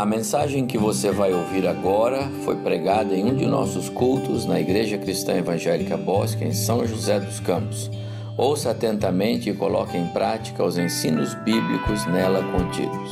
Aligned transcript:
A 0.00 0.06
mensagem 0.06 0.66
que 0.66 0.78
você 0.78 1.10
vai 1.10 1.30
ouvir 1.34 1.68
agora 1.68 2.26
foi 2.42 2.56
pregada 2.56 3.14
em 3.14 3.22
um 3.22 3.36
de 3.36 3.44
nossos 3.44 3.90
cultos 3.90 4.46
na 4.46 4.58
Igreja 4.58 4.96
Cristã 4.96 5.34
Evangélica 5.34 5.94
Bosque, 5.94 6.42
em 6.42 6.54
São 6.54 6.86
José 6.86 7.20
dos 7.20 7.38
Campos. 7.38 7.90
Ouça 8.34 8.70
atentamente 8.70 9.50
e 9.50 9.54
coloque 9.54 9.98
em 9.98 10.06
prática 10.06 10.64
os 10.64 10.78
ensinos 10.78 11.34
bíblicos 11.34 12.06
nela 12.06 12.42
contidos. 12.50 13.10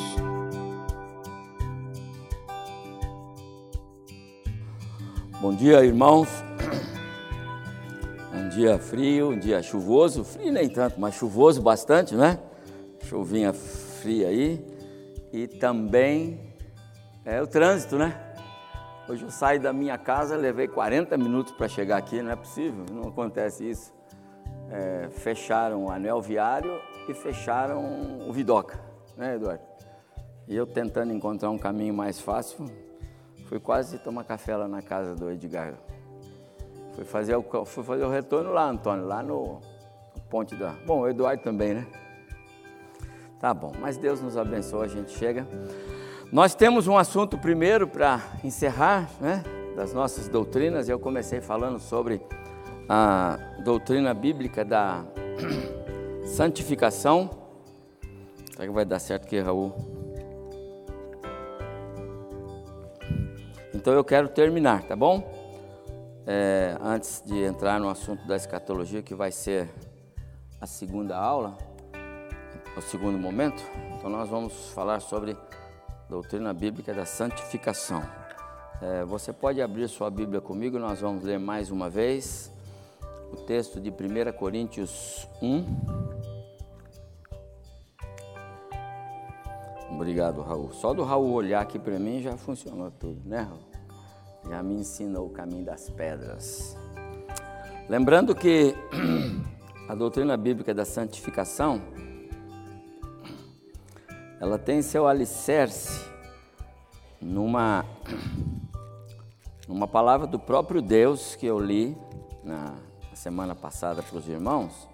Bom 5.43 5.55
dia, 5.55 5.85
irmãos. 5.85 6.31
Um 8.35 8.49
dia 8.49 8.79
frio, 8.79 9.33
um 9.33 9.39
dia 9.39 9.63
chuvoso, 9.63 10.25
frio 10.25 10.51
nem 10.51 10.71
tanto, 10.71 10.99
mas 10.99 11.17
chuvoso 11.17 11.61
bastante, 11.61 12.15
né? 12.15 12.39
Chuvinha 13.05 13.53
fria 13.53 14.29
aí. 14.29 14.65
E 15.31 15.47
também 15.47 16.48
é 17.29 17.43
o 17.43 17.47
trânsito, 17.47 17.99
né? 17.99 18.19
Hoje 19.07 19.23
eu 19.23 19.31
saí 19.31 19.59
da 19.59 19.71
minha 19.71 19.99
casa, 19.99 20.35
levei 20.35 20.67
40 20.67 21.17
minutos 21.19 21.53
para 21.53 21.69
chegar 21.69 21.99
aqui, 21.99 22.23
não 22.23 22.31
é 22.31 22.37
possível, 22.37 22.87
não 22.91 23.09
acontece 23.09 23.69
isso. 23.69 23.93
É, 24.71 25.09
fecharam 25.11 25.85
o 25.85 25.91
anel 25.91 26.23
viário 26.23 26.81
e 27.07 27.13
fecharam 27.13 28.27
o 28.27 28.33
Vidoca, 28.33 28.81
né, 29.15 29.35
Eduardo? 29.35 29.63
E 30.47 30.57
eu 30.57 30.67
tentando 30.67 31.13
encontrar 31.13 31.51
um 31.51 31.59
caminho 31.59 31.93
mais 31.93 32.19
fácil, 32.19 32.65
fui 33.47 33.61
quase 33.61 33.99
tomar 33.99 34.25
café 34.25 34.57
lá 34.57 34.67
na 34.67 34.81
casa 34.81 35.15
do 35.15 35.31
Edgar. 35.31 35.75
Fui 36.95 37.05
fazer 37.05 37.37
o, 37.37 37.65
fui 37.67 37.85
fazer 37.85 38.05
o 38.05 38.11
retorno 38.11 38.53
lá, 38.53 38.65
Antônio, 38.65 39.05
lá 39.05 39.23
no, 39.23 39.61
no 40.15 40.23
Ponte 40.31 40.57
da. 40.57 40.73
Bom, 40.87 41.01
o 41.01 41.09
Eduardo 41.09 41.43
também, 41.43 41.75
né? 41.75 41.87
Tá 43.39 43.53
bom, 43.53 43.73
mas 43.79 43.99
Deus 43.99 44.23
nos 44.23 44.37
abençoe, 44.37 44.87
a 44.87 44.89
gente 44.89 45.11
chega. 45.13 45.47
Nós 46.31 46.55
temos 46.55 46.87
um 46.87 46.99
assunto 46.99 47.39
primeiro 47.39 47.89
para 47.89 48.21
encerrar, 48.45 49.09
né, 49.19 49.43
das 49.75 49.95
nossas 49.95 50.29
doutrinas. 50.29 50.87
Eu 50.87 50.99
comecei 50.99 51.41
falando 51.41 51.79
sobre 51.79 52.21
a 52.87 53.39
doutrina 53.65 54.13
bíblica 54.13 54.63
da 54.63 55.07
santificação. 56.27 57.31
Será 58.53 58.67
que 58.67 58.75
vai 58.75 58.85
dar 58.85 58.99
certo 58.99 59.25
aqui, 59.25 59.41
Raul? 59.41 59.75
Então 63.75 63.95
eu 63.95 64.05
quero 64.05 64.29
terminar, 64.29 64.83
tá 64.83 64.95
bom? 64.95 65.33
É, 66.27 66.77
antes 66.83 67.23
de 67.25 67.43
entrar 67.43 67.81
no 67.81 67.89
assunto 67.89 68.27
da 68.27 68.37
escatologia, 68.37 69.03
que 69.03 69.15
vai 69.15 69.33
ser 69.33 69.67
a 70.61 70.67
segunda 70.67 71.17
aula, 71.17 71.57
o 72.77 72.83
segundo 72.83 73.19
momento, 73.19 73.63
então 73.97 74.11
nós 74.11 74.29
vamos 74.29 74.69
falar 74.75 75.01
sobre 75.01 75.35
doutrina 76.09 76.55
bíblica 76.55 76.95
da 76.95 77.05
santificação. 77.05 78.03
É, 78.81 79.05
você 79.05 79.33
pode 79.33 79.61
abrir 79.61 79.89
sua 79.89 80.09
Bíblia 80.09 80.41
comigo, 80.41 80.79
nós 80.79 81.01
vamos 81.01 81.23
ler 81.23 81.39
mais 81.39 81.71
uma 81.71 81.91
vez 81.91 82.51
o 83.31 83.37
texto 83.37 83.79
de 83.79 83.91
1 83.91 84.33
Coríntios 84.33 85.29
1. 85.43 85.65
Obrigado, 89.91 90.41
Raul. 90.41 90.73
Só 90.73 90.95
do 90.95 91.03
Raul 91.03 91.33
olhar 91.33 91.61
aqui 91.61 91.79
para 91.79 91.99
mim 91.99 92.23
já 92.23 92.37
funcionou 92.37 92.91
tudo, 92.91 93.21
né, 93.29 93.41
Raul? 93.41 93.69
Já 94.49 94.63
me 94.63 94.75
ensinou 94.77 95.27
o 95.27 95.31
caminho 95.31 95.65
das 95.65 95.91
pedras. 95.91 96.77
Lembrando 97.87 98.35
que 98.35 98.75
a 99.89 99.95
doutrina 99.95 100.37
bíblica 100.37 100.73
da 100.73 100.85
santificação 100.87 101.83
ela 104.41 104.57
tem 104.57 104.83
seu 104.83 105.07
alicerce 105.07 106.08
numa, 107.21 107.85
numa 109.67 109.89
palavra 109.89 110.27
do 110.27 110.39
próprio 110.39 110.81
Deus 110.81 111.35
que 111.35 111.47
eu 111.47 111.59
li 111.59 111.97
na 112.43 112.75
semana 113.15 113.55
passada 113.55 114.03
para 114.03 114.17
os 114.17 114.29
irmãos. 114.29 114.89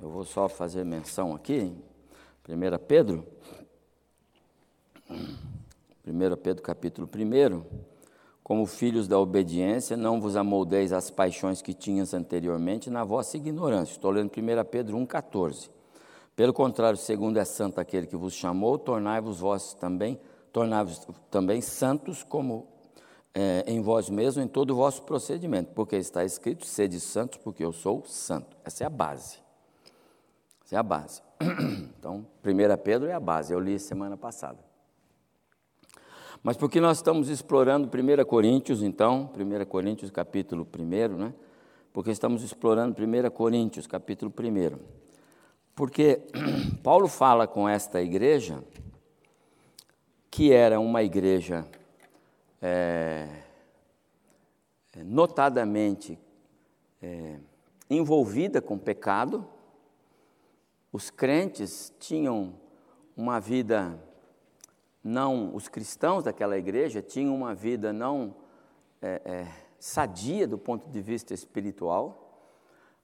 Eu 0.00 0.10
vou 0.10 0.24
só 0.24 0.48
fazer 0.48 0.84
menção 0.84 1.34
aqui, 1.34 1.74
1 2.48 2.86
Pedro, 2.86 3.26
1 5.10 6.36
Pedro 6.42 6.62
capítulo 6.62 7.08
1, 7.08 7.62
como 8.42 8.66
filhos 8.66 9.06
da 9.06 9.18
obediência, 9.18 9.96
não 9.96 10.20
vos 10.20 10.36
amoldeis 10.36 10.92
às 10.92 11.10
paixões 11.10 11.62
que 11.62 11.72
tinhas 11.72 12.12
anteriormente 12.12 12.90
na 12.90 13.04
vossa 13.04 13.36
ignorância. 13.36 13.92
Estou 13.92 14.10
lendo 14.10 14.30
1 14.30 14.64
Pedro 14.70 14.98
1,14. 14.98 15.70
Pelo 16.34 16.52
contrário, 16.52 16.98
segundo 16.98 17.36
é 17.36 17.44
santo 17.44 17.80
aquele 17.80 18.06
que 18.06 18.16
vos 18.16 18.34
chamou, 18.34 18.78
tornai-vos 18.78 19.38
vós 19.38 19.74
também, 19.74 20.18
tornai-vos 20.52 21.06
também 21.30 21.60
santos 21.60 22.22
como 22.22 22.68
é, 23.34 23.64
em 23.66 23.80
vós 23.80 24.10
mesmos, 24.10 24.44
em 24.44 24.48
todo 24.48 24.72
o 24.72 24.76
vosso 24.76 25.02
procedimento, 25.02 25.72
porque 25.74 25.96
está 25.96 26.24
escrito, 26.24 26.66
sede 26.66 27.00
santos, 27.00 27.38
porque 27.38 27.64
eu 27.64 27.72
sou 27.72 28.04
santo. 28.04 28.56
Essa 28.64 28.84
é 28.84 28.86
a 28.86 28.90
base. 28.90 29.38
Essa 30.64 30.76
é 30.76 30.78
a 30.78 30.82
base. 30.82 31.22
Então, 32.02 32.26
1 32.44 32.82
Pedro 32.82 33.08
é 33.08 33.12
a 33.12 33.20
base, 33.20 33.52
eu 33.52 33.60
li 33.60 33.78
semana 33.78 34.16
passada. 34.16 34.58
Mas 36.42 36.56
porque 36.56 36.80
nós 36.80 36.96
estamos 36.96 37.28
explorando 37.28 37.86
1 37.86 38.24
Coríntios, 38.24 38.82
então, 38.82 39.30
1 39.38 39.64
Coríntios 39.66 40.10
capítulo 40.10 40.66
1, 40.76 41.16
né? 41.16 41.32
Porque 41.92 42.10
estamos 42.10 42.42
explorando 42.42 42.96
1 43.00 43.30
Coríntios 43.30 43.86
capítulo 43.86 44.32
1. 44.36 44.78
Porque 45.76 46.22
Paulo 46.82 47.06
fala 47.06 47.46
com 47.46 47.68
esta 47.68 48.02
igreja, 48.02 48.64
que 50.32 50.50
era 50.50 50.80
uma 50.80 51.02
igreja 51.02 51.68
é, 52.62 53.28
notadamente 55.04 56.18
é, 57.02 57.38
envolvida 57.90 58.62
com 58.62 58.78
pecado, 58.78 59.46
os 60.90 61.10
crentes 61.10 61.92
tinham 62.00 62.54
uma 63.14 63.38
vida 63.38 64.02
não, 65.04 65.54
os 65.54 65.68
cristãos 65.68 66.24
daquela 66.24 66.56
igreja 66.56 67.02
tinham 67.02 67.34
uma 67.34 67.54
vida 67.54 67.92
não 67.92 68.34
é, 69.02 69.20
é 69.26 69.48
sadia 69.78 70.48
do 70.48 70.56
ponto 70.56 70.88
de 70.88 71.02
vista 71.02 71.34
espiritual, 71.34 72.48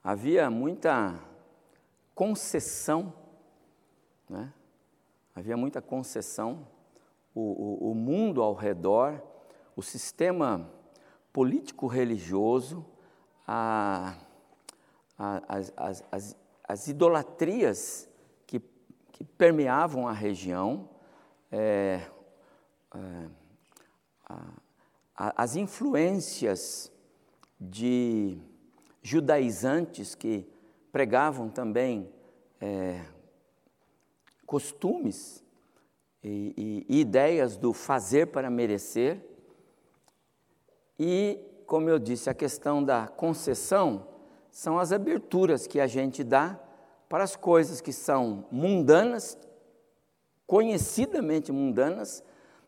havia 0.02 0.48
muita 0.48 1.22
concessão, 2.14 3.12
né? 4.30 4.50
havia 5.34 5.58
muita 5.58 5.82
concessão, 5.82 6.66
o, 7.38 7.86
o, 7.88 7.92
o 7.92 7.94
mundo 7.94 8.42
ao 8.42 8.52
redor, 8.52 9.22
o 9.76 9.82
sistema 9.82 10.68
político-religioso, 11.32 12.84
a, 13.46 14.16
a, 15.16 15.42
as, 15.56 15.72
as, 15.76 16.04
as, 16.10 16.36
as, 16.64 16.88
idolatrias 16.88 18.10
que, 18.44 18.60
que, 19.12 19.22
permeavam 19.22 20.08
a 20.08 20.12
região, 20.12 20.88
é, 21.52 22.00
é, 22.92 23.28
a, 24.26 24.52
as 25.16 25.54
influências 25.54 26.90
de 27.60 28.36
judaizantes 29.00 30.16
que 30.16 30.44
pregavam 30.90 31.48
também 31.48 32.12
é, 32.60 33.00
costumes 34.44 35.46
e, 36.28 36.84
e, 36.88 37.00
ideias 37.00 37.56
do 37.56 37.72
fazer 37.72 38.26
para 38.26 38.50
merecer. 38.50 39.20
E, 40.98 41.38
como 41.66 41.88
eu 41.88 41.98
disse, 41.98 42.28
a 42.28 42.34
questão 42.34 42.82
da 42.82 43.06
concessão 43.06 44.06
são 44.50 44.78
as 44.78 44.92
aberturas 44.92 45.66
que 45.66 45.80
a 45.80 45.86
gente 45.86 46.22
dá 46.22 46.58
para 47.08 47.24
as 47.24 47.36
coisas 47.36 47.80
que 47.80 47.92
são 47.92 48.44
mundanas, 48.50 49.38
conhecidamente 50.46 51.50
mundanas, 51.50 52.22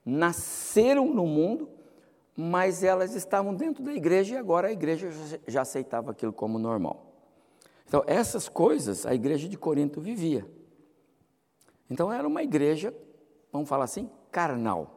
nasceram 0.05 1.13
no 1.13 1.27
mundo, 1.27 1.69
mas 2.37 2.83
elas 2.83 3.15
estavam 3.15 3.55
dentro 3.55 3.83
da 3.83 3.93
igreja 3.93 4.35
e 4.35 4.39
agora 4.39 4.69
a 4.69 4.73
igreja 4.73 5.11
já 5.47 5.63
aceitava 5.63 6.13
aquilo 6.13 6.33
como 6.33 6.59
normal. 6.59 7.06
Então, 7.87 8.03
essas 8.06 8.49
coisas 8.49 9.05
a 9.05 9.15
igreja 9.15 9.49
de 9.49 9.59
Corinto 9.59 10.01
vivia. 10.01 10.47
Então, 11.91 12.13
era 12.13 12.27
uma 12.27 12.43
igreja, 12.43 12.95
vamos 13.52 13.69
falar 13.69 13.85
assim, 13.85 14.11
carnal. 14.31 14.97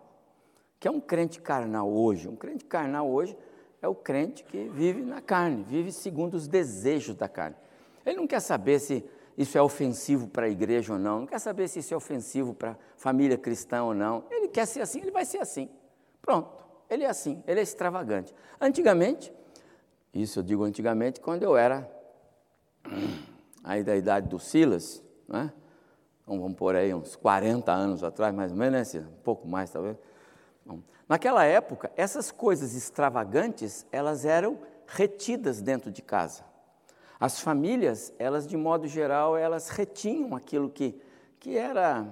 Que 0.79 0.88
é 0.88 0.91
um 0.91 1.00
crente 1.00 1.41
carnal 1.41 1.89
hoje? 1.89 2.27
Um 2.27 2.35
crente 2.35 2.65
carnal 2.65 3.09
hoje 3.09 3.38
é 3.81 3.88
o 3.88 3.95
crente 3.95 4.44
que 4.44 4.69
vive 4.69 5.01
na 5.01 5.21
carne, 5.21 5.63
vive 5.63 5.91
segundo 5.91 6.35
os 6.35 6.47
desejos 6.47 7.15
da 7.15 7.27
carne. 7.27 7.55
Ele 8.05 8.17
não 8.17 8.27
quer 8.27 8.39
saber 8.39 8.79
se 8.79 9.03
isso 9.38 9.57
é 9.57 9.61
ofensivo 9.61 10.27
para 10.27 10.45
a 10.45 10.50
igreja 10.50 10.94
ou 10.94 11.00
não, 11.00 11.21
não 11.21 11.27
quer 11.27 11.39
saber 11.39 11.67
se 11.67 11.79
isso 11.79 11.94
é 11.94 11.97
ofensivo 11.97 12.53
para 12.53 12.71
a 12.71 12.77
família 12.95 13.38
cristã 13.38 13.83
ou 13.83 13.94
não. 13.94 14.25
Ele 14.29 14.47
quer 14.47 14.65
ser 14.65 14.81
assim, 14.81 15.01
ele 15.01 15.11
vai 15.11 15.25
ser 15.25 15.39
assim. 15.39 15.69
Pronto, 16.21 16.49
ele 16.89 17.03
é 17.03 17.09
assim, 17.09 17.44
ele 17.47 17.59
é 17.59 17.63
extravagante. 17.63 18.33
Antigamente, 18.61 19.33
isso 20.13 20.39
eu 20.39 20.44
digo 20.44 20.63
antigamente, 20.63 21.19
quando 21.19 21.44
eu 21.44 21.57
era 21.57 21.89
aí 23.63 23.83
da 23.83 23.95
idade 23.95 24.27
do 24.27 24.39
Silas, 24.39 25.03
né? 25.27 25.51
Então, 26.23 26.39
vamos 26.39 26.57
por 26.57 26.75
aí 26.75 26.93
uns 26.93 27.15
40 27.15 27.71
anos 27.71 28.03
atrás, 28.03 28.33
mais 28.33 28.51
ou 28.51 28.57
menos, 28.57 28.93
né? 28.93 29.01
Um 29.01 29.23
pouco 29.23 29.47
mais, 29.47 29.69
talvez. 29.69 29.97
Bom, 30.65 30.79
naquela 31.07 31.43
época, 31.43 31.91
essas 31.97 32.31
coisas 32.31 32.73
extravagantes, 32.73 33.85
elas 33.91 34.23
eram 34.23 34.57
retidas 34.87 35.61
dentro 35.61 35.91
de 35.91 36.01
casa. 36.01 36.43
As 37.19 37.39
famílias, 37.39 38.13
elas 38.17 38.47
de 38.47 38.55
modo 38.55 38.87
geral, 38.87 39.35
elas 39.37 39.69
retinham 39.69 40.35
aquilo 40.35 40.69
que, 40.69 40.99
que, 41.39 41.57
era, 41.57 42.07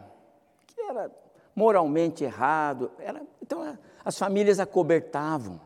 que 0.68 0.82
era 0.82 1.10
moralmente 1.56 2.24
errado. 2.24 2.92
Era, 3.00 3.22
então, 3.42 3.78
as 4.04 4.18
famílias 4.18 4.60
acobertavam. 4.60 5.60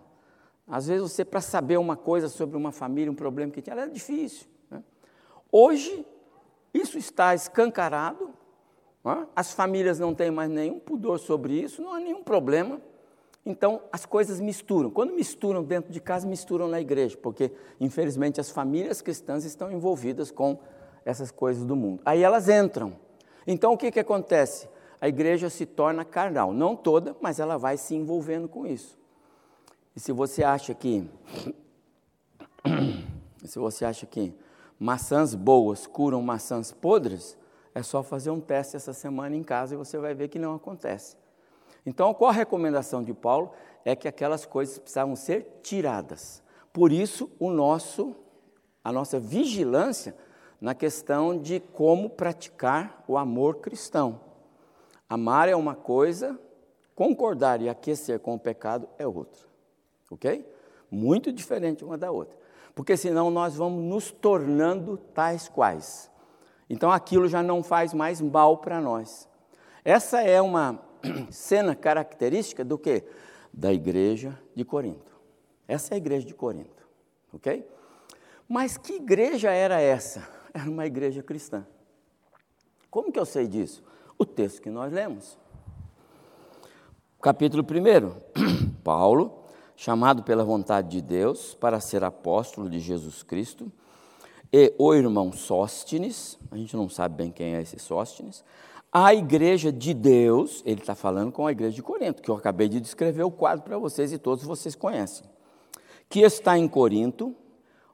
Às 0.67 0.87
vezes, 0.87 1.11
você, 1.11 1.25
para 1.25 1.41
saber 1.41 1.77
uma 1.77 1.95
coisa 1.95 2.27
sobre 2.27 2.57
uma 2.57 2.71
família, 2.71 3.11
um 3.11 3.15
problema 3.15 3.51
que 3.51 3.61
tinha, 3.61 3.75
era 3.75 3.89
difícil. 3.89 4.47
Né? 4.69 4.83
Hoje, 5.51 6.05
isso 6.75 6.97
está 6.97 7.33
escancarado, 7.33 8.31
né? 9.03 9.25
as 9.33 9.53
famílias 9.53 9.97
não 9.97 10.13
têm 10.13 10.29
mais 10.29 10.49
nenhum 10.49 10.79
pudor 10.79 11.19
sobre 11.19 11.53
isso, 11.53 11.81
não 11.81 11.93
há 11.93 11.99
nenhum 11.99 12.21
problema. 12.21 12.81
Então, 13.45 13.81
as 13.93 14.05
coisas 14.05 14.39
misturam. 14.39 14.89
Quando 14.89 15.13
misturam 15.13 15.63
dentro 15.63 15.91
de 15.93 16.01
casa, 16.01 16.27
misturam 16.27 16.67
na 16.67 16.81
igreja, 16.81 17.15
porque, 17.15 17.51
infelizmente, 17.79 18.41
as 18.41 18.49
famílias 18.49 19.01
cristãs 19.01 19.45
estão 19.45 19.71
envolvidas 19.71 20.31
com 20.31 20.59
essas 21.05 21.31
coisas 21.31 21.63
do 21.63 21.75
mundo. 21.75 22.01
Aí 22.03 22.23
elas 22.23 22.49
entram. 22.49 22.95
Então, 23.45 23.71
o 23.71 23.77
que, 23.77 23.91
que 23.91 23.99
acontece? 23.99 24.67
A 24.99 25.07
igreja 25.07 25.49
se 25.49 25.65
torna 25.65 26.03
carnal. 26.03 26.51
Não 26.51 26.75
toda, 26.75 27.15
mas 27.21 27.39
ela 27.39 27.57
vai 27.57 27.77
se 27.77 27.95
envolvendo 27.95 28.49
com 28.49 28.65
isso. 28.65 28.97
E 29.95 29.99
se 29.99 30.11
você 30.11 30.43
acha 30.43 30.73
que. 30.73 31.07
se 33.45 33.59
você 33.59 33.85
acha 33.85 34.05
que 34.07 34.33
maçãs 34.79 35.33
boas 35.33 35.87
curam 35.87 36.21
maçãs 36.21 36.71
podres, 36.71 37.37
é 37.73 37.83
só 37.83 38.01
fazer 38.01 38.31
um 38.31 38.39
teste 38.39 38.75
essa 38.75 38.93
semana 38.93 39.35
em 39.35 39.43
casa 39.43 39.73
e 39.73 39.77
você 39.77 39.97
vai 39.97 40.13
ver 40.13 40.29
que 40.29 40.39
não 40.39 40.55
acontece. 40.55 41.17
Então, 41.85 42.13
qual 42.13 42.31
a 42.31 42.33
recomendação 42.33 43.03
de 43.03 43.13
Paulo? 43.13 43.51
É 43.83 43.95
que 43.95 44.07
aquelas 44.07 44.45
coisas 44.45 44.79
precisavam 44.79 45.15
ser 45.15 45.59
tiradas. 45.61 46.41
Por 46.73 46.91
isso, 46.91 47.29
o 47.37 47.51
nosso, 47.51 48.15
a 48.83 48.91
nossa 48.91 49.19
vigilância 49.19 50.15
na 50.59 50.73
questão 50.73 51.37
de 51.37 51.59
como 51.59 52.09
praticar 52.09 53.03
o 53.07 53.17
amor 53.17 53.57
cristão. 53.57 54.19
Amar 55.07 55.47
é 55.47 55.55
uma 55.55 55.75
coisa, 55.75 56.39
concordar 56.95 57.61
e 57.61 57.69
aquecer 57.69 58.19
com 58.19 58.33
o 58.33 58.39
pecado 58.39 58.89
é 58.97 59.05
outra. 59.05 59.45
Ok? 60.09 60.43
Muito 60.89 61.31
diferente 61.31 61.83
uma 61.83 61.97
da 61.97 62.09
outra. 62.09 62.35
Porque 62.75 62.97
senão 62.97 63.31
nós 63.31 63.55
vamos 63.55 63.81
nos 63.83 64.11
tornando 64.11 64.97
tais 64.97 65.47
quais. 65.47 66.11
Então 66.69 66.91
aquilo 66.91 67.27
já 67.27 67.41
não 67.41 67.63
faz 67.63 67.93
mais 67.93 68.19
mal 68.19 68.57
para 68.57 68.81
nós. 68.81 69.29
Essa 69.83 70.21
é 70.21 70.41
uma 70.41 70.81
cena 71.31 71.73
característica 71.73 72.65
do 72.65 72.77
que? 72.77 73.03
Da 73.53 73.71
igreja 73.71 74.37
de 74.53 74.65
Corinto. 74.65 75.15
Essa 75.65 75.93
é 75.93 75.95
a 75.95 75.97
igreja 75.97 76.27
de 76.27 76.33
Corinto, 76.33 76.85
ok? 77.31 77.65
Mas 78.47 78.77
que 78.77 78.93
igreja 78.93 79.49
era 79.51 79.79
essa? 79.79 80.35
Era 80.53 80.69
uma 80.69 80.85
igreja 80.85 81.21
cristã. 81.21 81.67
Como 82.89 83.11
que 83.11 83.19
eu 83.19 83.25
sei 83.25 83.45
disso? 83.45 83.83
O 84.17 84.25
texto 84.25 84.61
que 84.61 84.69
nós 84.69 84.93
lemos. 84.93 85.37
Capítulo 87.21 87.61
1. 87.61 88.71
Paulo, 88.81 89.44
chamado 89.75 90.23
pela 90.23 90.43
vontade 90.43 90.89
de 90.89 91.01
Deus 91.01 91.53
para 91.53 91.79
ser 91.79 92.03
apóstolo 92.03 92.69
de 92.69 92.79
Jesus 92.79 93.23
Cristo, 93.23 93.71
e 94.51 94.73
o 94.77 94.93
irmão 94.93 95.31
Sóstines, 95.31 96.39
a 96.49 96.57
gente 96.57 96.75
não 96.75 96.87
sabe 96.87 97.15
bem 97.15 97.31
quem 97.31 97.55
é 97.55 97.61
esse 97.61 97.77
Sóstines, 97.79 98.43
a 98.91 99.13
igreja 99.13 99.73
de 99.73 99.93
Deus, 99.93 100.63
ele 100.65 100.79
está 100.79 100.95
falando 100.95 101.31
com 101.31 101.45
a 101.45 101.51
igreja 101.51 101.75
de 101.75 101.83
Corinto, 101.83 102.21
que 102.21 102.31
eu 102.31 102.35
acabei 102.35 102.69
de 102.69 102.79
descrever 102.79 103.23
o 103.23 103.31
quadro 103.31 103.65
para 103.65 103.77
vocês 103.77 104.13
e 104.13 104.17
todos 104.17 104.45
vocês 104.45 104.73
conhecem, 104.73 105.25
que 106.07 106.21
está 106.21 106.57
em 106.57 106.67
Corinto, 106.67 107.35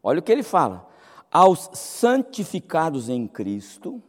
olha 0.04 0.20
o 0.20 0.22
que 0.22 0.32
ele 0.32 0.44
fala, 0.44 0.88
aos 1.32 1.72
santificados 1.74 3.10
em 3.10 3.26
Cristo, 3.28 4.00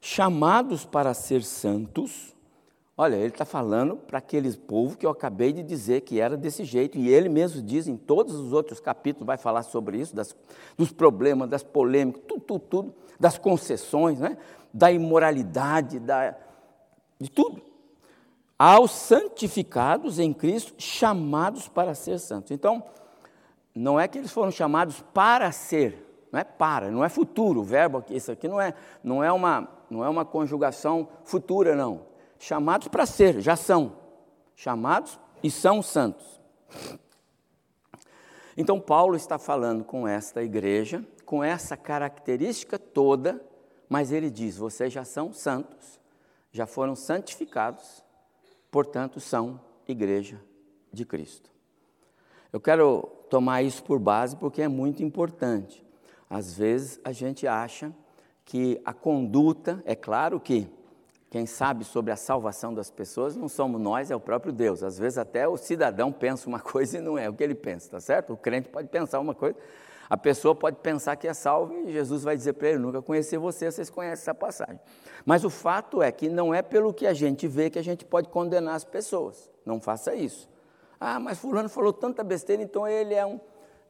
chamados 0.00 0.86
para 0.86 1.12
ser 1.12 1.42
santos, 1.42 2.34
olha, 3.00 3.14
ele 3.14 3.28
está 3.28 3.44
falando 3.44 3.96
para 3.96 4.18
aqueles 4.18 4.56
povo 4.56 4.98
que 4.98 5.06
eu 5.06 5.10
acabei 5.10 5.52
de 5.52 5.62
dizer 5.62 6.00
que 6.00 6.20
era 6.20 6.36
desse 6.36 6.64
jeito, 6.64 6.98
e 6.98 7.08
ele 7.08 7.28
mesmo 7.28 7.62
diz 7.62 7.86
em 7.86 7.96
todos 7.96 8.34
os 8.34 8.52
outros 8.52 8.80
capítulos, 8.80 9.24
vai 9.24 9.38
falar 9.38 9.62
sobre 9.62 9.98
isso, 9.98 10.16
das, 10.16 10.34
dos 10.76 10.90
problemas, 10.90 11.48
das 11.48 11.62
polêmicas, 11.62 12.20
tudo, 12.26 12.40
tudo, 12.40 12.58
tudo, 12.58 12.94
das 13.18 13.38
concessões, 13.38 14.18
né? 14.18 14.36
da 14.74 14.90
imoralidade, 14.90 16.00
da, 16.00 16.34
de 17.20 17.30
tudo. 17.30 17.62
Aos 18.58 18.90
santificados 18.90 20.18
em 20.18 20.32
Cristo, 20.32 20.74
chamados 20.76 21.68
para 21.68 21.94
ser 21.94 22.18
santos. 22.18 22.50
Então, 22.50 22.82
não 23.72 24.00
é 24.00 24.08
que 24.08 24.18
eles 24.18 24.32
foram 24.32 24.50
chamados 24.50 25.00
para 25.14 25.52
ser, 25.52 26.26
não 26.32 26.40
é 26.40 26.42
para, 26.42 26.90
não 26.90 27.04
é 27.04 27.08
futuro, 27.08 27.60
o 27.60 27.64
verbo 27.64 27.98
aqui, 27.98 28.16
isso 28.16 28.32
aqui 28.32 28.48
não 28.48 28.60
é, 28.60 28.74
não 29.04 29.22
é, 29.22 29.30
uma, 29.30 29.68
não 29.88 30.04
é 30.04 30.08
uma 30.08 30.24
conjugação 30.24 31.08
futura, 31.22 31.76
não. 31.76 32.07
Chamados 32.38 32.88
para 32.88 33.06
ser, 33.06 33.40
já 33.40 33.56
são. 33.56 33.96
Chamados 34.54 35.18
e 35.42 35.50
são 35.50 35.82
santos. 35.82 36.40
Então, 38.56 38.80
Paulo 38.80 39.16
está 39.16 39.38
falando 39.38 39.84
com 39.84 40.06
esta 40.06 40.42
igreja, 40.42 41.04
com 41.24 41.44
essa 41.44 41.76
característica 41.76 42.78
toda 42.78 43.40
mas 43.88 44.12
ele 44.12 44.30
diz: 44.30 44.56
vocês 44.56 44.92
já 44.92 45.04
são 45.04 45.32
santos, 45.32 45.98
já 46.52 46.66
foram 46.66 46.94
santificados, 46.94 48.04
portanto 48.70 49.18
são 49.20 49.60
igreja 49.86 50.40
de 50.92 51.04
Cristo. 51.04 51.50
Eu 52.52 52.60
quero 52.60 53.02
tomar 53.30 53.62
isso 53.62 53.82
por 53.82 53.98
base 53.98 54.36
porque 54.36 54.62
é 54.62 54.68
muito 54.68 55.02
importante. 55.02 55.84
Às 56.28 56.54
vezes 56.56 57.00
a 57.02 57.12
gente 57.12 57.46
acha 57.46 57.92
que 58.44 58.80
a 58.84 58.92
conduta, 58.92 59.82
é 59.84 59.94
claro 59.94 60.40
que 60.40 60.66
quem 61.30 61.44
sabe 61.44 61.84
sobre 61.84 62.10
a 62.10 62.16
salvação 62.16 62.72
das 62.72 62.90
pessoas 62.90 63.36
não 63.36 63.48
somos 63.48 63.80
nós, 63.80 64.10
é 64.10 64.16
o 64.16 64.20
próprio 64.20 64.52
Deus. 64.52 64.82
Às 64.82 64.98
vezes 64.98 65.18
até 65.18 65.46
o 65.46 65.56
cidadão 65.56 66.10
pensa 66.10 66.48
uma 66.48 66.60
coisa 66.60 66.98
e 66.98 67.00
não 67.00 67.18
é 67.18 67.28
o 67.28 67.34
que 67.34 67.44
ele 67.44 67.54
pensa, 67.54 67.90
tá 67.90 68.00
certo? 68.00 68.32
O 68.32 68.36
crente 68.36 68.68
pode 68.68 68.88
pensar 68.88 69.20
uma 69.20 69.34
coisa, 69.34 69.56
a 70.08 70.16
pessoa 70.16 70.54
pode 70.54 70.76
pensar 70.76 71.16
que 71.16 71.28
é 71.28 71.34
salvo 71.34 71.74
e 71.86 71.92
Jesus 71.92 72.22
vai 72.22 72.34
dizer 72.34 72.54
para 72.54 72.68
ele: 72.68 72.78
nunca 72.78 73.02
conheci 73.02 73.36
você, 73.36 73.70
vocês 73.70 73.90
conhecem 73.90 74.22
essa 74.22 74.34
passagem. 74.34 74.80
Mas 75.26 75.44
o 75.44 75.50
fato 75.50 76.02
é 76.02 76.10
que 76.10 76.30
não 76.30 76.54
é 76.54 76.62
pelo 76.62 76.94
que 76.94 77.06
a 77.06 77.12
gente 77.12 77.46
vê 77.46 77.68
que 77.68 77.78
a 77.78 77.84
gente 77.84 78.04
pode 78.04 78.28
condenar 78.28 78.74
as 78.74 78.84
pessoas. 78.84 79.50
Não 79.66 79.80
faça 79.80 80.14
isso. 80.14 80.48
Ah, 80.98 81.20
mas 81.20 81.38
Fulano 81.38 81.68
falou 81.68 81.92
tanta 81.92 82.24
besteira, 82.24 82.62
então 82.62 82.88
ele 82.88 83.14
é 83.14 83.24
um, 83.24 83.38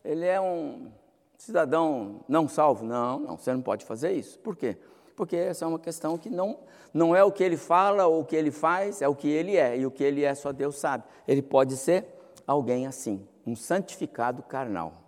ele 0.05 0.27
é 0.27 0.41
um 0.41 0.91
cidadão 1.39 2.25
não 2.29 2.49
salvo. 2.49 2.85
Não, 2.85 3.21
não, 3.21 3.39
você 3.39 3.53
não 3.53 3.63
pode 3.63 3.85
fazer 3.85 4.11
isso. 4.11 4.41
Por 4.41 4.57
quê? 4.57 4.77
Porque 5.19 5.35
essa 5.35 5.65
é 5.65 5.69
uma 5.69 5.81
questão 5.81 6.17
que 6.17 6.31
não, 6.31 6.61
não 6.95 7.15
é 7.15 7.25
o 7.25 7.33
que 7.33 7.43
ele 7.43 7.57
fala 7.57 8.07
ou 8.07 8.21
o 8.21 8.25
que 8.25 8.37
ele 8.37 8.53
faz, 8.53 9.03
é 9.03 9.09
o 9.09 9.17
que 9.17 9.27
ele 9.27 9.57
é. 9.57 9.77
E 9.77 9.85
o 9.85 9.91
que 9.91 10.05
ele 10.05 10.23
é 10.23 10.33
só 10.33 10.53
Deus 10.53 10.77
sabe. 10.77 11.03
Ele 11.27 11.43
pode 11.43 11.77
ser 11.77 12.07
alguém 12.47 12.87
assim, 12.87 13.27
um 13.45 13.57
santificado 13.57 14.45
carnal. 14.45 15.03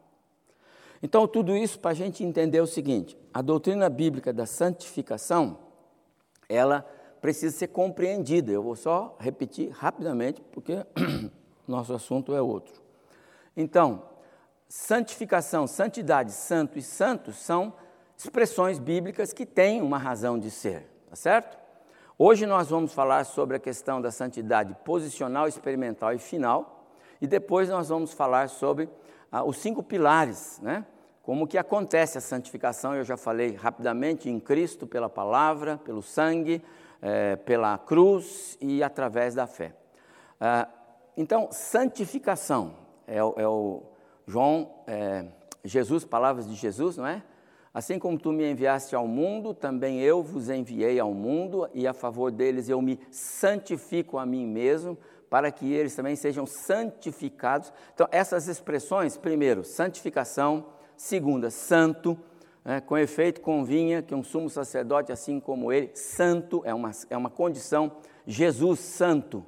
Então, 1.00 1.29
tudo 1.29 1.57
isso 1.57 1.79
para 1.79 1.93
a 1.93 1.95
gente 1.95 2.25
entender 2.25 2.61
o 2.61 2.67
seguinte: 2.67 3.17
a 3.33 3.40
doutrina 3.40 3.88
bíblica 3.88 4.33
da 4.33 4.47
santificação, 4.47 5.59
ela 6.49 6.85
precisa 7.21 7.57
ser 7.57 7.69
compreendida. 7.69 8.50
Eu 8.50 8.64
vou 8.64 8.75
só 8.75 9.17
repetir 9.21 9.71
rapidamente, 9.71 10.43
porque 10.50 10.85
nosso 11.69 11.95
assunto 11.95 12.35
é 12.35 12.43
outro. 12.43 12.83
Então, 13.57 14.02
santificação, 14.69 15.69
santidade, 15.69 16.33
santo 16.33 16.81
e 16.81 16.83
santos 16.83 17.37
são 17.37 17.73
expressões 18.25 18.79
bíblicas 18.79 19.33
que 19.33 19.47
têm 19.47 19.81
uma 19.81 19.97
razão 19.97 20.39
de 20.39 20.50
ser, 20.50 20.87
tá 21.09 21.17
certo? 21.17 21.59
Hoje 22.19 22.45
nós 22.45 22.69
vamos 22.69 22.93
falar 22.93 23.25
sobre 23.25 23.57
a 23.57 23.59
questão 23.59 23.99
da 23.99 24.11
santidade 24.11 24.77
posicional, 24.85 25.49
experimental 25.49 26.12
e 26.12 26.19
final, 26.19 26.87
e 27.19 27.27
depois 27.27 27.71
nós 27.71 27.89
vamos 27.89 28.12
falar 28.12 28.50
sobre 28.50 28.91
ah, 29.33 29.43
os 29.43 29.57
cinco 29.57 29.83
pilares, 29.83 30.61
né? 30.62 30.85
Como 31.23 31.47
que 31.47 31.57
acontece 31.57 32.19
a 32.19 32.21
santificação, 32.21 32.95
eu 32.95 33.05
já 33.05 33.17
falei 33.17 33.55
rapidamente, 33.55 34.29
em 34.29 34.39
Cristo, 34.39 34.87
pela 34.87 35.09
palavra, 35.09 35.79
pelo 35.79 36.03
sangue, 36.03 36.62
é, 37.00 37.37
pela 37.37 37.79
cruz 37.79 38.59
e 38.61 38.83
através 38.83 39.35
da 39.35 39.47
fé. 39.47 39.75
Ah, 40.39 40.69
então, 41.17 41.49
santificação 41.50 42.75
é, 43.07 43.17
é 43.17 43.49
o 43.49 43.83
João, 44.27 44.75
é, 44.87 45.25
Jesus, 45.65 46.05
palavras 46.05 46.47
de 46.47 46.55
Jesus, 46.55 46.99
não 46.99 47.07
é? 47.07 47.23
Assim 47.73 47.99
como 47.99 48.19
tu 48.19 48.33
me 48.33 48.50
enviaste 48.50 48.97
ao 48.97 49.07
mundo, 49.07 49.55
também 49.55 50.00
eu 50.00 50.23
vos 50.23 50.50
enviei 50.50 50.99
ao 50.99 51.15
mundo, 51.15 51.69
e 51.73 51.87
a 51.87 51.93
favor 51.93 52.33
deles 52.33 52.69
eu 52.69 52.83
me 52.83 52.99
santifico 53.11 54.19
a 54.19 54.27
mim 54.27 54.47
mesmo, 54.47 54.99
para 55.29 55.53
que 55.53 55.73
eles 55.73 55.95
também 55.95 56.17
sejam 56.17 56.45
santificados. 56.47 57.73
Então, 57.95 58.09
essas 58.11 58.49
expressões, 58.49 59.17
primeiro, 59.17 59.62
santificação, 59.62 60.67
segunda, 60.97 61.49
santo, 61.50 62.19
né, 62.65 62.81
com 62.81 62.99
efeito 62.99 63.41
convinha 63.41 64.03
que 64.03 64.15
um 64.15 64.25
sumo 64.25 64.50
sacerdote, 64.50 65.12
assim 65.12 65.39
como 65.39 65.73
ele, 65.73 65.91
santo, 65.95 66.62
é 66.65 66.75
uma, 66.75 66.91
é 67.09 67.17
uma 67.17 67.31
condição, 67.31 67.93
Jesus 68.27 68.81
santo, 68.81 69.47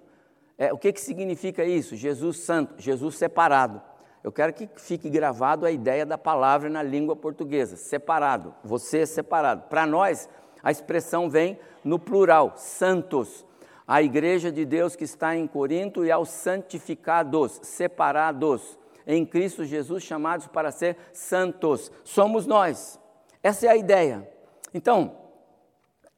É, 0.58 0.72
o 0.72 0.78
que, 0.78 0.92
que 0.92 1.00
significa 1.00 1.64
isso? 1.64 1.96
Jesus 1.96 2.36
santo, 2.44 2.74
Jesus 2.78 3.16
separado. 3.16 3.82
Eu 4.22 4.30
quero 4.30 4.52
que 4.52 4.68
fique 4.76 5.10
gravado 5.10 5.66
a 5.66 5.70
ideia 5.70 6.06
da 6.06 6.16
palavra 6.16 6.70
na 6.70 6.82
língua 6.82 7.16
portuguesa, 7.16 7.76
separado. 7.76 8.54
Você 8.62 8.98
é 9.00 9.06
separado. 9.06 9.62
Para 9.68 9.84
nós, 9.84 10.28
a 10.62 10.70
expressão 10.70 11.28
vem 11.28 11.58
no 11.82 11.98
plural, 11.98 12.54
santos. 12.56 13.44
A 13.86 14.00
igreja 14.00 14.52
de 14.52 14.64
Deus 14.64 14.94
que 14.94 15.02
está 15.02 15.34
em 15.34 15.46
Corinto 15.46 16.04
e 16.04 16.10
aos 16.10 16.28
santificados, 16.28 17.58
separados 17.64 18.78
em 19.04 19.26
Cristo 19.26 19.64
Jesus, 19.64 20.04
chamados 20.04 20.46
para 20.46 20.70
ser 20.70 20.96
santos. 21.12 21.90
Somos 22.04 22.46
nós. 22.46 23.00
Essa 23.42 23.66
é 23.66 23.70
a 23.70 23.76
ideia. 23.76 24.30
Então, 24.72 25.16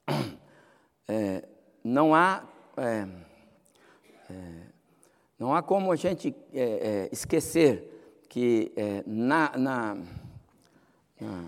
é, 1.08 1.42
não 1.82 2.14
há. 2.14 2.44
É, 2.76 3.08
é, 4.30 4.34
não 5.38 5.54
há 5.54 5.62
como 5.62 5.90
a 5.90 5.96
gente 5.96 6.34
é, 6.52 6.62
é, 6.62 7.08
esquecer 7.11 7.93
que 8.34 8.72
é, 8.74 9.04
na, 9.06 9.56
na, 9.56 9.96
na, 11.20 11.44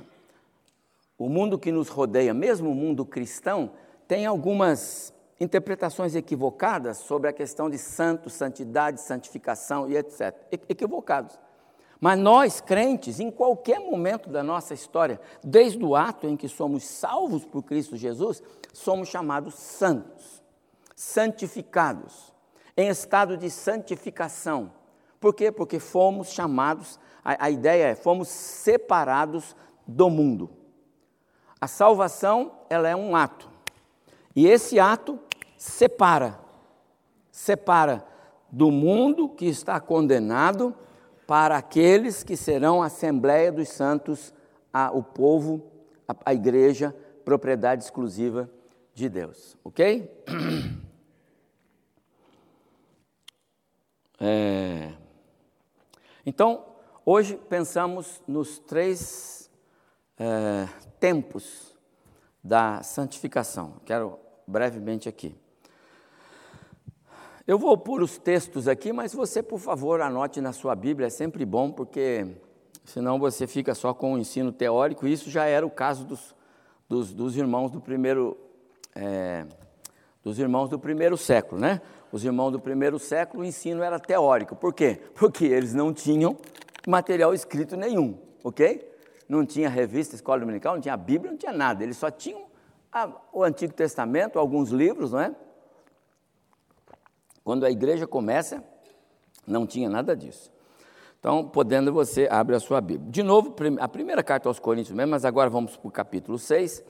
o 1.18 1.28
mundo 1.28 1.58
que 1.58 1.72
nos 1.72 1.88
rodeia, 1.88 2.32
mesmo 2.32 2.70
o 2.70 2.76
mundo 2.76 3.04
cristão, 3.04 3.72
tem 4.06 4.24
algumas 4.24 5.12
interpretações 5.40 6.14
equivocadas 6.14 6.98
sobre 6.98 7.28
a 7.28 7.32
questão 7.32 7.68
de 7.68 7.76
santo, 7.76 8.30
santidade, 8.30 9.00
santificação 9.00 9.90
e 9.90 9.96
etc. 9.96 10.32
Equivocados. 10.68 11.36
Mas 12.00 12.20
nós, 12.20 12.60
crentes, 12.60 13.18
em 13.18 13.32
qualquer 13.32 13.80
momento 13.80 14.30
da 14.30 14.44
nossa 14.44 14.72
história, 14.72 15.20
desde 15.42 15.84
o 15.84 15.96
ato 15.96 16.28
em 16.28 16.36
que 16.36 16.46
somos 16.46 16.84
salvos 16.84 17.44
por 17.44 17.64
Cristo 17.64 17.96
Jesus, 17.96 18.40
somos 18.72 19.08
chamados 19.08 19.54
santos, 19.56 20.40
santificados, 20.94 22.32
em 22.76 22.86
estado 22.86 23.36
de 23.36 23.50
santificação. 23.50 24.70
Por 25.26 25.34
quê? 25.34 25.50
Porque 25.50 25.80
fomos 25.80 26.28
chamados, 26.28 27.00
a, 27.24 27.46
a 27.46 27.50
ideia 27.50 27.88
é, 27.88 27.94
fomos 27.96 28.28
separados 28.28 29.56
do 29.84 30.08
mundo. 30.08 30.48
A 31.60 31.66
salvação, 31.66 32.52
ela 32.70 32.88
é 32.88 32.94
um 32.94 33.16
ato. 33.16 33.50
E 34.36 34.46
esse 34.46 34.78
ato 34.78 35.18
separa, 35.58 36.38
separa 37.28 38.06
do 38.52 38.70
mundo 38.70 39.28
que 39.28 39.46
está 39.46 39.80
condenado 39.80 40.72
para 41.26 41.56
aqueles 41.56 42.22
que 42.22 42.36
serão 42.36 42.80
a 42.80 42.86
Assembleia 42.86 43.50
dos 43.50 43.70
Santos, 43.70 44.32
a, 44.72 44.92
o 44.92 45.02
povo, 45.02 45.60
a, 46.06 46.14
a 46.26 46.34
igreja, 46.34 46.94
propriedade 47.24 47.82
exclusiva 47.82 48.48
de 48.94 49.08
Deus. 49.08 49.56
Ok? 49.64 50.08
É... 54.18 54.95
Então, 56.28 56.64
hoje 57.04 57.36
pensamos 57.48 58.20
nos 58.26 58.58
três 58.58 59.48
é, 60.18 60.68
tempos 60.98 61.78
da 62.42 62.82
santificação. 62.82 63.74
Quero 63.84 64.18
brevemente 64.44 65.08
aqui. 65.08 65.36
Eu 67.46 67.56
vou 67.60 67.78
pôr 67.78 68.02
os 68.02 68.18
textos 68.18 68.66
aqui, 68.66 68.92
mas 68.92 69.14
você, 69.14 69.40
por 69.40 69.60
favor, 69.60 70.00
anote 70.00 70.40
na 70.40 70.52
sua 70.52 70.74
Bíblia, 70.74 71.06
é 71.06 71.10
sempre 71.10 71.44
bom, 71.44 71.70
porque 71.70 72.26
senão 72.84 73.20
você 73.20 73.46
fica 73.46 73.72
só 73.72 73.94
com 73.94 74.14
o 74.14 74.18
ensino 74.18 74.50
teórico, 74.50 75.06
isso 75.06 75.30
já 75.30 75.44
era 75.44 75.64
o 75.64 75.70
caso 75.70 76.04
dos, 76.04 76.34
dos, 76.88 77.14
dos 77.14 77.36
irmãos 77.36 77.70
do 77.70 77.80
primeiro. 77.80 78.36
É, 78.96 79.46
dos 80.24 80.40
irmãos 80.40 80.68
do 80.68 80.76
primeiro 80.76 81.16
século, 81.16 81.60
né? 81.60 81.80
Os 82.16 82.24
irmãos 82.24 82.50
do 82.50 82.58
primeiro 82.58 82.98
século, 82.98 83.42
o 83.42 83.44
ensino 83.44 83.82
era 83.82 84.00
teórico. 84.00 84.56
Por 84.56 84.72
quê? 84.72 84.98
Porque 85.14 85.44
eles 85.44 85.74
não 85.74 85.92
tinham 85.92 86.34
material 86.88 87.34
escrito 87.34 87.76
nenhum, 87.76 88.16
ok? 88.42 88.90
Não 89.28 89.44
tinha 89.44 89.68
revista, 89.68 90.14
escola 90.14 90.40
dominical, 90.40 90.76
não 90.76 90.80
tinha 90.80 90.96
Bíblia, 90.96 91.30
não 91.30 91.36
tinha 91.36 91.52
nada. 91.52 91.84
Eles 91.84 91.98
só 91.98 92.10
tinham 92.10 92.46
a, 92.90 93.10
o 93.34 93.44
Antigo 93.44 93.74
Testamento, 93.74 94.38
alguns 94.38 94.70
livros, 94.70 95.12
não 95.12 95.20
é? 95.20 95.34
Quando 97.44 97.66
a 97.66 97.70
igreja 97.70 98.06
começa, 98.06 98.64
não 99.46 99.66
tinha 99.66 99.90
nada 99.90 100.16
disso. 100.16 100.50
Então, 101.20 101.46
podendo 101.46 101.92
você, 101.92 102.26
abre 102.30 102.56
a 102.56 102.60
sua 102.60 102.80
Bíblia. 102.80 103.10
De 103.10 103.22
novo, 103.22 103.54
a 103.78 103.88
primeira 103.88 104.22
carta 104.22 104.48
aos 104.48 104.58
Coríntios 104.58 104.96
mesmo, 104.96 105.10
mas 105.10 105.26
agora 105.26 105.50
vamos 105.50 105.76
para 105.76 105.88
o 105.88 105.90
capítulo 105.90 106.38
6. 106.38 106.82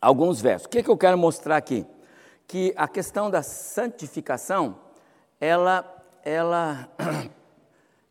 Alguns 0.00 0.40
versos. 0.40 0.66
O 0.66 0.68
que, 0.68 0.78
é 0.78 0.82
que 0.84 0.90
eu 0.90 0.96
quero 0.96 1.18
mostrar 1.18 1.56
aqui? 1.56 1.84
Que 2.50 2.74
a 2.76 2.88
questão 2.88 3.30
da 3.30 3.44
santificação, 3.44 4.76
ela, 5.40 5.84
ela, 6.24 6.88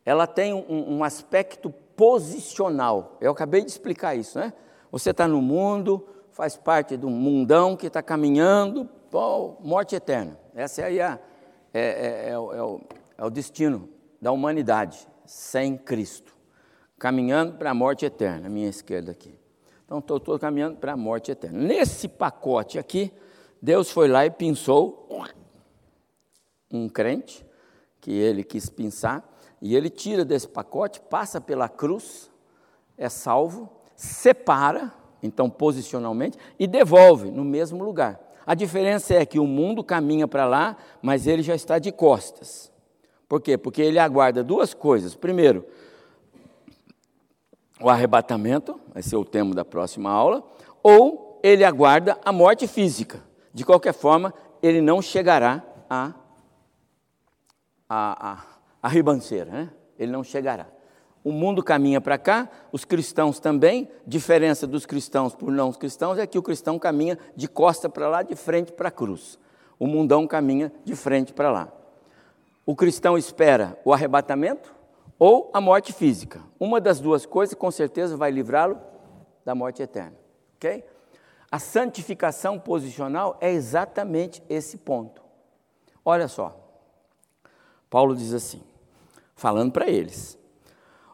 ela 0.05 0.25
tem 0.25 0.53
um, 0.53 0.99
um 0.99 1.03
aspecto 1.03 1.69
posicional. 1.69 3.17
Eu 3.19 3.33
acabei 3.33 3.59
de 3.65 3.69
explicar 3.69 4.15
isso, 4.15 4.39
né? 4.39 4.53
Você 4.93 5.09
está 5.09 5.27
no 5.27 5.41
mundo, 5.41 6.07
faz 6.31 6.55
parte 6.55 6.97
um 7.03 7.09
mundão 7.09 7.75
que 7.75 7.87
está 7.87 8.01
caminhando 8.01 8.85
para 9.11 9.19
morte 9.59 9.97
eterna. 9.97 10.39
Essa 10.55 10.85
aí 10.85 10.99
é, 10.99 11.19
é, 11.73 11.81
é, 11.81 12.29
é, 12.29 12.39
o, 12.39 12.53
é, 12.53 12.63
o, 12.63 12.81
é 13.17 13.25
o 13.25 13.29
destino 13.29 13.89
da 14.21 14.31
humanidade 14.31 15.05
sem 15.25 15.77
Cristo, 15.77 16.33
caminhando 16.97 17.57
para 17.57 17.71
a 17.71 17.73
morte 17.73 18.05
eterna, 18.05 18.47
minha 18.47 18.69
esquerda 18.69 19.11
aqui. 19.11 19.37
Então, 19.83 19.99
estou 19.99 20.39
caminhando 20.39 20.77
para 20.77 20.93
a 20.93 20.97
morte 20.97 21.29
eterna. 21.29 21.59
Nesse 21.59 22.07
pacote 22.07 22.79
aqui, 22.79 23.11
Deus 23.61 23.91
foi 23.91 24.07
lá 24.07 24.25
e 24.25 24.31
pinçou 24.31 25.07
um 26.71 26.87
crente, 26.87 27.45
que 27.99 28.11
ele 28.11 28.43
quis 28.43 28.69
pinçar, 28.69 29.27
e 29.61 29.75
ele 29.75 29.89
tira 29.89 30.23
desse 30.23 30.47
pacote, 30.47 31.01
passa 31.01 31.41
pela 31.41 31.67
cruz, 31.67 32.29
é 32.97 33.09
salvo, 33.09 33.69
separa, 33.95 34.93
então 35.21 35.49
posicionalmente, 35.49 36.37
e 36.57 36.67
devolve 36.67 37.31
no 37.31 37.43
mesmo 37.43 37.83
lugar. 37.83 38.19
A 38.45 38.53
diferença 38.53 39.13
é 39.13 39.25
que 39.25 39.39
o 39.39 39.45
mundo 39.45 39.83
caminha 39.83 40.27
para 40.27 40.45
lá, 40.45 40.77
mas 41.01 41.27
ele 41.27 41.43
já 41.43 41.55
está 41.55 41.77
de 41.77 41.91
costas. 41.91 42.71
Por 43.27 43.41
quê? 43.41 43.57
Porque 43.57 43.81
ele 43.81 43.99
aguarda 43.99 44.43
duas 44.43 44.73
coisas. 44.73 45.15
Primeiro, 45.15 45.65
o 47.79 47.89
arrebatamento, 47.89 48.79
vai 48.93 49.03
ser 49.03 49.17
o 49.17 49.25
tema 49.25 49.53
da 49.53 49.63
próxima 49.63 50.09
aula, 50.09 50.43
ou 50.81 51.39
ele 51.43 51.63
aguarda 51.63 52.17
a 52.23 52.31
morte 52.31 52.67
física. 52.67 53.28
De 53.53 53.65
qualquer 53.65 53.93
forma, 53.93 54.33
ele 54.61 54.81
não 54.81 55.01
chegará 55.01 55.63
à, 55.89 56.13
à, 57.87 58.31
à, 58.31 58.43
à 58.81 58.87
ribanceira, 58.87 59.51
né? 59.51 59.69
ele 59.97 60.11
não 60.11 60.23
chegará. 60.23 60.67
O 61.23 61.31
mundo 61.31 61.61
caminha 61.61 61.99
para 61.99 62.17
cá, 62.17 62.49
os 62.71 62.85
cristãos 62.85 63.39
também. 63.39 63.89
Diferença 64.07 64.65
dos 64.65 64.85
cristãos 64.85 65.35
por 65.35 65.51
não 65.51 65.73
cristãos 65.73 66.17
é 66.17 66.25
que 66.25 66.37
o 66.37 66.41
cristão 66.41 66.79
caminha 66.79 67.19
de 67.35 67.47
costa 67.47 67.89
para 67.89 68.07
lá, 68.07 68.23
de 68.23 68.35
frente 68.35 68.71
para 68.71 68.87
a 68.87 68.91
cruz. 68.91 69.37
O 69.77 69.85
mundão 69.85 70.25
caminha 70.25 70.71
de 70.85 70.95
frente 70.95 71.33
para 71.33 71.51
lá. 71.51 71.71
O 72.65 72.75
cristão 72.75 73.17
espera 73.17 73.77
o 73.83 73.93
arrebatamento 73.93 74.73
ou 75.17 75.49
a 75.53 75.59
morte 75.59 75.91
física. 75.91 76.41
Uma 76.59 76.79
das 76.79 76.99
duas 76.99 77.25
coisas 77.25 77.53
com 77.53 77.69
certeza 77.69 78.15
vai 78.15 78.31
livrá-lo 78.31 78.79
da 79.43 79.53
morte 79.53 79.81
eterna. 79.81 80.15
Ok? 80.55 80.83
A 81.51 81.57
santificação 81.57 82.59
posicional 82.59 83.37
é 83.41 83.51
exatamente 83.51 84.43
esse 84.49 84.77
ponto. 84.77 85.21
Olha 86.05 86.27
só. 86.27 86.55
Paulo 87.89 88.15
diz 88.15 88.33
assim, 88.33 88.61
falando 89.35 89.71
para 89.71 89.89
eles: 89.89 90.37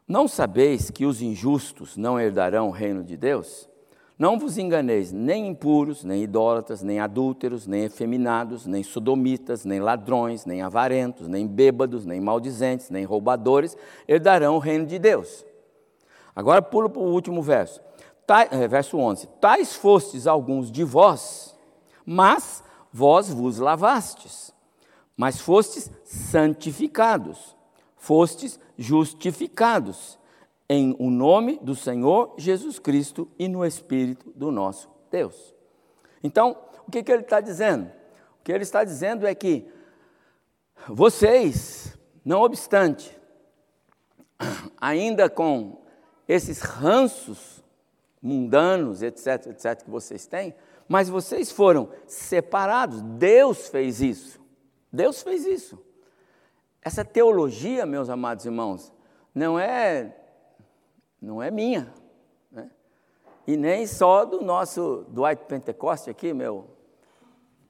não 0.07 0.27
sabeis 0.27 0.91
que 0.91 1.05
os 1.05 1.21
injustos 1.21 1.97
não 1.97 2.19
herdarão 2.19 2.67
o 2.67 2.71
reino 2.71 3.03
de 3.03 3.17
Deus? 3.17 3.69
Não 4.17 4.39
vos 4.39 4.57
enganeis, 4.57 5.11
nem 5.11 5.47
impuros, 5.47 6.03
nem 6.03 6.23
idólatras, 6.23 6.81
nem 6.81 6.99
adúlteros, 6.99 7.67
nem 7.67 7.83
efeminados, 7.83 8.65
nem 8.65 8.81
sodomitas, 8.81 9.65
nem 9.65 9.81
ladrões, 9.81 10.45
nem 10.45 10.61
avarentos, 10.61 11.27
nem 11.27 11.45
bêbados, 11.45 12.05
nem 12.05 12.21
maldizentes, 12.21 12.89
nem 12.89 13.03
roubadores 13.03 13.75
herdarão 14.07 14.55
o 14.55 14.59
reino 14.59 14.85
de 14.85 14.99
Deus. 14.99 15.45
Agora 16.33 16.61
pulo 16.61 16.89
para 16.89 17.01
o 17.01 17.11
último 17.11 17.41
verso. 17.41 17.81
É, 18.51 18.67
verso 18.67 18.97
11: 18.97 19.27
Tais 19.39 19.75
fostes 19.75 20.25
alguns 20.25 20.71
de 20.71 20.83
vós, 20.83 21.55
mas 22.05 22.63
vós 22.91 23.29
vos 23.29 23.59
lavastes, 23.59 24.53
mas 25.15 25.39
fostes 25.39 25.91
santificados, 26.03 27.55
fostes 27.95 28.59
justificados 28.77 30.17
em 30.67 30.95
o 30.99 31.11
nome 31.11 31.59
do 31.61 31.75
Senhor 31.75 32.33
Jesus 32.37 32.79
Cristo 32.79 33.29
e 33.37 33.47
no 33.47 33.63
Espírito 33.63 34.31
do 34.35 34.51
nosso 34.51 34.89
Deus. 35.11 35.53
Então, 36.23 36.57
o 36.87 36.91
que, 36.91 37.03
que 37.03 37.11
ele 37.11 37.21
está 37.21 37.39
dizendo? 37.39 37.91
O 38.39 38.43
que 38.43 38.51
ele 38.51 38.63
está 38.63 38.83
dizendo 38.83 39.27
é 39.27 39.35
que 39.35 39.71
vocês, 40.87 41.97
não 42.23 42.41
obstante, 42.41 43.15
ainda 44.79 45.29
com 45.29 45.81
esses 46.27 46.61
ranços 46.61 47.54
mundanos, 48.25 49.03
etc., 49.03 49.47
etc., 49.47 49.83
que 49.83 49.89
vocês 49.89 50.25
têm, 50.25 50.55
mas 50.87 51.07
vocês 51.09 51.51
foram 51.51 51.89
separados, 52.07 53.01
Deus 53.01 53.67
fez 53.69 54.01
isso. 54.01 54.39
Deus 54.91 55.21
fez 55.21 55.45
isso. 55.45 55.79
Essa 56.81 57.05
teologia, 57.05 57.85
meus 57.85 58.09
amados 58.09 58.45
irmãos, 58.45 58.91
não 59.33 59.59
é 59.59 60.15
não 61.21 61.41
é 61.41 61.49
minha, 61.49 61.91
né? 62.51 62.69
e 63.47 63.57
nem 63.57 63.87
só 63.87 64.25
do 64.25 64.41
nosso 64.41 65.05
Dwight 65.09 65.45
Pentecoste 65.45 66.09
aqui, 66.09 66.33
meu, 66.33 66.67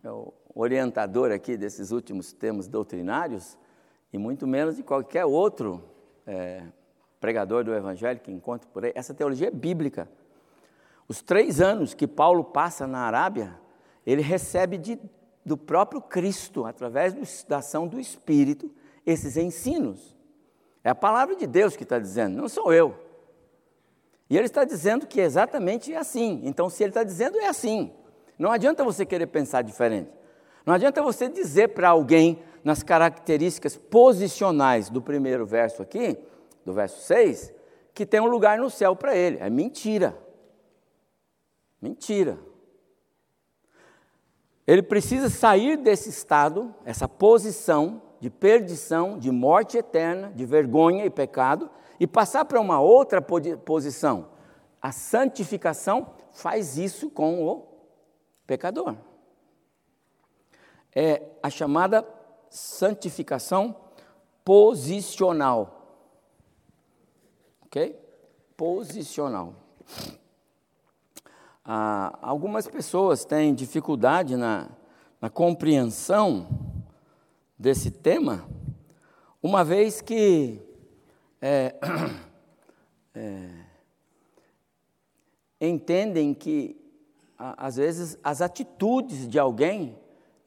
meu 0.03 0.33
orientador 0.53 1.31
aqui 1.31 1.55
desses 1.55 1.91
últimos 1.91 2.33
temas 2.33 2.67
doutrinários, 2.67 3.57
e 4.11 4.17
muito 4.17 4.45
menos 4.45 4.75
de 4.75 4.83
qualquer 4.83 5.25
outro 5.25 5.81
é, 6.27 6.63
pregador 7.19 7.63
do 7.63 7.73
Evangelho 7.73 8.19
que 8.19 8.31
encontre 8.31 8.67
por 8.67 8.83
aí. 8.83 8.91
Essa 8.93 9.13
teologia 9.13 9.47
é 9.47 9.51
bíblica. 9.51 10.09
Os 11.07 11.21
três 11.21 11.61
anos 11.61 11.93
que 11.93 12.07
Paulo 12.07 12.43
passa 12.43 12.87
na 12.87 12.99
Arábia, 12.99 13.59
ele 14.05 14.21
recebe 14.21 14.77
de, 14.77 14.99
do 15.45 15.55
próprio 15.55 16.01
Cristo, 16.01 16.65
através 16.65 17.13
do, 17.13 17.21
da 17.47 17.57
ação 17.57 17.87
do 17.87 17.99
Espírito, 17.99 18.71
esses 19.05 19.37
ensinos. 19.37 20.15
É 20.83 20.89
a 20.89 20.95
palavra 20.95 21.35
de 21.35 21.45
Deus 21.47 21.75
que 21.75 21.83
está 21.83 21.99
dizendo, 21.99 22.37
não 22.37 22.47
sou 22.47 22.73
eu. 22.73 22.95
E 24.29 24.37
ele 24.37 24.47
está 24.47 24.63
dizendo 24.63 25.05
que 25.05 25.21
é 25.21 25.23
exatamente 25.23 25.93
assim. 25.93 26.41
Então, 26.43 26.69
se 26.69 26.83
ele 26.83 26.89
está 26.89 27.03
dizendo, 27.03 27.37
é 27.37 27.47
assim. 27.47 27.91
Não 28.39 28.51
adianta 28.51 28.83
você 28.83 29.05
querer 29.05 29.27
pensar 29.27 29.61
diferente. 29.61 30.09
Não 30.65 30.73
adianta 30.73 31.01
você 31.01 31.29
dizer 31.29 31.69
para 31.69 31.89
alguém, 31.89 32.41
nas 32.63 32.81
características 32.81 33.77
posicionais 33.77 34.89
do 34.89 34.99
primeiro 34.99 35.45
verso 35.45 35.83
aqui, 35.83 36.17
do 36.65 36.73
verso 36.73 36.99
6, 37.03 37.53
que 37.93 38.07
tem 38.07 38.19
um 38.19 38.25
lugar 38.25 38.57
no 38.57 38.71
céu 38.71 38.95
para 38.95 39.15
ele. 39.15 39.37
É 39.39 39.49
mentira. 39.51 40.17
Mentira. 41.85 42.39
Ele 44.65 44.81
precisa 44.81 45.29
sair 45.29 45.77
desse 45.77 46.09
estado, 46.09 46.73
essa 46.83 47.07
posição 47.07 48.01
de 48.19 48.27
perdição, 48.27 49.19
de 49.19 49.29
morte 49.29 49.77
eterna, 49.77 50.31
de 50.33 50.47
vergonha 50.47 51.05
e 51.05 51.11
pecado, 51.11 51.69
e 51.99 52.07
passar 52.07 52.43
para 52.45 52.59
uma 52.59 52.81
outra 52.81 53.21
posição. 53.21 54.29
A 54.81 54.91
santificação 54.91 56.15
faz 56.31 56.75
isso 56.75 57.11
com 57.11 57.45
o 57.45 57.67
pecador. 58.47 58.95
É 60.91 61.21
a 61.43 61.51
chamada 61.51 62.03
santificação 62.49 63.75
posicional. 64.43 66.01
Ok? 67.61 67.95
Posicional. 68.57 69.53
Ah, 71.67 72.19
algumas 72.21 72.67
pessoas 72.67 73.25
têm 73.25 73.51
dificuldade 73.51 74.37
na, 74.37 74.69
na 75.19 75.31
compreensão 75.31 76.47
desse 77.57 77.89
tema, 77.89 78.47
uma 79.41 79.63
vez 79.63 79.99
que 79.99 80.61
é, 81.41 81.75
é, 83.15 83.49
entendem 85.59 86.35
que, 86.35 86.79
às 87.35 87.77
vezes, 87.77 88.15
as 88.23 88.41
atitudes 88.43 89.27
de 89.27 89.39
alguém 89.39 89.97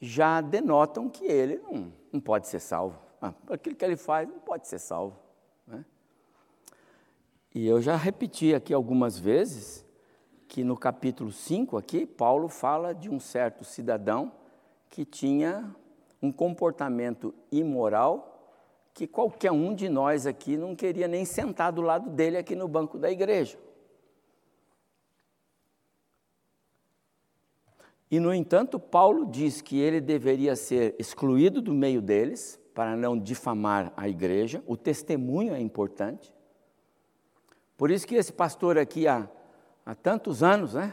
já 0.00 0.40
denotam 0.40 1.08
que 1.08 1.25
ele 1.25 1.58
não, 1.58 1.92
não 2.12 2.20
pode 2.20 2.46
ser 2.46 2.60
salvo. 2.60 2.96
Ah, 3.20 3.34
aquilo 3.50 3.75
que 3.75 3.84
ele 3.84 3.96
faz 3.96 4.28
não 4.28 4.38
pode 4.38 4.68
ser 4.68 4.78
salvo. 4.78 5.18
Né? 5.66 5.84
E 7.52 7.66
eu 7.66 7.82
já 7.82 7.96
repeti 7.96 8.54
aqui 8.54 8.72
algumas 8.72 9.18
vezes 9.18 9.84
que 10.49 10.65
no 10.65 10.76
capítulo 10.76 11.30
5 11.30 11.76
aqui, 11.76 12.06
Paulo 12.06 12.49
fala 12.49 12.95
de 12.95 13.11
um 13.11 13.21
certo 13.21 13.65
cidadão 13.65 14.32
que 14.91 15.04
tinha 15.04 15.75
um 16.21 16.32
comportamento 16.32 17.34
imoral 17.52 18.34
que 18.95 19.06
qualquer 19.06 19.52
um 19.52 19.73
de 19.73 19.89
nós 19.89 20.26
aqui 20.26 20.56
não 20.56 20.75
queria 20.75 21.06
nem 21.06 21.25
sentar 21.25 21.71
do 21.71 21.80
lado 21.80 22.11
dele 22.11 22.37
aqui 22.37 22.56
no 22.56 22.67
banco 22.67 22.99
da 22.99 23.08
igreja. 23.08 23.56
E, 28.11 28.19
no 28.19 28.34
entanto, 28.34 28.80
Paulo 28.80 29.26
diz 29.26 29.61
que 29.61 29.78
ele 29.78 30.00
deveria 30.00 30.56
ser 30.56 30.97
excluído 30.99 31.61
do 31.61 31.75
meio 31.75 32.00
deles, 32.00 32.58
para 32.75 32.97
não 32.97 33.19
difamar 33.19 33.93
a 33.97 34.08
igreja. 34.08 34.63
O 34.65 34.76
testemunho 34.76 35.52
é 35.52 35.61
importante. 35.61 36.32
Por 37.76 37.91
isso 37.91 38.06
que 38.06 38.15
esse 38.15 38.32
pastor 38.32 38.78
aqui, 38.78 39.08
há, 39.08 39.28
há 39.88 39.94
tantos 39.94 40.42
anos, 40.42 40.74
né? 40.74 40.92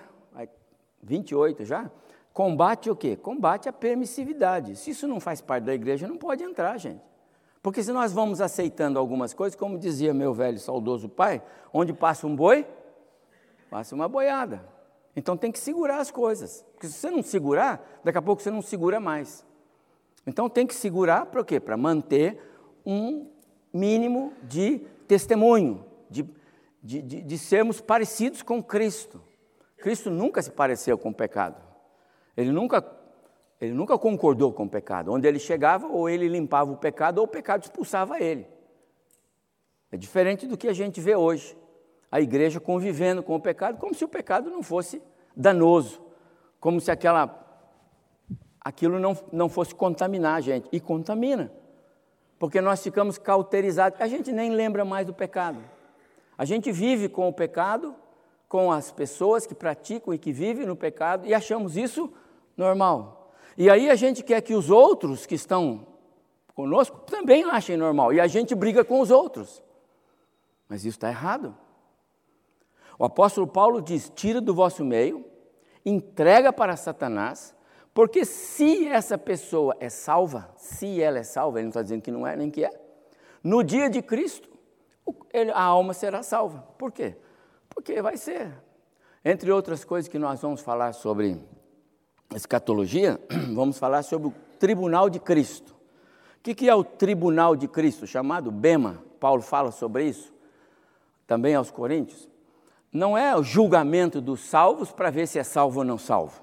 28 1.03 1.65
já, 1.65 1.91
combate 2.33 2.89
o 2.89 2.95
quê? 2.95 3.15
Combate 3.15 3.69
a 3.69 3.73
permissividade. 3.73 4.75
Se 4.77 4.91
isso 4.91 5.07
não 5.07 5.19
faz 5.19 5.41
parte 5.41 5.65
da 5.65 5.73
igreja, 5.75 6.07
não 6.07 6.17
pode 6.17 6.43
entrar, 6.43 6.77
gente. 6.77 7.01
Porque 7.61 7.83
se 7.83 7.91
nós 7.91 8.13
vamos 8.13 8.41
aceitando 8.41 8.97
algumas 8.97 9.33
coisas, 9.33 9.59
como 9.59 9.77
dizia 9.77 10.13
meu 10.13 10.33
velho 10.33 10.57
saudoso 10.57 11.09
pai, 11.09 11.43
onde 11.73 11.93
passa 11.93 12.25
um 12.25 12.35
boi, 12.35 12.65
passa 13.69 13.93
uma 13.93 14.07
boiada. 14.07 14.65
Então 15.15 15.35
tem 15.35 15.51
que 15.51 15.59
segurar 15.59 15.99
as 15.99 16.09
coisas. 16.09 16.65
Porque 16.73 16.87
se 16.87 16.93
você 16.93 17.11
não 17.11 17.21
segurar, 17.21 17.99
daqui 18.03 18.17
a 18.17 18.21
pouco 18.21 18.41
você 18.41 18.49
não 18.49 18.61
segura 18.61 18.99
mais. 18.99 19.45
Então 20.25 20.49
tem 20.49 20.65
que 20.65 20.73
segurar 20.73 21.25
para 21.25 21.43
quê? 21.43 21.59
Para 21.59 21.77
manter 21.77 22.39
um 22.85 23.27
mínimo 23.73 24.33
de 24.43 24.79
testemunho, 25.07 25.85
de, 26.09 26.23
de, 26.85 27.01
de, 27.01 27.21
de 27.23 27.37
sermos 27.39 27.81
parecidos 27.81 28.43
com 28.43 28.61
Cristo. 28.61 29.19
Cristo 29.77 30.11
nunca 30.11 30.39
se 30.43 30.51
pareceu 30.51 30.99
com 30.99 31.09
o 31.09 31.13
pecado. 31.13 31.59
Ele 32.37 32.51
nunca, 32.51 32.85
ele 33.59 33.73
nunca 33.73 33.97
concordou 33.97 34.53
com 34.53 34.65
o 34.65 34.69
pecado. 34.69 35.11
Onde 35.11 35.27
ele 35.27 35.39
chegava, 35.39 35.87
ou 35.87 36.07
ele 36.07 36.27
limpava 36.27 36.71
o 36.71 36.77
pecado, 36.77 37.17
ou 37.17 37.25
o 37.25 37.27
pecado 37.27 37.63
expulsava 37.63 38.19
ele. 38.19 38.47
É 39.91 39.97
diferente 39.97 40.45
do 40.45 40.55
que 40.55 40.67
a 40.67 40.73
gente 40.73 41.01
vê 41.01 41.15
hoje 41.15 41.57
a 42.11 42.21
igreja 42.21 42.59
convivendo 42.59 43.23
com 43.23 43.35
o 43.35 43.39
pecado, 43.39 43.79
como 43.79 43.95
se 43.95 44.05
o 44.05 44.07
pecado 44.07 44.51
não 44.51 44.61
fosse 44.61 45.01
danoso, 45.35 45.99
como 46.59 46.79
se 46.79 46.91
aquela, 46.91 47.67
aquilo 48.61 48.99
não, 48.99 49.17
não 49.33 49.49
fosse 49.49 49.73
contaminar 49.73 50.35
a 50.35 50.41
gente. 50.41 50.69
E 50.71 50.79
contamina, 50.79 51.51
porque 52.37 52.61
nós 52.61 52.83
ficamos 52.83 53.17
cauterizados, 53.17 53.99
a 53.99 54.07
gente 54.07 54.31
nem 54.31 54.51
lembra 54.51 54.85
mais 54.85 55.07
do 55.07 55.13
pecado. 55.13 55.74
A 56.37 56.45
gente 56.45 56.71
vive 56.71 57.07
com 57.07 57.27
o 57.27 57.33
pecado, 57.33 57.95
com 58.47 58.71
as 58.71 58.91
pessoas 58.91 59.45
que 59.45 59.55
praticam 59.55 60.13
e 60.13 60.17
que 60.17 60.31
vivem 60.31 60.65
no 60.65 60.75
pecado, 60.75 61.25
e 61.25 61.33
achamos 61.33 61.77
isso 61.77 62.11
normal. 62.55 63.33
E 63.57 63.69
aí 63.69 63.89
a 63.89 63.95
gente 63.95 64.23
quer 64.23 64.41
que 64.41 64.53
os 64.53 64.69
outros 64.69 65.25
que 65.25 65.35
estão 65.35 65.87
conosco 66.53 66.99
também 66.99 67.43
achem 67.43 67.77
normal, 67.77 68.13
e 68.13 68.19
a 68.19 68.27
gente 68.27 68.53
briga 68.53 68.83
com 68.83 68.99
os 68.99 69.11
outros. 69.11 69.63
Mas 70.67 70.81
isso 70.81 70.97
está 70.97 71.09
errado. 71.09 71.55
O 72.97 73.05
apóstolo 73.05 73.47
Paulo 73.47 73.81
diz: 73.81 74.11
tira 74.13 74.41
do 74.41 74.53
vosso 74.53 74.83
meio, 74.83 75.25
entrega 75.85 76.51
para 76.51 76.75
Satanás, 76.75 77.55
porque 77.93 78.25
se 78.25 78.87
essa 78.87 79.17
pessoa 79.17 79.75
é 79.79 79.89
salva, 79.89 80.49
se 80.57 81.01
ela 81.01 81.19
é 81.19 81.23
salva, 81.23 81.59
ele 81.59 81.65
não 81.65 81.69
está 81.69 81.81
dizendo 81.81 82.01
que 82.01 82.11
não 82.11 82.25
é, 82.25 82.35
nem 82.35 82.49
que 82.49 82.65
é, 82.65 82.71
no 83.43 83.63
dia 83.63 83.89
de 83.89 84.01
Cristo, 84.01 84.49
a 85.53 85.61
alma 85.61 85.93
será 85.93 86.23
salva. 86.23 86.59
Por 86.77 86.91
quê? 86.91 87.15
Porque 87.69 88.01
vai 88.01 88.17
ser. 88.17 88.51
Entre 89.23 89.51
outras 89.51 89.83
coisas 89.83 90.07
que 90.07 90.19
nós 90.19 90.41
vamos 90.41 90.61
falar 90.61 90.93
sobre 90.93 91.37
escatologia, 92.33 93.19
vamos 93.53 93.77
falar 93.77 94.03
sobre 94.03 94.27
o 94.29 94.33
tribunal 94.59 95.09
de 95.09 95.19
Cristo. 95.19 95.75
O 96.39 96.41
que 96.41 96.69
é 96.69 96.75
o 96.75 96.83
tribunal 96.83 97.55
de 97.55 97.67
Cristo, 97.67 98.05
chamado 98.05 98.51
Bema? 98.51 99.03
Paulo 99.19 99.41
fala 99.41 99.71
sobre 99.71 100.05
isso, 100.05 100.31
também 101.25 101.55
aos 101.55 101.71
Coríntios 101.71 102.29
não 102.95 103.17
é 103.17 103.35
o 103.35 103.43
julgamento 103.43 104.21
dos 104.21 104.39
salvos 104.39 104.91
para 104.91 105.09
ver 105.09 105.27
se 105.27 105.37
é 105.37 105.43
salvo 105.43 105.79
ou 105.79 105.85
não 105.85 105.97
salvo. 105.97 106.41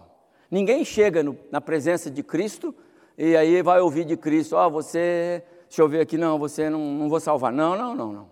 Ninguém 0.51 0.85
chega 0.85 1.23
no, 1.23 1.37
na 1.51 1.63
presença 1.63 2.11
de 2.11 2.23
Cristo 2.23 2.75
e 3.17 3.35
aí 3.35 3.63
vai 3.63 3.81
ouvir 3.81 4.05
de 4.05 4.19
Cristo, 4.19 4.55
ó, 4.55 4.67
oh, 4.67 4.71
você, 4.71 5.43
deixa 5.67 5.81
eu 5.81 5.89
ver 5.89 6.01
aqui, 6.01 6.19
não, 6.19 6.39
você 6.39 6.69
não, 6.69 6.79
não 6.79 7.09
vou 7.09 7.19
salvar. 7.19 7.51
Não, 7.51 7.75
não, 7.77 7.95
não, 7.95 8.13
não. 8.13 8.29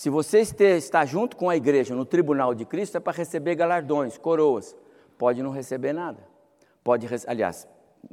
Se 0.00 0.08
você 0.08 0.38
está 0.38 1.04
junto 1.04 1.36
com 1.36 1.50
a 1.50 1.56
igreja 1.56 1.94
no 1.94 2.06
tribunal 2.06 2.54
de 2.54 2.64
Cristo, 2.64 2.96
é 2.96 3.00
para 3.00 3.12
receber 3.12 3.54
galardões, 3.54 4.16
coroas. 4.16 4.74
Pode 5.18 5.42
não 5.42 5.50
receber 5.50 5.92
nada. 5.92 6.26
Pode, 6.82 7.06
aliás, 7.26 7.68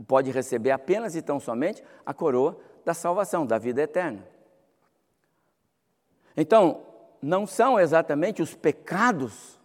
pode 0.05 0.29
receber 0.29 0.71
apenas 0.71 1.15
e 1.15 1.21
tão 1.21 1.39
somente 1.39 1.81
a 2.05 2.13
coroa 2.13 2.59
da 2.83 2.93
salvação, 2.93 3.45
da 3.45 3.57
vida 3.57 3.81
eterna. 3.81 4.27
Então, 6.35 6.81
não 7.21 7.47
são 7.47 7.79
exatamente 7.79 8.41
os 8.41 8.53
pecados, 8.53 9.57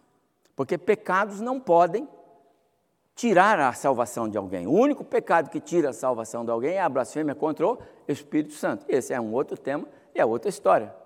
porque 0.55 0.77
pecados 0.77 1.41
não 1.41 1.59
podem 1.59 2.07
tirar 3.15 3.59
a 3.59 3.73
salvação 3.73 4.29
de 4.29 4.37
alguém. 4.37 4.65
O 4.65 4.71
único 4.71 5.03
pecado 5.03 5.49
que 5.49 5.59
tira 5.59 5.89
a 5.89 5.93
salvação 5.93 6.45
de 6.45 6.51
alguém 6.51 6.75
é 6.75 6.81
a 6.81 6.87
blasfêmia 6.87 7.35
contra 7.35 7.67
o 7.67 7.79
Espírito 8.07 8.53
Santo. 8.53 8.85
Esse 8.87 9.13
é 9.13 9.19
um 9.19 9.33
outro 9.33 9.57
tema 9.57 9.85
e 10.15 10.21
é 10.21 10.25
outra 10.25 10.47
história. 10.47 11.02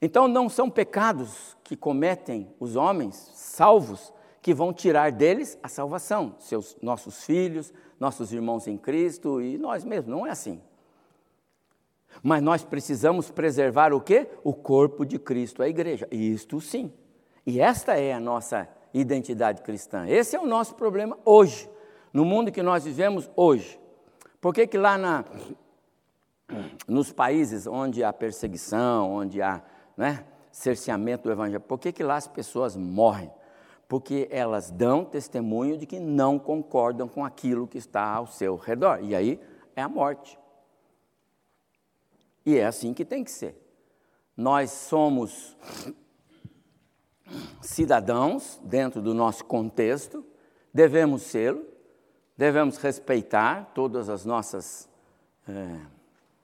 Então, 0.00 0.28
não 0.28 0.48
são 0.48 0.70
pecados 0.70 1.56
que 1.64 1.76
cometem 1.76 2.48
os 2.60 2.76
homens 2.76 3.16
salvos 3.34 4.12
que 4.40 4.54
vão 4.54 4.72
tirar 4.72 5.10
deles 5.10 5.58
a 5.62 5.68
salvação, 5.68 6.36
seus 6.38 6.76
nossos 6.80 7.24
filhos, 7.24 7.72
nossos 7.98 8.32
irmãos 8.32 8.66
em 8.68 8.78
Cristo 8.78 9.42
e 9.42 9.58
nós 9.58 9.84
mesmos, 9.84 10.10
não 10.10 10.26
é 10.26 10.30
assim. 10.30 10.62
Mas 12.22 12.42
nós 12.42 12.64
precisamos 12.64 13.30
preservar 13.30 13.92
o 13.92 14.00
quê? 14.00 14.28
O 14.42 14.54
corpo 14.54 15.04
de 15.04 15.18
Cristo, 15.18 15.62
a 15.62 15.68
igreja. 15.68 16.08
Isto 16.10 16.60
sim. 16.60 16.92
E 17.44 17.60
esta 17.60 17.94
é 17.94 18.12
a 18.12 18.20
nossa 18.20 18.68
identidade 18.92 19.62
cristã. 19.62 20.06
Esse 20.08 20.36
é 20.36 20.40
o 20.40 20.46
nosso 20.46 20.74
problema 20.74 21.18
hoje, 21.24 21.68
no 22.12 22.24
mundo 22.24 22.52
que 22.52 22.62
nós 22.62 22.84
vivemos 22.84 23.30
hoje. 23.36 23.78
Por 24.40 24.54
que, 24.54 24.66
que 24.66 24.78
lá 24.78 24.96
na, 24.96 25.24
nos 26.86 27.12
países 27.12 27.66
onde 27.66 28.02
há 28.02 28.12
perseguição, 28.12 29.12
onde 29.12 29.42
há 29.42 29.62
né, 29.98 30.24
cerceamento 30.52 31.24
do 31.24 31.32
evangelho, 31.32 31.60
por 31.60 31.76
que, 31.76 31.90
que 31.90 32.04
lá 32.04 32.14
as 32.14 32.28
pessoas 32.28 32.76
morrem? 32.76 33.30
Porque 33.88 34.28
elas 34.30 34.70
dão 34.70 35.04
testemunho 35.04 35.76
de 35.76 35.86
que 35.86 35.98
não 35.98 36.38
concordam 36.38 37.08
com 37.08 37.24
aquilo 37.24 37.66
que 37.66 37.78
está 37.78 38.04
ao 38.04 38.26
seu 38.26 38.54
redor. 38.54 39.02
E 39.02 39.14
aí 39.14 39.40
é 39.74 39.82
a 39.82 39.88
morte. 39.88 40.38
E 42.46 42.56
é 42.56 42.64
assim 42.64 42.94
que 42.94 43.04
tem 43.04 43.24
que 43.24 43.30
ser. 43.30 43.60
Nós 44.36 44.70
somos 44.70 45.56
cidadãos 47.60 48.60
dentro 48.62 49.02
do 49.02 49.12
nosso 49.12 49.44
contexto, 49.44 50.24
devemos 50.72 51.22
sê-lo, 51.22 51.66
devemos 52.36 52.76
respeitar 52.76 53.72
todas 53.74 54.08
as 54.08 54.24
nossas 54.24 54.88
é, 55.48 55.80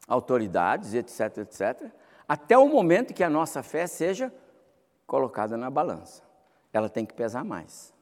autoridades, 0.09 0.93
etc, 0.93 1.39
etc, 1.39 1.93
até 2.29 2.57
o 2.57 2.69
momento 2.69 3.15
que 3.15 3.23
a 3.23 3.31
nossa 3.31 3.63
fé 3.63 3.87
seja 3.87 4.33
colocada 5.07 5.57
na 5.57 5.71
balança. 5.71 6.23
Ela 6.73 6.89
tem 6.89 7.05
que 7.05 7.15
pesar 7.15 7.45
mais. 7.45 7.93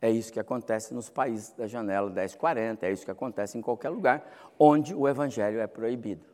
É 0.00 0.10
isso 0.10 0.32
que 0.32 0.38
acontece 0.38 0.94
nos 0.94 1.08
países 1.08 1.52
da 1.52 1.66
janela 1.66 2.10
1040, 2.10 2.86
é 2.86 2.92
isso 2.92 3.04
que 3.04 3.10
acontece 3.10 3.58
em 3.58 3.62
qualquer 3.62 3.88
lugar 3.88 4.24
onde 4.58 4.94
o 4.94 5.08
evangelho 5.08 5.58
é 5.58 5.66
proibido. 5.66 6.26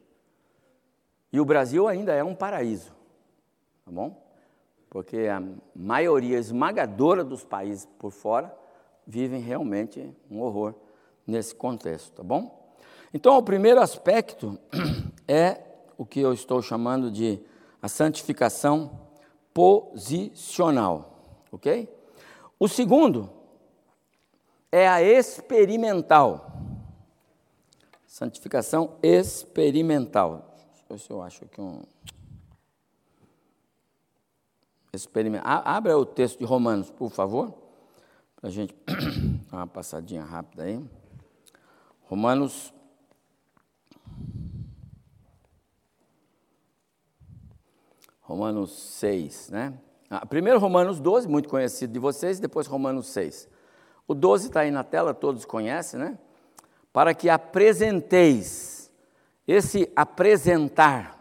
E 1.33 1.41
o 1.41 1.45
Brasil 1.45 1.89
ainda 1.89 2.13
é 2.13 2.23
um 2.23 2.35
paraíso, 2.35 2.95
tá 3.85 3.91
bom? 3.91 4.23
Porque 4.91 5.21
a 5.29 5.43
maioria 5.75 6.39
esmagadora 6.39 7.25
dos 7.25 7.45
países 7.45 7.87
por 7.99 8.11
fora 8.11 8.55
vivem 9.07 9.41
realmente 9.41 10.15
um 10.31 10.41
horror 10.41 10.75
nesse 11.27 11.55
contexto, 11.55 12.13
tá 12.17 12.23
bom? 12.23 12.77
Então, 13.15 13.37
o 13.39 13.43
primeiro 13.43 13.81
aspecto 13.81 14.59
é 15.27 15.72
o 16.03 16.07
que 16.07 16.21
eu 16.21 16.33
estou 16.33 16.61
chamando 16.61 17.11
de 17.11 17.41
a 17.81 17.89
santificação 17.89 19.01
posicional, 19.53 21.37
ok? 21.51 21.89
O 22.59 22.69
segundo 22.69 23.31
é 24.71 24.89
a 24.89 25.03
experimental. 25.03 26.53
Santificação 28.07 28.97
experimental 29.03 30.53
ver 30.93 30.99
se 30.99 31.11
eu 31.11 31.23
acho 31.23 31.45
aqui 31.45 31.61
um. 31.61 31.83
Experimento. 34.93 35.43
Abra 35.47 35.97
o 35.97 36.05
texto 36.05 36.39
de 36.39 36.45
Romanos, 36.45 36.91
por 36.91 37.11
favor, 37.11 37.55
para 38.37 38.51
a 38.51 38.53
gente 38.53 38.75
dar 39.51 39.59
uma 39.59 39.67
passadinha 39.67 40.23
rápida 40.23 40.65
aí. 40.65 40.85
Romanos. 42.03 42.73
Romanos 48.23 48.73
6, 48.73 49.51
né? 49.51 49.75
Ah, 50.09 50.25
primeiro 50.25 50.59
Romanos 50.59 51.01
12, 51.01 51.29
muito 51.29 51.49
conhecido 51.49 51.93
de 51.93 51.99
vocês, 51.99 52.39
depois 52.39 52.67
Romanos 52.67 53.09
6. 53.09 53.49
O 54.07 54.15
12 54.15 54.49
está 54.49 54.61
aí 54.61 54.71
na 54.71 54.85
tela, 54.85 55.13
todos 55.13 55.45
conhecem, 55.45 55.99
né? 55.99 56.19
Para 56.93 57.15
que 57.15 57.29
apresenteis 57.29 58.91
esse 59.47 59.91
apresentar, 59.97 61.19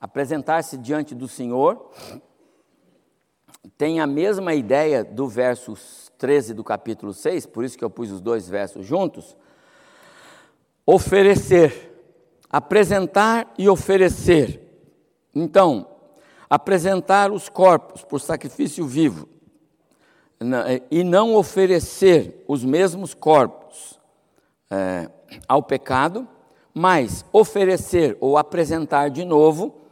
apresentar-se 0.00 0.76
diante 0.76 1.14
do 1.14 1.26
Senhor, 1.26 1.90
tem 3.76 4.00
a 4.00 4.06
mesma 4.06 4.54
ideia 4.54 5.02
do 5.02 5.26
verso 5.26 5.74
13 6.18 6.54
do 6.54 6.62
capítulo 6.62 7.12
6, 7.12 7.46
por 7.46 7.64
isso 7.64 7.76
que 7.76 7.84
eu 7.84 7.90
pus 7.90 8.10
os 8.10 8.20
dois 8.20 8.48
versos 8.48 8.86
juntos. 8.86 9.36
Oferecer, 10.86 11.92
apresentar 12.48 13.52
e 13.58 13.68
oferecer. 13.68 14.61
Então, 15.34 15.86
apresentar 16.48 17.32
os 17.32 17.48
corpos 17.48 18.04
por 18.04 18.20
sacrifício 18.20 18.86
vivo 18.86 19.28
e 20.90 21.04
não 21.04 21.34
oferecer 21.34 22.44
os 22.48 22.64
mesmos 22.64 23.14
corpos 23.14 23.98
é, 24.70 25.10
ao 25.48 25.62
pecado, 25.62 26.28
mas 26.74 27.24
oferecer 27.32 28.16
ou 28.20 28.36
apresentar 28.36 29.08
de 29.08 29.24
novo, 29.24 29.82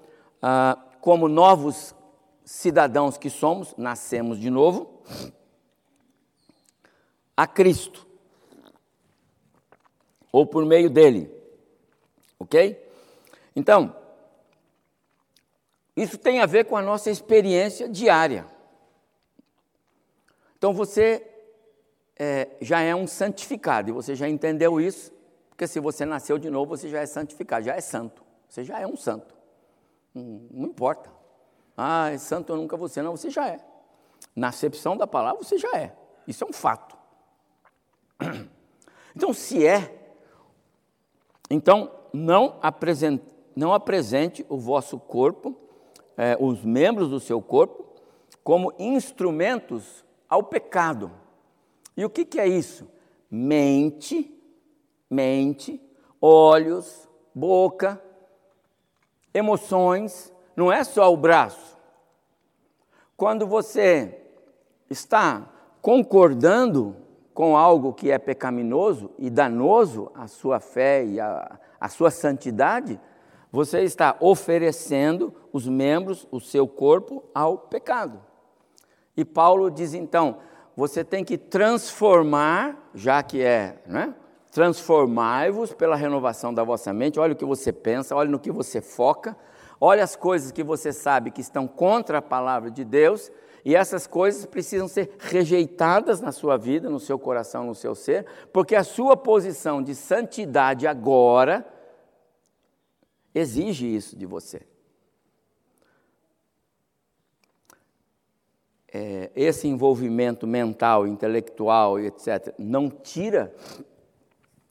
ah, 0.42 0.78
como 1.00 1.28
novos 1.28 1.94
cidadãos 2.44 3.16
que 3.16 3.30
somos, 3.30 3.74
nascemos 3.76 4.38
de 4.38 4.50
novo, 4.50 5.02
a 7.36 7.46
Cristo, 7.46 8.06
ou 10.32 10.46
por 10.46 10.64
meio 10.64 10.90
dele, 10.90 11.30
ok? 12.38 12.86
Então, 13.54 13.94
isso 15.96 16.18
tem 16.18 16.40
a 16.40 16.46
ver 16.46 16.64
com 16.64 16.76
a 16.76 16.82
nossa 16.82 17.10
experiência 17.10 17.88
diária. 17.88 18.46
Então 20.56 20.72
você 20.72 21.26
é, 22.16 22.48
já 22.60 22.80
é 22.80 22.94
um 22.94 23.06
santificado, 23.06 23.88
e 23.90 23.92
você 23.92 24.14
já 24.14 24.28
entendeu 24.28 24.80
isso, 24.80 25.12
porque 25.48 25.66
se 25.66 25.80
você 25.80 26.04
nasceu 26.04 26.38
de 26.38 26.50
novo, 26.50 26.76
você 26.76 26.88
já 26.88 27.00
é 27.00 27.06
santificado, 27.06 27.64
já 27.64 27.74
é 27.74 27.80
santo. 27.80 28.22
Você 28.48 28.64
já 28.64 28.80
é 28.80 28.86
um 28.86 28.96
santo. 28.96 29.34
Não, 30.14 30.42
não 30.50 30.68
importa. 30.68 31.10
Ah, 31.76 32.10
é 32.10 32.18
santo 32.18 32.52
eu 32.52 32.56
nunca 32.56 32.76
vou 32.76 32.88
ser. 32.88 33.02
Não, 33.02 33.16
você 33.16 33.30
já 33.30 33.48
é. 33.48 33.60
Na 34.34 34.48
acepção 34.48 34.96
da 34.96 35.06
palavra, 35.06 35.42
você 35.42 35.56
já 35.56 35.70
é. 35.76 35.94
Isso 36.26 36.44
é 36.44 36.46
um 36.46 36.52
fato. 36.52 36.96
Então, 39.12 39.34
se 39.34 39.66
é, 39.66 40.14
então 41.50 41.90
não 42.12 42.60
apresente, 42.62 43.24
não 43.56 43.74
apresente 43.74 44.46
o 44.48 44.56
vosso 44.56 45.00
corpo, 45.00 45.58
é, 46.20 46.36
os 46.38 46.64
membros 46.64 47.08
do 47.08 47.18
seu 47.18 47.40
corpo, 47.40 47.84
como 48.44 48.72
instrumentos 48.78 50.04
ao 50.28 50.42
pecado. 50.42 51.10
E 51.96 52.04
o 52.04 52.10
que, 52.10 52.24
que 52.24 52.38
é 52.38 52.46
isso? 52.46 52.86
Mente 53.30 54.36
mente, 55.10 55.82
olhos, 56.22 57.08
boca, 57.34 58.00
emoções, 59.34 60.32
não 60.54 60.70
é 60.70 60.84
só 60.84 61.12
o 61.12 61.16
braço. 61.16 61.76
Quando 63.16 63.46
você 63.46 64.22
está 64.88 65.50
concordando 65.82 66.96
com 67.34 67.56
algo 67.56 67.92
que 67.92 68.10
é 68.10 68.18
pecaminoso 68.18 69.10
e 69.18 69.28
danoso 69.28 70.10
à 70.14 70.26
sua 70.28 70.60
fé 70.60 71.04
e 71.04 71.18
à, 71.18 71.58
à 71.80 71.88
sua 71.88 72.10
santidade, 72.10 73.00
você 73.50 73.82
está 73.82 74.16
oferecendo 74.20 75.34
os 75.52 75.66
membros, 75.66 76.26
o 76.30 76.40
seu 76.40 76.66
corpo, 76.66 77.24
ao 77.34 77.58
pecado. 77.58 78.20
E 79.16 79.24
Paulo 79.24 79.70
diz 79.70 79.94
então: 79.94 80.38
você 80.76 81.04
tem 81.04 81.24
que 81.24 81.36
transformar, 81.36 82.90
já 82.94 83.22
que 83.22 83.42
é 83.42 83.82
né, 83.86 84.14
Transformai-vos 84.50 85.72
pela 85.72 85.94
renovação 85.94 86.52
da 86.52 86.64
vossa 86.64 86.92
mente. 86.92 87.20
Olha 87.20 87.34
o 87.34 87.36
que 87.36 87.44
você 87.44 87.72
pensa, 87.72 88.16
olha 88.16 88.28
no 88.28 88.38
que 88.38 88.50
você 88.50 88.80
foca, 88.80 89.36
olha 89.80 90.02
as 90.02 90.16
coisas 90.16 90.50
que 90.50 90.64
você 90.64 90.92
sabe 90.92 91.30
que 91.30 91.40
estão 91.40 91.68
contra 91.68 92.18
a 92.18 92.22
palavra 92.22 92.70
de 92.70 92.84
Deus, 92.84 93.30
e 93.64 93.76
essas 93.76 94.06
coisas 94.06 94.46
precisam 94.46 94.88
ser 94.88 95.14
rejeitadas 95.18 96.20
na 96.20 96.32
sua 96.32 96.56
vida, 96.56 96.88
no 96.90 96.98
seu 96.98 97.18
coração, 97.18 97.64
no 97.64 97.74
seu 97.74 97.94
ser, 97.94 98.26
porque 98.52 98.74
a 98.74 98.82
sua 98.82 99.16
posição 99.16 99.82
de 99.82 99.94
santidade 99.94 100.86
agora 100.86 101.64
exige 103.34 103.94
isso 103.94 104.16
de 104.16 104.26
você. 104.26 104.62
É, 108.92 109.30
esse 109.36 109.68
envolvimento 109.68 110.46
mental, 110.46 111.06
intelectual, 111.06 111.98
etc., 112.00 112.52
não 112.58 112.90
tira 112.90 113.54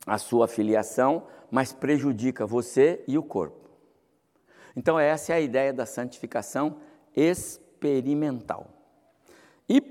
a 0.06 0.18
sua 0.18 0.48
filiação, 0.48 1.24
mas 1.50 1.72
prejudica 1.72 2.46
você 2.46 3.04
e 3.08 3.18
o 3.18 3.24
corpo. 3.24 3.70
Então, 4.76 5.00
essa 5.00 5.34
é 5.34 5.36
a 5.36 5.40
ideia 5.40 5.74
da 5.74 5.86
santificação 5.86 6.78
experimental. 7.16 8.68
E 9.68 9.82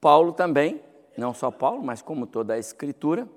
Paulo 0.00 0.32
também, 0.32 0.82
não 1.16 1.32
só 1.34 1.50
Paulo, 1.50 1.82
mas 1.82 2.02
como 2.02 2.26
toda 2.26 2.54
a 2.54 2.58
Escritura, 2.58 3.28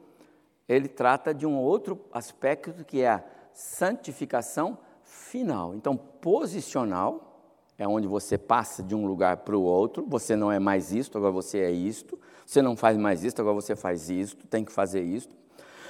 ele 0.67 0.87
trata 0.87 1.33
de 1.33 1.45
um 1.45 1.57
outro 1.57 1.99
aspecto 2.11 2.83
que 2.83 3.01
é 3.01 3.09
a 3.09 3.23
santificação 3.53 4.77
final. 5.03 5.75
Então, 5.75 5.95
posicional 5.95 7.24
é 7.77 7.87
onde 7.87 8.07
você 8.07 8.37
passa 8.37 8.81
de 8.81 8.95
um 8.95 9.05
lugar 9.05 9.37
para 9.37 9.55
o 9.55 9.61
outro, 9.61 10.05
você 10.07 10.35
não 10.35 10.51
é 10.51 10.59
mais 10.59 10.93
isto, 10.93 11.17
agora 11.17 11.31
você 11.31 11.59
é 11.59 11.71
isto, 11.71 12.19
você 12.45 12.61
não 12.61 12.75
faz 12.75 12.97
mais 12.97 13.23
isto, 13.23 13.41
agora 13.41 13.55
você 13.55 13.75
faz 13.75 14.09
isto, 14.09 14.47
tem 14.47 14.63
que 14.63 14.71
fazer 14.71 15.01
isto. 15.01 15.35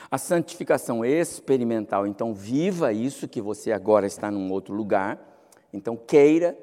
A 0.09 0.17
santificação 0.17 1.03
experimental, 1.03 2.07
então 2.07 2.33
viva 2.33 2.93
isso 2.93 3.27
que 3.27 3.41
você 3.41 3.71
agora 3.71 4.05
está 4.05 4.31
num 4.31 4.51
outro 4.51 4.73
lugar, 4.73 5.19
então 5.73 5.95
queira 5.95 6.57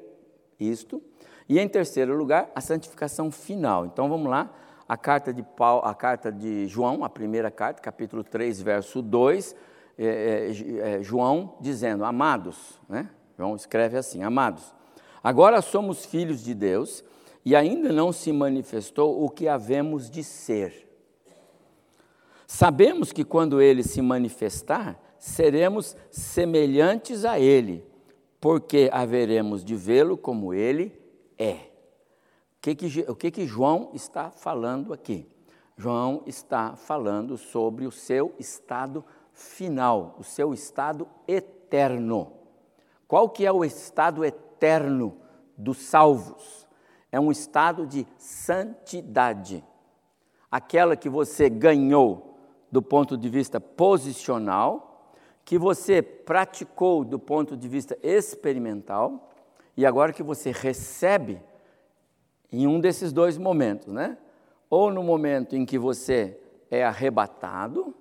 isto. 0.59 1.01
E 1.47 1.59
em 1.59 1.67
terceiro 1.67 2.15
lugar, 2.15 2.49
a 2.55 2.61
santificação 2.61 3.29
final. 3.29 3.85
Então 3.85 4.09
vamos 4.09 4.29
lá, 4.29 4.49
a 4.87 4.97
carta 4.97 5.33
de 5.33 5.43
Paulo, 5.43 5.85
a 5.85 5.93
carta 5.93 6.31
de 6.31 6.67
João, 6.67 7.03
a 7.03 7.09
primeira 7.09 7.51
carta, 7.51 7.81
capítulo 7.81 8.23
3, 8.23 8.61
verso 8.61 9.01
2, 9.01 9.55
é, 9.97 10.05
é, 10.05 10.95
é, 10.95 11.03
João 11.03 11.55
dizendo: 11.59 12.03
Amados, 12.03 12.79
né? 12.89 13.09
João 13.37 13.55
escreve 13.55 13.97
assim: 13.97 14.23
Amados, 14.23 14.73
agora 15.23 15.61
somos 15.61 16.05
filhos 16.05 16.43
de 16.43 16.53
Deus 16.53 17.03
e 17.45 17.55
ainda 17.55 17.91
não 17.91 18.11
se 18.11 18.31
manifestou 18.31 19.23
o 19.23 19.29
que 19.29 19.47
havemos 19.47 20.09
de 20.09 20.23
ser. 20.23 20.89
Sabemos 22.45 23.11
que 23.11 23.23
quando 23.23 23.61
ele 23.61 23.81
se 23.81 24.01
manifestar, 24.01 24.99
seremos 25.17 25.95
semelhantes 26.11 27.25
a 27.25 27.39
ele, 27.39 27.83
porque 28.39 28.89
haveremos 28.91 29.63
de 29.63 29.75
vê-lo 29.75 30.17
como 30.17 30.53
ele 30.53 31.01
é. 31.37 31.53
O 31.53 32.61
que, 32.61 32.75
que, 32.75 33.05
o 33.09 33.15
que, 33.15 33.31
que 33.31 33.47
João 33.47 33.89
está 33.93 34.29
falando 34.29 34.93
aqui? 34.93 35.27
João 35.75 36.21
está 36.25 36.75
falando 36.75 37.37
sobre 37.37 37.87
o 37.87 37.91
seu 37.91 38.33
estado 38.37 39.03
final, 39.33 40.15
o 40.19 40.23
seu 40.23 40.53
estado 40.53 41.07
eterno. 41.27 42.33
Qual 43.07 43.29
que 43.29 43.45
é 43.45 43.51
o 43.51 43.65
estado 43.65 44.23
eterno 44.23 44.52
dos 45.57 45.77
salvos? 45.77 46.67
É 47.11 47.19
um 47.19 47.31
estado 47.31 47.85
de 47.85 48.07
santidade. 48.17 49.63
Aquela 50.49 50.95
que 50.95 51.09
você 51.09 51.49
ganhou 51.49 52.37
do 52.71 52.81
ponto 52.81 53.17
de 53.17 53.29
vista 53.29 53.59
posicional, 53.59 55.13
que 55.45 55.57
você 55.57 56.01
praticou 56.01 57.03
do 57.03 57.19
ponto 57.19 57.55
de 57.55 57.67
vista 57.67 57.97
experimental, 58.01 59.29
e 59.75 59.85
agora 59.85 60.13
que 60.13 60.23
você 60.23 60.51
recebe 60.51 61.41
em 62.51 62.67
um 62.67 62.79
desses 62.79 63.11
dois 63.11 63.37
momentos, 63.37 63.91
né? 63.91 64.17
Ou 64.69 64.91
no 64.91 65.03
momento 65.03 65.55
em 65.55 65.65
que 65.65 65.77
você 65.77 66.39
é 66.69 66.83
arrebatado, 66.83 67.95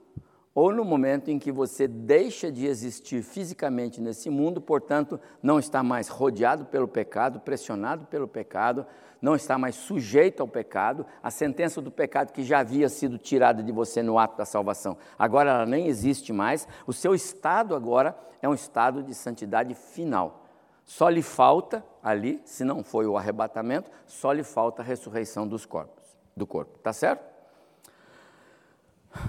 ou 0.55 0.73
no 0.73 0.85
momento 0.85 1.31
em 1.31 1.39
que 1.39 1.51
você 1.51 1.89
deixa 1.89 2.53
de 2.53 2.67
existir 2.67 3.23
fisicamente 3.23 4.01
nesse 4.01 4.29
mundo, 4.29 4.61
portanto, 4.61 5.19
não 5.43 5.59
está 5.59 5.83
mais 5.83 6.09
rodeado 6.09 6.67
pelo 6.67 6.87
pecado, 6.87 7.41
pressionado 7.41 8.05
pelo 8.07 8.29
pecado, 8.29 8.87
não 9.21 9.35
está 9.35 9.57
mais 9.57 9.77
sujeito 9.77 10.41
ao 10.41 10.49
pecado, 10.49 11.07
a 11.23 11.31
sentença 11.31 11.81
do 11.81 11.91
pecado 11.91 12.33
que 12.33 12.43
já 12.43 12.59
havia 12.59 12.89
sido 12.89 13.17
tirada 13.17 13.63
de 13.63 13.73
você 13.73 14.03
no 14.03 14.19
ato 14.19 14.37
da 14.37 14.45
salvação, 14.45 14.99
agora 15.19 15.51
ela 15.51 15.67
nem 15.67 15.87
existe 15.87 16.33
mais, 16.33 16.69
o 16.87 16.93
seu 16.93 17.15
estado 17.15 17.75
agora 17.75 18.17
é 18.43 18.49
um 18.49 18.55
estado 18.55 19.03
de 19.03 19.15
santidade 19.15 19.75
final. 19.75 20.41
Só 20.85 21.09
lhe 21.09 21.23
falta 21.23 21.85
ali, 22.03 22.43
se 22.45 22.65
não 22.65 22.83
foi 22.83 23.07
o 23.07 23.17
arrebatamento, 23.17 23.89
só 24.05 24.33
lhe 24.33 24.43
falta 24.43 24.83
a 24.83 24.85
ressurreição 24.85 25.47
dos 25.47 25.65
corpos, 25.65 26.05
do 26.37 26.45
corpo, 26.45 26.77
tá 26.81 26.93
certo? 26.93 27.25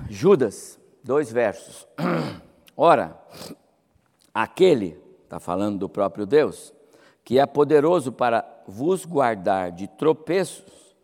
Judas 0.09 0.79
dois 1.03 1.31
versos. 1.31 1.87
Ora, 2.77 3.19
aquele, 4.33 4.99
está 5.23 5.39
falando 5.39 5.79
do 5.79 5.89
próprio 5.89 6.25
Deus, 6.25 6.73
que 7.23 7.37
é 7.37 7.45
poderoso 7.45 8.11
para 8.11 8.63
vos 8.67 9.05
guardar 9.05 9.71
de 9.71 9.87
tropeços 9.87 10.95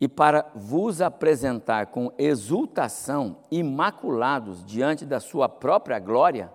e 0.00 0.08
para 0.08 0.50
vos 0.54 1.00
apresentar 1.00 1.86
com 1.86 2.12
exultação, 2.18 3.38
imaculados 3.50 4.64
diante 4.64 5.06
da 5.06 5.20
sua 5.20 5.48
própria 5.48 5.98
glória. 5.98 6.52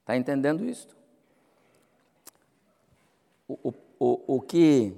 Está 0.00 0.16
entendendo 0.16 0.64
isso? 0.64 0.88
O, 3.46 3.72
o, 3.98 4.36
o 4.36 4.40
que 4.40 4.94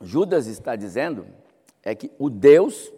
Judas 0.00 0.46
está 0.46 0.76
dizendo 0.76 1.26
é 1.82 1.94
que 1.94 2.10
o 2.18 2.28
Deus 2.28 2.92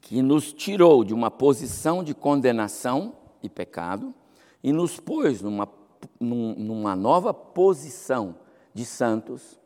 que 0.00 0.22
nos 0.22 0.52
tirou 0.52 1.04
de 1.04 1.14
uma 1.14 1.30
posição 1.30 2.02
de 2.02 2.14
condenação 2.14 3.14
e 3.42 3.48
pecado 3.48 4.14
e 4.62 4.72
nos 4.72 4.98
pôs 4.98 5.42
numa, 5.42 5.68
numa 6.18 6.96
nova 6.96 7.32
posição 7.32 8.36
de 8.72 8.84
santos 8.84 9.58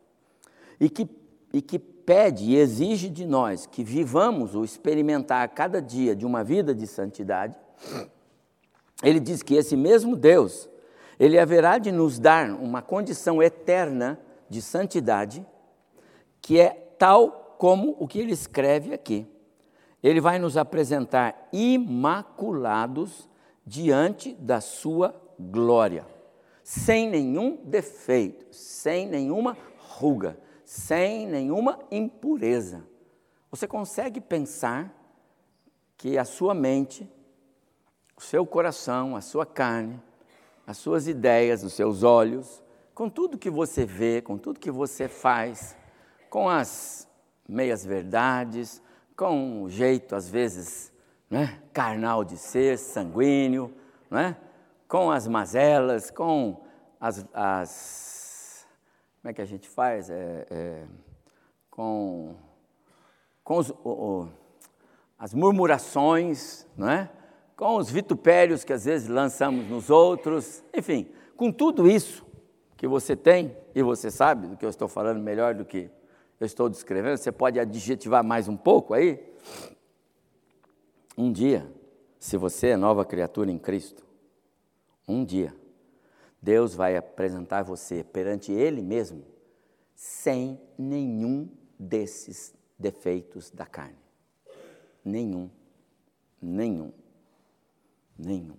e 0.81 0.89
que, 0.89 1.09
e 1.53 1.63
que 1.63 1.79
pede 1.79 2.45
e 2.45 2.57
exige 2.57 3.09
de 3.09 3.25
nós 3.25 3.67
que 3.67 3.83
vivamos 3.85 4.55
ou 4.55 4.65
experimentar 4.65 5.49
cada 5.51 5.81
dia 5.81 6.15
de 6.15 6.27
uma 6.27 6.43
vida 6.43 6.75
de 6.75 6.87
santidade, 6.87 7.57
ele 9.03 9.21
diz 9.21 9.43
que 9.43 9.55
esse 9.55 9.77
mesmo 9.77 10.17
Deus, 10.17 10.69
ele 11.19 11.39
haverá 11.39 11.79
de 11.79 11.93
nos 11.93 12.19
dar 12.19 12.51
uma 12.51 12.83
condição 12.83 13.43
eterna 13.43 14.19
de 14.49 14.61
santidade, 14.61 15.47
que 16.41 16.61
é 16.61 16.71
tal 16.99 17.57
como 17.59 17.97
o 17.99 18.07
que 18.07 18.19
ele 18.19 18.33
escreve 18.33 18.93
aqui 18.93 19.27
ele 20.09 20.21
vai 20.21 20.39
nos 20.39 20.59
apresentar 20.59 21.49
imaculados 21.51 23.27
diante 23.67 24.35
da 24.35 24.61
sua 24.61 25.19
glória, 25.41 26.07
sem 26.63 27.09
nenhum 27.09 27.57
defeito, 27.65 28.55
sem 28.55 29.07
nenhuma 29.07 29.57
ruga, 29.79 30.39
sem 30.63 31.27
nenhuma 31.27 31.79
impureza. 31.91 32.85
Você 33.51 33.67
consegue 33.67 34.21
pensar 34.21 34.95
que 35.97 36.19
a 36.19 36.25
sua 36.27 36.53
mente, 36.53 37.11
o 38.15 38.21
seu 38.21 38.45
coração, 38.45 39.17
a 39.17 39.23
sua 39.23 39.47
carne, 39.47 39.99
as 40.67 40.77
suas 40.77 41.09
ideias, 41.09 41.65
os 41.65 41.73
seus 41.73 42.03
olhos, 42.03 42.63
com 42.95 43.09
tudo 43.09 43.39
que 43.39 43.49
você 43.49 43.87
vê, 43.87 44.21
com 44.21 44.37
tudo 44.37 44.61
que 44.61 44.71
você 44.71 45.09
faz, 45.09 45.75
com 46.29 46.47
as 46.47 47.09
meias 47.49 47.87
verdades, 47.87 48.83
com 49.17 49.63
um 49.63 49.69
jeito, 49.69 50.15
às 50.15 50.29
vezes, 50.29 50.93
né, 51.31 51.61
carnal 51.73 52.25
de 52.25 52.37
ser, 52.37 52.79
sanguíneo, 52.79 53.75
né, 54.11 54.37
com 54.89 55.11
as 55.11 55.27
mazelas, 55.27 56.11
com 56.11 56.63
as, 57.01 57.25
as, 57.33 58.67
Como 59.21 59.31
é 59.31 59.35
que 59.35 59.43
a 59.43 59.47
gente 59.47 59.69
faz? 59.69 60.11
É, 60.11 60.47
é, 60.51 60.87
com 61.71 62.37
com 63.45 63.59
os, 63.59 63.71
o, 63.71 63.77
o, 63.85 64.29
as 65.19 65.35
murmurações, 65.35 66.67
é? 66.81 67.09
com 67.55 67.77
os 67.77 67.91
vitupérios 67.91 68.65
que 68.65 68.73
às 68.73 68.87
vezes 68.87 69.07
lançamos 69.07 69.69
nos 69.69 69.91
outros, 69.91 70.65
enfim, 70.75 71.07
com 71.37 71.53
tudo 71.53 71.87
isso 71.87 72.25
que 72.77 72.89
você 72.89 73.15
tem, 73.15 73.55
e 73.75 73.83
você 73.83 74.11
sabe 74.11 74.49
do 74.49 74.57
que 74.57 74.65
eu 74.65 74.71
estou 74.71 74.89
falando 74.89 75.21
melhor 75.21 75.55
do 75.55 75.65
que 75.65 75.91
eu 76.45 76.47
estou 76.47 76.69
descrevendo, 76.69 77.17
você 77.17 77.33
pode 77.33 77.59
adjetivar 77.59 78.23
mais 78.23 78.49
um 78.49 78.57
pouco 78.57 78.93
aí? 78.93 79.19
Um 81.17 81.33
dia, 81.33 81.67
se 82.19 82.37
você 82.37 82.69
é 82.69 82.77
nova 82.77 83.05
criatura 83.05 83.51
em 83.51 83.59
Cristo, 83.59 84.05
um 85.09 85.25
dia, 85.25 85.57
Deus 86.43 86.75
vai 86.75 86.97
apresentar 86.97 87.63
você 87.63 88.05
perante 88.05 88.53
Ele 88.53 88.83
mesmo, 88.83 89.25
sem 89.95 90.61
nenhum 90.77 91.49
desses 91.79 92.55
defeitos 92.79 93.51
da 93.51 93.65
carne. 93.65 93.97
Nenhum. 95.03 95.51
Nenhum. 96.43 96.93
Nenhum. 98.19 98.57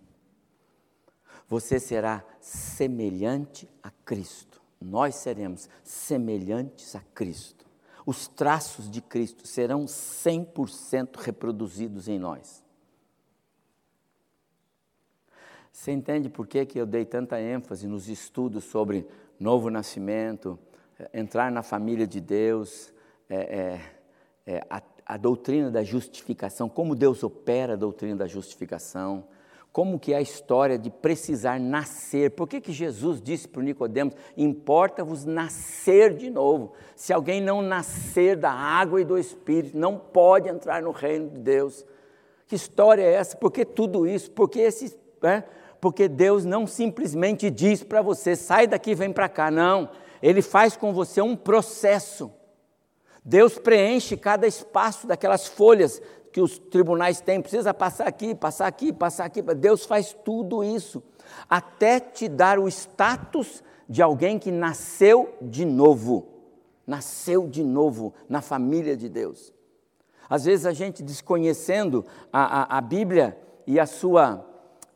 Você 1.47 1.79
será 1.79 2.25
semelhante 2.39 3.69
a 3.83 3.91
Cristo. 3.91 4.59
Nós 4.81 5.15
seremos 5.15 5.69
semelhantes 5.83 6.95
a 6.95 7.01
Cristo 7.13 7.54
os 8.05 8.27
traços 8.27 8.89
de 8.89 9.01
Cristo 9.01 9.47
serão 9.47 9.85
100% 9.85 11.15
reproduzidos 11.17 12.07
em 12.07 12.19
nós. 12.19 12.63
Você 15.71 15.91
entende 15.91 16.29
por 16.29 16.47
que, 16.47 16.65
que 16.65 16.79
eu 16.79 16.85
dei 16.85 17.03
tanta 17.03 17.41
ênfase 17.41 17.87
nos 17.87 18.07
estudos 18.07 18.63
sobre 18.63 19.05
novo 19.39 19.69
nascimento, 19.69 20.57
eh, 20.97 21.09
entrar 21.13 21.51
na 21.51 21.61
família 21.61 22.07
de 22.07 22.21
Deus, 22.21 22.93
é, 23.29 23.35
é, 23.35 24.55
é, 24.55 24.65
a, 24.69 24.81
a 25.05 25.17
doutrina 25.17 25.69
da 25.69 25.83
justificação, 25.83 26.69
como 26.69 26.95
Deus 26.95 27.23
opera 27.23 27.73
a 27.73 27.75
doutrina 27.75 28.15
da 28.15 28.27
justificação, 28.27 29.27
como 29.75 29.99
que 29.99 30.13
é 30.13 30.15
a 30.15 30.21
história 30.21 30.77
de 30.77 30.89
precisar 30.89 31.59
nascer. 31.59 32.31
Por 32.31 32.47
que, 32.47 32.61
que 32.61 32.71
Jesus 32.71 33.21
disse 33.21 33.45
para 33.45 33.61
Nicodemos, 33.61 34.15
importa-vos 34.37 35.25
nascer 35.25 36.13
de 36.13 36.29
novo. 36.29 36.71
Se 36.95 37.11
alguém 37.11 37.41
não 37.41 37.61
nascer 37.61 38.37
da 38.37 38.51
água 38.51 39.01
e 39.01 39.03
do 39.03 39.17
Espírito, 39.17 39.77
não 39.77 39.97
pode 39.97 40.47
entrar 40.47 40.81
no 40.81 40.91
reino 40.91 41.29
de 41.29 41.39
Deus. 41.39 41.85
Que 42.47 42.55
história 42.55 43.01
é 43.01 43.15
essa? 43.15 43.35
Por 43.35 43.51
que 43.51 43.65
tudo 43.65 44.07
isso? 44.07 44.31
Por 44.31 44.47
que, 44.47 44.61
esse, 44.61 44.97
né? 45.21 45.43
porque 45.81 46.07
Deus 46.07 46.45
não 46.45 46.65
simplesmente 46.65 47.49
diz 47.49 47.83
para 47.83 48.01
você, 48.01 48.33
sai 48.33 48.67
daqui, 48.67 48.95
vem 48.95 49.11
para 49.11 49.27
cá. 49.27 49.51
Não, 49.51 49.89
Ele 50.23 50.41
faz 50.41 50.77
com 50.77 50.93
você 50.93 51.19
um 51.19 51.35
processo. 51.35 52.31
Deus 53.25 53.57
preenche 53.57 54.15
cada 54.15 54.47
espaço 54.47 55.05
daquelas 55.05 55.47
folhas 55.47 56.01
que 56.35 56.41
os 56.41 56.59
tribunais 56.59 57.21
têm, 57.21 57.41
precisa 57.41 57.73
passar 57.73 58.09
aqui, 58.09 58.35
passar 58.35 58.67
aqui, 58.67 58.91
passar 58.91 59.23
aqui. 59.23 59.41
Deus 59.41 59.85
faz 59.85 60.11
tudo 60.11 60.65
isso, 60.65 61.01
até 61.49 61.97
te 61.97 62.27
dar 62.27 62.59
o 62.59 62.67
status 62.67 63.63
de 63.87 64.01
alguém 64.01 64.37
que 64.37 64.51
nasceu 64.51 65.33
de 65.41 65.63
novo. 65.63 66.27
Nasceu 66.85 67.47
de 67.47 67.63
novo 67.63 68.13
na 68.27 68.41
família 68.41 68.97
de 68.97 69.07
Deus. 69.07 69.53
Às 70.29 70.43
vezes 70.43 70.65
a 70.65 70.73
gente 70.73 71.01
desconhecendo 71.01 72.05
a, 72.33 72.63
a, 72.63 72.79
a 72.79 72.81
Bíblia 72.81 73.39
e 73.65 73.79
a, 73.79 73.85
sua, 73.85 74.45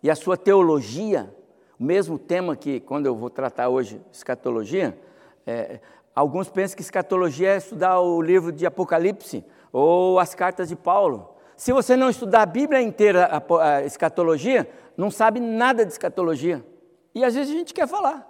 e 0.03 0.09
a 0.09 0.15
sua 0.17 0.35
teologia, 0.35 1.33
o 1.79 1.83
mesmo 1.85 2.19
tema 2.19 2.53
que, 2.53 2.81
quando 2.81 3.05
eu 3.05 3.15
vou 3.15 3.29
tratar 3.29 3.69
hoje, 3.69 4.01
escatologia, 4.11 4.99
é, 5.47 5.79
alguns 6.13 6.49
pensam 6.49 6.75
que 6.75 6.81
escatologia 6.81 7.53
é 7.53 7.57
estudar 7.57 8.01
o 8.01 8.21
livro 8.21 8.51
de 8.51 8.65
Apocalipse 8.65 9.45
ou 9.71 10.19
as 10.19 10.33
cartas 10.35 10.69
de 10.69 10.75
Paulo. 10.75 11.35
Se 11.55 11.73
você 11.73 11.95
não 11.95 12.09
estudar 12.09 12.43
a 12.43 12.45
Bíblia 12.45 12.81
inteira, 12.81 13.29
a, 13.61 13.83
escatologia, 13.83 14.69
não 14.95 15.11
sabe 15.11 15.39
nada 15.39 15.85
de 15.85 15.91
escatologia. 15.91 16.65
E 17.13 17.23
às 17.23 17.35
vezes 17.35 17.53
a 17.53 17.57
gente 17.57 17.73
quer 17.73 17.87
falar. 17.87 18.27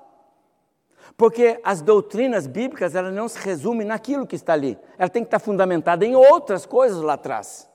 Porque 1.15 1.59
as 1.63 1.81
doutrinas 1.81 2.47
bíblicas, 2.47 2.95
ela 2.95 3.11
não 3.11 3.27
se 3.27 3.37
resume 3.39 3.83
naquilo 3.83 4.25
que 4.25 4.35
está 4.35 4.53
ali. 4.53 4.77
Ela 4.97 5.09
tem 5.09 5.23
que 5.23 5.27
estar 5.27 5.39
fundamentada 5.39 6.05
em 6.05 6.15
outras 6.15 6.65
coisas 6.65 7.01
lá 7.01 7.13
atrás. 7.13 7.69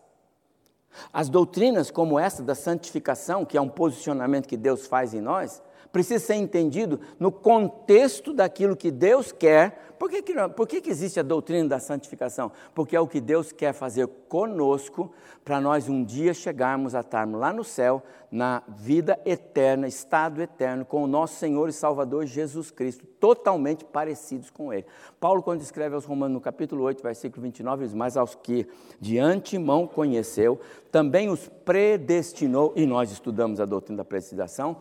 As 1.13 1.29
doutrinas 1.29 1.91
como 1.91 2.19
essa 2.19 2.43
da 2.43 2.55
santificação, 2.55 3.45
que 3.45 3.57
é 3.57 3.61
um 3.61 3.69
posicionamento 3.69 4.49
que 4.49 4.57
Deus 4.57 4.87
faz 4.87 5.13
em 5.13 5.21
nós, 5.21 5.63
precisa 5.95 6.19
ser 6.19 6.35
entendido 6.35 6.99
no 7.21 7.31
contexto 7.31 8.35
daquilo 8.35 8.75
que 8.75 8.91
Deus 8.91 9.31
quer. 9.31 9.95
Por 9.97 10.11
que, 10.11 10.23
que, 10.23 10.35
por 10.49 10.67
que, 10.67 10.81
que 10.81 10.91
existe 10.91 11.21
a 11.21 11.23
doutrina 11.23 11.69
da 11.69 11.79
santificação? 11.79 12.51
Porque 12.75 12.97
é 12.97 13.01
o 13.01 13.07
que 13.07 13.21
Deus 13.21 13.53
quer 13.53 13.73
fazer 13.73 14.09
conosco 14.29 15.13
para 15.45 15.61
nós 15.61 15.89
um 15.89 16.03
dia 16.03 16.35
chegarmos 16.35 16.97
a 16.97 17.01
estarmos 17.01 17.39
lá 17.39 17.53
no 17.53 17.63
céu, 17.63 18.03
na 18.29 18.65
vida 18.67 19.21
eterna, 19.25 19.87
estado 19.87 20.43
eterno, 20.43 20.85
com 20.85 21.05
o 21.05 21.07
nosso 21.07 21.37
Senhor 21.37 21.69
e 21.69 21.73
Salvador 21.73 22.27
Jesus 22.27 22.73
Cristo, 22.73 23.07
totalmente 23.21 23.85
parecidos 23.85 24.51
com 24.51 24.73
Ele. 24.73 24.87
Paulo, 25.21 25.45
quando 25.45 25.61
escreve 25.61 25.95
aos 25.95 26.05
Romanos, 26.05 26.35
no 26.35 26.41
capítulo 26.41 26.83
8, 26.83 27.05
versículo 27.05 27.41
29, 27.41 27.85
diz: 27.85 27.95
Mas 27.95 28.17
aos 28.17 28.35
que 28.35 28.67
de 29.01 29.21
antemão 29.21 29.87
conheceu, 29.87 30.59
também 30.91 31.31
os 31.31 31.49
predestinou, 31.65 32.73
e 32.75 32.85
nós 32.85 33.13
estudamos 33.13 33.61
a 33.61 33.65
doutrina 33.65 33.99
da 33.99 34.05
predestinação, 34.05 34.79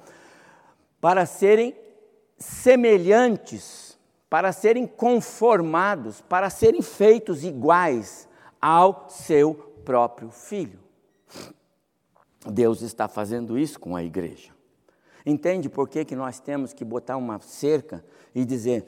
para 1.03 1.25
serem 1.25 1.75
semelhantes, 2.37 3.99
para 4.29 4.53
serem 4.53 4.87
conformados, 4.87 6.21
para 6.21 6.49
serem 6.49 6.81
feitos 6.81 7.43
iguais 7.43 8.25
ao 8.61 9.09
seu 9.09 9.53
próprio 9.83 10.29
filho. 10.29 10.79
Deus 12.49 12.81
está 12.81 13.09
fazendo 13.09 13.57
isso 13.57 13.81
com 13.81 13.97
a 13.97 14.01
igreja. 14.01 14.51
Entende 15.25 15.67
por 15.67 15.89
que, 15.89 16.05
que 16.05 16.15
nós 16.15 16.39
temos 16.39 16.71
que 16.71 16.85
botar 16.85 17.17
uma 17.17 17.37
cerca 17.41 18.01
e 18.33 18.45
dizer: 18.45 18.85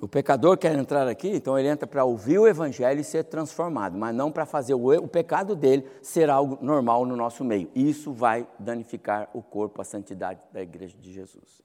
o 0.00 0.06
pecador 0.06 0.56
quer 0.56 0.76
entrar 0.76 1.08
aqui, 1.08 1.28
então 1.28 1.58
ele 1.58 1.68
entra 1.68 1.86
para 1.86 2.04
ouvir 2.04 2.38
o 2.38 2.46
evangelho 2.46 3.00
e 3.00 3.04
ser 3.04 3.24
transformado, 3.24 3.96
mas 3.96 4.14
não 4.14 4.30
para 4.30 4.46
fazer 4.46 4.74
o, 4.74 4.88
o 4.88 5.08
pecado 5.08 5.56
dele 5.56 5.88
ser 6.02 6.30
algo 6.30 6.58
normal 6.60 7.06
no 7.06 7.16
nosso 7.16 7.44
meio. 7.44 7.70
Isso 7.74 8.12
vai 8.12 8.46
danificar 8.58 9.28
o 9.32 9.42
corpo, 9.42 9.80
a 9.80 9.84
santidade 9.84 10.40
da 10.52 10.62
igreja 10.62 10.96
de 10.98 11.12
Jesus. 11.12 11.62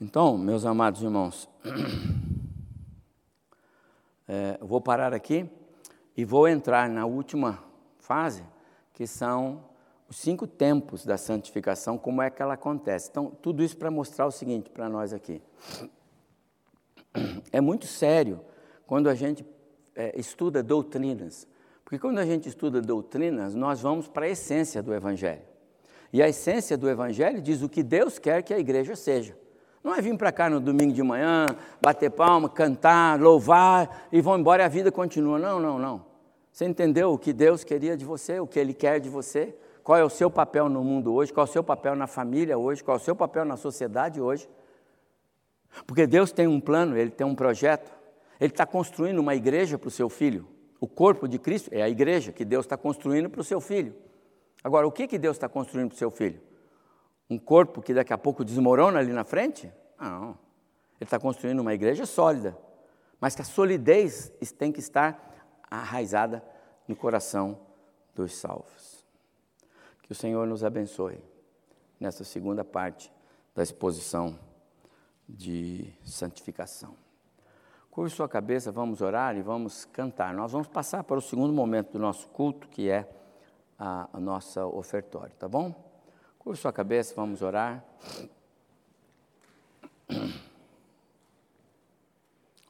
Então, 0.00 0.36
meus 0.36 0.64
amados 0.64 1.02
irmãos, 1.02 1.48
é, 4.26 4.58
vou 4.60 4.80
parar 4.80 5.14
aqui 5.14 5.48
e 6.16 6.24
vou 6.24 6.48
entrar 6.48 6.88
na 6.88 7.06
última 7.06 7.62
fase, 7.98 8.44
que 8.92 9.06
são 9.06 9.62
os 10.14 10.20
cinco 10.20 10.46
tempos 10.46 11.04
da 11.04 11.18
santificação, 11.18 11.98
como 11.98 12.22
é 12.22 12.30
que 12.30 12.40
ela 12.40 12.54
acontece. 12.54 13.08
Então, 13.10 13.32
tudo 13.42 13.64
isso 13.64 13.76
para 13.76 13.90
mostrar 13.90 14.26
o 14.26 14.30
seguinte 14.30 14.70
para 14.70 14.88
nós 14.88 15.12
aqui. 15.12 15.42
É 17.50 17.60
muito 17.60 17.84
sério 17.88 18.40
quando 18.86 19.08
a 19.08 19.14
gente 19.16 19.44
é, 19.92 20.18
estuda 20.18 20.62
doutrinas, 20.62 21.48
porque 21.84 21.98
quando 21.98 22.18
a 22.18 22.24
gente 22.24 22.48
estuda 22.48 22.80
doutrinas, 22.80 23.56
nós 23.56 23.80
vamos 23.80 24.06
para 24.06 24.26
a 24.26 24.28
essência 24.28 24.80
do 24.80 24.94
Evangelho. 24.94 25.42
E 26.12 26.22
a 26.22 26.28
essência 26.28 26.76
do 26.76 26.88
Evangelho 26.88 27.42
diz 27.42 27.60
o 27.62 27.68
que 27.68 27.82
Deus 27.82 28.16
quer 28.16 28.40
que 28.42 28.54
a 28.54 28.58
igreja 28.58 28.94
seja. 28.94 29.36
Não 29.82 29.96
é 29.96 30.00
vir 30.00 30.16
para 30.16 30.30
cá 30.30 30.48
no 30.48 30.60
domingo 30.60 30.92
de 30.92 31.02
manhã, 31.02 31.46
bater 31.82 32.10
palma, 32.10 32.48
cantar, 32.48 33.20
louvar 33.20 34.06
e 34.12 34.20
vão 34.20 34.38
embora 34.38 34.62
e 34.62 34.66
a 34.66 34.68
vida 34.68 34.92
continua. 34.92 35.40
Não, 35.40 35.58
não, 35.58 35.76
não. 35.76 36.06
Você 36.52 36.66
entendeu 36.66 37.12
o 37.12 37.18
que 37.18 37.32
Deus 37.32 37.64
queria 37.64 37.96
de 37.96 38.04
você, 38.04 38.38
o 38.38 38.46
que 38.46 38.60
Ele 38.60 38.72
quer 38.72 39.00
de 39.00 39.08
você? 39.08 39.56
Qual 39.84 39.98
é 39.98 40.02
o 40.02 40.08
seu 40.08 40.30
papel 40.30 40.70
no 40.70 40.82
mundo 40.82 41.12
hoje, 41.12 41.30
qual 41.30 41.46
é 41.46 41.48
o 41.48 41.52
seu 41.52 41.62
papel 41.62 41.94
na 41.94 42.06
família 42.06 42.56
hoje, 42.56 42.82
qual 42.82 42.96
é 42.96 43.00
o 43.00 43.02
seu 43.02 43.14
papel 43.14 43.44
na 43.44 43.54
sociedade 43.54 44.18
hoje. 44.18 44.48
Porque 45.86 46.06
Deus 46.06 46.32
tem 46.32 46.46
um 46.46 46.58
plano, 46.58 46.96
Ele 46.96 47.10
tem 47.10 47.26
um 47.26 47.34
projeto, 47.34 47.92
Ele 48.40 48.50
está 48.50 48.64
construindo 48.64 49.18
uma 49.18 49.34
igreja 49.34 49.78
para 49.78 49.88
o 49.88 49.90
seu 49.90 50.08
filho. 50.08 50.48
O 50.80 50.88
corpo 50.88 51.28
de 51.28 51.38
Cristo 51.38 51.68
é 51.70 51.82
a 51.82 51.88
igreja 51.88 52.32
que 52.32 52.46
Deus 52.46 52.64
está 52.64 52.78
construindo 52.78 53.28
para 53.28 53.42
o 53.42 53.44
seu 53.44 53.60
filho. 53.60 53.94
Agora, 54.62 54.86
o 54.86 54.92
que, 54.92 55.06
que 55.06 55.18
Deus 55.18 55.36
está 55.36 55.50
construindo 55.50 55.88
para 55.88 55.96
o 55.96 55.98
seu 55.98 56.10
filho? 56.10 56.40
Um 57.28 57.38
corpo 57.38 57.82
que 57.82 57.92
daqui 57.92 58.12
a 58.12 58.18
pouco 58.18 58.42
desmorona 58.42 58.98
ali 58.98 59.12
na 59.12 59.24
frente? 59.24 59.70
Não. 60.00 60.30
Ele 60.98 61.02
está 61.02 61.18
construindo 61.18 61.60
uma 61.60 61.74
igreja 61.74 62.06
sólida, 62.06 62.56
mas 63.20 63.34
que 63.34 63.42
a 63.42 63.44
solidez 63.44 64.32
tem 64.58 64.72
que 64.72 64.80
estar 64.80 65.60
arraizada 65.70 66.42
no 66.88 66.96
coração 66.96 67.58
dos 68.14 68.34
salvos. 68.34 68.93
Que 70.04 70.12
o 70.12 70.14
Senhor 70.14 70.46
nos 70.46 70.62
abençoe 70.62 71.18
nessa 71.98 72.24
segunda 72.24 72.62
parte 72.62 73.10
da 73.54 73.62
exposição 73.62 74.38
de 75.26 75.90
santificação. 76.04 76.94
Curve 77.90 78.10
sua 78.10 78.28
cabeça, 78.28 78.70
vamos 78.70 79.00
orar 79.00 79.34
e 79.34 79.40
vamos 79.40 79.86
cantar. 79.86 80.34
Nós 80.34 80.52
vamos 80.52 80.68
passar 80.68 81.04
para 81.04 81.16
o 81.16 81.22
segundo 81.22 81.54
momento 81.54 81.92
do 81.92 81.98
nosso 81.98 82.28
culto, 82.28 82.68
que 82.68 82.90
é 82.90 83.08
a, 83.78 84.10
a 84.12 84.20
nossa 84.20 84.66
ofertório, 84.66 85.34
tá 85.36 85.48
bom? 85.48 85.74
Curve 86.38 86.60
sua 86.60 86.72
cabeça, 86.72 87.14
vamos 87.14 87.40
orar. 87.40 87.82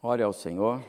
Ore 0.01 0.23
ao 0.23 0.33
Senhor. 0.33 0.81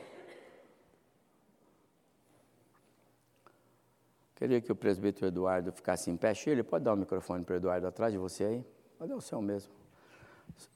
Queria 4.36 4.60
que 4.60 4.71
o 4.71 4.76
presbítero 4.76 5.28
Eduardo 5.28 5.71
ficasse 5.71 6.12
em 6.12 6.17
pé. 6.17 6.34
Chile, 6.34 6.62
pode 6.62 6.84
dar 6.84 6.93
o 6.93 6.98
microfone 6.98 7.43
para 7.43 7.54
o 7.54 7.56
Eduardo 7.56 7.88
atrás 7.88 8.12
de 8.12 8.19
você 8.19 8.43
aí? 8.43 8.65
Pode 8.98 9.10
dar 9.10 9.17
o 9.17 9.21
seu 9.21 9.41
mesmo. 9.41 9.74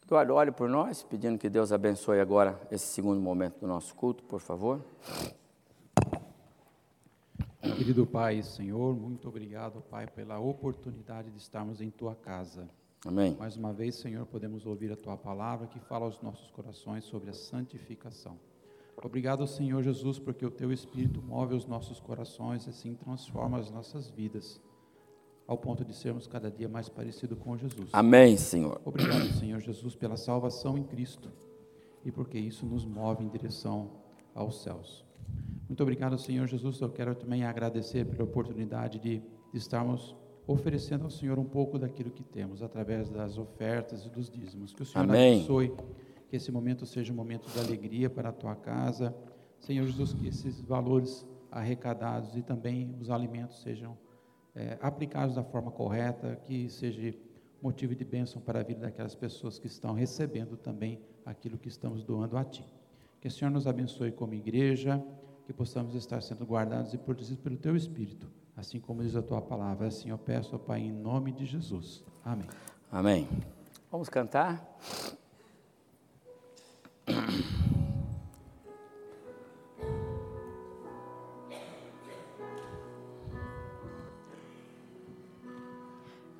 Eduardo, 0.04 0.34
olhe 0.34 0.52
por 0.52 0.69
nós, 0.69 1.04
pedindo 1.04 1.38
que 1.38 1.50
Deus 1.50 1.72
abençoe 1.72 2.19
agora 2.19 2.60
esse 2.72 2.88
segundo 2.88 3.19
momento 3.19 3.60
do 3.60 3.67
nosso 3.67 3.93
culto, 3.95 4.24
por 4.24 4.39
favor. 4.39 4.82
Querido 7.62 8.06
Pai, 8.06 8.41
Senhor, 8.41 8.95
muito 8.95 9.28
obrigado, 9.28 9.82
Pai, 9.82 10.08
pela 10.08 10.39
oportunidade 10.39 11.30
de 11.30 11.38
estarmos 11.38 11.82
em 11.82 11.89
Tua 11.89 12.15
casa. 12.15 12.67
Amém. 13.06 13.36
Mais 13.38 13.56
uma 13.56 13.72
vez, 13.72 13.95
Senhor, 13.95 14.26
podemos 14.26 14.65
ouvir 14.65 14.91
a 14.91 14.98
Tua 14.98 15.17
palavra 15.17 15.67
que 15.67 15.80
fala 15.80 16.06
aos 16.06 16.22
nossos 16.22 16.50
corações 16.52 17.04
sobre 17.06 17.30
a 17.30 17.34
santificação. 17.34 18.38
Obrigado, 19.03 19.47
Senhor 19.47 19.81
Jesus, 19.81 20.19
porque 20.19 20.45
o 20.45 20.51
Teu 20.51 20.71
Espírito 20.71 21.21
move 21.21 21.56
os 21.56 21.65
nossos 21.65 22.00
corações 22.00 22.65
e 22.65 22.69
assim 22.69 22.93
transforma 22.95 23.58
as 23.58 23.71
nossas 23.71 24.10
vidas, 24.10 24.62
ao 25.47 25.58
ponto 25.58 25.85
de 25.85 25.95
sermos 25.95 26.27
cada 26.27 26.52
dia 26.52 26.67
mais 26.67 26.89
parecidos 26.89 27.37
com 27.39 27.58
Jesus. 27.58 27.89
Amém, 27.93 28.35
Senhor. 28.37 28.81
Obrigado, 28.83 29.25
Senhor 29.33 29.60
Jesus, 29.62 29.95
pela 29.95 30.17
salvação 30.17 30.77
em 30.77 30.83
Cristo 30.83 31.31
e 32.04 32.12
porque 32.12 32.37
isso 32.37 32.65
nos 32.65 32.85
move 32.85 33.23
em 33.23 33.29
direção 33.29 33.91
aos 34.33 34.62
céus. 34.63 35.06
Muito 35.67 35.81
obrigado, 35.83 36.17
Senhor 36.17 36.47
Jesus. 36.47 36.79
Eu 36.81 36.89
quero 36.89 37.13
também 37.15 37.43
agradecer 37.43 38.06
pela 38.06 38.23
oportunidade 38.23 39.00
de, 39.00 39.21
estarmos 39.54 40.15
oferecendo 40.47 41.04
ao 41.04 41.10
Senhor 41.10 41.37
um 41.37 41.45
pouco 41.45 41.77
daquilo 41.77 42.10
que 42.10 42.23
temos 42.23 42.63
através 42.63 43.10
das 43.10 43.37
ofertas 43.37 44.06
e 44.06 44.10
dos 44.10 44.29
dízimos. 44.29 44.73
Que 44.73 44.81
o 44.81 44.85
Senhor 44.85 45.04
Amém. 45.04 45.37
abençoe 45.37 45.71
que 46.30 46.36
esse 46.36 46.52
momento 46.52 46.86
seja 46.86 47.12
um 47.12 47.15
momento 47.15 47.50
de 47.50 47.60
alegria 47.60 48.10
para 48.10 48.30
a 48.30 48.32
tua 48.32 48.56
casa. 48.56 49.15
Senhor 49.60 49.86
Jesus, 49.86 50.13
que 50.13 50.27
esses 50.27 50.62
valores 50.62 51.25
arrecadados 51.52 52.36
e 52.36 52.44
também 52.44 52.96
os 53.00 53.10
alimentos 53.10 53.62
sejam 53.62 53.98
é, 54.56 54.77
aplicados 54.82 55.36
da 55.36 55.44
forma 55.44 55.71
correta, 55.71 56.36
que 56.44 56.69
seja 56.69 57.15
motivo 57.62 57.96
de 57.96 58.06
bênção 58.06 58.42
para 58.42 58.60
a 58.60 58.63
vida 58.63 58.82
daquelas 58.82 59.15
pessoas 59.15 59.58
que 59.58 59.67
estão 59.67 59.94
recebendo 59.94 60.56
também 60.56 61.02
aquilo 61.25 61.58
que 61.58 61.67
estamos 61.67 62.04
doando 62.04 62.38
a 62.38 62.44
Ti. 62.44 62.63
Que 63.19 63.27
o 63.27 63.32
Senhor 63.32 63.52
nos 63.52 63.67
abençoe 63.67 64.12
como 64.12 64.34
igreja, 64.34 65.04
que 65.46 65.52
possamos 65.52 65.96
estar 65.96 66.21
sendo 66.21 66.46
guardados 66.46 66.94
e 66.94 66.98
protegidos 66.98 67.42
pelo 67.44 67.58
Teu 67.58 67.75
Espírito, 67.75 68.32
assim 68.56 68.80
como 68.80 69.02
diz 69.02 69.15
a 69.15 69.21
tua 69.21 69.42
palavra. 69.42 69.88
Assim 69.88 70.10
eu 70.10 70.17
peço, 70.17 70.56
ó 70.56 70.60
Pai, 70.60 70.82
em 70.82 70.92
nome 70.92 71.32
de 71.32 71.46
Jesus. 71.46 72.04
Amém. 72.23 72.48
Amém. 72.92 73.27
Vamos 73.92 74.10
cantar? 74.10 74.77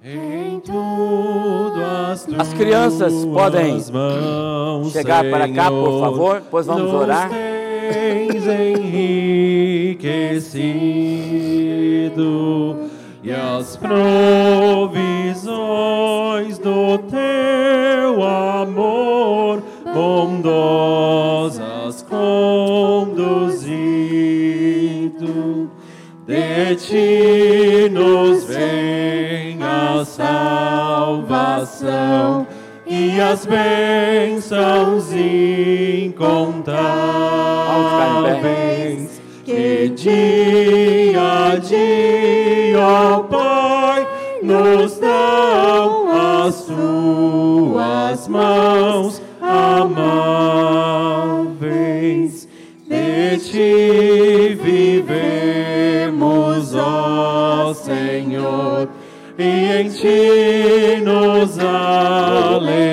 Em 0.02 0.60
tudo 0.62 1.84
as, 2.12 2.26
As 2.38 2.54
crianças 2.54 3.14
podem 3.26 3.80
chegar 4.92 5.24
para 5.30 5.48
cá, 5.52 5.70
por 5.70 5.86
Senhor, 5.86 6.00
favor, 6.00 6.40
depois 6.42 6.66
vamos 6.66 6.94
orar. 6.94 7.30
tens 7.30 8.48
enriquecido 11.50 12.90
e 13.22 13.32
as 13.32 13.76
provisões 13.76 14.98
do 16.58 16.98
teu 17.10 17.89
bondosas 20.60 22.02
conduzido. 22.04 23.70
De 26.26 26.76
ti 26.76 27.90
nos 27.92 28.44
vem 28.46 29.58
a 29.64 30.06
salvação 30.06 31.48
e 32.86 33.20
as 33.20 33.46
bênçãos 33.48 35.12
incontáveis 35.12 36.40
que 39.44 39.90
dia 39.90 41.54
a 41.54 41.56
dia, 41.56 42.80
ó 42.80 43.24
Pai, 43.24 44.08
nos 44.44 45.00
dão 45.00 46.46
as 46.46 46.66
tuas 46.66 48.28
mãos 48.28 49.20
amáveis. 49.70 51.60
De 52.88 53.38
ti 53.38 54.58
vivemos, 54.64 56.24
ó 56.74 57.74
Senhor, 57.74 58.90
e 59.38 59.82
em 59.82 59.90
ti 59.90 61.00
nos 61.04 61.60
alegramos 61.60 62.90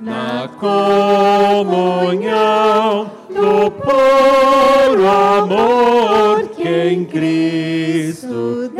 na 0.00 0.48
comunhão 0.58 2.34
do 3.28 3.70
puro 3.70 5.08
amor 5.08 6.48
que 6.48 6.68
em 6.68 7.04
Cristo 7.04 8.72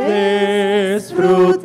desfrutamos. 0.96 1.63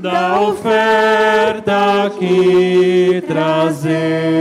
Da 0.00 0.40
oferta 0.40 2.10
que 2.18 3.22
trazemos. 3.26 4.40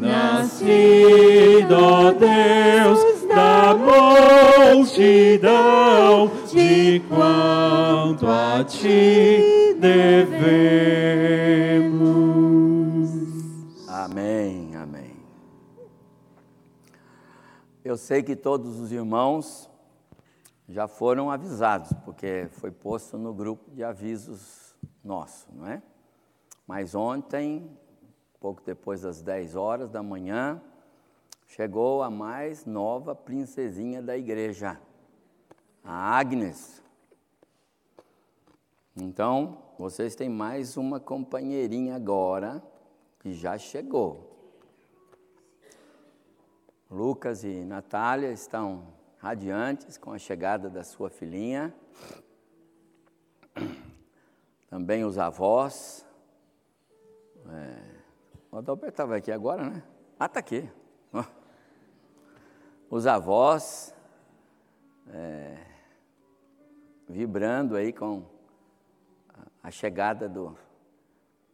Nascido, 0.00 1.76
Deus, 2.18 3.22
da 3.28 3.74
multidão, 4.74 6.30
de 6.52 7.00
quanto 7.08 8.26
a 8.26 8.64
ti 8.64 9.76
devemos. 9.78 10.72
Amém, 13.88 14.74
amém. 14.74 15.16
Eu 17.84 17.96
sei 17.96 18.24
que 18.24 18.34
todos 18.34 18.80
os 18.80 18.90
irmãos 18.90 19.70
já 20.72 20.88
foram 20.88 21.30
avisados, 21.30 21.92
porque 22.04 22.48
foi 22.52 22.70
posto 22.70 23.18
no 23.18 23.34
grupo 23.34 23.70
de 23.70 23.84
avisos 23.84 24.74
nosso, 25.04 25.46
não 25.52 25.66
é? 25.66 25.82
Mas 26.66 26.94
ontem, 26.94 27.70
pouco 28.40 28.62
depois 28.64 29.02
das 29.02 29.20
10 29.20 29.54
horas 29.54 29.90
da 29.90 30.02
manhã, 30.02 30.62
chegou 31.46 32.02
a 32.02 32.10
mais 32.10 32.64
nova 32.64 33.14
princesinha 33.14 34.02
da 34.02 34.16
igreja, 34.16 34.80
a 35.84 36.18
Agnes. 36.18 36.82
Então, 38.96 39.58
vocês 39.78 40.14
têm 40.14 40.30
mais 40.30 40.78
uma 40.78 40.98
companheirinha 40.98 41.96
agora 41.96 42.62
que 43.20 43.34
já 43.34 43.58
chegou. 43.58 44.30
Lucas 46.90 47.44
e 47.44 47.62
Natália 47.62 48.32
estão 48.32 49.01
radiantes 49.22 49.96
com 49.96 50.10
a 50.10 50.18
chegada 50.18 50.68
da 50.68 50.82
sua 50.82 51.08
filhinha. 51.08 51.72
Também 54.68 55.04
os 55.04 55.16
avós. 55.16 56.04
É, 57.48 58.00
o 58.50 58.58
Adalberto 58.58 58.94
estava 58.94 59.14
aqui 59.14 59.30
agora, 59.30 59.70
né? 59.70 59.82
Ah, 60.18 60.26
está 60.26 60.40
aqui. 60.40 60.68
Os 62.90 63.06
avós 63.06 63.94
é, 65.08 65.56
vibrando 67.08 67.76
aí 67.76 67.92
com 67.92 68.24
a 69.62 69.70
chegada 69.70 70.28
do, 70.28 70.56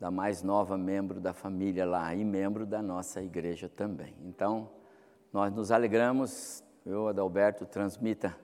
da 0.01 0.11
mais 0.11 0.43
nova 0.43 0.79
membro 0.79 1.21
da 1.21 1.35
família 1.35 1.85
lá 1.85 2.15
e 2.15 2.25
membro 2.25 2.65
da 2.65 2.81
nossa 2.81 3.23
igreja 3.23 3.69
também. 3.69 4.15
Então, 4.25 4.71
nós 5.33 5.53
nos 5.53 5.71
alegramos, 5.71 6.65
eu, 6.85 7.09
Adalberto, 7.09 7.67
transmita. 7.67 8.37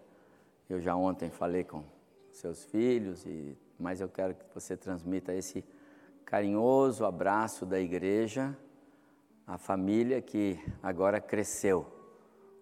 Eu 0.68 0.80
já 0.80 0.94
ontem 0.94 1.30
falei 1.30 1.64
com 1.64 1.84
seus 2.30 2.64
filhos, 2.64 3.24
e, 3.26 3.56
mas 3.78 4.00
eu 4.00 4.08
quero 4.08 4.34
que 4.34 4.44
você 4.54 4.76
transmita 4.76 5.32
esse 5.34 5.64
carinhoso 6.24 7.04
abraço 7.04 7.64
da 7.64 7.78
igreja 7.78 8.56
à 9.46 9.58
família 9.58 10.20
que 10.22 10.58
agora 10.82 11.20
cresceu 11.20 11.86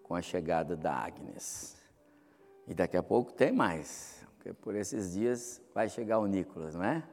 com 0.03 0.15
a 0.15 0.21
chegada 0.21 0.75
da 0.75 0.93
Agnes. 0.93 1.81
E 2.67 2.73
daqui 2.73 2.95
a 2.95 3.03
pouco 3.03 3.33
tem 3.33 3.51
mais, 3.51 4.25
porque 4.35 4.53
por 4.53 4.75
esses 4.75 5.13
dias 5.13 5.61
vai 5.73 5.89
chegar 5.89 6.19
o 6.19 6.27
Nicolas, 6.27 6.75
não 6.75 6.83
é? 6.83 7.03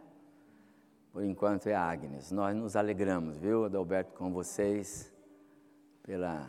Por 1.12 1.24
enquanto 1.24 1.66
é 1.66 1.74
a 1.74 1.82
Agnes. 1.82 2.30
Nós 2.30 2.54
nos 2.54 2.76
alegramos, 2.76 3.36
viu, 3.36 3.64
Adalberto, 3.64 4.12
com 4.12 4.32
vocês, 4.32 5.12
pela, 6.02 6.48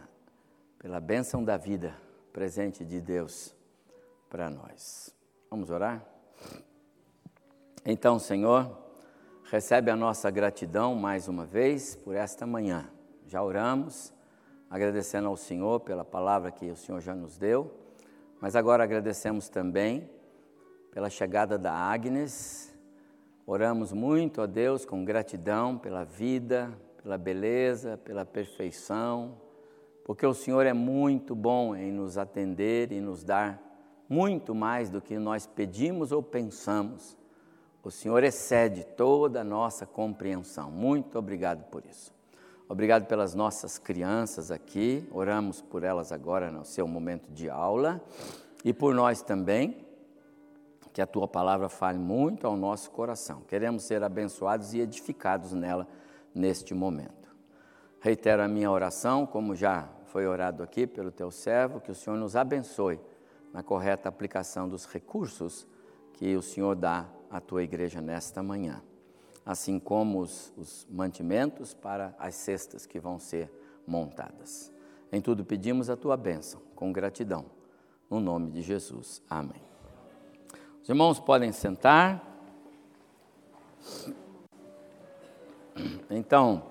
pela 0.82 1.00
bênção 1.00 1.44
da 1.44 1.58
vida, 1.58 1.96
presente 2.34 2.84
de 2.84 3.00
Deus 3.00 3.56
para 4.28 4.50
nós. 4.50 5.16
Vamos 5.48 5.70
orar? 5.70 6.04
Então, 7.86 8.18
Senhor, 8.18 8.76
recebe 9.44 9.92
a 9.92 9.96
nossa 9.96 10.32
gratidão 10.32 10.96
mais 10.96 11.28
uma 11.28 11.46
vez 11.46 11.96
por 11.96 12.16
esta 12.16 12.48
manhã. 12.48 12.90
Já 13.28 13.44
oramos, 13.44 14.12
agradecendo 14.72 15.28
ao 15.28 15.38
Senhor 15.38 15.82
pela 15.82 16.04
palavra 16.04 16.50
que 16.50 16.72
o 16.72 16.76
Senhor 16.76 17.00
já 17.00 17.14
nos 17.14 17.38
deu, 17.38 17.72
mas 18.42 18.56
agora 18.56 18.84
agradecemos 18.84 19.50
também 19.50 20.10
pela 20.90 21.12
chegada 21.12 21.60
da 21.60 21.72
Agnes. 21.72 22.76
Oramos 23.46 23.94
muito 23.94 24.42
a 24.42 24.48
Deus 24.48 24.84
com 24.84 25.06
gratidão 25.06 25.78
pela 25.78 26.04
vida, 26.04 26.76
pela 27.04 27.20
beleza, 27.20 28.00
pela 28.00 28.26
perfeição, 28.26 29.38
porque 30.04 30.26
o 30.26 30.34
Senhor 30.34 30.66
é 30.66 30.74
muito 30.74 31.36
bom 31.36 31.76
em 31.76 31.91
nos 31.91 32.18
atender 32.18 32.91
e 32.91 32.99
nos 32.99 33.24
dar 33.24 33.62
muito 34.10 34.54
mais 34.54 34.89
do 34.89 34.99
que 34.99 35.18
nós 35.18 35.45
pedimos 35.45 36.12
ou 36.12 36.22
pensamos. 36.22 37.18
O 37.84 37.89
Senhor 37.89 38.24
excede 38.24 38.84
toda 38.84 39.41
a 39.41 39.43
nossa 39.43 39.86
compreensão. 39.86 40.70
Muito 40.70 41.18
obrigado 41.18 41.64
por 41.70 41.86
isso. 41.86 42.14
Obrigado 42.68 43.06
pelas 43.06 43.34
nossas 43.34 43.78
crianças 43.78 44.52
aqui. 44.52 45.08
Oramos 45.12 45.62
por 45.62 45.84
elas 45.84 46.12
agora 46.12 46.52
no 46.52 46.64
seu 46.64 46.88
momento 46.88 47.32
de 47.32 47.49
aula 47.49 48.02
e 48.64 48.74
por 48.74 48.93
nós 48.93 49.22
também. 49.22 49.86
Que 50.93 51.02
a 51.02 51.08
tua 51.08 51.28
palavra 51.28 51.70
fale 51.70 51.97
muito 51.97 52.45
ao 52.45 52.58
nosso 52.58 52.91
coração. 52.91 53.41
Queremos 53.47 53.84
ser 53.84 54.04
abençoados 54.04 54.74
e 54.74 54.80
edificados 54.80 55.54
nela 55.54 55.88
neste 56.36 56.74
momento. 56.74 57.21
Reitero 58.02 58.41
a 58.41 58.47
minha 58.47 58.72
oração, 58.72 59.28
como 59.28 59.56
já 59.56 59.88
foi 60.06 60.26
orado 60.26 60.64
aqui 60.64 60.88
pelo 60.88 61.12
teu 61.12 61.30
servo, 61.30 61.80
que 61.80 61.91
o 61.91 61.95
Senhor 61.95 62.18
nos 62.18 62.36
abençoe 62.36 62.99
na 63.54 63.62
correta 63.62 64.10
aplicação 64.10 64.68
dos 64.68 64.88
recursos 64.88 65.68
que 66.14 66.36
o 66.36 66.41
Senhor 66.41 66.76
dá 66.76 67.08
à 67.30 67.39
tua 67.39 67.62
igreja 67.62 68.02
nesta 68.02 68.41
manhã, 68.41 68.82
assim 69.45 69.80
como 69.80 70.20
os, 70.20 70.52
os 70.58 70.88
mantimentos 70.89 71.76
para 71.76 72.16
as 72.18 72.34
cestas 72.34 72.88
que 72.88 72.99
vão 72.99 73.20
ser 73.20 73.52
montadas. 73.86 74.74
Em 75.12 75.22
tudo 75.22 75.45
pedimos 75.45 75.88
a 75.88 75.95
tua 75.95 76.18
bênção, 76.18 76.60
com 76.76 76.91
gratidão, 76.91 77.45
no 78.10 78.20
nome 78.20 78.49
de 78.49 78.64
Jesus. 78.64 79.22
Amém. 79.30 79.62
Os 80.82 80.89
irmãos 80.89 81.20
podem 81.20 81.52
sentar. 81.52 82.20
Então, 86.10 86.71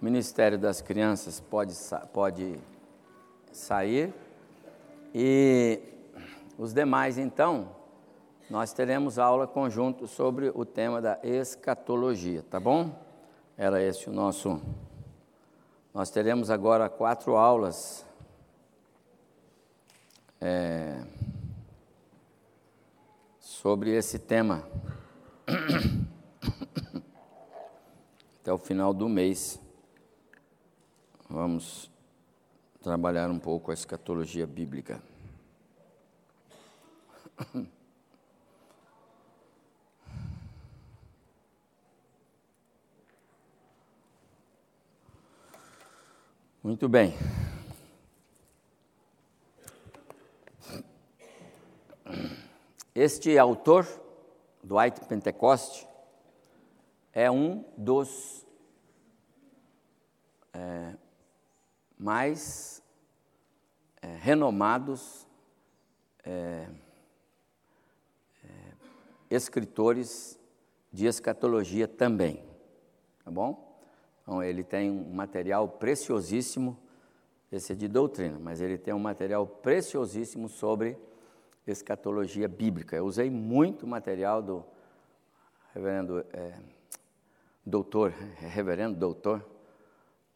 o 0.00 0.04
Ministério 0.04 0.58
das 0.58 0.80
Crianças 0.80 1.40
pode, 1.40 1.74
pode 2.12 2.58
sair 3.52 4.14
e 5.14 5.80
os 6.56 6.72
demais, 6.72 7.18
então, 7.18 7.68
nós 8.50 8.72
teremos 8.72 9.18
aula 9.18 9.46
conjunto 9.46 10.06
sobre 10.06 10.50
o 10.54 10.64
tema 10.64 11.00
da 11.00 11.18
escatologia, 11.22 12.44
tá 12.48 12.60
bom? 12.60 12.90
Era 13.56 13.82
esse 13.82 14.08
o 14.08 14.12
nosso. 14.12 14.60
Nós 15.92 16.10
teremos 16.10 16.50
agora 16.50 16.88
quatro 16.88 17.36
aulas. 17.36 18.06
É, 20.40 21.02
sobre 23.38 23.90
esse 23.90 24.18
tema. 24.18 24.62
Até 28.40 28.52
o 28.52 28.58
final 28.58 28.94
do 28.94 29.08
mês. 29.08 29.60
Vamos 31.30 31.90
trabalhar 32.80 33.30
um 33.30 33.38
pouco 33.38 33.70
a 33.70 33.74
escatologia 33.74 34.46
bíblica. 34.46 35.02
Muito 46.64 46.88
bem. 46.88 47.14
Este 52.94 53.36
autor, 53.38 53.86
Dwight 54.64 55.04
Pentecoste, 55.06 55.86
é 57.12 57.30
um 57.30 57.64
dos 57.76 58.46
é, 60.52 60.94
mais 61.98 62.82
é, 64.00 64.06
renomados 64.16 65.26
é, 66.24 66.68
escritores 69.30 70.38
de 70.92 71.06
escatologia 71.06 71.86
também, 71.86 72.42
tá 73.24 73.30
bom? 73.30 73.80
Então 74.22 74.42
ele 74.42 74.62
tem 74.62 74.90
um 74.90 75.12
material 75.12 75.68
preciosíssimo, 75.68 76.78
esse 77.50 77.72
é 77.72 77.74
de 77.74 77.88
doutrina, 77.88 78.38
mas 78.38 78.60
ele 78.60 78.78
tem 78.78 78.92
um 78.94 78.98
material 78.98 79.46
preciosíssimo 79.46 80.48
sobre 80.48 80.98
escatologia 81.66 82.48
bíblica. 82.48 82.96
Eu 82.96 83.04
usei 83.04 83.30
muito 83.30 83.86
material 83.86 84.42
do 84.42 84.64
reverendo 85.74 86.24
é, 86.32 86.58
doutor, 87.64 88.10
reverendo 88.38 88.96
doutor 88.96 89.44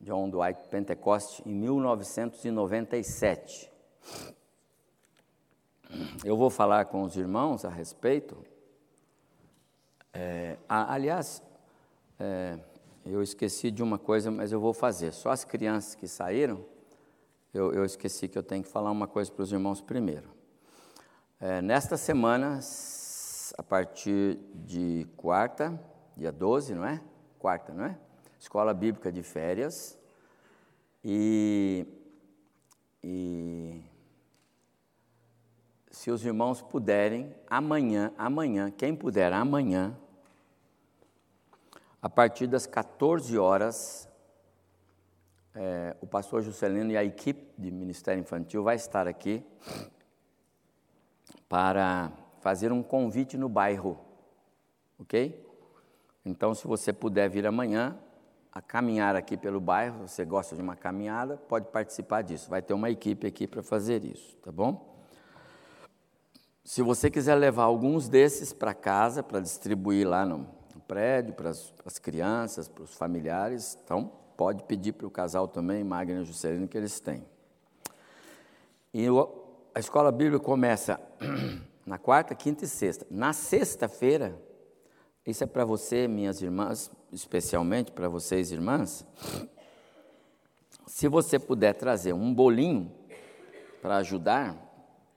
John 0.02 0.28
Dwight 0.28 0.68
Pentecoste, 0.68 1.48
em 1.48 1.54
1997. 1.54 3.70
Eu 6.24 6.36
vou 6.36 6.50
falar 6.50 6.86
com 6.86 7.02
os 7.02 7.16
irmãos 7.16 7.64
a 7.64 7.68
respeito. 7.68 8.44
É, 10.12 10.58
aliás, 10.68 11.40
é, 12.18 12.58
eu 13.06 13.22
esqueci 13.22 13.70
de 13.70 13.80
uma 13.82 13.96
coisa, 13.96 14.28
mas 14.30 14.50
eu 14.50 14.58
vou 14.58 14.74
fazer. 14.74 15.12
Só 15.12 15.30
as 15.30 15.44
crianças 15.44 15.94
que 15.94 16.08
saíram, 16.08 16.64
eu, 17.54 17.72
eu 17.72 17.84
esqueci 17.84 18.26
que 18.26 18.36
eu 18.36 18.42
tenho 18.42 18.64
que 18.64 18.70
falar 18.70 18.90
uma 18.90 19.06
coisa 19.06 19.30
para 19.30 19.44
os 19.44 19.52
irmãos 19.52 19.80
primeiro. 19.80 20.28
É, 21.38 21.62
nesta 21.62 21.96
semana, 21.96 22.58
a 23.56 23.62
partir 23.62 24.36
de 24.52 25.06
quarta, 25.16 25.80
dia 26.16 26.32
12, 26.32 26.74
não 26.74 26.84
é? 26.84 27.00
Quarta, 27.38 27.72
não 27.72 27.84
é? 27.84 27.96
Escola 28.42 28.74
bíblica 28.74 29.12
de 29.12 29.22
férias. 29.22 29.96
E, 31.04 31.86
e 33.02 33.80
se 35.88 36.10
os 36.10 36.24
irmãos 36.24 36.60
puderem, 36.60 37.32
amanhã, 37.48 38.12
amanhã, 38.18 38.68
quem 38.68 38.96
puder, 38.96 39.32
amanhã, 39.32 39.96
a 42.02 42.10
partir 42.10 42.48
das 42.48 42.66
14 42.66 43.38
horas, 43.38 44.08
é, 45.54 45.96
o 46.00 46.06
pastor 46.08 46.42
Juscelino 46.42 46.90
e 46.90 46.96
a 46.96 47.04
equipe 47.04 47.54
de 47.56 47.70
Ministério 47.70 48.20
Infantil 48.20 48.64
vai 48.64 48.74
estar 48.74 49.06
aqui 49.06 49.46
para 51.48 52.10
fazer 52.40 52.72
um 52.72 52.82
convite 52.82 53.38
no 53.38 53.48
bairro, 53.48 54.04
ok? 54.98 55.48
Então, 56.24 56.52
se 56.56 56.66
você 56.66 56.92
puder 56.92 57.30
vir 57.30 57.46
amanhã, 57.46 57.96
a 58.52 58.60
caminhar 58.60 59.16
aqui 59.16 59.36
pelo 59.36 59.60
bairro, 59.60 60.06
você 60.06 60.24
gosta 60.24 60.54
de 60.54 60.60
uma 60.60 60.76
caminhada, 60.76 61.36
pode 61.36 61.68
participar 61.68 62.22
disso. 62.22 62.50
Vai 62.50 62.60
ter 62.60 62.74
uma 62.74 62.90
equipe 62.90 63.26
aqui 63.26 63.46
para 63.46 63.62
fazer 63.62 64.04
isso, 64.04 64.36
tá 64.36 64.52
bom? 64.52 64.92
Se 66.62 66.82
você 66.82 67.10
quiser 67.10 67.34
levar 67.34 67.64
alguns 67.64 68.08
desses 68.08 68.52
para 68.52 68.74
casa, 68.74 69.22
para 69.22 69.40
distribuir 69.40 70.06
lá 70.06 70.24
no, 70.24 70.46
prédio, 70.92 71.32
para 71.32 71.48
as, 71.48 71.70
para 71.70 71.86
as 71.86 71.98
crianças, 71.98 72.68
para 72.68 72.84
os 72.84 72.94
familiares, 72.94 73.78
então 73.82 74.12
pode 74.36 74.62
pedir 74.64 74.92
para 74.92 75.06
o 75.06 75.10
casal 75.10 75.48
também, 75.48 75.82
Magna 75.82 76.20
e 76.20 76.24
Juscelino, 76.24 76.68
que 76.68 76.76
eles 76.76 77.00
têm. 77.00 77.24
E 78.92 79.08
o, 79.08 79.26
a 79.74 79.80
escola 79.80 80.12
bíblica 80.12 80.44
começa 80.44 81.00
na 81.86 81.96
quarta, 81.96 82.34
quinta 82.34 82.66
e 82.66 82.68
sexta. 82.68 83.06
Na 83.10 83.32
sexta-feira, 83.32 84.38
isso 85.26 85.42
é 85.42 85.46
para 85.46 85.64
você, 85.64 86.06
minhas 86.06 86.42
irmãs, 86.42 86.90
especialmente 87.12 87.92
para 87.92 88.08
vocês, 88.08 88.50
irmãs. 88.50 89.06
Se 90.86 91.06
você 91.08 91.38
puder 91.38 91.74
trazer 91.74 92.12
um 92.12 92.34
bolinho 92.34 92.90
para 93.80 93.96
ajudar, 93.98 94.56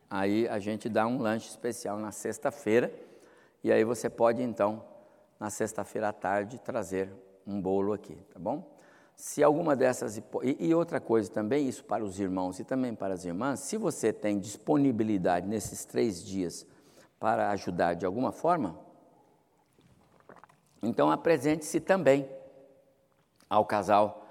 aí 0.10 0.48
a 0.48 0.60
gente 0.60 0.90
dá 0.90 1.08
um 1.08 1.20
lanche 1.20 1.50
especial 1.50 1.98
na 1.98 2.12
sexta-feira. 2.12 2.94
E 3.64 3.72
aí 3.72 3.84
você 3.84 4.10
pode, 4.10 4.44
então, 4.44 4.84
na 5.40 5.50
sexta-feira 5.50 6.10
à 6.10 6.14
tarde, 6.14 6.60
trazer 6.60 7.10
um 7.48 7.60
bolo 7.62 7.94
aqui, 7.94 8.16
tá 8.34 8.40
bom? 8.40 8.76
Se 9.16 9.42
alguma 9.42 9.76
dessas. 9.76 10.18
E, 10.18 10.24
e 10.60 10.76
outra 10.76 11.00
coisa 11.00 11.32
também, 11.32 11.68
isso 11.68 11.84
para 11.84 12.04
os 12.04 12.20
irmãos 12.20 12.60
e 12.60 12.66
também 12.66 12.94
para 12.94 13.14
as 13.14 13.24
irmãs, 13.24 13.62
se 13.62 13.78
você 13.78 14.12
tem 14.12 14.40
disponibilidade 14.40 15.48
nesses 15.48 15.86
três 15.86 16.24
dias 16.24 16.66
para 17.20 17.50
ajudar 17.52 17.94
de 17.94 18.06
alguma 18.06 18.32
forma, 18.32 18.78
então 20.82 21.12
apresente-se 21.12 21.80
também 21.80 22.30
ao 23.50 23.66
casal 23.66 24.28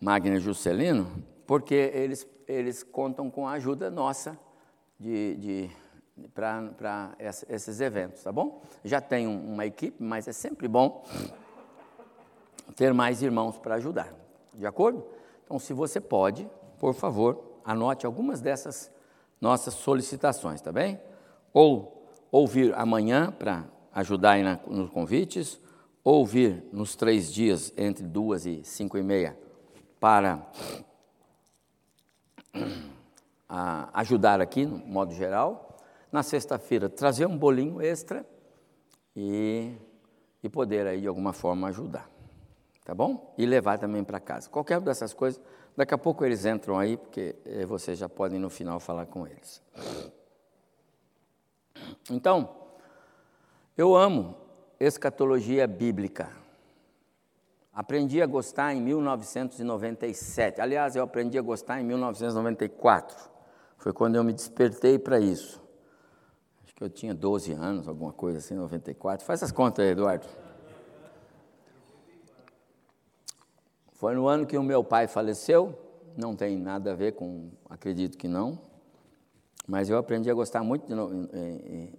Magna 0.00 0.38
Juscelino, 0.38 1.06
porque 1.46 1.74
eles, 1.74 2.26
eles 2.46 2.82
contam 2.82 3.30
com 3.30 3.46
a 3.46 3.52
ajuda 3.52 3.90
nossa 3.90 4.38
de, 4.98 5.36
de 5.36 5.70
para 6.34 7.14
esses 7.48 7.80
eventos, 7.80 8.22
tá 8.22 8.32
bom? 8.32 8.62
Já 8.84 9.00
tem 9.00 9.26
uma 9.26 9.66
equipe, 9.66 10.02
mas 10.02 10.26
é 10.26 10.32
sempre 10.32 10.66
bom 10.66 11.04
ter 12.74 12.92
mais 12.92 13.22
irmãos 13.22 13.58
para 13.58 13.74
ajudar, 13.76 14.12
de 14.54 14.66
acordo? 14.66 15.06
Então, 15.44 15.58
se 15.58 15.72
você 15.72 16.00
pode, 16.00 16.48
por 16.78 16.94
favor, 16.94 17.60
anote 17.64 18.06
algumas 18.06 18.40
dessas 18.40 18.90
nossas 19.40 19.74
solicitações, 19.74 20.60
tá 20.60 20.72
bem? 20.72 21.00
Ou 21.52 22.10
ouvir 22.30 22.74
amanhã 22.74 23.30
para 23.30 23.64
ajudar 23.92 24.32
aí 24.32 24.42
na, 24.42 24.58
nos 24.66 24.90
convites, 24.90 25.60
ouvir 26.12 26.62
nos 26.72 26.94
três 26.94 27.32
dias, 27.32 27.72
entre 27.76 28.04
duas 28.06 28.46
e 28.46 28.62
cinco 28.62 28.96
e 28.96 29.02
meia, 29.02 29.36
para 29.98 30.46
a, 33.48 34.00
ajudar 34.00 34.40
aqui, 34.40 34.64
no 34.64 34.78
modo 34.78 35.12
geral. 35.12 35.76
Na 36.12 36.22
sexta-feira, 36.22 36.88
trazer 36.88 37.26
um 37.26 37.36
bolinho 37.36 37.82
extra 37.82 38.24
e, 39.16 39.74
e 40.42 40.48
poder 40.48 40.86
aí, 40.86 41.00
de 41.00 41.08
alguma 41.08 41.32
forma, 41.32 41.66
ajudar. 41.68 42.08
Tá 42.84 42.94
bom? 42.94 43.34
E 43.36 43.44
levar 43.44 43.76
também 43.76 44.04
para 44.04 44.20
casa. 44.20 44.48
Qualquer 44.48 44.80
dessas 44.80 45.12
coisas, 45.12 45.42
daqui 45.76 45.92
a 45.92 45.98
pouco 45.98 46.24
eles 46.24 46.46
entram 46.46 46.78
aí, 46.78 46.96
porque 46.96 47.34
eh, 47.44 47.66
vocês 47.66 47.98
já 47.98 48.08
podem 48.08 48.38
no 48.38 48.48
final 48.48 48.78
falar 48.78 49.06
com 49.06 49.26
eles. 49.26 49.60
Então, 52.08 52.48
eu 53.76 53.96
amo 53.96 54.45
escatologia 54.78 55.66
bíblica. 55.66 56.30
Aprendi 57.72 58.22
a 58.22 58.26
gostar 58.26 58.74
em 58.74 58.80
1997. 58.80 60.60
Aliás, 60.60 60.96
eu 60.96 61.02
aprendi 61.02 61.38
a 61.38 61.42
gostar 61.42 61.80
em 61.80 61.84
1994. 61.84 63.30
Foi 63.76 63.92
quando 63.92 64.16
eu 64.16 64.24
me 64.24 64.32
despertei 64.32 64.98
para 64.98 65.20
isso. 65.20 65.62
Acho 66.64 66.74
que 66.74 66.82
eu 66.82 66.88
tinha 66.88 67.14
12 67.14 67.52
anos, 67.52 67.86
alguma 67.86 68.12
coisa 68.12 68.38
assim, 68.38 68.54
94. 68.54 69.26
Faz 69.26 69.42
as 69.42 69.52
contas 69.52 69.84
aí, 69.84 69.92
Eduardo. 69.92 70.26
Foi 73.92 74.14
no 74.14 74.26
ano 74.26 74.46
que 74.46 74.56
o 74.56 74.62
meu 74.62 74.82
pai 74.82 75.06
faleceu. 75.06 75.78
Não 76.16 76.34
tem 76.34 76.56
nada 76.56 76.92
a 76.92 76.94
ver 76.94 77.12
com, 77.12 77.50
acredito 77.68 78.16
que 78.16 78.26
não. 78.26 78.58
Mas 79.66 79.90
eu 79.90 79.98
aprendi 79.98 80.30
a 80.30 80.34
gostar 80.34 80.62
muito 80.62 80.86
de 80.86 81.90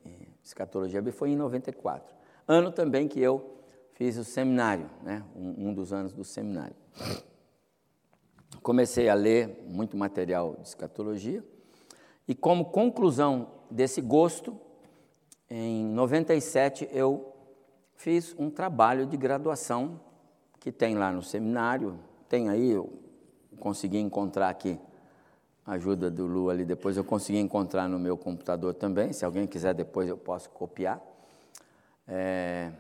escatologia 0.44 1.02
bíblica. 1.02 1.20
Foi 1.20 1.30
em 1.30 1.36
94 1.36 2.17
ano 2.48 2.72
também 2.72 3.08
que 3.08 3.20
eu 3.20 3.58
fiz 3.94 4.18
o 4.18 4.24
seminário, 4.24 4.90
né? 5.04 5.24
um, 5.36 5.70
um 5.70 5.74
dos 5.74 5.92
anos 5.92 6.14
do 6.14 6.24
seminário. 6.24 6.76
Comecei 8.62 9.10
a 9.10 9.14
ler 9.14 9.64
muito 9.68 9.98
material 9.98 10.56
de 10.62 10.68
escatologia 10.68 11.44
e, 12.28 12.36
como 12.36 12.66
conclusão 12.66 13.52
desse 13.70 14.02
gosto, 14.02 14.60
em 15.50 15.86
97 15.86 16.90
eu 16.92 17.34
fiz 17.96 18.36
um 18.38 18.50
trabalho 18.50 19.06
de 19.06 19.18
graduação 19.18 20.00
que 20.60 20.72
tem 20.72 20.96
lá 20.96 21.12
no 21.12 21.22
seminário, 21.22 21.98
tem 22.28 22.50
aí, 22.50 22.72
eu 22.72 22.92
consegui 23.60 23.98
encontrar 23.98 24.50
aqui 24.50 24.78
a 25.66 25.74
ajuda 25.74 26.12
do 26.12 26.26
Lu 26.26 26.50
ali, 26.50 26.66
depois 26.66 26.98
eu 26.98 27.04
consegui 27.04 27.40
encontrar 27.40 27.88
no 27.88 27.98
meu 27.98 28.18
computador 28.18 28.74
também, 28.74 29.14
se 29.14 29.26
alguém 29.26 29.48
quiser 29.48 29.74
depois 29.74 30.08
eu 30.10 30.18
posso 30.18 30.50
copiar, 30.50 31.02
é, 32.08 32.72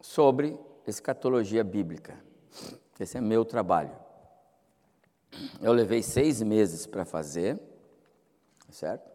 sobre 0.00 0.58
escatologia 0.86 1.64
bíblica. 1.64 2.16
Esse 2.98 3.18
é 3.18 3.20
meu 3.20 3.44
trabalho. 3.44 3.90
Eu 5.60 5.72
levei 5.72 6.02
seis 6.02 6.42
meses 6.42 6.86
para 6.86 7.04
fazer, 7.04 7.58
certo? 8.70 9.10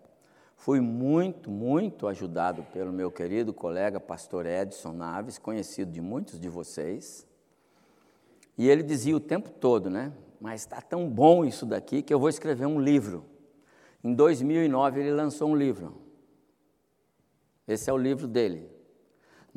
Fui 0.56 0.82
muito, 0.82 1.50
muito 1.50 2.08
ajudado 2.08 2.64
pelo 2.74 2.91
meu 2.91 3.12
querido 3.12 3.54
colega 3.54 4.00
pastor 4.00 4.45
Edson 4.45 4.91
Naves, 4.91 5.38
conhecido 5.38 5.91
de 5.91 6.02
muitos 6.02 6.39
de 6.39 6.50
vocês. 6.50 7.26
E 8.58 8.68
ele 8.68 8.82
dizia 8.82 9.16
o 9.16 9.20
tempo 9.20 9.52
todo, 9.52 9.89
né? 9.89 10.12
Mas 10.41 10.62
está 10.62 10.82
tão 10.82 11.08
bom 11.10 11.45
isso 11.45 11.66
daqui 11.66 12.02
que 12.02 12.14
eu 12.14 12.20
vou 12.20 12.28
escrever 12.28 12.66
um 12.66 12.82
livro. 12.82 13.24
Em 14.04 14.14
2009 14.14 15.00
ele 15.00 15.12
lançou 15.12 15.50
um 15.50 15.56
livro. 15.56 16.02
Esse 17.68 17.89
é 17.89 17.93
o 17.93 17.98
livro 17.98 18.28
dele. 18.28 18.76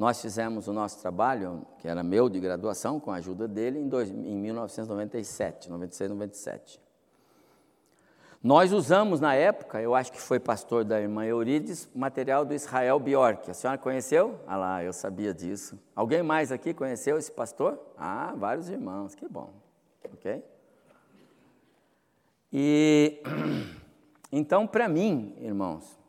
Nós 0.00 0.18
fizemos 0.18 0.66
o 0.66 0.72
nosso 0.72 0.98
trabalho, 0.98 1.66
que 1.78 1.86
era 1.86 2.02
meu 2.02 2.30
de 2.30 2.40
graduação, 2.40 2.98
com 2.98 3.10
a 3.12 3.16
ajuda 3.16 3.46
dele, 3.46 3.78
em, 3.78 3.86
dois, 3.86 4.08
em 4.08 4.34
1997, 4.34 5.68
96, 5.68 6.10
97. 6.10 6.80
Nós 8.42 8.72
usamos 8.72 9.20
na 9.20 9.34
época, 9.34 9.78
eu 9.82 9.94
acho 9.94 10.10
que 10.10 10.18
foi 10.18 10.40
pastor 10.40 10.84
da 10.84 10.98
irmã 10.98 11.26
Eurides, 11.26 11.86
material 11.94 12.46
do 12.46 12.54
Israel 12.54 12.98
Bjork. 12.98 13.50
A 13.50 13.52
senhora 13.52 13.76
conheceu? 13.76 14.40
Ah 14.46 14.56
lá, 14.56 14.82
eu 14.82 14.94
sabia 14.94 15.34
disso. 15.34 15.78
Alguém 15.94 16.22
mais 16.22 16.50
aqui 16.50 16.72
conheceu 16.72 17.18
esse 17.18 17.30
pastor? 17.30 17.78
Ah, 17.98 18.32
vários 18.34 18.70
irmãos, 18.70 19.14
que 19.14 19.28
bom. 19.28 19.50
Ok? 20.14 20.42
E 22.50 23.22
então, 24.32 24.66
para 24.66 24.88
mim, 24.88 25.36
irmãos, 25.42 26.00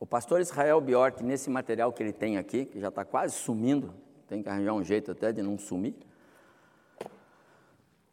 o 0.00 0.06
pastor 0.06 0.40
Israel 0.40 0.80
Bjork, 0.80 1.24
nesse 1.24 1.50
material 1.50 1.92
que 1.92 2.02
ele 2.02 2.12
tem 2.12 2.38
aqui, 2.38 2.64
que 2.64 2.78
já 2.78 2.88
está 2.88 3.04
quase 3.04 3.34
sumindo, 3.34 3.92
tem 4.28 4.42
que 4.42 4.48
arranjar 4.48 4.72
um 4.74 4.84
jeito 4.84 5.10
até 5.10 5.32
de 5.32 5.42
não 5.42 5.58
sumir. 5.58 5.96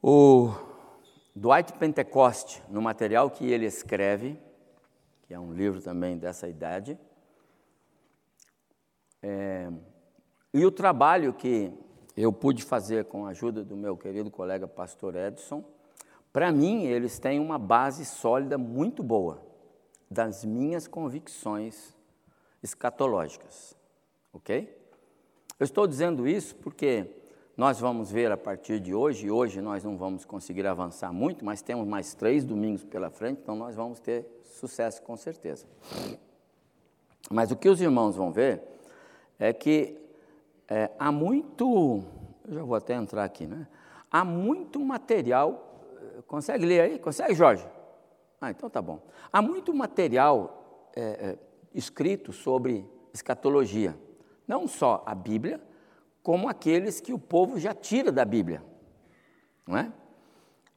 O 0.02 0.52
Dwight 1.36 1.74
Pentecoste, 1.74 2.64
no 2.70 2.82
material 2.82 3.30
que 3.30 3.46
ele 3.46 3.66
escreve, 3.66 4.40
que 5.28 5.34
é 5.34 5.40
um 5.40 5.54
livro 5.54 5.80
também 5.82 6.18
dessa 6.18 6.48
idade, 6.48 6.98
é, 9.22 9.72
e 10.54 10.66
o 10.66 10.72
trabalho 10.72 11.34
que 11.34 11.72
eu 12.18 12.32
pude 12.32 12.64
fazer 12.64 13.06
com 13.06 13.26
a 13.26 13.30
ajuda 13.30 13.64
do 13.64 13.76
meu 13.76 13.96
querido 13.96 14.32
colega 14.32 14.68
pastor 14.68 15.16
Edson, 15.16 15.64
para 16.34 16.52
mim 16.52 16.86
eles 16.86 17.20
têm 17.20 17.40
uma 17.40 17.60
base 17.60 18.06
sólida 18.06 18.58
muito 18.58 19.04
boa 19.04 19.55
das 20.10 20.46
minhas 20.46 20.88
convicções 20.88 21.96
escatológicas, 22.62 23.76
ok? 24.34 24.76
Eu 25.60 25.64
estou 25.64 25.88
dizendo 25.88 26.28
isso 26.28 26.56
porque 26.56 27.08
nós 27.56 27.80
vamos 27.80 28.12
ver 28.12 28.32
a 28.32 28.38
partir 28.38 28.80
de 28.80 28.94
hoje, 28.94 29.28
e 29.28 29.32
hoje 29.32 29.62
nós 29.62 29.84
não 29.84 29.98
vamos 29.98 30.26
conseguir 30.26 30.68
avançar 30.68 31.14
muito, 31.14 31.46
mas 31.46 31.62
temos 31.62 31.88
mais 31.88 32.14
três 32.14 32.44
domingos 32.44 32.84
pela 32.84 33.10
frente, 33.10 33.40
então 33.42 33.56
nós 33.56 33.76
vamos 33.76 34.00
ter 34.00 34.26
sucesso 34.44 35.02
com 35.02 35.16
certeza. 35.16 35.66
Mas 37.32 37.52
o 37.52 37.56
que 37.56 37.70
os 37.70 37.80
irmãos 37.80 38.16
vão 38.16 38.32
ver 38.32 38.62
é 39.40 39.54
que 39.54 39.98
é, 40.68 40.92
há 41.00 41.12
muito, 41.12 42.04
eu 42.48 42.54
já 42.54 42.64
vou 42.64 42.76
até 42.76 42.94
entrar 42.94 43.24
aqui, 43.24 43.48
né? 43.48 43.68
Há 44.12 44.24
muito 44.24 44.80
material, 44.80 45.84
consegue 46.28 46.66
ler 46.66 46.82
aí? 46.82 47.00
Consegue, 47.00 47.34
Jorge? 47.34 47.66
Ah, 48.46 48.52
então 48.52 48.70
tá 48.70 48.80
bom. 48.80 49.02
Há 49.34 49.42
muito 49.42 49.74
material 49.74 50.92
é, 50.96 51.02
é, 51.02 51.38
escrito 51.74 52.32
sobre 52.32 52.88
escatologia, 53.12 53.98
não 54.48 54.68
só 54.68 55.04
a 55.04 55.16
Bíblia, 55.16 55.60
como 56.22 56.48
aqueles 56.48 57.02
que 57.02 57.12
o 57.12 57.18
povo 57.18 57.60
já 57.60 57.74
tira 57.74 58.12
da 58.12 58.24
Bíblia. 58.24 58.64
Não 59.68 59.76
é? 59.76 59.92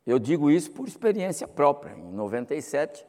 Eu 0.06 0.18
digo 0.18 0.50
isso 0.50 0.70
por 0.70 0.88
experiência 0.88 1.46
própria. 1.46 1.92
Em 1.92 2.10
97, 2.10 3.06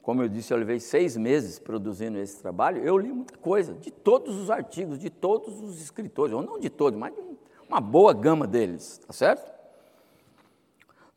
como 0.00 0.22
eu 0.22 0.28
disse, 0.28 0.52
eu 0.52 0.58
levei 0.58 0.78
seis 0.78 1.16
meses 1.16 1.58
produzindo 1.58 2.18
esse 2.18 2.40
trabalho, 2.40 2.80
eu 2.84 2.96
li 2.96 3.12
muita 3.12 3.36
coisa, 3.38 3.74
de 3.74 3.90
todos 3.90 4.36
os 4.36 4.48
artigos, 4.48 5.00
de 5.00 5.10
todos 5.10 5.60
os 5.60 5.82
escritores, 5.82 6.32
ou 6.32 6.40
não 6.40 6.56
de 6.60 6.70
todos, 6.70 6.96
mas 6.96 7.12
de 7.12 7.20
uma 7.68 7.80
boa 7.80 8.14
gama 8.14 8.46
deles, 8.46 8.98
tá 8.98 9.12
certo? 9.12 9.52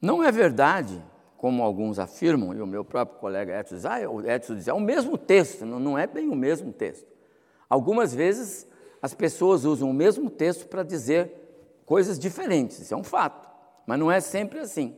Não 0.01 0.23
é 0.23 0.31
verdade, 0.31 0.99
como 1.41 1.63
alguns 1.63 1.97
afirmam, 1.97 2.53
e 2.53 2.61
o 2.61 2.67
meu 2.67 2.85
próprio 2.85 3.19
colega 3.19 3.59
Edson 3.59 3.73
diz, 3.73 3.85
ah, 3.87 3.97
Edson 3.99 4.53
diz, 4.53 4.67
é 4.67 4.73
o 4.73 4.79
mesmo 4.79 5.17
texto, 5.17 5.65
não 5.65 5.97
é 5.97 6.05
bem 6.05 6.29
o 6.29 6.35
mesmo 6.35 6.71
texto. 6.71 7.07
Algumas 7.67 8.13
vezes 8.13 8.67
as 9.01 9.15
pessoas 9.15 9.65
usam 9.65 9.89
o 9.89 9.93
mesmo 9.93 10.29
texto 10.29 10.67
para 10.67 10.83
dizer 10.83 11.33
coisas 11.83 12.19
diferentes, 12.19 12.77
isso 12.77 12.93
é 12.93 12.97
um 12.97 13.03
fato, 13.03 13.49
mas 13.87 13.97
não 13.97 14.11
é 14.11 14.19
sempre 14.19 14.59
assim. 14.59 14.95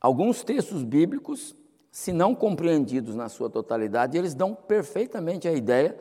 Alguns 0.00 0.42
textos 0.42 0.82
bíblicos, 0.82 1.54
se 1.92 2.12
não 2.12 2.34
compreendidos 2.34 3.14
na 3.14 3.28
sua 3.28 3.48
totalidade, 3.48 4.18
eles 4.18 4.34
dão 4.34 4.56
perfeitamente 4.56 5.46
a 5.46 5.52
ideia 5.52 5.96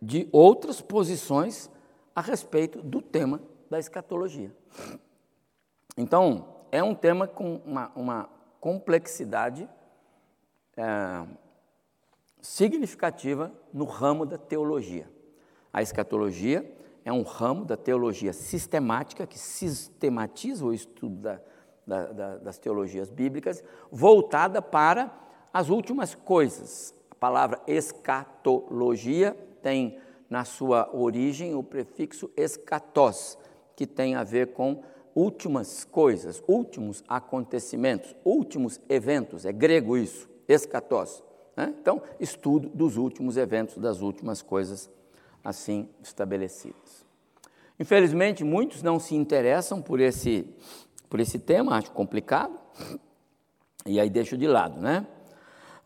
de 0.00 0.26
outras 0.32 0.80
posições 0.80 1.70
a 2.16 2.22
respeito 2.22 2.80
do 2.80 3.02
tema 3.02 3.38
da 3.68 3.78
escatologia. 3.78 4.50
Então, 5.94 6.57
é 6.70 6.82
um 6.82 6.94
tema 6.94 7.26
com 7.26 7.56
uma, 7.64 7.90
uma 7.94 8.28
complexidade 8.60 9.68
é, 10.76 11.24
significativa 12.40 13.52
no 13.72 13.84
ramo 13.84 14.24
da 14.24 14.38
teologia. 14.38 15.10
A 15.72 15.82
escatologia 15.82 16.70
é 17.04 17.12
um 17.12 17.22
ramo 17.22 17.64
da 17.64 17.76
teologia 17.76 18.32
sistemática, 18.32 19.26
que 19.26 19.38
sistematiza 19.38 20.64
o 20.64 20.72
estudo 20.72 21.16
da, 21.16 21.40
da, 21.86 22.12
da, 22.12 22.36
das 22.38 22.58
teologias 22.58 23.10
bíblicas, 23.10 23.62
voltada 23.90 24.60
para 24.60 25.10
as 25.52 25.68
últimas 25.68 26.14
coisas. 26.14 26.94
A 27.10 27.14
palavra 27.14 27.60
escatologia 27.66 29.36
tem 29.62 29.98
na 30.28 30.44
sua 30.44 30.90
origem 30.94 31.54
o 31.54 31.62
prefixo 31.62 32.30
escatos, 32.36 33.38
que 33.74 33.86
tem 33.86 34.14
a 34.14 34.22
ver 34.22 34.52
com 34.52 34.82
últimas 35.18 35.84
coisas, 35.84 36.40
últimos 36.46 37.02
acontecimentos, 37.08 38.14
últimos 38.24 38.80
eventos, 38.88 39.44
é 39.44 39.50
grego 39.50 39.96
isso, 39.96 40.28
escatos. 40.46 41.24
Né? 41.56 41.74
Então, 41.80 42.00
estudo 42.20 42.68
dos 42.68 42.96
últimos 42.96 43.36
eventos, 43.36 43.78
das 43.78 44.00
últimas 44.00 44.42
coisas 44.42 44.88
assim 45.42 45.88
estabelecidas. 46.00 47.04
Infelizmente, 47.80 48.44
muitos 48.44 48.80
não 48.80 49.00
se 49.00 49.16
interessam 49.16 49.82
por 49.82 49.98
esse, 49.98 50.46
por 51.10 51.18
esse 51.18 51.38
tema, 51.38 51.76
acho 51.76 51.90
complicado, 51.90 52.56
e 53.84 53.98
aí 53.98 54.08
deixo 54.08 54.36
de 54.38 54.46
lado, 54.46 54.80
né? 54.80 55.04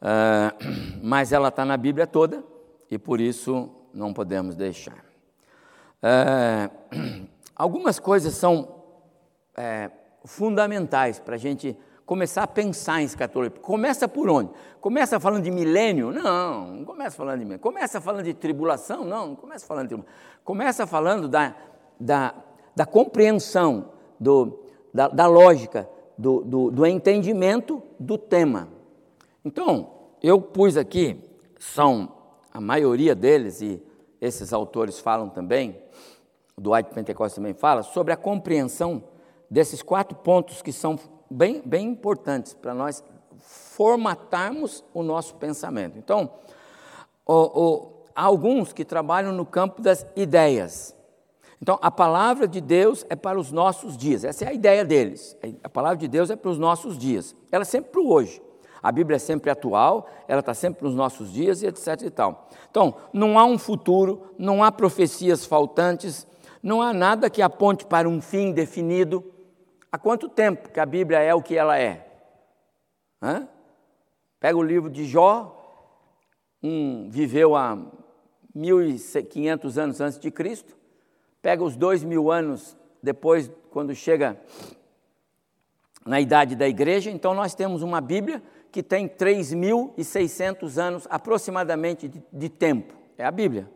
Uh, 0.02 1.00
mas 1.02 1.32
ela 1.32 1.48
está 1.48 1.64
na 1.64 1.78
Bíblia 1.78 2.06
toda 2.06 2.44
e 2.90 2.98
por 2.98 3.18
isso 3.18 3.70
não 3.94 4.12
podemos 4.12 4.56
deixar. 4.56 5.02
Uh, 6.02 7.26
algumas 7.56 7.98
coisas 7.98 8.34
são 8.34 8.81
é, 9.56 9.90
fundamentais 10.24 11.18
para 11.18 11.34
a 11.34 11.38
gente 11.38 11.76
começar 12.04 12.42
a 12.42 12.46
pensar 12.46 13.00
em 13.00 13.04
escatologia. 13.04 13.58
Começa 13.60 14.08
por 14.08 14.28
onde? 14.28 14.50
Começa 14.80 15.18
falando 15.18 15.42
de 15.42 15.50
milênio? 15.50 16.12
Não, 16.12 16.66
não 16.68 16.84
começa 16.84 17.16
falando 17.16 17.38
de 17.38 17.44
milênio. 17.44 17.62
Começa 17.62 18.00
falando 18.00 18.24
de 18.24 18.34
tribulação? 18.34 19.04
Não, 19.04 19.28
não 19.28 19.36
começa 19.36 19.66
falando 19.66 19.84
de 19.84 19.88
tribulação. 19.88 20.18
Começa 20.44 20.86
falando 20.86 21.28
da, 21.28 21.54
da, 21.98 22.34
da 22.74 22.84
compreensão, 22.84 23.92
do, 24.18 24.60
da, 24.92 25.08
da 25.08 25.26
lógica, 25.26 25.88
do, 26.18 26.42
do, 26.42 26.70
do 26.70 26.86
entendimento 26.86 27.82
do 27.98 28.18
tema. 28.18 28.68
Então, 29.44 29.90
eu 30.22 30.40
pus 30.40 30.76
aqui, 30.76 31.18
são 31.58 32.12
a 32.52 32.60
maioria 32.60 33.14
deles, 33.14 33.60
e 33.60 33.82
esses 34.20 34.52
autores 34.52 34.98
falam 35.00 35.28
também, 35.28 35.80
o 36.56 36.60
Dwight 36.60 36.90
Pentecoste 36.90 37.36
também 37.36 37.54
fala, 37.54 37.82
sobre 37.82 38.12
a 38.12 38.16
compreensão 38.16 39.02
desses 39.52 39.82
quatro 39.82 40.16
pontos 40.16 40.62
que 40.62 40.72
são 40.72 40.98
bem, 41.30 41.60
bem 41.62 41.88
importantes 41.88 42.54
para 42.54 42.72
nós 42.72 43.04
formatarmos 43.38 44.82
o 44.94 45.02
nosso 45.02 45.34
pensamento. 45.34 45.98
Então, 45.98 46.30
o, 47.26 47.34
o, 47.34 48.04
há 48.14 48.24
alguns 48.24 48.72
que 48.72 48.82
trabalham 48.82 49.30
no 49.30 49.44
campo 49.44 49.82
das 49.82 50.06
ideias. 50.16 50.96
Então, 51.60 51.78
a 51.82 51.90
palavra 51.90 52.48
de 52.48 52.62
Deus 52.62 53.04
é 53.10 53.14
para 53.14 53.38
os 53.38 53.52
nossos 53.52 53.94
dias, 53.94 54.24
essa 54.24 54.46
é 54.46 54.48
a 54.48 54.54
ideia 54.54 54.86
deles. 54.86 55.36
A 55.62 55.68
palavra 55.68 55.98
de 55.98 56.08
Deus 56.08 56.30
é 56.30 56.36
para 56.36 56.50
os 56.50 56.58
nossos 56.58 56.96
dias, 56.96 57.36
ela 57.52 57.60
é 57.60 57.66
sempre 57.66 57.92
para 57.92 58.00
o 58.00 58.10
hoje. 58.10 58.40
A 58.82 58.90
Bíblia 58.90 59.16
é 59.16 59.18
sempre 59.18 59.50
atual, 59.50 60.08
ela 60.26 60.40
está 60.40 60.54
sempre 60.54 60.82
nos 60.84 60.94
nossos 60.94 61.30
dias 61.30 61.62
e 61.62 61.66
etc 61.66 62.02
e 62.02 62.10
tal. 62.10 62.48
Então, 62.70 62.94
não 63.12 63.38
há 63.38 63.44
um 63.44 63.58
futuro, 63.58 64.22
não 64.38 64.64
há 64.64 64.72
profecias 64.72 65.44
faltantes, 65.44 66.26
não 66.62 66.80
há 66.80 66.92
nada 66.92 67.28
que 67.28 67.42
aponte 67.42 67.84
para 67.84 68.08
um 68.08 68.20
fim 68.20 68.50
definido. 68.50 69.31
Há 69.92 69.98
quanto 69.98 70.26
tempo 70.26 70.70
que 70.70 70.80
a 70.80 70.86
Bíblia 70.86 71.18
é 71.18 71.34
o 71.34 71.42
que 71.42 71.54
ela 71.54 71.78
é? 71.78 72.10
Hã? 73.20 73.46
Pega 74.40 74.56
o 74.56 74.62
livro 74.62 74.88
de 74.88 75.04
Jó, 75.04 75.54
um 76.62 77.10
viveu 77.10 77.54
há 77.54 77.76
1.500 78.56 79.76
anos 79.76 80.00
antes 80.00 80.18
de 80.18 80.30
Cristo, 80.30 80.74
pega 81.42 81.62
os 81.62 81.76
dois 81.76 82.02
mil 82.02 82.30
anos 82.30 82.74
depois, 83.02 83.50
quando 83.70 83.94
chega 83.94 84.40
na 86.06 86.20
idade 86.20 86.56
da 86.56 86.66
igreja, 86.66 87.10
então 87.10 87.34
nós 87.34 87.54
temos 87.54 87.82
uma 87.82 88.00
Bíblia 88.00 88.42
que 88.70 88.82
tem 88.82 89.06
3.600 89.06 90.78
anos 90.78 91.06
aproximadamente 91.10 92.08
de, 92.08 92.22
de, 92.32 92.48
tempo. 92.48 92.94
É 93.18 93.26
a 93.26 93.30
Bíblia. 93.30 93.70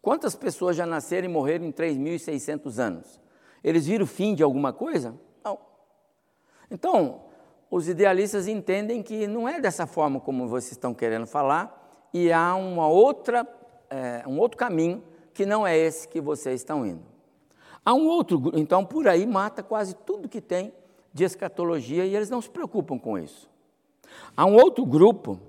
Quantas 0.00 0.34
pessoas 0.34 0.74
já 0.74 0.86
nasceram 0.86 1.28
e 1.28 1.30
morreram 1.30 1.66
em 1.66 1.72
3.600 1.72 2.78
anos? 2.78 3.20
Eles 3.62 3.86
viram 3.86 4.04
o 4.04 4.08
fim 4.08 4.34
de 4.34 4.42
alguma 4.42 4.72
coisa? 4.72 5.14
Então, 6.70 7.22
os 7.70 7.88
idealistas 7.88 8.46
entendem 8.46 9.02
que 9.02 9.26
não 9.26 9.48
é 9.48 9.60
dessa 9.60 9.86
forma 9.86 10.20
como 10.20 10.46
vocês 10.46 10.72
estão 10.72 10.94
querendo 10.94 11.26
falar 11.26 12.08
e 12.12 12.32
há 12.32 12.54
uma 12.54 12.86
outra, 12.86 13.46
é, 13.90 14.22
um 14.26 14.38
outro 14.38 14.56
caminho 14.56 15.02
que 15.32 15.44
não 15.44 15.66
é 15.66 15.76
esse 15.76 16.06
que 16.06 16.20
vocês 16.20 16.60
estão 16.60 16.86
indo. 16.86 17.02
Há 17.84 17.92
um 17.92 18.06
outro, 18.06 18.52
então 18.54 18.84
por 18.84 19.08
aí 19.08 19.26
mata 19.26 19.62
quase 19.62 19.94
tudo 19.94 20.28
que 20.28 20.40
tem 20.40 20.72
de 21.12 21.24
escatologia 21.24 22.06
e 22.06 22.14
eles 22.14 22.30
não 22.30 22.40
se 22.40 22.48
preocupam 22.48 22.98
com 22.98 23.18
isso. 23.18 23.50
Há 24.36 24.46
um 24.46 24.54
outro 24.54 24.86
grupo 24.86 25.40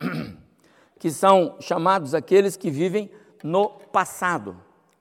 que 0.98 1.10
são 1.10 1.56
chamados 1.60 2.14
aqueles 2.14 2.56
que 2.56 2.70
vivem 2.70 3.10
no 3.42 3.68
passado. 3.68 4.56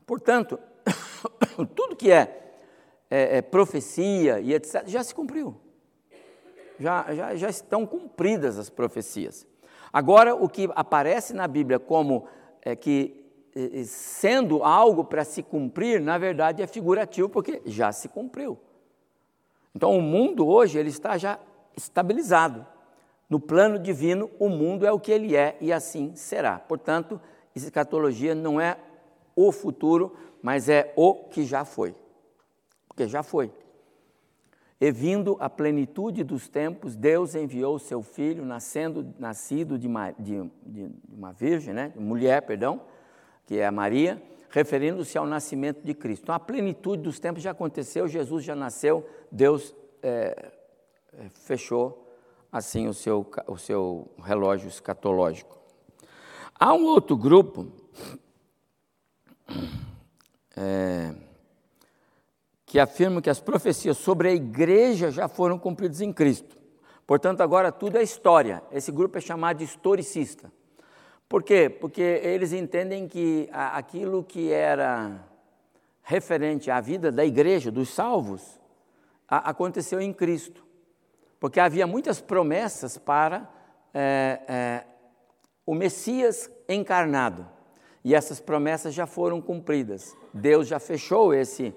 Portanto, 0.06 0.60
tudo 1.74 1.96
que 1.96 2.12
é, 2.12 2.45
é, 3.10 3.38
é, 3.38 3.42
profecia 3.42 4.40
e 4.40 4.54
etc., 4.54 4.84
já 4.88 5.04
se 5.04 5.14
cumpriu. 5.14 5.56
Já, 6.80 7.14
já, 7.14 7.36
já 7.36 7.50
estão 7.50 7.86
cumpridas 7.86 8.58
as 8.60 8.70
profecias. 8.70 9.48
Agora, 9.94 10.36
o 10.36 10.50
que 10.50 10.70
aparece 10.76 11.34
na 11.34 11.48
Bíblia 11.48 11.80
como 11.80 12.28
é, 12.62 12.76
que 12.76 13.26
sendo 13.86 14.64
algo 14.64 15.06
para 15.06 15.24
se 15.24 15.42
cumprir, 15.42 16.02
na 16.02 16.18
verdade 16.18 16.62
é 16.62 16.68
figurativo, 16.68 17.30
porque 17.30 17.62
já 17.66 17.92
se 17.92 18.10
cumpriu. 18.10 18.60
Então 19.74 19.98
o 19.98 20.02
mundo 20.02 20.46
hoje 20.48 20.78
ele 20.78 20.90
está 20.90 21.18
já 21.18 21.40
estabilizado. 21.76 22.66
No 23.30 23.40
plano 23.40 23.80
divino, 23.80 24.30
o 24.38 24.50
mundo 24.50 24.86
é 24.86 24.92
o 24.92 25.00
que 25.00 25.12
ele 25.12 25.36
é 25.36 25.58
e 25.60 25.72
assim 25.72 26.14
será. 26.16 26.60
Portanto, 26.60 27.20
escatologia 27.56 28.36
não 28.36 28.60
é 28.60 28.78
o 29.36 29.52
futuro, 29.52 30.16
mas 30.42 30.70
é 30.70 30.94
o 30.96 31.14
que 31.14 31.44
já 31.44 31.66
foi. 31.66 31.96
Porque 32.96 33.10
já 33.10 33.22
foi. 33.22 33.52
E 34.80 34.90
vindo 34.90 35.36
a 35.42 35.50
plenitude 35.50 36.24
dos 36.24 36.48
tempos, 36.48 36.96
Deus 36.96 37.36
enviou 37.36 37.78
seu 37.78 38.02
filho, 38.02 38.46
nascendo, 38.46 39.14
nascido 39.20 39.78
de 39.78 39.86
uma, 39.86 40.12
de, 40.12 40.50
de 40.66 40.90
uma 41.10 41.34
virgem, 41.34 41.74
né? 41.74 41.92
mulher, 41.98 42.42
perdão, 42.44 42.82
que 43.46 43.58
é 43.58 43.66
a 43.66 43.72
Maria, 43.72 44.22
referindo-se 44.50 45.18
ao 45.18 45.26
nascimento 45.26 45.84
de 45.84 45.94
Cristo. 45.94 46.24
Então, 46.24 46.36
a 46.36 46.40
plenitude 46.40 47.04
dos 47.04 47.20
tempos 47.20 47.44
já 47.44 47.52
aconteceu, 47.52 48.08
Jesus 48.08 48.46
já 48.46 48.56
nasceu, 48.56 49.06
Deus 49.30 49.76
é, 50.02 50.52
é, 51.14 51.30
fechou 51.30 52.02
assim 52.50 52.88
o 52.88 52.94
seu, 52.94 53.30
o 53.48 53.58
seu 53.58 54.10
relógio 54.24 54.70
escatológico. 54.70 55.58
Há 56.58 56.74
um 56.74 56.86
outro 56.86 57.18
grupo 57.18 57.68
é, 60.56 61.25
que 62.66 62.80
afirma 62.80 63.22
que 63.22 63.30
as 63.30 63.40
profecias 63.40 63.98
sobre 63.98 64.30
a 64.30 64.34
igreja 64.34 65.12
já 65.12 65.28
foram 65.28 65.60
cumpridas 65.60 66.02
em 66.02 66.12
Cristo. 66.12 66.58
Portanto, 67.06 67.42
agora 67.42 67.72
tudo 67.72 67.98
é 67.98 68.04
história. 68.04 68.64
Esse 68.72 68.92
grupo 68.92 69.18
é 69.18 69.22
chamado 69.22 69.58
de 69.58 69.64
historicista. 69.64 70.52
Por 71.30 71.44
quê? 71.44 71.70
Porque 71.70 72.02
eles 72.02 72.54
entendem 72.54 73.08
que 73.08 73.50
aquilo 73.52 74.24
que 74.24 74.52
era 74.52 75.28
referente 76.02 76.70
à 76.70 76.80
vida 76.80 77.12
da 77.12 77.26
igreja, 77.26 77.72
dos 77.72 77.90
salvos, 77.90 78.60
aconteceu 79.28 80.00
em 80.00 80.14
Cristo. 80.14 80.66
Porque 81.40 81.60
havia 81.60 81.86
muitas 81.86 82.22
promessas 82.22 82.98
para 82.98 83.50
é, 83.94 84.42
é, 84.48 84.84
o 85.66 85.76
Messias 85.76 86.50
encarnado. 86.68 87.48
E 88.04 88.14
essas 88.14 88.40
promessas 88.40 88.94
já 88.94 89.08
foram 89.08 89.42
cumpridas. 89.42 90.16
Deus 90.34 90.68
já 90.68 90.80
fechou 90.80 91.34
esse, 91.34 91.74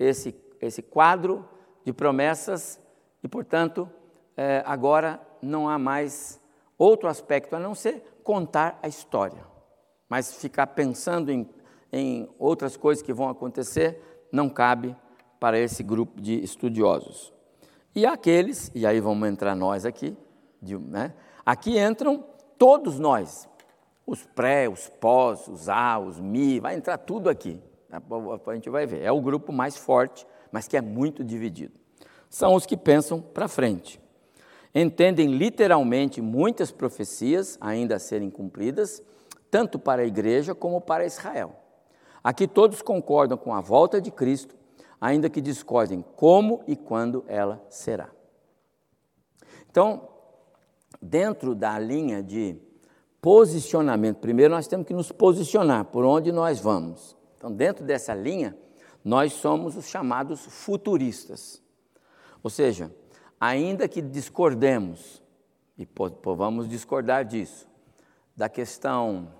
esse, 0.00 0.34
esse 0.60 0.80
quadro 0.80 1.46
de 1.84 1.92
promessas 1.92 2.80
e, 3.22 3.28
portanto, 3.28 3.88
é, 4.36 4.62
agora 4.64 5.20
não 5.42 5.68
há 5.68 5.78
mais 5.78 6.40
outro 6.78 7.08
aspecto 7.08 7.54
a 7.54 7.60
não 7.60 7.74
ser 7.74 8.02
contar 8.24 8.78
a 8.82 8.88
história. 8.88 9.44
Mas 10.08 10.34
ficar 10.34 10.68
pensando 10.68 11.30
em, 11.30 11.48
em 11.92 12.28
outras 12.38 12.76
coisas 12.76 13.02
que 13.02 13.12
vão 13.12 13.28
acontecer 13.28 14.26
não 14.32 14.48
cabe 14.48 14.96
para 15.38 15.58
esse 15.58 15.82
grupo 15.82 16.20
de 16.20 16.42
estudiosos. 16.42 17.32
E 17.94 18.06
aqueles, 18.06 18.70
e 18.74 18.86
aí 18.86 19.00
vamos 19.00 19.28
entrar 19.28 19.54
nós 19.54 19.84
aqui, 19.84 20.16
de, 20.62 20.78
né? 20.78 21.12
aqui 21.44 21.78
entram 21.78 22.24
todos 22.56 22.98
nós, 22.98 23.48
os 24.06 24.24
pré, 24.24 24.68
os 24.68 24.88
pós, 24.88 25.46
os 25.48 25.68
A, 25.68 25.98
os 25.98 26.18
mi, 26.18 26.60
vai 26.60 26.74
entrar 26.74 26.98
tudo 26.98 27.28
aqui. 27.28 27.60
A 27.92 28.54
gente 28.54 28.70
vai 28.70 28.86
ver. 28.86 29.02
É 29.02 29.10
o 29.10 29.20
grupo 29.20 29.52
mais 29.52 29.76
forte, 29.76 30.26
mas 30.52 30.68
que 30.68 30.76
é 30.76 30.80
muito 30.80 31.24
dividido. 31.24 31.78
São 32.28 32.54
os 32.54 32.64
que 32.64 32.76
pensam 32.76 33.20
para 33.20 33.48
frente 33.48 34.00
entendem 34.74 35.28
literalmente 35.36 36.20
muitas 36.20 36.70
profecias 36.70 37.58
ainda 37.60 37.96
a 37.96 37.98
serem 37.98 38.30
cumpridas, 38.30 39.02
tanto 39.50 39.78
para 39.78 40.02
a 40.02 40.06
igreja 40.06 40.54
como 40.54 40.80
para 40.80 41.04
Israel. 41.04 41.54
Aqui 42.22 42.46
todos 42.46 42.82
concordam 42.82 43.36
com 43.36 43.54
a 43.54 43.60
volta 43.60 44.00
de 44.00 44.10
Cristo, 44.10 44.54
ainda 45.00 45.30
que 45.30 45.40
discordem 45.40 46.04
como 46.16 46.62
e 46.66 46.76
quando 46.76 47.24
ela 47.26 47.64
será. 47.68 48.10
Então, 49.70 50.08
dentro 51.00 51.54
da 51.54 51.78
linha 51.78 52.22
de 52.22 52.56
posicionamento, 53.20 54.18
primeiro 54.18 54.54
nós 54.54 54.68
temos 54.68 54.86
que 54.86 54.94
nos 54.94 55.10
posicionar 55.10 55.86
por 55.86 56.04
onde 56.04 56.30
nós 56.30 56.60
vamos. 56.60 57.16
Então, 57.40 57.50
dentro 57.50 57.82
dessa 57.82 58.12
linha, 58.12 58.54
nós 59.02 59.32
somos 59.32 59.74
os 59.74 59.88
chamados 59.88 60.44
futuristas. 60.44 61.62
Ou 62.42 62.50
seja, 62.50 62.94
ainda 63.40 63.88
que 63.88 64.02
discordemos, 64.02 65.22
e 65.78 65.88
vamos 66.36 66.68
discordar 66.68 67.24
disso, 67.24 67.66
da 68.36 68.46
questão 68.46 69.32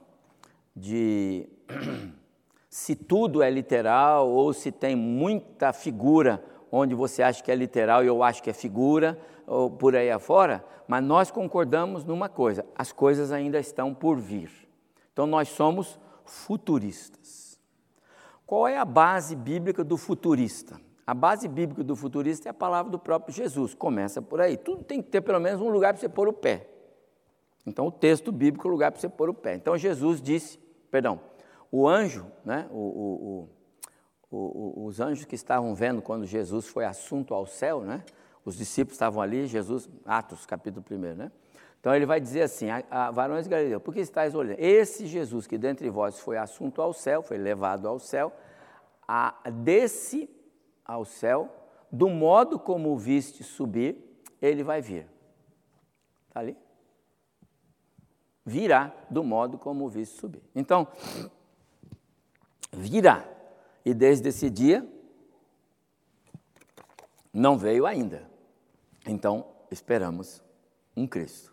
de 0.74 1.46
se 2.70 2.96
tudo 2.96 3.42
é 3.42 3.50
literal 3.50 4.30
ou 4.30 4.54
se 4.54 4.72
tem 4.72 4.96
muita 4.96 5.70
figura 5.70 6.42
onde 6.72 6.94
você 6.94 7.22
acha 7.22 7.42
que 7.42 7.52
é 7.52 7.54
literal 7.54 8.02
e 8.02 8.06
eu 8.06 8.22
acho 8.22 8.42
que 8.42 8.48
é 8.48 8.54
figura, 8.54 9.20
ou 9.46 9.70
por 9.70 9.94
aí 9.94 10.10
afora, 10.10 10.64
mas 10.88 11.04
nós 11.04 11.30
concordamos 11.30 12.02
numa 12.02 12.30
coisa: 12.30 12.64
as 12.74 12.92
coisas 12.92 13.30
ainda 13.30 13.60
estão 13.60 13.92
por 13.92 14.16
vir. 14.18 14.50
Então 15.12 15.26
nós 15.26 15.48
somos 15.48 16.00
futuristas. 16.24 17.49
Qual 18.50 18.66
é 18.66 18.76
a 18.76 18.84
base 18.84 19.36
bíblica 19.36 19.84
do 19.84 19.96
futurista? 19.96 20.80
A 21.06 21.14
base 21.14 21.46
bíblica 21.46 21.84
do 21.84 21.94
futurista 21.94 22.48
é 22.48 22.50
a 22.50 22.52
palavra 22.52 22.90
do 22.90 22.98
próprio 22.98 23.32
Jesus. 23.32 23.76
Começa 23.76 24.20
por 24.20 24.40
aí. 24.40 24.56
Tudo 24.56 24.82
tem 24.82 25.00
que 25.00 25.08
ter 25.08 25.20
pelo 25.20 25.38
menos 25.38 25.62
um 25.62 25.68
lugar 25.68 25.92
para 25.92 26.00
você 26.00 26.08
pôr 26.08 26.26
o 26.26 26.32
pé. 26.32 26.66
Então, 27.64 27.86
o 27.86 27.92
texto 27.92 28.32
bíblico 28.32 28.66
é 28.66 28.68
o 28.68 28.72
lugar 28.72 28.90
para 28.90 29.00
você 29.00 29.08
pôr 29.08 29.30
o 29.30 29.34
pé. 29.34 29.54
Então, 29.54 29.78
Jesus 29.78 30.20
disse, 30.20 30.58
perdão, 30.90 31.20
o 31.70 31.86
anjo, 31.86 32.26
né, 32.44 32.66
o, 32.72 33.48
o, 34.32 34.36
o, 34.36 34.84
os 34.84 34.98
anjos 34.98 35.24
que 35.24 35.36
estavam 35.36 35.72
vendo 35.72 36.02
quando 36.02 36.26
Jesus 36.26 36.66
foi 36.66 36.84
assunto 36.84 37.32
ao 37.32 37.46
céu, 37.46 37.82
né, 37.82 38.02
os 38.44 38.56
discípulos 38.56 38.96
estavam 38.96 39.22
ali, 39.22 39.46
Jesus, 39.46 39.88
Atos, 40.04 40.44
capítulo 40.44 40.84
1, 40.90 41.14
né? 41.14 41.30
Então 41.80 41.94
ele 41.94 42.06
vai 42.06 42.20
dizer 42.20 42.42
assim: 42.42 42.68
a, 42.70 42.84
a 42.90 43.10
varões 43.10 43.44
de 43.44 43.50
Galileu, 43.50 43.80
por 43.80 43.92
que 43.92 44.00
estáis 44.00 44.34
olhando? 44.34 44.60
Esse 44.60 45.06
Jesus 45.06 45.46
que 45.46 45.58
dentre 45.58 45.90
vós 45.90 46.20
foi 46.20 46.36
assunto 46.36 46.80
ao 46.80 46.92
céu, 46.92 47.22
foi 47.22 47.38
levado 47.38 47.88
ao 47.88 47.98
céu, 47.98 48.32
a, 49.08 49.34
desse 49.50 50.30
ao 50.84 51.04
céu, 51.04 51.48
do 51.90 52.08
modo 52.08 52.58
como 52.58 52.92
o 52.92 52.98
viste 52.98 53.42
subir, 53.42 53.96
ele 54.40 54.62
vai 54.62 54.80
vir. 54.80 55.06
Está 56.28 56.40
ali? 56.40 56.56
virá 58.44 58.92
do 59.08 59.22
modo 59.22 59.56
como 59.58 59.84
o 59.84 59.88
viste 59.88 60.18
subir. 60.18 60.42
Então, 60.54 60.88
virá. 62.72 63.24
E 63.84 63.94
desde 63.94 64.28
esse 64.28 64.50
dia, 64.50 64.86
não 67.32 67.56
veio 67.56 67.86
ainda. 67.86 68.28
Então, 69.06 69.46
esperamos 69.70 70.42
um 70.96 71.06
Cristo. 71.06 71.49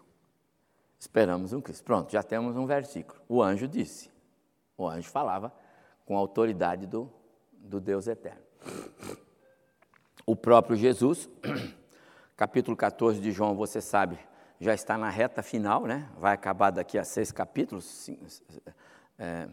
Esperamos 1.00 1.54
um 1.54 1.62
Cristo. 1.62 1.84
Pronto, 1.84 2.12
já 2.12 2.24
temos 2.24 2.56
um 2.56 2.66
versículo. 2.66 3.20
O 3.28 3.42
anjo 3.42 3.68
disse. 3.68 4.10
O 4.78 4.88
anjo 4.88 5.10
falava 5.10 5.54
com 6.06 6.16
a 6.16 6.20
autoridade 6.20 6.86
do, 6.86 7.12
do 7.52 7.80
Deus 7.80 8.08
eterno. 8.08 8.42
O 10.26 10.36
próprio 10.36 10.76
Jesus, 10.76 11.30
capítulo 12.36 12.76
14 12.76 13.20
de 13.20 13.32
João, 13.32 13.56
você 13.56 13.80
sabe, 13.80 14.20
já 14.60 14.74
está 14.74 14.98
na 14.98 15.10
reta 15.10 15.42
final, 15.42 15.86
né? 15.86 16.10
Vai 16.18 16.34
acabar 16.34 16.72
daqui 16.72 16.98
a 16.98 17.04
seis 17.04 17.32
capítulos. 17.32 18.10
É, 19.20 19.48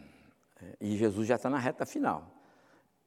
e 0.81 0.97
Jesus 0.97 1.27
já 1.27 1.35
está 1.35 1.49
na 1.49 1.59
reta 1.59 1.85
final. 1.85 2.31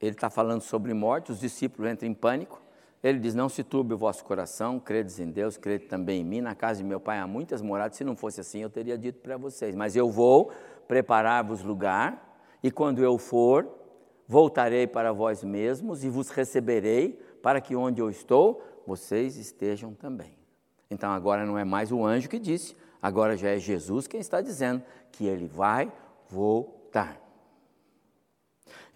Ele 0.00 0.12
está 0.12 0.30
falando 0.30 0.60
sobre 0.60 0.94
morte, 0.94 1.32
os 1.32 1.40
discípulos 1.40 1.90
entram 1.90 2.08
em 2.08 2.14
pânico. 2.14 2.62
Ele 3.02 3.18
diz: 3.18 3.34
Não 3.34 3.48
se 3.48 3.62
turbe 3.62 3.94
o 3.94 3.98
vosso 3.98 4.24
coração, 4.24 4.80
credes 4.80 5.20
em 5.20 5.30
Deus, 5.30 5.56
crede 5.56 5.86
também 5.86 6.22
em 6.22 6.24
mim. 6.24 6.40
Na 6.40 6.54
casa 6.54 6.82
de 6.82 6.84
meu 6.84 7.00
pai 7.00 7.18
há 7.18 7.26
muitas 7.26 7.62
moradas. 7.62 7.96
Se 7.96 8.04
não 8.04 8.16
fosse 8.16 8.40
assim, 8.40 8.60
eu 8.60 8.70
teria 8.70 8.98
dito 8.98 9.20
para 9.20 9.36
vocês. 9.36 9.74
Mas 9.74 9.94
eu 9.94 10.10
vou 10.10 10.50
preparar-vos 10.86 11.62
lugar, 11.62 12.40
e 12.62 12.70
quando 12.70 13.04
eu 13.04 13.18
for, 13.18 13.68
voltarei 14.26 14.86
para 14.86 15.12
vós 15.12 15.44
mesmos 15.44 16.02
e 16.02 16.08
vos 16.08 16.30
receberei, 16.30 17.12
para 17.42 17.60
que 17.60 17.76
onde 17.76 18.00
eu 18.00 18.10
estou, 18.10 18.62
vocês 18.86 19.36
estejam 19.36 19.94
também. 19.94 20.36
Então 20.90 21.10
agora 21.10 21.44
não 21.44 21.58
é 21.58 21.64
mais 21.64 21.92
o 21.92 22.04
anjo 22.04 22.28
que 22.28 22.38
disse, 22.38 22.74
agora 23.02 23.36
já 23.36 23.50
é 23.50 23.58
Jesus 23.58 24.06
quem 24.06 24.18
está 24.18 24.40
dizendo 24.40 24.82
que 25.12 25.26
ele 25.26 25.46
vai 25.46 25.92
voltar. 26.28 27.20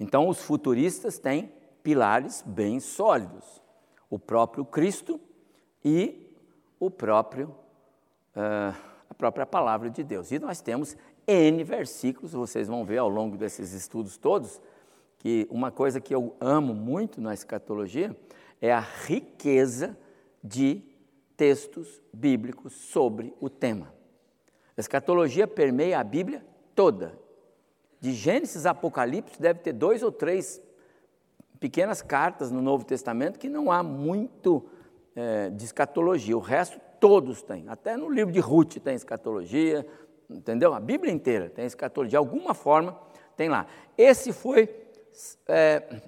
Então 0.00 0.28
os 0.28 0.40
futuristas 0.40 1.18
têm 1.18 1.52
pilares 1.82 2.42
bem 2.46 2.80
sólidos 2.80 3.61
o 4.12 4.18
próprio 4.18 4.62
Cristo 4.62 5.18
e 5.82 6.36
o 6.78 6.90
próprio, 6.90 7.48
uh, 8.36 8.76
a 9.08 9.14
própria 9.14 9.46
palavra 9.46 9.88
de 9.88 10.04
Deus. 10.04 10.30
E 10.30 10.38
nós 10.38 10.60
temos 10.60 10.94
N 11.26 11.64
versículos, 11.64 12.34
vocês 12.34 12.68
vão 12.68 12.84
ver 12.84 12.98
ao 12.98 13.08
longo 13.08 13.38
desses 13.38 13.72
estudos 13.72 14.18
todos, 14.18 14.60
que 15.18 15.48
uma 15.50 15.70
coisa 15.70 15.98
que 15.98 16.14
eu 16.14 16.36
amo 16.38 16.74
muito 16.74 17.22
na 17.22 17.32
escatologia 17.32 18.14
é 18.60 18.70
a 18.70 18.80
riqueza 18.80 19.96
de 20.44 20.82
textos 21.34 22.02
bíblicos 22.12 22.74
sobre 22.74 23.32
o 23.40 23.48
tema. 23.48 23.94
A 24.76 24.80
escatologia 24.80 25.46
permeia 25.46 25.98
a 25.98 26.04
Bíblia 26.04 26.44
toda. 26.74 27.18
De 27.98 28.12
Gênesis 28.12 28.66
a 28.66 28.72
Apocalipse 28.72 29.40
deve 29.40 29.60
ter 29.60 29.72
dois 29.72 30.02
ou 30.02 30.12
três 30.12 30.60
pequenas 31.62 32.02
cartas 32.02 32.50
no 32.50 32.60
Novo 32.60 32.84
Testamento 32.84 33.38
que 33.38 33.48
não 33.48 33.70
há 33.70 33.84
muito 33.84 34.66
é, 35.14 35.48
de 35.48 35.64
escatologia, 35.64 36.36
o 36.36 36.40
resto 36.40 36.80
todos 36.98 37.40
têm. 37.40 37.68
Até 37.68 37.96
no 37.96 38.10
livro 38.10 38.32
de 38.32 38.40
Ruth 38.40 38.78
tem 38.78 38.96
escatologia, 38.96 39.86
entendeu? 40.28 40.74
A 40.74 40.80
Bíblia 40.80 41.12
inteira 41.12 41.48
tem 41.48 41.64
escatologia, 41.64 42.10
de 42.10 42.16
alguma 42.16 42.52
forma 42.52 42.98
tem 43.36 43.48
lá. 43.48 43.68
Esse 43.96 44.32
foi 44.32 44.68
é, 45.46 46.00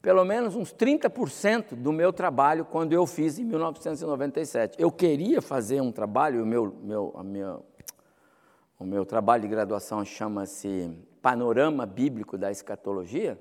pelo 0.00 0.24
menos 0.24 0.54
uns 0.54 0.72
30% 0.72 1.74
do 1.74 1.92
meu 1.92 2.12
trabalho 2.12 2.64
quando 2.64 2.92
eu 2.92 3.04
fiz 3.04 3.36
em 3.36 3.44
1997. 3.44 4.80
Eu 4.80 4.92
queria 4.92 5.42
fazer 5.42 5.80
um 5.80 5.90
trabalho, 5.90 6.44
o 6.44 6.46
meu, 6.46 6.72
meu, 6.84 7.12
a 7.16 7.24
minha, 7.24 7.58
o 8.78 8.84
meu 8.84 9.04
trabalho 9.04 9.42
de 9.42 9.48
graduação 9.48 10.04
chama-se 10.04 10.88
Panorama 11.20 11.84
Bíblico 11.84 12.38
da 12.38 12.48
Escatologia, 12.48 13.36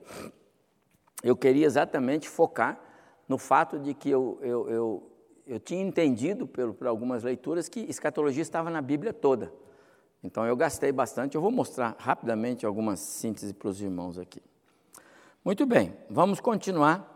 eu 1.24 1.36
queria 1.36 1.66
exatamente 1.66 2.30
focar 2.30 2.80
no 3.28 3.38
fato 3.38 3.80
de 3.80 3.94
que 3.94 4.10
eu, 4.10 4.40
eu, 4.42 4.70
eu, 4.70 5.12
eu 5.46 5.60
tinha 5.60 5.82
entendido 5.82 6.48
pelo, 6.48 6.74
por 6.74 6.88
algumas 6.88 7.24
leituras 7.24 7.68
que 7.68 7.82
escatologia 7.82 8.42
estava 8.42 8.70
na 8.70 8.82
Bíblia 8.82 9.14
toda. 9.14 9.52
Então 10.24 10.46
eu 10.46 10.56
gastei 10.56 10.92
bastante, 10.92 11.36
eu 11.36 11.42
vou 11.42 11.52
mostrar 11.52 11.96
rapidamente 12.00 12.66
algumas 12.66 13.00
sínteses 13.00 13.52
para 13.52 13.70
os 13.70 13.82
irmãos 13.82 14.18
aqui. 14.18 14.42
Muito 15.44 15.66
bem, 15.66 15.96
vamos 16.10 16.40
continuar 16.40 17.14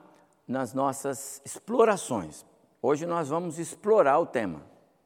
nas 0.47 0.73
nossas 0.73 1.41
explorações. 1.43 2.45
Hoje 2.81 3.05
nós 3.05 3.29
vamos 3.29 3.59
explorar 3.59 4.19
o 4.19 4.25
tema, 4.25 4.63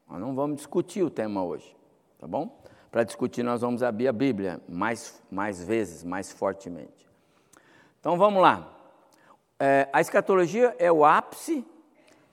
nós 0.08 0.20
não 0.20 0.34
vamos 0.34 0.56
discutir 0.56 1.02
o 1.02 1.10
tema 1.10 1.44
hoje, 1.44 1.76
tá 2.18 2.26
bom? 2.26 2.62
Para 2.90 3.04
discutir, 3.04 3.42
nós 3.42 3.60
vamos 3.60 3.82
abrir 3.82 4.08
a 4.08 4.12
Bíblia 4.12 4.60
mais, 4.68 5.22
mais 5.30 5.62
vezes, 5.62 6.02
mais 6.02 6.32
fortemente. 6.32 7.06
Então 8.00 8.16
vamos 8.16 8.40
lá. 8.40 8.75
É, 9.58 9.88
a 9.90 10.02
escatologia 10.02 10.76
é 10.78 10.92
o 10.92 11.04
ápice 11.04 11.66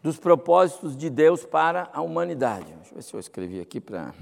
dos 0.02 0.18
propósitos 0.18 0.98
de 0.98 1.10
Deus 1.10 1.46
para 1.46 1.90
a 1.94 2.02
humanidade. 2.02 2.66
Deixa 2.66 2.92
eu 2.92 2.96
ver 2.96 3.02
se 3.02 3.14
eu 3.14 3.20
escrevi 3.20 3.62
aqui 3.62 3.80
para. 3.80 4.14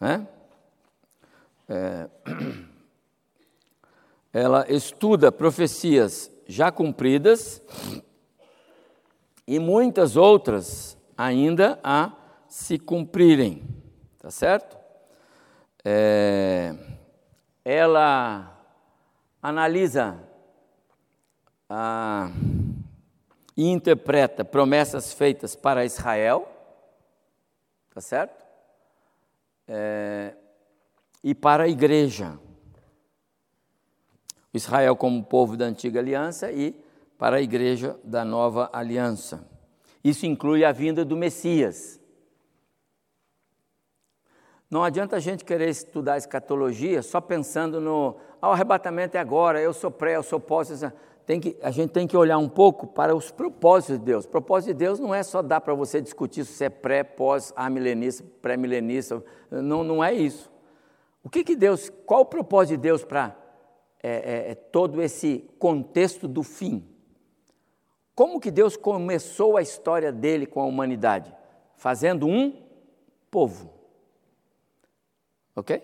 Né? 0.00 0.26
É, 1.68 2.08
ela 4.32 4.66
estuda 4.68 5.30
profecias 5.30 6.28
já 6.48 6.72
cumpridas 6.72 7.62
e 9.46 9.60
muitas 9.60 10.16
outras 10.16 10.98
ainda 11.16 11.78
a 11.84 12.12
se 12.48 12.76
cumprirem, 12.76 13.62
tá 14.18 14.32
certo? 14.32 14.76
É, 15.84 16.74
ela 17.64 18.58
analisa 19.40 20.29
ah, 21.72 22.32
e 23.56 23.68
interpreta 23.68 24.44
promessas 24.44 25.12
feitas 25.12 25.54
para 25.54 25.84
Israel, 25.84 26.48
tá 27.94 28.00
certo? 28.00 28.44
É, 29.68 30.34
e 31.22 31.32
para 31.32 31.64
a 31.64 31.68
igreja. 31.68 32.36
Israel 34.52 34.96
como 34.96 35.22
povo 35.22 35.56
da 35.56 35.66
antiga 35.66 36.00
aliança 36.00 36.50
e 36.50 36.74
para 37.16 37.36
a 37.36 37.40
igreja 37.40 37.96
da 38.02 38.24
nova 38.24 38.68
aliança. 38.72 39.48
Isso 40.02 40.26
inclui 40.26 40.64
a 40.64 40.72
vinda 40.72 41.04
do 41.04 41.16
Messias. 41.16 42.00
Não 44.68 44.82
adianta 44.82 45.16
a 45.16 45.20
gente 45.20 45.44
querer 45.44 45.68
estudar 45.68 46.16
escatologia 46.16 47.02
só 47.02 47.20
pensando 47.20 47.80
no 47.80 48.16
ah, 48.42 48.48
o 48.48 48.52
arrebatamento 48.52 49.16
é 49.16 49.20
agora, 49.20 49.60
eu 49.60 49.72
sou 49.72 49.90
pré, 49.90 50.16
eu 50.16 50.22
sou 50.22 50.40
pós 50.40 50.70
tem 51.30 51.38
que, 51.38 51.56
a 51.62 51.70
gente 51.70 51.92
tem 51.92 52.08
que 52.08 52.16
olhar 52.16 52.38
um 52.38 52.48
pouco 52.48 52.88
para 52.88 53.14
os 53.14 53.30
propósitos 53.30 54.00
de 54.00 54.04
Deus. 54.04 54.24
O 54.24 54.28
propósito 54.28 54.72
de 54.72 54.74
Deus 54.74 54.98
não 54.98 55.14
é 55.14 55.22
só 55.22 55.40
dar 55.40 55.60
para 55.60 55.72
você 55.74 56.00
discutir 56.00 56.44
se 56.44 56.64
é 56.64 56.68
pré, 56.68 57.04
pós, 57.04 57.52
amilenista, 57.54 58.24
pré-milenista, 58.42 59.22
não, 59.48 59.84
não 59.84 60.02
é 60.02 60.12
isso. 60.12 60.50
O 61.22 61.30
que, 61.30 61.44
que 61.44 61.54
Deus, 61.54 61.88
qual 62.04 62.22
o 62.22 62.26
propósito 62.26 62.70
de 62.70 62.78
Deus 62.78 63.04
para 63.04 63.36
é, 64.02 64.10
é, 64.10 64.50
é, 64.50 64.54
todo 64.56 65.00
esse 65.00 65.48
contexto 65.56 66.26
do 66.26 66.42
fim? 66.42 66.84
Como 68.12 68.40
que 68.40 68.50
Deus 68.50 68.76
começou 68.76 69.56
a 69.56 69.62
história 69.62 70.10
dele 70.10 70.46
com 70.46 70.60
a 70.60 70.66
humanidade? 70.66 71.32
Fazendo 71.76 72.26
um 72.26 72.60
povo. 73.30 73.72
Ok? 75.54 75.80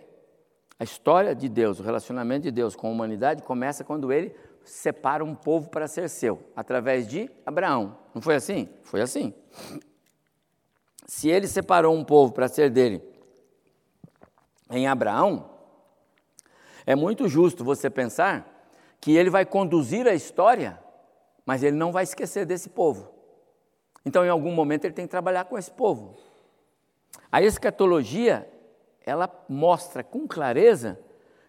A 0.77 0.83
história 0.83 1.37
de 1.37 1.49
Deus, 1.49 1.79
o 1.79 1.85
relacionamento 1.85 2.43
de 2.43 2.51
Deus 2.51 2.75
com 2.75 2.89
a 2.89 2.91
humanidade 2.91 3.45
começa 3.45 3.85
quando 3.85 4.13
ele 4.13 4.35
separa 4.67 5.25
um 5.25 5.35
povo 5.35 5.71
para 5.71 5.87
ser 5.87 6.09
seu, 6.09 6.43
através 6.55 7.07
de 7.07 7.31
Abraão. 7.47 7.97
Não 8.13 8.21
foi 8.21 8.35
assim? 8.35 8.69
Foi 8.83 9.01
assim. 9.01 9.33
Se 11.07 11.29
ele 11.31 11.47
separou 11.47 11.95
um 11.95 12.05
povo 12.05 12.33
para 12.33 12.49
ser 12.49 12.69
dele 12.69 13.01
em 14.69 14.89
Abraão, 14.89 15.49
é 16.85 16.97
muito 16.97 17.29
justo 17.29 17.65
você 17.65 17.89
pensar 17.89 18.69
que 19.01 19.17
ele 19.17 19.31
vai 19.31 19.47
conduzir 19.47 20.09
a 20.09 20.15
história, 20.15 20.83
mas 21.45 21.63
ele 21.63 21.77
não 21.77 21.93
vai 21.93 22.03
esquecer 22.03 22.45
desse 22.45 22.69
povo. 22.69 23.09
Então, 24.05 24.25
em 24.25 24.29
algum 24.29 24.53
momento, 24.53 24.85
ele 24.85 24.95
tem 24.95 25.07
que 25.07 25.11
trabalhar 25.11 25.45
com 25.45 25.57
esse 25.57 25.71
povo. 25.71 26.17
A 27.31 27.41
escatologia, 27.41 28.49
ela 29.05 29.31
mostra 29.49 30.03
com 30.03 30.27
clareza 30.27 30.99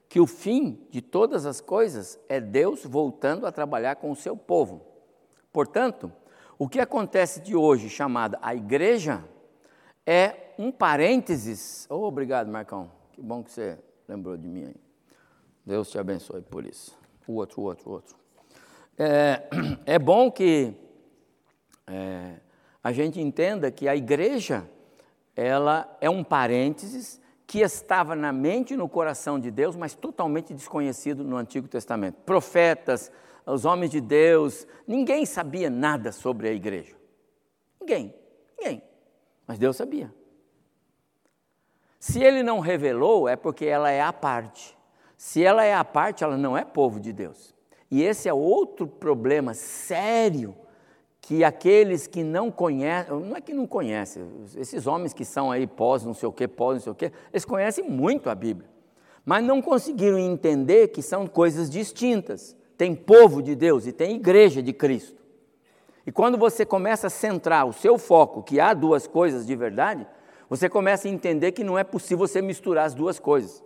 que 0.09 0.19
o 0.19 0.27
fim 0.27 0.85
de 0.89 1.01
todas 1.01 1.45
as 1.45 1.59
coisas 1.59 2.19
é 2.29 2.39
Deus 2.39 2.85
voltando 2.85 3.45
a 3.45 3.51
trabalhar 3.51 3.95
com 3.97 4.11
o 4.11 4.15
seu 4.15 4.37
povo. 4.37 4.85
Portanto, 5.51 6.11
o 6.57 6.67
que 6.67 6.79
acontece 6.79 7.41
de 7.41 7.55
hoje, 7.55 7.89
chamada 7.89 8.39
a 8.41 8.55
igreja, 8.55 9.23
é 10.05 10.53
um 10.57 10.71
parênteses. 10.71 11.85
Oh, 11.89 12.05
obrigado, 12.05 12.49
Marcão. 12.49 12.91
Que 13.11 13.21
bom 13.21 13.43
que 13.43 13.51
você 13.51 13.77
lembrou 14.07 14.37
de 14.37 14.47
mim 14.47 14.65
aí. 14.65 14.75
Deus 15.65 15.89
te 15.89 15.99
abençoe 15.99 16.41
por 16.41 16.65
isso. 16.65 16.97
O 17.27 17.33
outro, 17.33 17.61
o 17.61 17.65
outro, 17.65 17.89
o 17.89 17.93
outro. 17.93 18.15
É, 18.97 19.43
é 19.85 19.99
bom 19.99 20.31
que 20.31 20.73
é, 21.85 22.35
a 22.83 22.91
gente 22.91 23.19
entenda 23.19 23.69
que 23.69 23.87
a 23.87 23.95
igreja 23.95 24.69
ela 25.35 25.95
é 26.01 26.09
um 26.09 26.23
parênteses 26.23 27.21
que 27.47 27.61
estava 27.61 28.13
na 28.13 28.33
mente 28.33 28.73
e 28.73 28.77
no 28.77 28.89
coração 28.89 29.39
de 29.39 29.49
Deus, 29.49 29.73
mas 29.73 29.95
totalmente 29.95 30.53
desconhecido 30.53 31.23
no 31.23 31.37
Antigo 31.37 31.65
Testamento. 31.65 32.15
Profetas, 32.25 33.09
os 33.45 33.63
homens 33.63 33.89
de 33.89 34.01
Deus, 34.01 34.67
ninguém 34.85 35.25
sabia 35.25 35.69
nada 35.69 36.11
sobre 36.11 36.49
a 36.49 36.51
igreja. 36.51 36.93
Ninguém, 37.79 38.13
ninguém. 38.59 38.83
Mas 39.47 39.57
Deus 39.57 39.77
sabia. 39.77 40.13
Se 41.97 42.21
ele 42.21 42.43
não 42.43 42.59
revelou, 42.59 43.29
é 43.29 43.37
porque 43.37 43.65
ela 43.65 43.89
é 43.89 44.01
a 44.01 44.11
parte. 44.11 44.77
Se 45.15 45.41
ela 45.41 45.63
é 45.63 45.73
a 45.73 45.85
parte, 45.85 46.25
ela 46.25 46.37
não 46.37 46.57
é 46.57 46.65
povo 46.65 46.99
de 46.99 47.13
Deus. 47.13 47.55
E 47.89 48.03
esse 48.03 48.27
é 48.27 48.33
outro 48.33 48.85
problema 48.85 49.53
sério 49.53 50.53
que 51.27 51.43
aqueles 51.43 52.07
que 52.07 52.23
não 52.23 52.49
conhecem, 52.49 53.19
não 53.19 53.35
é 53.35 53.41
que 53.41 53.53
não 53.53 53.67
conhecem, 53.67 54.23
esses 54.55 54.87
homens 54.87 55.11
que 55.11 55.25
são 55.25 55.51
aí 55.51 55.67
pós 55.67 56.05
não 56.05 56.13
sei 56.13 56.29
o 56.29 56.31
que, 56.31 56.47
pós 56.47 56.75
não 56.75 56.79
sei 56.79 56.91
o 56.93 56.95
que, 56.95 57.11
eles 57.33 57.43
conhecem 57.43 57.83
muito 57.83 58.29
a 58.29 58.33
Bíblia, 58.33 58.69
mas 59.25 59.43
não 59.43 59.61
conseguiram 59.61 60.17
entender 60.17 60.87
que 60.87 61.01
são 61.01 61.27
coisas 61.27 61.69
distintas. 61.69 62.55
Tem 62.77 62.95
povo 62.95 63.41
de 63.41 63.55
Deus 63.55 63.85
e 63.85 63.91
tem 63.91 64.15
igreja 64.15 64.63
de 64.63 64.71
Cristo. 64.71 65.21
E 66.05 66.13
quando 66.13 66.37
você 66.37 66.65
começa 66.65 67.07
a 67.07 67.09
centrar 67.09 67.67
o 67.67 67.73
seu 67.73 67.97
foco, 67.97 68.41
que 68.41 68.57
há 68.57 68.73
duas 68.73 69.05
coisas 69.05 69.45
de 69.45 69.53
verdade, 69.53 70.07
você 70.49 70.69
começa 70.69 71.09
a 71.09 71.11
entender 71.11 71.51
que 71.51 71.61
não 71.61 71.77
é 71.77 71.83
possível 71.83 72.25
você 72.25 72.41
misturar 72.41 72.85
as 72.85 72.93
duas 72.93 73.19
coisas. 73.19 73.61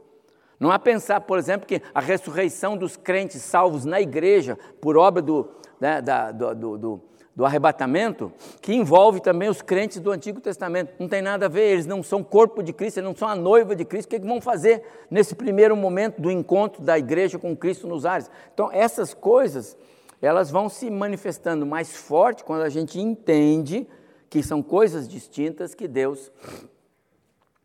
Não 0.59 0.71
há 0.71 0.79
pensar, 0.79 1.21
por 1.21 1.37
exemplo, 1.37 1.67
que 1.67 1.79
a 1.93 2.01
ressurreição 2.01 2.75
dos 2.75 2.97
crentes 2.97 3.43
salvos 3.43 3.85
na 3.85 4.01
igreja, 4.01 4.57
por 4.81 4.97
obra 4.97 5.21
do, 5.21 5.47
né, 5.79 6.01
da, 6.01 6.31
do, 6.31 6.55
do, 6.55 6.77
do, 6.79 7.10
do, 7.41 7.45
arrebatamento, 7.45 8.31
que 8.61 8.71
envolve 8.71 9.19
também 9.19 9.49
os 9.49 9.63
crentes 9.63 9.99
do 9.99 10.11
Antigo 10.11 10.39
Testamento. 10.39 10.93
Não 10.99 11.07
tem 11.07 11.23
nada 11.23 11.47
a 11.47 11.49
ver, 11.49 11.71
eles 11.71 11.87
não 11.87 12.03
são 12.03 12.23
corpo 12.23 12.61
de 12.61 12.71
Cristo, 12.71 12.99
eles 12.99 13.09
não 13.09 13.15
são 13.15 13.27
a 13.27 13.35
noiva 13.35 13.75
de 13.75 13.83
Cristo. 13.83 14.05
O 14.05 14.09
que, 14.11 14.15
é 14.17 14.19
que 14.19 14.27
vão 14.27 14.39
fazer 14.39 14.83
nesse 15.09 15.33
primeiro 15.33 15.75
momento 15.75 16.21
do 16.21 16.29
encontro 16.29 16.83
da 16.83 16.99
igreja 16.99 17.39
com 17.39 17.57
Cristo 17.57 17.87
nos 17.87 18.05
ares? 18.05 18.29
Então, 18.53 18.69
essas 18.71 19.15
coisas, 19.15 19.75
elas 20.21 20.51
vão 20.51 20.69
se 20.69 20.89
manifestando 20.91 21.65
mais 21.65 21.95
forte 21.95 22.43
quando 22.43 22.61
a 22.61 22.69
gente 22.69 22.99
entende 22.99 23.87
que 24.29 24.43
são 24.43 24.61
coisas 24.61 25.07
distintas 25.09 25.73
que 25.73 25.87
Deus 25.87 26.31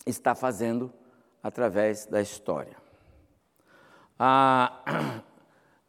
está 0.06 0.34
fazendo 0.34 0.90
através 1.42 2.06
da 2.06 2.22
história. 2.22 2.76
Ah, 4.18 5.22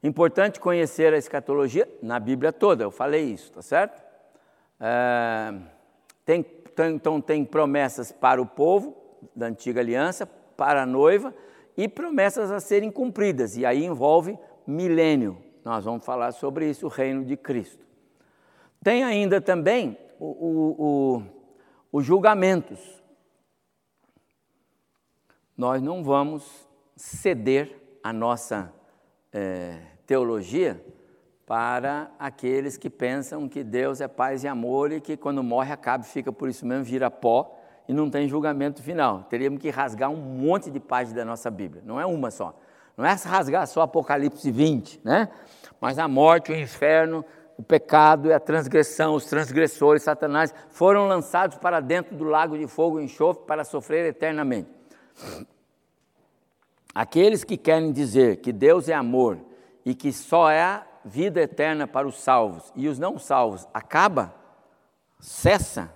importante 0.08 0.60
conhecer 0.60 1.14
a 1.14 1.18
escatologia 1.18 1.88
na 2.02 2.20
Bíblia 2.20 2.52
toda, 2.52 2.84
eu 2.84 2.92
falei 2.92 3.24
isso, 3.26 3.52
tá 3.52 3.62
certo? 3.62 4.02
É, 4.80 5.54
tem, 6.26 6.44
tem, 6.44 6.96
então, 6.96 7.20
tem 7.20 7.44
promessas 7.44 8.12
para 8.12 8.42
o 8.42 8.46
povo 8.46 8.96
da 9.36 9.48
antiga 9.48 9.82
aliança, 9.82 10.26
para 10.26 10.84
a 10.84 10.86
noiva, 10.86 11.34
e 11.76 11.88
promessas 11.88 12.52
a 12.52 12.60
serem 12.60 12.92
cumpridas, 12.92 13.58
e 13.58 13.66
aí 13.66 13.86
envolve 13.86 14.38
milênio. 14.66 15.38
Nós 15.64 15.86
vamos 15.86 16.06
falar 16.06 16.32
sobre 16.32 16.70
isso, 16.70 16.86
o 16.86 16.90
reino 16.90 17.26
de 17.26 17.36
Cristo. 17.36 17.86
Tem 18.84 19.04
ainda 19.04 19.42
também 19.42 19.98
os 20.20 22.06
julgamentos. 22.06 22.80
Nós 25.58 25.82
não 25.82 26.04
vamos 26.04 26.68
ceder 26.96 27.76
a 28.04 28.14
nossa 28.14 28.74
é, 29.34 29.82
teologia 30.08 30.82
para 31.46 32.10
aqueles 32.18 32.78
que 32.78 32.90
pensam 32.90 33.48
que 33.48 33.64
Deus 33.64 34.02
é 34.02 34.08
paz 34.08 34.44
e 34.44 34.48
amor 34.48 34.92
e 34.92 35.02
que 35.02 35.18
quando 35.18 35.44
morre 35.44 35.72
acaba 35.72 36.04
e 36.04 36.08
fica 36.08 36.32
por 36.32 36.50
isso 36.50 36.66
mesmo, 36.66 36.86
vira 36.86 37.12
pó 37.12 37.60
e 37.88 37.94
não 37.94 38.10
tem 38.10 38.28
julgamento 38.28 38.82
final. 38.82 39.24
Teríamos 39.30 39.62
que 39.62 39.70
rasgar 39.70 40.10
um 40.10 40.16
monte 40.16 40.72
de 40.72 40.80
páginas 40.80 41.14
da 41.14 41.26
nossa 41.26 41.52
Bíblia, 41.52 41.84
não 41.86 42.00
é 42.00 42.06
uma 42.06 42.32
só. 42.32 42.58
Não 42.96 43.06
é 43.06 43.14
rasgar 43.14 43.68
só 43.68 43.82
Apocalipse 43.82 44.50
20, 44.50 45.02
né? 45.04 45.30
Mas 45.80 46.00
a 46.00 46.08
morte, 46.08 46.52
o 46.52 46.56
inferno, 46.56 47.24
o 47.58 47.62
pecado 47.62 48.30
e 48.30 48.34
a 48.34 48.40
transgressão, 48.40 49.14
os 49.14 49.26
transgressores, 49.26 50.04
Satanás, 50.04 50.54
foram 50.70 51.08
lançados 51.08 51.58
para 51.58 51.80
dentro 51.80 52.16
do 52.16 52.24
lago 52.24 52.58
de 52.58 52.66
fogo 52.66 53.00
e 53.00 53.04
enxofre 53.04 53.46
para 53.46 53.64
sofrer 53.64 54.06
eternamente. 54.06 54.70
Aqueles 56.94 57.44
que 57.44 57.56
querem 57.56 57.92
dizer 57.92 58.38
que 58.38 58.52
Deus 58.52 58.90
é 58.90 58.94
amor 58.94 59.47
e 59.88 59.96
que 59.96 60.12
só 60.12 60.52
é 60.52 60.84
vida 61.06 61.40
eterna 61.40 61.88
para 61.88 62.06
os 62.06 62.20
salvos 62.20 62.74
e 62.76 62.90
os 62.90 63.00
não 63.00 63.18
salvos 63.18 63.66
acaba, 63.74 64.36
cessa, 65.18 65.90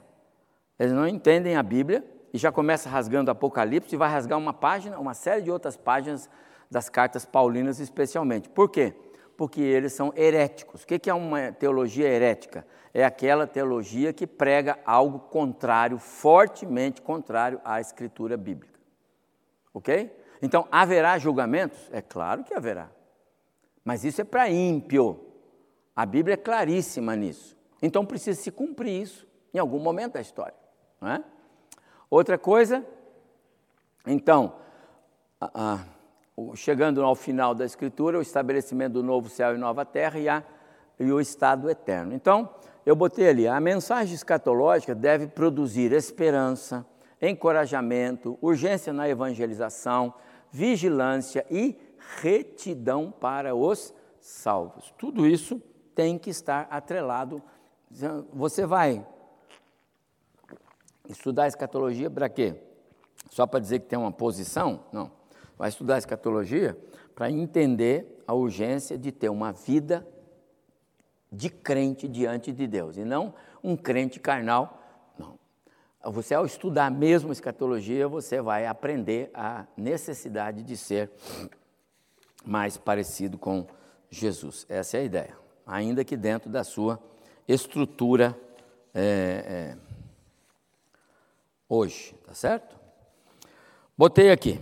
eles 0.80 0.94
não 0.94 1.06
entendem 1.06 1.58
a 1.58 1.62
Bíblia 1.62 2.02
e 2.34 2.38
já 2.38 2.54
começa 2.54 2.90
rasgando 2.90 3.30
Apocalipse 3.30 3.94
e 3.94 3.98
vai 3.98 4.10
rasgar 4.10 4.40
uma 4.40 4.54
página, 4.54 4.98
uma 4.98 5.14
série 5.14 5.42
de 5.42 5.52
outras 5.52 5.76
páginas 5.76 6.30
das 6.72 6.88
cartas 6.88 7.26
paulinas 7.26 7.82
especialmente. 7.82 8.48
Por 8.48 8.70
quê? 8.70 8.96
porque 9.36 9.60
eles 9.60 9.92
são 9.92 10.14
heréticos. 10.16 10.84
O 10.84 10.86
que 10.86 11.10
é 11.10 11.14
uma 11.14 11.52
teologia 11.52 12.08
herética? 12.08 12.64
É 12.94 13.04
aquela 13.04 13.48
teologia 13.48 14.14
que 14.14 14.28
prega 14.28 14.78
algo 14.86 15.18
contrário, 15.18 15.98
fortemente 15.98 17.02
contrário 17.02 17.60
à 17.66 17.82
escritura 17.82 18.38
bíblica. 18.38 18.80
Ok? 19.74 20.16
Então, 20.44 20.68
haverá 20.72 21.18
julgamentos? 21.18 21.90
É 21.92 22.02
claro 22.04 22.44
que 22.44 22.54
haverá. 22.54 22.90
Mas 23.84 24.04
isso 24.04 24.22
é 24.22 24.24
para 24.24 24.50
ímpio. 24.50 25.20
A 25.96 26.06
Bíblia 26.06 26.36
é 26.36 26.38
claríssima 26.38 27.16
nisso. 27.16 27.58
Então, 27.82 28.06
precisa 28.06 28.40
se 28.40 28.52
cumprir 28.52 29.02
isso 29.02 29.28
em 29.54 29.60
algum 29.60 29.80
momento 29.80 30.14
da 30.14 30.22
história. 30.22 30.56
Não 31.00 31.10
é? 31.10 31.24
Outra 32.10 32.38
coisa, 32.38 32.86
então, 34.06 34.56
chegando 36.56 37.04
ao 37.04 37.16
final 37.16 37.56
da 37.56 37.66
Escritura, 37.66 38.20
o 38.20 38.22
estabelecimento 38.22 38.94
do 38.94 39.04
novo 39.04 39.30
céu 39.30 39.56
e 39.56 39.58
nova 39.58 39.86
terra 39.86 40.20
e, 40.20 40.28
a, 40.28 40.44
e 41.00 41.12
o 41.12 41.20
estado 41.20 41.70
eterno. 41.70 42.14
Então, 42.14 42.50
eu 42.86 42.96
botei 42.96 43.30
ali, 43.30 43.48
a 43.48 43.60
mensagem 43.60 44.16
escatológica 44.16 44.96
deve 44.96 45.28
produzir 45.28 45.92
esperança, 45.92 46.86
encorajamento, 47.22 48.38
urgência 48.42 48.92
na 48.92 49.08
evangelização, 49.08 50.14
vigilância 50.52 51.46
e 51.50 51.78
retidão 52.22 53.12
para 53.12 53.56
os 53.56 53.94
salvos. 54.20 54.94
Tudo 54.98 55.26
isso 55.26 55.62
tem 55.96 56.18
que 56.18 56.30
estar 56.30 56.68
atrelado. 56.70 57.42
Você 58.34 58.66
vai 58.66 59.06
estudar 61.10 61.48
escatologia 61.48 62.10
para 62.10 62.30
quê? 62.30 62.56
Só 63.30 63.46
para 63.46 63.60
dizer 63.60 63.80
que 63.80 63.88
tem 63.88 64.00
uma 64.00 64.12
posição? 64.12 64.86
Não 64.92 65.22
vai 65.62 65.70
estudar 65.70 66.00
escatologia 66.00 66.76
para 67.14 67.30
entender 67.30 68.24
a 68.26 68.34
urgência 68.34 68.98
de 68.98 69.12
ter 69.12 69.30
uma 69.30 69.52
vida 69.52 70.08
de 71.32 71.52
crente 71.52 72.08
diante 72.08 72.52
de 72.52 72.66
Deus 72.66 72.98
e 72.98 73.06
não 73.06 73.36
um 73.64 73.78
crente 73.78 74.20
carnal. 74.20 74.82
Não. 75.20 75.38
Você, 76.12 76.34
ao 76.34 76.48
estudar 76.48 76.90
mesmo 76.90 77.32
escatologia, 77.32 78.08
você 78.08 78.42
vai 78.42 78.66
aprender 78.66 79.30
a 79.36 79.68
necessidade 79.78 80.64
de 80.64 80.76
ser 80.76 81.12
mais 82.46 82.78
parecido 82.78 83.38
com 83.38 83.66
Jesus. 84.10 84.66
Essa 84.70 84.98
é 84.98 85.02
a 85.02 85.04
ideia. 85.04 85.38
Ainda 85.66 86.04
que 86.04 86.18
dentro 86.18 86.50
da 86.50 86.64
sua 86.64 87.00
estrutura 87.48 88.38
é, 88.94 89.46
é, 89.48 89.78
hoje, 91.68 92.14
tá 92.26 92.34
certo? 92.34 92.76
Botei 93.98 94.32
aqui. 94.32 94.60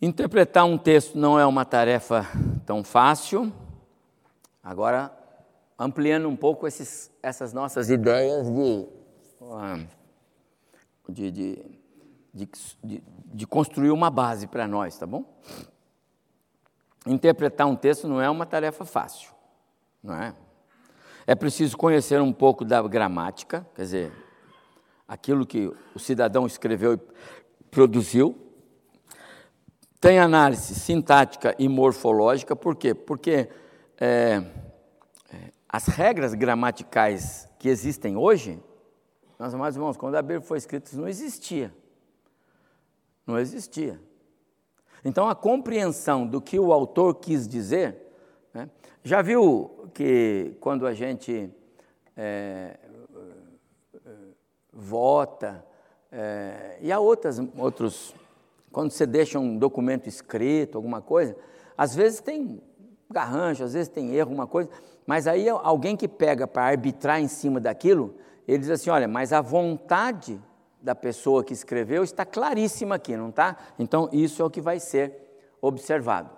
Interpretar 0.00 0.64
um 0.66 0.76
texto 0.76 1.16
não 1.16 1.38
é 1.38 1.46
uma 1.46 1.64
tarefa 1.64 2.26
tão 2.66 2.84
fácil. 2.84 3.52
Agora, 4.62 5.10
ampliando 5.78 6.28
um 6.28 6.36
pouco 6.36 6.66
esses, 6.66 7.10
essas 7.22 7.52
nossas 7.52 7.88
ideias 7.88 8.46
de, 11.08 11.30
de, 11.30 11.30
de, 11.30 12.48
de, 12.82 13.02
de 13.24 13.46
construir 13.46 13.90
uma 13.90 14.10
base 14.10 14.46
para 14.46 14.66
nós, 14.66 14.98
tá 14.98 15.06
bom? 15.06 15.24
Interpretar 17.06 17.66
um 17.66 17.76
texto 17.76 18.08
não 18.08 18.20
é 18.20 18.28
uma 18.28 18.44
tarefa 18.44 18.84
fácil, 18.84 19.30
não 20.02 20.14
é? 20.14 20.34
É 21.26 21.34
preciso 21.34 21.76
conhecer 21.76 22.20
um 22.20 22.32
pouco 22.32 22.64
da 22.64 22.82
gramática, 22.82 23.66
quer 23.74 23.82
dizer, 23.82 24.12
aquilo 25.06 25.46
que 25.46 25.72
o 25.94 25.98
cidadão 25.98 26.46
escreveu 26.46 26.94
e 26.94 27.00
produziu, 27.70 28.36
tem 30.00 30.18
análise 30.18 30.74
sintática 30.74 31.54
e 31.58 31.68
morfológica, 31.68 32.54
por 32.54 32.76
quê? 32.76 32.94
Porque 32.94 33.48
é, 33.98 34.42
é, 35.32 35.52
as 35.68 35.86
regras 35.86 36.34
gramaticais 36.34 37.48
que 37.58 37.68
existem 37.68 38.16
hoje, 38.16 38.62
meus 39.38 39.52
amados 39.52 39.76
irmãos, 39.76 39.96
quando 39.96 40.16
a 40.16 40.22
Bíblia 40.22 40.40
foi 40.40 40.58
escrita, 40.58 40.96
não 40.96 41.08
existia. 41.08 41.74
Não 43.26 43.38
existia. 43.38 44.00
Então, 45.08 45.28
a 45.28 45.34
compreensão 45.34 46.26
do 46.26 46.40
que 46.40 46.58
o 46.58 46.72
autor 46.72 47.14
quis 47.14 47.46
dizer, 47.48 47.96
né, 48.52 48.68
já 49.02 49.22
viu 49.22 49.88
que 49.94 50.56
quando 50.60 50.86
a 50.86 50.92
gente 50.92 51.48
é, 52.16 52.76
vota 54.72 55.64
É, 56.18 56.78
e 56.80 56.92
há 56.92 56.98
outras, 56.98 57.38
outros, 57.58 58.14
quando 58.72 58.90
você 58.90 59.04
deixa 59.04 59.38
um 59.38 59.58
documento 59.58 60.08
escrito, 60.08 60.78
alguma 60.78 61.02
coisa, 61.02 61.36
às 61.76 61.94
vezes 61.94 62.20
tem 62.20 62.62
garrancho, 63.10 63.64
às 63.64 63.74
vezes 63.74 63.88
tem 63.88 64.14
erro, 64.14 64.30
alguma 64.30 64.46
coisa, 64.46 64.70
mas 65.04 65.26
aí 65.26 65.48
alguém 65.48 65.96
que 65.96 66.08
pega 66.08 66.46
para 66.46 66.64
arbitrar 66.64 67.20
em 67.20 67.28
cima 67.28 67.60
daquilo, 67.60 68.14
ele 68.46 68.58
diz 68.58 68.70
assim: 68.70 68.88
olha, 68.88 69.08
mas 69.08 69.32
a 69.32 69.42
vontade 69.42 70.40
da 70.86 70.94
pessoa 70.94 71.42
que 71.42 71.52
escreveu 71.52 72.04
está 72.04 72.24
claríssima 72.24 72.94
aqui, 72.94 73.16
não 73.16 73.30
está? 73.30 73.56
Então 73.76 74.08
isso 74.12 74.40
é 74.40 74.44
o 74.44 74.50
que 74.50 74.60
vai 74.60 74.78
ser 74.78 75.12
observado. 75.60 76.30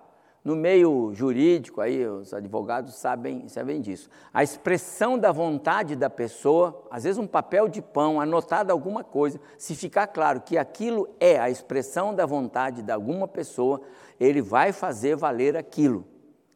No 0.42 0.56
meio 0.56 1.12
jurídico, 1.12 1.82
aí 1.82 2.06
os 2.06 2.32
advogados 2.32 2.94
sabem, 2.94 3.46
sabem 3.46 3.82
disso. 3.82 4.08
A 4.32 4.42
expressão 4.42 5.18
da 5.18 5.30
vontade 5.30 5.94
da 5.94 6.08
pessoa, 6.08 6.82
às 6.90 7.04
vezes 7.04 7.18
um 7.18 7.26
papel 7.26 7.68
de 7.68 7.82
pão, 7.82 8.18
anotado 8.18 8.72
alguma 8.72 9.04
coisa, 9.04 9.38
se 9.58 9.74
ficar 9.74 10.06
claro 10.06 10.40
que 10.40 10.56
aquilo 10.56 11.06
é 11.20 11.38
a 11.38 11.50
expressão 11.50 12.14
da 12.14 12.24
vontade 12.24 12.80
de 12.80 12.90
alguma 12.90 13.28
pessoa, 13.28 13.82
ele 14.18 14.40
vai 14.40 14.72
fazer 14.72 15.14
valer 15.14 15.58
aquilo. 15.58 16.06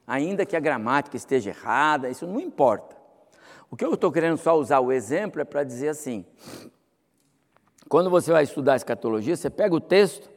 Ainda 0.06 0.46
que 0.46 0.56
a 0.56 0.60
gramática 0.60 1.18
esteja 1.18 1.50
errada, 1.50 2.08
isso 2.08 2.26
não 2.26 2.40
importa. 2.40 2.96
O 3.70 3.76
que 3.76 3.84
eu 3.84 3.92
estou 3.92 4.10
querendo 4.10 4.38
só 4.38 4.56
usar 4.58 4.80
o 4.80 4.90
exemplo 4.90 5.42
é 5.42 5.44
para 5.44 5.62
dizer 5.62 5.88
assim: 5.88 6.24
quando 7.92 8.08
você 8.08 8.32
vai 8.32 8.42
estudar 8.42 8.74
escatologia, 8.74 9.36
você 9.36 9.50
pega 9.50 9.74
o 9.74 9.78
texto 9.80 10.30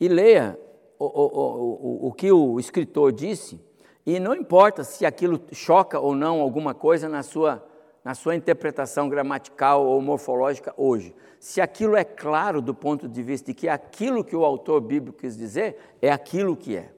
e 0.00 0.08
leia 0.08 0.58
o, 0.98 1.04
o, 1.04 2.06
o, 2.06 2.08
o 2.08 2.12
que 2.14 2.32
o 2.32 2.58
escritor 2.58 3.12
disse, 3.12 3.60
e 4.06 4.18
não 4.18 4.34
importa 4.34 4.82
se 4.82 5.04
aquilo 5.04 5.38
choca 5.52 6.00
ou 6.00 6.14
não 6.14 6.40
alguma 6.40 6.72
coisa 6.72 7.10
na 7.10 7.22
sua, 7.22 7.62
na 8.02 8.14
sua 8.14 8.34
interpretação 8.34 9.10
gramatical 9.10 9.84
ou 9.84 10.00
morfológica 10.00 10.72
hoje. 10.74 11.14
Se 11.38 11.60
aquilo 11.60 11.96
é 11.96 12.02
claro 12.02 12.62
do 12.62 12.74
ponto 12.74 13.06
de 13.06 13.22
vista 13.22 13.48
de 13.48 13.54
que 13.58 13.68
aquilo 13.68 14.24
que 14.24 14.34
o 14.34 14.42
autor 14.42 14.80
bíblico 14.80 15.18
quis 15.18 15.36
dizer 15.36 15.76
é 16.00 16.10
aquilo 16.10 16.56
que 16.56 16.78
é. 16.78 16.94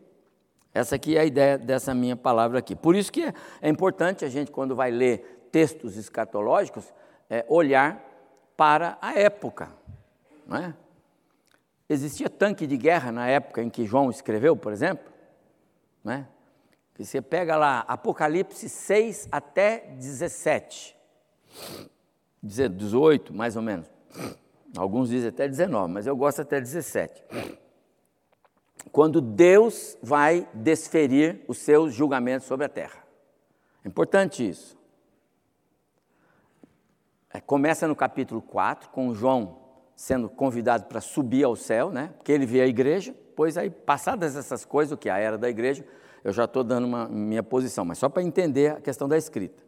Essa 0.72 0.94
aqui 0.94 1.16
é 1.16 1.22
a 1.22 1.24
ideia 1.24 1.58
dessa 1.58 1.92
minha 1.92 2.14
palavra 2.14 2.60
aqui. 2.60 2.76
Por 2.76 2.94
isso 2.94 3.10
que 3.10 3.24
é, 3.24 3.34
é 3.60 3.68
importante 3.68 4.24
a 4.24 4.28
gente, 4.28 4.52
quando 4.52 4.76
vai 4.76 4.92
ler 4.92 5.48
textos 5.50 5.96
escatológicos, 5.96 6.84
é, 7.28 7.44
olhar 7.48 8.00
para 8.56 8.96
a 9.02 9.18
época. 9.18 9.82
É? 10.50 10.74
Existia 11.88 12.28
tanque 12.28 12.66
de 12.66 12.76
guerra 12.76 13.12
na 13.12 13.26
época 13.28 13.62
em 13.62 13.70
que 13.70 13.84
João 13.84 14.10
escreveu, 14.10 14.56
por 14.56 14.72
exemplo? 14.72 15.12
É? 16.06 16.24
você 16.98 17.20
pega 17.20 17.56
lá 17.56 17.80
Apocalipse 17.88 18.68
6 18.68 19.28
até 19.32 19.78
17, 19.98 20.96
18 22.42 23.34
mais 23.34 23.56
ou 23.56 23.62
menos. 23.62 23.90
Alguns 24.76 25.08
dizem 25.08 25.28
até 25.28 25.48
19, 25.48 25.92
mas 25.92 26.06
eu 26.06 26.16
gosto 26.16 26.42
até 26.42 26.60
17. 26.60 27.24
Quando 28.92 29.20
Deus 29.20 29.96
vai 30.02 30.48
desferir 30.52 31.44
os 31.48 31.58
seus 31.58 31.94
julgamentos 31.94 32.46
sobre 32.46 32.66
a 32.66 32.68
terra. 32.68 33.04
É 33.84 33.88
importante 33.88 34.48
isso. 34.48 34.76
É, 37.30 37.40
começa 37.40 37.88
no 37.88 37.96
capítulo 37.96 38.40
4, 38.40 38.90
com 38.90 39.12
João 39.14 39.63
sendo 39.96 40.28
convidado 40.28 40.84
para 40.84 41.00
subir 41.00 41.44
ao 41.44 41.54
céu, 41.54 41.90
né? 41.90 42.10
Porque 42.16 42.32
ele 42.32 42.46
vê 42.46 42.60
a 42.60 42.66
igreja, 42.66 43.14
pois 43.36 43.56
aí, 43.56 43.70
passadas 43.70 44.36
essas 44.36 44.64
coisas, 44.64 44.92
o 44.92 44.96
que 44.96 45.08
é 45.08 45.12
a 45.12 45.18
era 45.18 45.38
da 45.38 45.48
igreja, 45.48 45.84
eu 46.22 46.32
já 46.32 46.44
estou 46.44 46.64
dando 46.64 46.86
uma 46.86 47.08
minha 47.08 47.42
posição, 47.42 47.84
mas 47.84 47.98
só 47.98 48.08
para 48.08 48.22
entender 48.22 48.72
a 48.72 48.80
questão 48.80 49.08
da 49.08 49.16
escrita. 49.16 49.62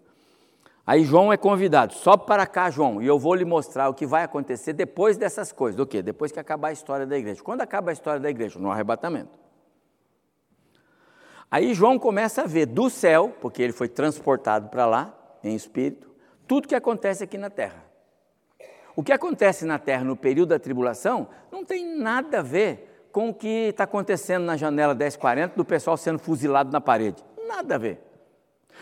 Aí 0.87 1.03
João 1.05 1.33
é 1.33 1.37
convidado, 1.37 1.95
só 1.95 2.17
para 2.17 2.47
cá, 2.47 2.71
João, 2.71 3.03
e 3.03 3.07
eu 3.07 3.19
vou 3.19 3.35
lhe 3.35 3.45
mostrar 3.45 3.89
o 3.89 3.95
que 3.95 4.07
vai 4.07 4.23
acontecer 4.23 4.73
depois 4.73 5.17
dessas 5.17 5.51
coisas. 5.51 5.77
Do 5.77 5.85
quê? 5.85 6.01
Depois 6.01 6.31
que 6.31 6.39
acabar 6.39 6.69
a 6.69 6.73
história 6.73 7.05
da 7.05 7.19
igreja. 7.19 7.43
Quando 7.43 7.61
acaba 7.61 7.91
a 7.91 7.93
história 7.93 8.21
da 8.21 8.31
igreja? 8.31 8.59
No 8.59 8.71
arrebatamento. 8.71 9.37
Aí 11.51 11.75
João 11.75 11.99
começa 11.99 12.43
a 12.43 12.47
ver 12.47 12.67
do 12.67 12.89
céu, 12.89 13.35
porque 13.41 13.63
ele 13.63 13.73
foi 13.73 13.89
transportado 13.89 14.69
para 14.69 14.87
lá, 14.87 15.15
em 15.43 15.55
espírito, 15.55 16.09
tudo 16.47 16.69
que 16.69 16.75
acontece 16.75 17.25
aqui 17.25 17.37
na 17.37 17.51
terra. 17.51 17.86
O 18.97 19.03
que 19.03 19.13
acontece 19.13 19.67
na 19.67 19.79
terra 19.79 20.03
no 20.03 20.17
período 20.17 20.49
da 20.49 20.59
tribulação 20.59 21.29
não 21.53 21.63
tem 21.63 21.99
nada 21.99 22.39
a 22.39 22.43
ver 22.43 23.09
com 23.13 23.29
o 23.29 23.35
que 23.35 23.69
está 23.69 23.85
acontecendo 23.85 24.45
na 24.45 24.57
janela 24.57 24.95
1040 24.95 25.55
do 25.55 25.67
pessoal 25.67 25.99
sendo 25.99 26.19
fuzilado 26.19 26.73
na 26.73 26.81
parede. 26.81 27.23
Nada 27.47 27.75
a 27.75 27.79
ver. 27.79 28.01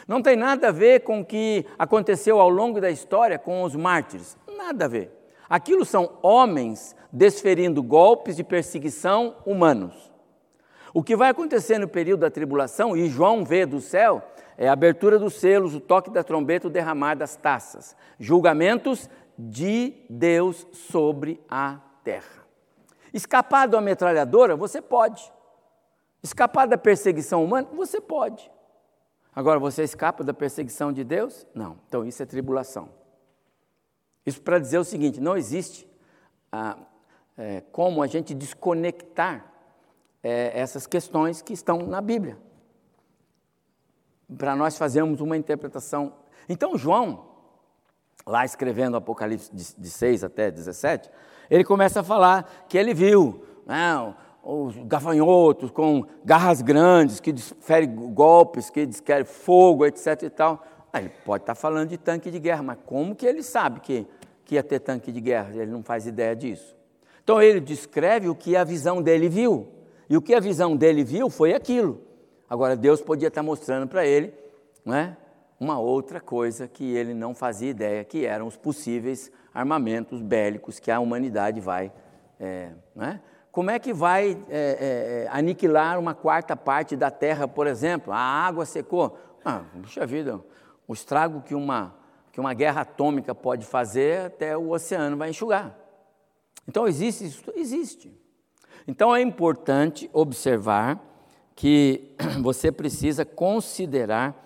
Não 0.06 0.22
tem 0.22 0.36
nada 0.36 0.68
a 0.68 0.72
ver 0.72 1.00
com 1.00 1.20
o 1.20 1.24
que 1.24 1.66
aconteceu 1.76 2.38
ao 2.38 2.48
longo 2.48 2.80
da 2.80 2.92
história 2.92 3.40
com 3.40 3.64
os 3.64 3.74
mártires. 3.74 4.36
Nada 4.56 4.84
a 4.84 4.88
ver. 4.88 5.10
Aquilo 5.48 5.84
são 5.84 6.12
homens 6.22 6.94
desferindo 7.12 7.82
golpes 7.82 8.36
de 8.36 8.44
perseguição 8.44 9.34
humanos. 9.44 10.12
O 10.92 11.02
que 11.02 11.16
vai 11.16 11.30
acontecer 11.30 11.78
no 11.78 11.88
período 11.88 12.20
da 12.20 12.30
tribulação, 12.30 12.96
e 12.96 13.08
João 13.08 13.44
vê 13.44 13.66
do 13.66 13.80
céu, 13.80 14.22
é 14.56 14.68
a 14.68 14.72
abertura 14.72 15.18
dos 15.18 15.34
selos, 15.34 15.74
o 15.74 15.80
toque 15.80 16.08
da 16.08 16.22
trombeta, 16.22 16.68
o 16.68 16.70
derramar 16.70 17.16
das 17.16 17.34
taças. 17.34 17.96
Julgamentos 18.18 19.10
de 19.38 19.94
Deus 20.08 20.66
sobre 20.72 21.40
a 21.48 21.80
terra. 22.02 22.44
Escapar 23.12 23.68
uma 23.68 23.80
metralhadora, 23.80 24.56
você 24.56 24.80
pode. 24.82 25.32
Escapar 26.22 26.66
da 26.66 26.78
perseguição 26.78 27.44
humana, 27.44 27.68
você 27.72 28.00
pode. 28.00 28.50
Agora, 29.34 29.58
você 29.58 29.82
escapa 29.82 30.22
da 30.22 30.32
perseguição 30.32 30.92
de 30.92 31.04
Deus? 31.04 31.46
Não. 31.54 31.78
Então, 31.88 32.04
isso 32.04 32.22
é 32.22 32.26
tribulação. 32.26 32.88
Isso 34.24 34.40
para 34.40 34.58
dizer 34.58 34.78
o 34.78 34.84
seguinte: 34.84 35.20
não 35.20 35.36
existe 35.36 35.86
ah, 36.50 36.78
é, 37.36 37.60
como 37.72 38.02
a 38.02 38.06
gente 38.06 38.34
desconectar 38.34 39.52
é, 40.22 40.58
essas 40.58 40.86
questões 40.86 41.42
que 41.42 41.52
estão 41.52 41.78
na 41.78 42.00
Bíblia. 42.00 42.38
Para 44.38 44.56
nós 44.56 44.78
fazermos 44.78 45.20
uma 45.20 45.36
interpretação. 45.36 46.14
Então, 46.48 46.78
João, 46.78 47.33
lá 48.26 48.44
escrevendo 48.44 48.96
Apocalipse 48.96 49.50
de, 49.52 49.74
de 49.76 49.90
6 49.90 50.24
até 50.24 50.50
17, 50.50 51.10
ele 51.50 51.64
começa 51.64 52.00
a 52.00 52.02
falar 52.02 52.64
que 52.68 52.78
ele 52.78 52.94
viu 52.94 53.44
né, 53.66 54.14
os 54.42 54.76
gafanhotos 54.84 55.70
com 55.70 56.04
garras 56.24 56.62
grandes, 56.62 57.20
que 57.20 57.32
desferem 57.32 57.94
golpes, 57.94 58.70
que 58.70 58.86
desquerem 58.86 59.24
fogo, 59.24 59.86
etc. 59.86 60.22
e 60.22 60.30
tal. 60.30 60.64
Aí 60.92 61.04
ele 61.04 61.12
pode 61.24 61.42
estar 61.42 61.54
falando 61.54 61.88
de 61.88 61.98
tanque 61.98 62.30
de 62.30 62.38
guerra, 62.38 62.62
mas 62.62 62.78
como 62.86 63.14
que 63.14 63.26
ele 63.26 63.42
sabe 63.42 63.80
que, 63.80 64.06
que 64.44 64.54
ia 64.54 64.62
ter 64.62 64.80
tanque 64.80 65.10
de 65.10 65.20
guerra? 65.20 65.50
Ele 65.54 65.70
não 65.70 65.82
faz 65.82 66.06
ideia 66.06 66.36
disso. 66.36 66.76
Então 67.22 67.40
ele 67.40 67.60
descreve 67.60 68.28
o 68.28 68.34
que 68.34 68.56
a 68.56 68.64
visão 68.64 69.02
dele 69.02 69.28
viu. 69.28 69.68
E 70.08 70.16
o 70.16 70.22
que 70.22 70.34
a 70.34 70.40
visão 70.40 70.76
dele 70.76 71.02
viu 71.02 71.30
foi 71.30 71.54
aquilo. 71.54 72.00
Agora 72.48 72.76
Deus 72.76 73.00
podia 73.00 73.28
estar 73.28 73.42
mostrando 73.42 73.88
para 73.88 74.06
ele, 74.06 74.32
não 74.84 74.94
é? 74.94 75.16
Uma 75.64 75.78
outra 75.78 76.20
coisa 76.20 76.68
que 76.68 76.84
ele 76.94 77.14
não 77.14 77.34
fazia 77.34 77.70
ideia, 77.70 78.04
que 78.04 78.26
eram 78.26 78.46
os 78.46 78.54
possíveis 78.54 79.32
armamentos 79.52 80.20
bélicos 80.20 80.78
que 80.78 80.90
a 80.90 81.00
humanidade 81.00 81.58
vai. 81.58 81.90
É, 82.38 82.72
né? 82.94 83.22
Como 83.50 83.70
é 83.70 83.78
que 83.78 83.90
vai 83.94 84.32
é, 84.50 84.58
é, 84.58 85.24
é, 85.24 85.28
aniquilar 85.30 85.98
uma 85.98 86.14
quarta 86.14 86.54
parte 86.54 86.96
da 86.96 87.10
Terra, 87.10 87.48
por 87.48 87.66
exemplo? 87.66 88.12
A 88.12 88.18
água 88.18 88.66
secou. 88.66 89.18
Ah, 89.42 89.62
puxa 89.80 90.04
vida, 90.04 90.38
o 90.86 90.92
estrago 90.92 91.40
que 91.40 91.54
uma, 91.54 91.94
que 92.30 92.38
uma 92.38 92.52
guerra 92.52 92.82
atômica 92.82 93.34
pode 93.34 93.64
fazer, 93.64 94.26
até 94.26 94.54
o 94.54 94.70
oceano 94.70 95.16
vai 95.16 95.30
enxugar. 95.30 95.74
Então, 96.68 96.86
existe 96.86 97.24
isso? 97.24 97.42
Existe. 97.56 98.12
Então, 98.86 99.16
é 99.16 99.22
importante 99.22 100.10
observar 100.12 101.00
que 101.56 102.14
você 102.42 102.70
precisa 102.70 103.24
considerar 103.24 104.43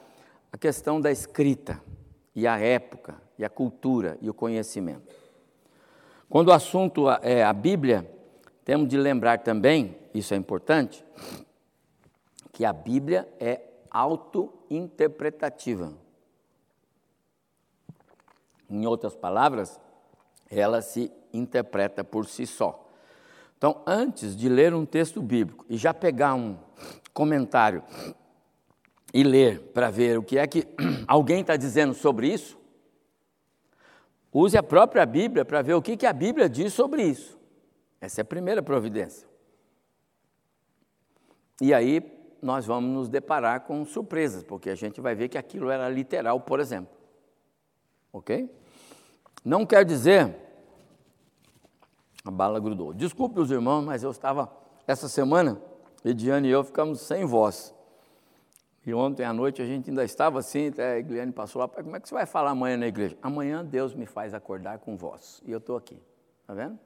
a 0.53 0.59
questão 0.59 1.01
da 1.01 1.11
escrita 1.11 1.83
e 2.35 2.47
a 2.47 2.59
época 2.59 3.21
e 3.39 3.45
a 3.45 3.51
cultura 3.51 4.17
e 4.21 4.31
o 4.31 4.35
conhecimento. 4.35 5.15
Quando 6.29 6.49
o 6.49 6.53
assunto 6.53 7.09
é 7.23 7.43
a 7.43 7.53
Bíblia, 7.53 8.11
temos 8.65 8.89
de 8.89 8.97
lembrar 8.97 9.39
também, 9.39 9.97
isso 10.13 10.35
é 10.35 10.37
importante, 10.37 11.05
que 12.53 12.65
a 12.65 12.73
Bíblia 12.73 13.29
é 13.41 13.63
auto-interpretativa. 13.91 15.93
Em 18.69 18.87
outras 18.87 19.17
palavras, 19.17 19.81
ela 20.51 20.83
se 20.83 21.11
interpreta 21.33 22.05
por 22.05 22.27
si 22.27 22.47
só. 22.47 22.87
Então, 23.57 23.81
antes 23.87 24.37
de 24.37 24.49
ler 24.49 24.75
um 24.75 24.85
texto 24.85 25.23
bíblico 25.23 25.65
e 25.69 25.77
já 25.77 25.95
pegar 25.95 26.35
um 26.35 26.59
comentário 27.13 27.83
e 29.13 29.23
ler 29.23 29.61
para 29.73 29.91
ver 29.91 30.19
o 30.19 30.23
que 30.23 30.39
é 30.39 30.47
que 30.47 30.67
alguém 31.07 31.41
está 31.41 31.57
dizendo 31.57 31.95
sobre 31.95 32.29
isso, 32.29 32.59
use 34.33 34.57
a 34.57 34.63
própria 34.63 35.07
Bíblia 35.07 35.45
para 35.45 35.63
ver 35.63 35.75
o 35.75 35.83
que, 35.83 35.97
que 35.97 36.07
a 36.07 36.13
Bíblia 36.13 36.49
diz 36.49 36.73
sobre 36.73 37.03
isso. 37.03 37.39
Essa 38.01 38.21
é 38.21 38.23
a 38.23 38.25
primeira 38.25 38.63
providência. 38.63 39.27
E 41.61 41.75
aí 41.75 42.01
nós 42.41 42.67
vamos 42.67 42.91
nos 42.91 43.09
deparar 43.09 43.63
com 43.63 43.85
surpresas, 43.85 44.45
porque 44.45 44.71
a 44.71 44.75
gente 44.75 45.01
vai 45.01 45.15
ver 45.15 45.29
que 45.29 45.37
aquilo 45.37 45.71
era 45.71 45.89
literal, 45.89 46.41
por 46.41 46.61
exemplo. 46.61 46.97
Ok? 48.13 48.49
Não 49.45 49.67
quer 49.67 49.85
dizer, 49.85 50.35
A 52.25 52.31
bala 52.31 52.61
grudou. 52.61 52.93
Desculpe 52.93 53.41
os 53.41 53.51
irmãos, 53.51 53.83
mas 53.83 54.03
eu 54.03 54.11
estava, 54.11 54.53
essa 54.87 55.09
semana, 55.09 55.61
Ediane 56.05 56.49
e 56.49 56.51
eu 56.51 56.63
ficamos 56.63 57.01
sem 57.01 57.25
voz. 57.25 57.75
E 58.89 58.95
ontem 58.95 59.23
à 59.23 59.35
noite 59.35 59.61
a 59.61 59.67
gente 59.67 59.91
ainda 59.91 60.03
estava 60.03 60.39
assim, 60.39 60.69
até 60.69 60.97
a 60.97 61.01
Guilherme 61.03 61.31
passou 61.31 61.61
lá, 61.61 61.69
como 61.69 61.95
é 61.95 62.01
que 62.01 62.09
você 62.09 62.15
vai 62.15 62.25
falar 62.25 62.53
amanhã 62.53 62.75
na 62.79 62.87
igreja? 62.87 63.19
Amanhã 63.21 63.63
Deus 63.63 63.95
me 63.95 64.07
faz 64.07 64.33
acordar 64.33 64.79
com 64.79 64.97
voz. 64.97 65.43
E 65.45 65.53
eu 65.53 65.59
estou 65.59 65.77
aqui, 65.77 66.01
tá 66.47 66.55
vendo? 66.55 66.79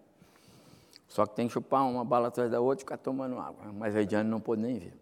Só 1.07 1.25
que 1.27 1.37
tem 1.37 1.47
que 1.47 1.53
chupar 1.53 1.89
uma 1.89 2.05
bala 2.05 2.27
atrás 2.27 2.51
da 2.51 2.61
outra 2.61 2.81
e 2.81 2.85
ficar 2.85 2.97
tomando 2.97 3.39
água. 3.39 3.73
Mas 3.73 3.95
a 3.95 4.03
Ediane 4.03 4.29
não 4.29 4.41
pôde 4.41 4.63
nem 4.63 4.81
vir. 4.81 4.93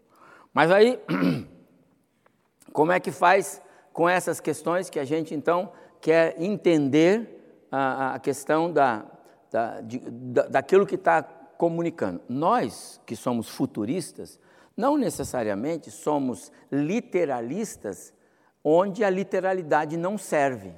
Mas 0.53 0.69
aí, 0.69 0.99
como 2.71 2.91
é 2.91 2.99
que 2.99 3.11
faz 3.11 3.59
com 3.91 4.07
essas 4.07 4.39
questões 4.39 4.87
que 4.87 4.99
a 4.99 5.03
gente 5.03 5.33
então 5.33 5.71
quer 5.99 6.39
entender 6.39 7.65
a, 7.71 8.13
a 8.13 8.19
questão 8.19 8.71
da, 8.71 9.05
da, 9.49 9.81
de, 9.81 9.97
da, 9.97 10.43
daquilo 10.43 10.85
que 10.85 10.93
está 10.93 11.23
comunicando? 11.23 12.21
Nós, 12.29 13.01
que 13.07 13.15
somos 13.15 13.49
futuristas, 13.49 14.39
não 14.75 14.97
necessariamente 14.97 15.91
somos 15.91 16.51
literalistas 16.71 18.13
onde 18.63 19.03
a 19.03 19.09
literalidade 19.09 19.97
não 19.97 20.17
serve. 20.17 20.71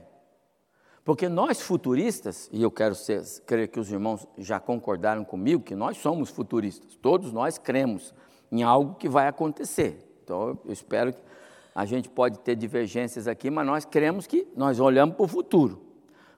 Porque 1.04 1.28
nós 1.28 1.62
futuristas, 1.62 2.50
e 2.52 2.64
eu 2.64 2.72
quero 2.72 2.96
ser, 2.96 3.22
crer 3.46 3.68
que 3.68 3.80
os 3.80 3.92
irmãos 3.92 4.26
já 4.38 4.60
concordaram 4.60 5.26
comigo 5.26 5.62
que 5.62 5.76
nós 5.76 5.98
somos 5.98 6.30
futuristas, 6.30 6.96
todos 6.96 7.34
nós 7.34 7.58
cremos 7.58 8.14
em 8.52 8.64
algo 8.64 8.96
que 8.96 9.10
vai 9.10 9.28
acontecer. 9.28 10.00
Então 10.24 10.58
eu 10.66 10.72
espero 10.72 11.12
que 11.12 11.20
a 11.76 11.86
gente 11.86 12.08
pode 12.08 12.40
ter 12.40 12.56
divergências 12.56 13.28
aqui, 13.28 13.50
mas 13.50 13.66
nós 13.66 13.84
cremos 13.84 14.28
que 14.28 14.48
nós 14.56 14.80
olhamos 14.80 15.16
para 15.16 15.26
o 15.26 15.28
futuro. 15.28 15.82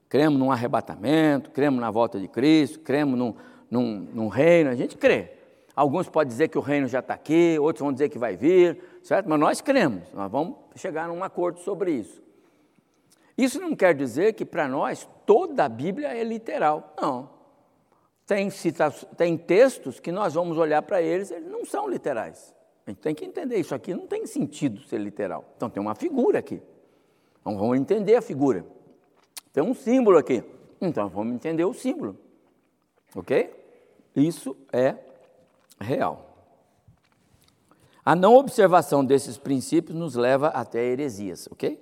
Cremos 0.10 0.40
num 0.40 0.52
arrebatamento, 0.52 1.52
cremos 1.52 1.80
na 1.80 1.92
volta 1.92 2.20
de 2.20 2.28
Cristo, 2.28 2.80
cremos 2.80 3.20
num, 3.20 3.36
num, 3.70 4.00
num 4.14 4.28
reino, 4.28 4.70
a 4.70 4.76
gente 4.76 4.98
crê. 4.98 5.35
Alguns 5.76 6.08
podem 6.08 6.30
dizer 6.30 6.48
que 6.48 6.58
o 6.58 6.62
reino 6.62 6.88
já 6.88 7.00
está 7.00 7.14
aqui, 7.14 7.60
outros 7.60 7.82
vão 7.82 7.92
dizer 7.92 8.08
que 8.10 8.18
vai 8.18 8.38
vir, 8.38 8.82
certo? 9.04 9.28
Mas 9.28 9.40
nós 9.40 9.62
cremos, 9.62 10.12
nós 10.14 10.32
vamos 10.32 10.56
chegar 10.76 11.08
num 11.08 11.24
acordo 11.24 11.60
sobre 11.60 11.92
isso. 11.92 12.24
Isso 13.38 13.60
não 13.60 13.76
quer 13.76 13.94
dizer 13.94 14.34
que 14.34 14.46
para 14.46 14.68
nós 14.68 15.08
toda 15.26 15.66
a 15.66 15.70
Bíblia 15.70 16.16
é 16.16 16.24
literal. 16.24 16.94
Não. 17.00 17.30
Tem, 18.26 18.50
tem 19.18 19.38
textos 19.38 20.00
que 20.00 20.12
nós 20.12 20.34
vamos 20.34 20.58
olhar 20.58 20.82
para 20.82 21.02
eles, 21.02 21.30
eles 21.30 21.52
não 21.52 21.66
são 21.66 21.90
literais. 21.90 22.56
A 22.88 22.92
gente 22.92 23.02
tem 23.02 23.14
que 23.14 23.26
entender 23.26 23.58
isso 23.58 23.76
aqui, 23.76 23.94
não 23.94 24.08
tem 24.08 24.26
sentido 24.26 24.82
ser 24.84 25.00
literal. 25.00 25.44
Então 25.58 25.70
tem 25.70 25.82
uma 25.82 25.96
figura 25.96 26.40
aqui. 26.40 26.62
Então 27.42 27.58
vamos 27.58 27.78
entender 27.78 28.16
a 28.16 28.22
figura. 28.22 28.66
Tem 29.52 29.62
um 29.62 29.74
símbolo 29.74 30.18
aqui. 30.18 30.44
Então 30.80 31.10
vamos 31.10 31.36
entender 31.36 31.66
o 31.66 31.74
símbolo. 31.74 32.18
Ok? 33.14 33.54
Isso 34.16 34.56
é 34.72 34.96
real. 35.80 36.36
A 38.06 38.16
não 38.16 38.36
observação 38.36 39.04
desses 39.04 39.38
princípios 39.38 39.98
nos 39.98 40.16
leva 40.16 40.50
até 40.50 40.84
heresias, 40.84 41.48
ok? 41.52 41.82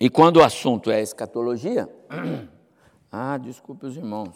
E 0.00 0.08
quando 0.08 0.36
o 0.36 0.42
assunto 0.44 0.90
é 0.90 1.00
escatologia, 1.00 1.88
ah, 3.10 3.36
desculpe 3.38 3.86
os 3.86 3.96
irmãos. 3.96 4.34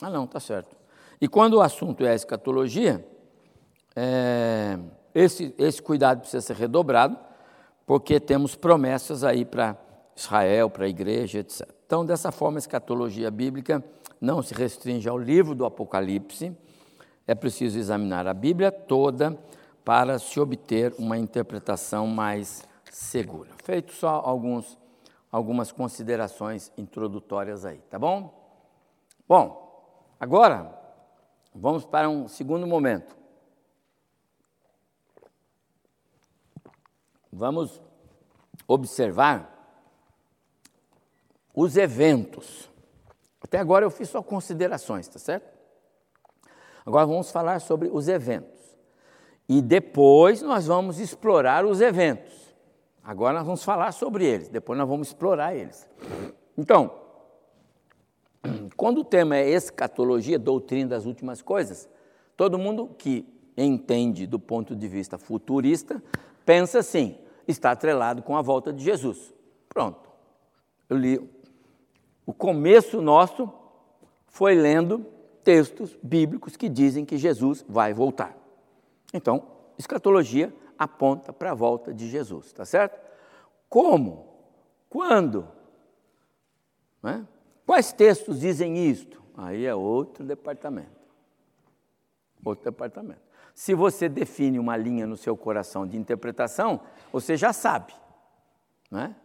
Ah, 0.00 0.10
não, 0.10 0.26
tá 0.26 0.40
certo. 0.40 0.76
E 1.20 1.28
quando 1.28 1.54
o 1.54 1.60
assunto 1.60 2.04
é 2.04 2.14
escatologia, 2.14 3.06
é, 3.94 4.76
esse, 5.14 5.54
esse 5.56 5.80
cuidado 5.80 6.20
precisa 6.20 6.40
ser 6.40 6.56
redobrado, 6.56 7.16
porque 7.86 8.18
temos 8.18 8.56
promessas 8.56 9.22
aí 9.22 9.44
para 9.44 9.76
Israel, 10.16 10.68
para 10.68 10.84
a 10.84 10.88
igreja, 10.88 11.38
etc. 11.38 11.68
Então, 11.86 12.04
dessa 12.04 12.32
forma, 12.32 12.58
a 12.58 12.60
escatologia 12.60 13.30
bíblica 13.30 13.84
não 14.20 14.42
se 14.42 14.54
restringe 14.54 15.08
ao 15.08 15.18
livro 15.18 15.54
do 15.54 15.64
Apocalipse, 15.64 16.56
é 17.26 17.34
preciso 17.34 17.78
examinar 17.78 18.26
a 18.26 18.34
Bíblia 18.34 18.70
toda 18.70 19.38
para 19.84 20.18
se 20.18 20.38
obter 20.38 20.94
uma 20.98 21.18
interpretação 21.18 22.06
mais 22.06 22.66
segura. 22.90 23.50
Feito 23.64 23.92
só 23.92 24.22
alguns, 24.24 24.78
algumas 25.30 25.72
considerações 25.72 26.72
introdutórias 26.76 27.64
aí, 27.64 27.78
tá 27.90 27.98
bom? 27.98 28.32
Bom, 29.28 30.14
agora 30.20 30.78
vamos 31.54 31.84
para 31.84 32.08
um 32.08 32.28
segundo 32.28 32.66
momento. 32.66 33.16
Vamos 37.32 37.80
observar 38.68 39.48
os 41.54 41.76
eventos. 41.76 42.70
Até 43.40 43.58
agora 43.58 43.84
eu 43.84 43.90
fiz 43.90 44.08
só 44.08 44.22
considerações, 44.22 45.08
tá 45.08 45.18
certo? 45.18 45.51
Agora 46.84 47.06
vamos 47.06 47.30
falar 47.30 47.60
sobre 47.60 47.88
os 47.92 48.08
eventos. 48.08 48.60
E 49.48 49.60
depois 49.60 50.42
nós 50.42 50.66
vamos 50.66 50.98
explorar 50.98 51.64
os 51.64 51.80
eventos. 51.80 52.32
Agora 53.02 53.34
nós 53.38 53.44
vamos 53.44 53.64
falar 53.64 53.92
sobre 53.92 54.24
eles, 54.24 54.48
depois 54.48 54.78
nós 54.78 54.88
vamos 54.88 55.08
explorar 55.08 55.54
eles. 55.54 55.88
Então, 56.56 56.92
quando 58.76 59.00
o 59.00 59.04
tema 59.04 59.36
é 59.36 59.48
escatologia, 59.50 60.38
doutrina 60.38 60.90
das 60.90 61.04
últimas 61.04 61.42
coisas, 61.42 61.88
todo 62.36 62.58
mundo 62.58 62.88
que 62.96 63.26
entende 63.56 64.26
do 64.26 64.38
ponto 64.38 64.74
de 64.74 64.88
vista 64.88 65.18
futurista 65.18 66.02
pensa 66.44 66.78
assim: 66.78 67.18
está 67.46 67.72
atrelado 67.72 68.22
com 68.22 68.36
a 68.36 68.42
volta 68.42 68.72
de 68.72 68.82
Jesus. 68.82 69.32
Pronto. 69.68 70.10
Eu 70.88 70.96
li. 70.96 71.30
O 72.24 72.32
começo 72.32 73.02
nosso 73.02 73.52
foi 74.26 74.54
lendo 74.54 75.04
textos 75.42 75.96
bíblicos 76.02 76.56
que 76.56 76.68
dizem 76.68 77.04
que 77.04 77.16
Jesus 77.16 77.64
vai 77.68 77.92
voltar. 77.92 78.36
Então, 79.12 79.46
escatologia 79.78 80.54
aponta 80.78 81.32
para 81.32 81.52
a 81.52 81.54
volta 81.54 81.92
de 81.92 82.08
Jesus, 82.08 82.52
tá 82.52 82.64
certo? 82.64 83.00
Como? 83.68 84.26
Quando? 84.88 85.48
É? 87.04 87.22
Quais 87.66 87.92
textos 87.92 88.40
dizem 88.40 88.88
isto? 88.88 89.22
Aí 89.36 89.64
é 89.64 89.74
outro 89.74 90.24
departamento. 90.24 91.02
Outro 92.44 92.64
departamento. 92.64 93.20
Se 93.54 93.74
você 93.74 94.08
define 94.08 94.58
uma 94.58 94.76
linha 94.76 95.06
no 95.06 95.16
seu 95.16 95.36
coração 95.36 95.86
de 95.86 95.96
interpretação, 95.96 96.80
você 97.12 97.36
já 97.36 97.52
sabe, 97.52 97.94
não 98.90 99.00
é? 99.00 99.16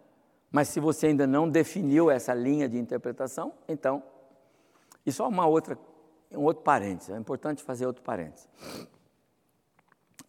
Mas 0.52 0.70
se 0.70 0.80
você 0.80 1.08
ainda 1.08 1.28
não 1.28 1.50
definiu 1.50 2.10
essa 2.10 2.34
linha 2.34 2.68
de 2.70 2.78
interpretação, 2.78 3.54
então, 3.68 4.04
e 5.06 5.12
só 5.12 5.28
uma 5.28 5.46
outra 5.46 5.78
um 6.32 6.44
outro 6.44 6.64
parênteses, 6.64 7.10
é 7.10 7.18
importante 7.18 7.64
fazer 7.64 7.86
outro 7.86 8.04
parênteses. 8.04 8.48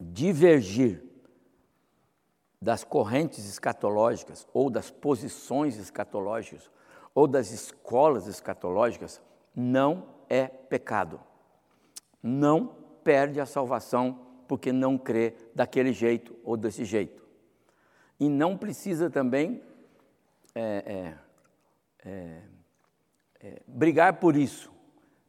Divergir 0.00 1.02
das 2.60 2.84
correntes 2.84 3.48
escatológicas 3.48 4.46
ou 4.52 4.68
das 4.68 4.90
posições 4.90 5.76
escatológicas 5.76 6.70
ou 7.14 7.26
das 7.26 7.50
escolas 7.50 8.26
escatológicas 8.26 9.20
não 9.54 10.06
é 10.28 10.46
pecado. 10.46 11.20
Não 12.22 12.66
perde 13.02 13.40
a 13.40 13.46
salvação 13.46 14.26
porque 14.46 14.72
não 14.72 14.96
crê 14.98 15.34
daquele 15.54 15.92
jeito 15.92 16.36
ou 16.44 16.56
desse 16.56 16.84
jeito. 16.84 17.26
E 18.18 18.28
não 18.28 18.56
precisa 18.56 19.08
também 19.08 19.62
é, 20.54 21.14
é, 22.04 22.08
é, 22.08 22.42
é 23.40 23.62
brigar 23.66 24.14
por 24.14 24.36
isso. 24.36 24.72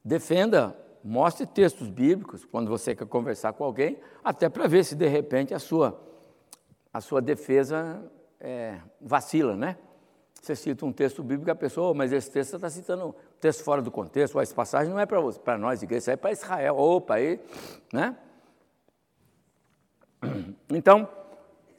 Defenda, 0.10 0.76
mostre 1.04 1.46
textos 1.46 1.88
bíblicos 1.88 2.44
quando 2.44 2.68
você 2.68 2.96
quer 2.96 3.06
conversar 3.06 3.54
com 3.54 3.64
alguém, 3.64 4.00
até 4.24 4.50
para 4.50 4.66
ver 4.66 4.84
se 4.84 4.96
de 4.96 5.08
repente 5.08 5.54
a 5.54 5.60
sua, 5.60 6.02
a 6.92 7.00
sua 7.00 7.22
defesa 7.22 8.12
é, 8.40 8.80
vacila, 9.00 9.56
né? 9.56 9.78
Você 10.34 10.56
cita 10.56 10.84
um 10.84 10.92
texto 10.92 11.22
bíblico, 11.22 11.52
a 11.52 11.56
pessoa, 11.56 11.92
oh, 11.92 11.94
mas 11.94 12.12
esse 12.12 12.32
texto 12.32 12.56
está 12.56 12.72
citando 12.72 13.10
um 13.10 13.14
texto 13.40 13.64
fora 13.64 13.84
do 13.84 13.92
contexto, 13.92 14.40
essa 14.40 14.56
passagem 14.56 14.92
não 14.92 15.00
é 15.00 15.06
para 15.06 15.60
nós, 15.60 15.84
igreja, 15.84 16.14
é 16.14 16.16
para 16.16 16.32
Israel, 16.32 16.76
opa, 16.76 17.14
aí, 17.14 17.40
né? 17.94 18.18
Então, 20.72 21.08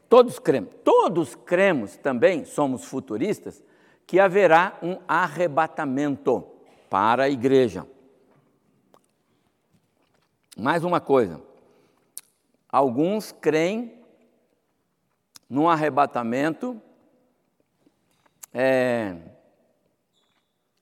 todos 0.08 0.38
cremos, 0.38 0.70
todos 0.84 1.34
cremos 1.34 1.96
também, 1.96 2.44
somos 2.44 2.84
futuristas, 2.84 3.60
que 4.06 4.20
haverá 4.20 4.78
um 4.80 4.98
arrebatamento 5.08 6.46
para 6.88 7.24
a 7.24 7.28
igreja. 7.28 7.84
Mais 10.56 10.84
uma 10.84 11.00
coisa. 11.00 11.40
Alguns 12.68 13.32
creem 13.32 14.00
num 15.48 15.68
arrebatamento 15.68 16.80
é, 18.52 19.16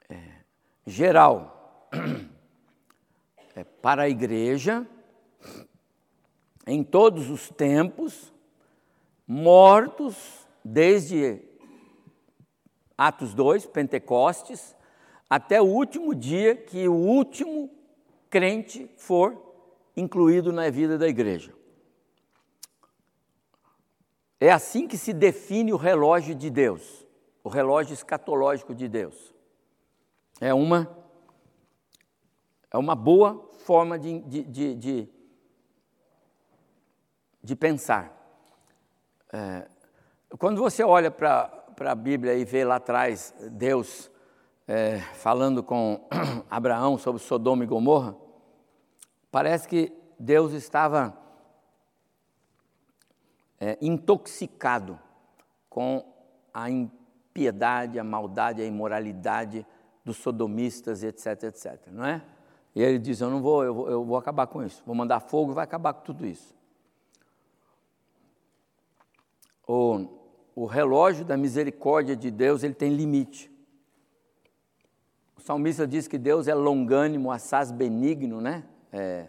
é, 0.09 0.17
geral 0.87 1.89
é, 3.55 3.63
para 3.65 4.03
a 4.03 4.09
igreja 4.09 4.87
em 6.67 6.83
todos 6.83 7.31
os 7.31 7.49
tempos, 7.49 8.33
mortos 9.27 10.47
desde 10.63 11.43
Atos 12.97 13.33
2, 13.33 13.67
Pentecostes, 13.67 14.77
até 15.31 15.61
o 15.63 15.67
último 15.67 16.15
dia 16.15 16.57
que 16.57 16.89
o 16.89 16.95
último 16.95 17.71
crente 18.29 18.91
for 18.97 19.48
incluído 19.99 20.53
na 20.53 20.71
vida 20.71 20.97
da 20.97 21.09
igreja. 21.09 21.53
É 24.41 24.51
assim 24.53 24.87
que 24.87 24.97
se 24.97 25.13
define 25.13 25.73
o 25.73 25.77
relógio 25.77 26.35
de 26.35 26.49
Deus, 26.49 27.07
o 27.43 27.49
relógio 27.49 27.93
escatológico 27.93 28.75
de 28.75 28.89
Deus. 28.89 29.35
É 30.41 30.55
uma, 30.55 30.89
é 32.71 32.79
uma 32.79 32.95
boa 32.95 33.51
forma 33.59 33.99
de, 33.99 34.21
de, 34.21 34.45
de, 34.45 34.75
de, 34.77 35.09
de 37.43 37.57
pensar. 37.57 38.15
É, 39.33 39.69
quando 40.39 40.61
você 40.61 40.85
olha 40.85 41.11
para 41.11 41.65
a 41.81 41.95
Bíblia 41.95 42.35
e 42.35 42.45
vê 42.45 42.65
lá 42.65 42.77
atrás 42.77 43.35
Deus 43.51 44.09
é, 44.69 44.99
falando 45.15 45.63
com 45.63 46.07
Abraão 46.49 46.97
sobre 46.97 47.21
Sodoma 47.21 47.65
e 47.65 47.67
Gomorra, 47.67 48.15
parece 49.31 49.69
que 49.69 49.93
Deus 50.19 50.53
estava 50.53 51.17
é, 53.61 53.77
intoxicado 53.81 54.99
com 55.69 56.05
a 56.53 56.71
impiedade, 56.71 57.99
a 57.99 58.05
maldade, 58.05 58.63
a 58.63 58.65
imoralidade 58.65 59.67
dos 60.05 60.17
sodomistas, 60.17 61.03
etc, 61.03 61.45
etc, 61.45 61.87
não 61.93 62.05
é? 62.05 62.23
E 62.75 62.83
ele 62.83 62.99
diz: 62.99 63.21
Eu 63.21 63.31
não 63.31 63.43
vou, 63.43 63.65
eu 63.65 63.75
vou, 63.75 63.91
eu 63.91 64.05
vou 64.05 64.17
acabar 64.17 64.47
com 64.47 64.63
isso, 64.63 64.83
vou 64.87 64.95
mandar 64.95 65.21
fogo 65.21 65.53
e 65.53 65.55
vai 65.55 65.65
acabar 65.65 65.93
com 65.93 66.03
tudo 66.03 66.27
isso. 66.27 66.55
O, 69.67 70.07
o 70.55 70.65
relógio 70.65 71.25
da 71.25 71.37
misericórdia 71.37 72.17
de 72.17 72.31
Deus 72.31 72.63
ele 72.63 72.75
tem 72.75 72.95
limite. 72.95 73.51
O 75.37 75.41
salmista 75.41 75.87
diz 75.87 76.09
que 76.09 76.17
Deus 76.19 76.49
é 76.49 76.55
longânimo, 76.55 77.31
assaz 77.31 77.71
benigno, 77.71 78.41
né? 78.41 78.65
É, 78.93 79.29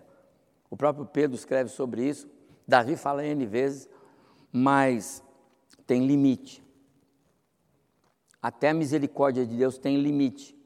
o 0.70 0.78
próprio 0.78 1.06
Pedro 1.06 1.36
escreve 1.36 1.70
sobre 1.70 2.08
isso. 2.08 2.30
Davi 2.68 2.96
fala 2.96 3.26
N 3.26 3.46
vezes, 3.46 3.90
mas 4.52 5.24
tem 5.88 6.06
limite. 6.06 6.64
Até 8.42 8.70
a 8.70 8.74
misericórdia 8.74 9.46
de 9.46 9.58
Deus 9.58 9.78
tem 9.78 10.02
limite. 10.02 10.58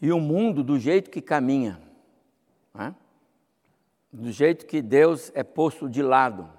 E 0.00 0.12
o 0.12 0.20
mundo, 0.20 0.62
do 0.62 0.78
jeito 0.78 1.10
que 1.10 1.22
caminha, 1.22 1.80
né? 2.74 2.94
do 4.12 4.30
jeito 4.30 4.66
que 4.66 4.82
Deus 4.82 5.32
é 5.34 5.42
posto 5.42 5.88
de 5.88 6.02
lado, 6.02 6.50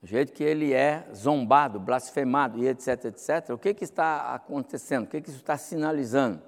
do 0.00 0.06
jeito 0.06 0.32
que 0.32 0.44
ele 0.44 0.72
é 0.72 1.08
zombado, 1.14 1.80
blasfemado 1.80 2.58
e 2.58 2.68
etc, 2.68 3.06
etc, 3.06 3.50
o 3.50 3.58
que, 3.58 3.72
que 3.72 3.84
está 3.84 4.34
acontecendo? 4.34 5.04
O 5.04 5.06
que, 5.06 5.20
que 5.20 5.30
isso 5.30 5.38
está 5.38 5.56
sinalizando? 5.56 6.42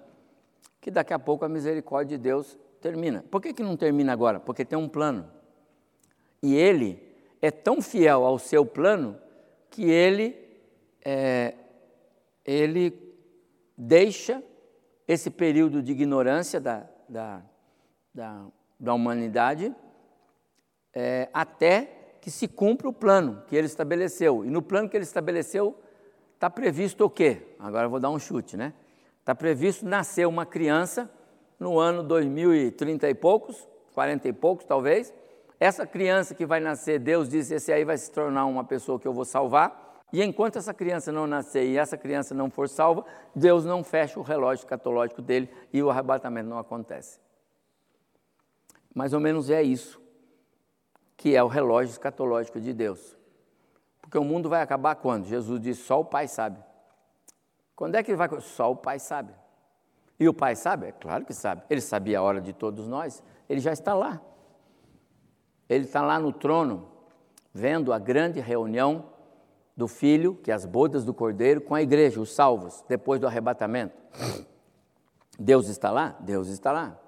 Que 0.85 0.91
daqui 0.91 1.15
a 1.15 1.19
pouco 1.19 1.47
a 1.47 1.49
misericórdia 1.49 2.19
de 2.19 2.23
Deus 2.23 2.59
termina. 2.79 3.25
Por 3.31 3.41
que, 3.41 3.55
que 3.55 3.63
não 3.63 3.75
termina 3.75 4.13
agora? 4.13 4.39
Porque 4.39 4.67
tem 4.67 4.79
um 4.79 4.87
plano. 4.87 5.27
E 6.43 6.55
ele 6.55 7.03
é 7.41 7.51
tão 7.51 7.81
fiel 7.81 8.23
ao 8.23 8.39
seu 8.39 8.67
plano 8.67 9.19
que 9.71 9.89
ele, 9.91 10.37
é, 11.03 11.55
ele 12.45 12.93
deixa 13.75 14.43
esse 15.09 15.31
período 15.31 15.83
de 15.83 15.93
ignorância 15.93 16.61
da, 16.61 16.87
da, 17.09 17.41
da, 18.13 18.47
da 18.79 18.93
humanidade 18.93 19.75
é, 20.93 21.31
até 21.33 22.19
que 22.21 22.31
se 22.31 22.47
cumpra 22.47 22.91
o 22.91 22.93
plano 22.93 23.43
que 23.47 23.57
ele 23.57 23.69
estabeleceu. 23.69 24.45
E 24.45 24.51
no 24.51 24.61
plano 24.61 24.91
que 24.91 24.99
ele 24.99 25.05
estabeleceu 25.05 25.81
está 26.35 26.51
previsto 26.51 27.07
o 27.07 27.09
quê? 27.09 27.55
Agora 27.59 27.87
eu 27.87 27.91
vou 27.91 28.01
dar 28.01 28.11
um 28.11 28.19
chute, 28.19 28.55
né? 28.55 28.75
Está 29.25 29.35
previsto 29.35 29.87
nascer 29.87 30.29
uma 30.29 30.45
criança 30.45 31.11
no 31.59 31.79
ano 31.79 32.03
2030 32.03 33.09
e 33.09 33.15
poucos, 33.15 33.67
40 33.95 34.29
e 34.29 34.35
poucos 34.35 34.67
talvez. 34.67 35.15
Essa 35.59 35.87
criança 35.87 36.35
que 36.35 36.45
vai 36.45 36.61
nascer, 36.61 36.99
Deus 36.99 37.31
disse: 37.31 37.55
esse 37.55 37.73
aí 37.73 37.87
vai 37.87 37.97
se 37.97 38.13
tornar 38.13 38.45
uma 38.45 38.65
pessoa 38.65 39.01
que 39.01 39.09
eu 39.09 39.15
vou 39.15 39.25
salvar. 39.25 40.05
E 40.13 40.23
enquanto 40.23 40.57
essa 40.57 40.75
criança 40.75 41.11
não 41.11 41.27
nascer 41.27 41.65
e 41.65 41.79
essa 41.79 41.97
criança 41.97 42.35
não 42.35 42.51
for 42.51 42.69
salva, 42.69 43.03
Deus 43.35 43.65
não 43.65 43.83
fecha 43.83 44.21
o 44.21 44.23
relógio 44.23 44.67
catológico 44.67 45.23
dele 45.23 45.49
e 45.73 45.83
o 45.83 45.89
arrebatamento 45.89 46.51
não 46.51 46.59
acontece. 46.59 47.19
Mais 48.95 49.15
ou 49.15 49.21
menos 49.21 49.49
é 49.49 49.63
isso 49.63 49.99
que 51.17 51.35
é 51.35 51.43
o 51.43 51.49
relógio 51.49 51.93
escatológico 51.93 52.61
de 52.61 52.75
Deus. 52.75 53.17
Porque 54.03 54.19
o 54.19 54.23
mundo 54.23 54.51
vai 54.51 54.61
acabar 54.61 54.97
quando? 54.97 55.25
Jesus 55.25 55.59
disse: 55.63 55.81
só 55.85 55.99
o 55.99 56.05
Pai 56.05 56.29
sabe. 56.29 56.63
Quando 57.77 57.97
é 57.97 58.03
que 58.03 58.11
ele 58.11 58.17
vai? 58.17 58.29
Só 58.41 58.71
o 58.71 58.77
Pai 58.77 58.99
sabe. 58.99 59.33
E 60.19 60.29
o 60.29 60.35
Pai 60.35 60.55
sabe? 60.55 60.87
É 60.87 60.93
claro 60.93 61.25
que 61.25 61.35
sabe. 61.35 61.63
Ele 61.69 61.81
sabia 61.81 62.19
a 62.19 62.23
hora 62.23 62.41
de 62.41 62.53
todos 62.53 62.87
nós. 62.87 63.23
Ele 63.49 63.61
já 63.61 63.73
está 63.73 63.95
lá. 63.95 64.21
Ele 65.69 65.85
está 65.85 66.03
lá 66.03 66.19
no 66.19 66.33
trono, 66.33 66.89
vendo 67.53 67.93
a 67.93 67.99
grande 67.99 68.39
reunião 68.39 69.07
do 69.77 69.89
filho, 69.89 70.37
que 70.37 70.51
é 70.51 70.55
as 70.55 70.65
bodas 70.65 71.05
do 71.05 71.13
cordeiro, 71.13 71.61
com 71.61 71.75
a 71.75 71.83
igreja, 71.83 72.21
os 72.21 72.33
salvos, 72.33 72.85
depois 72.89 73.21
do 73.21 73.27
arrebatamento. 73.27 73.97
Deus 75.39 75.69
está 75.69 75.91
lá? 75.91 76.17
Deus 76.21 76.49
está 76.49 76.71
lá. 76.71 76.99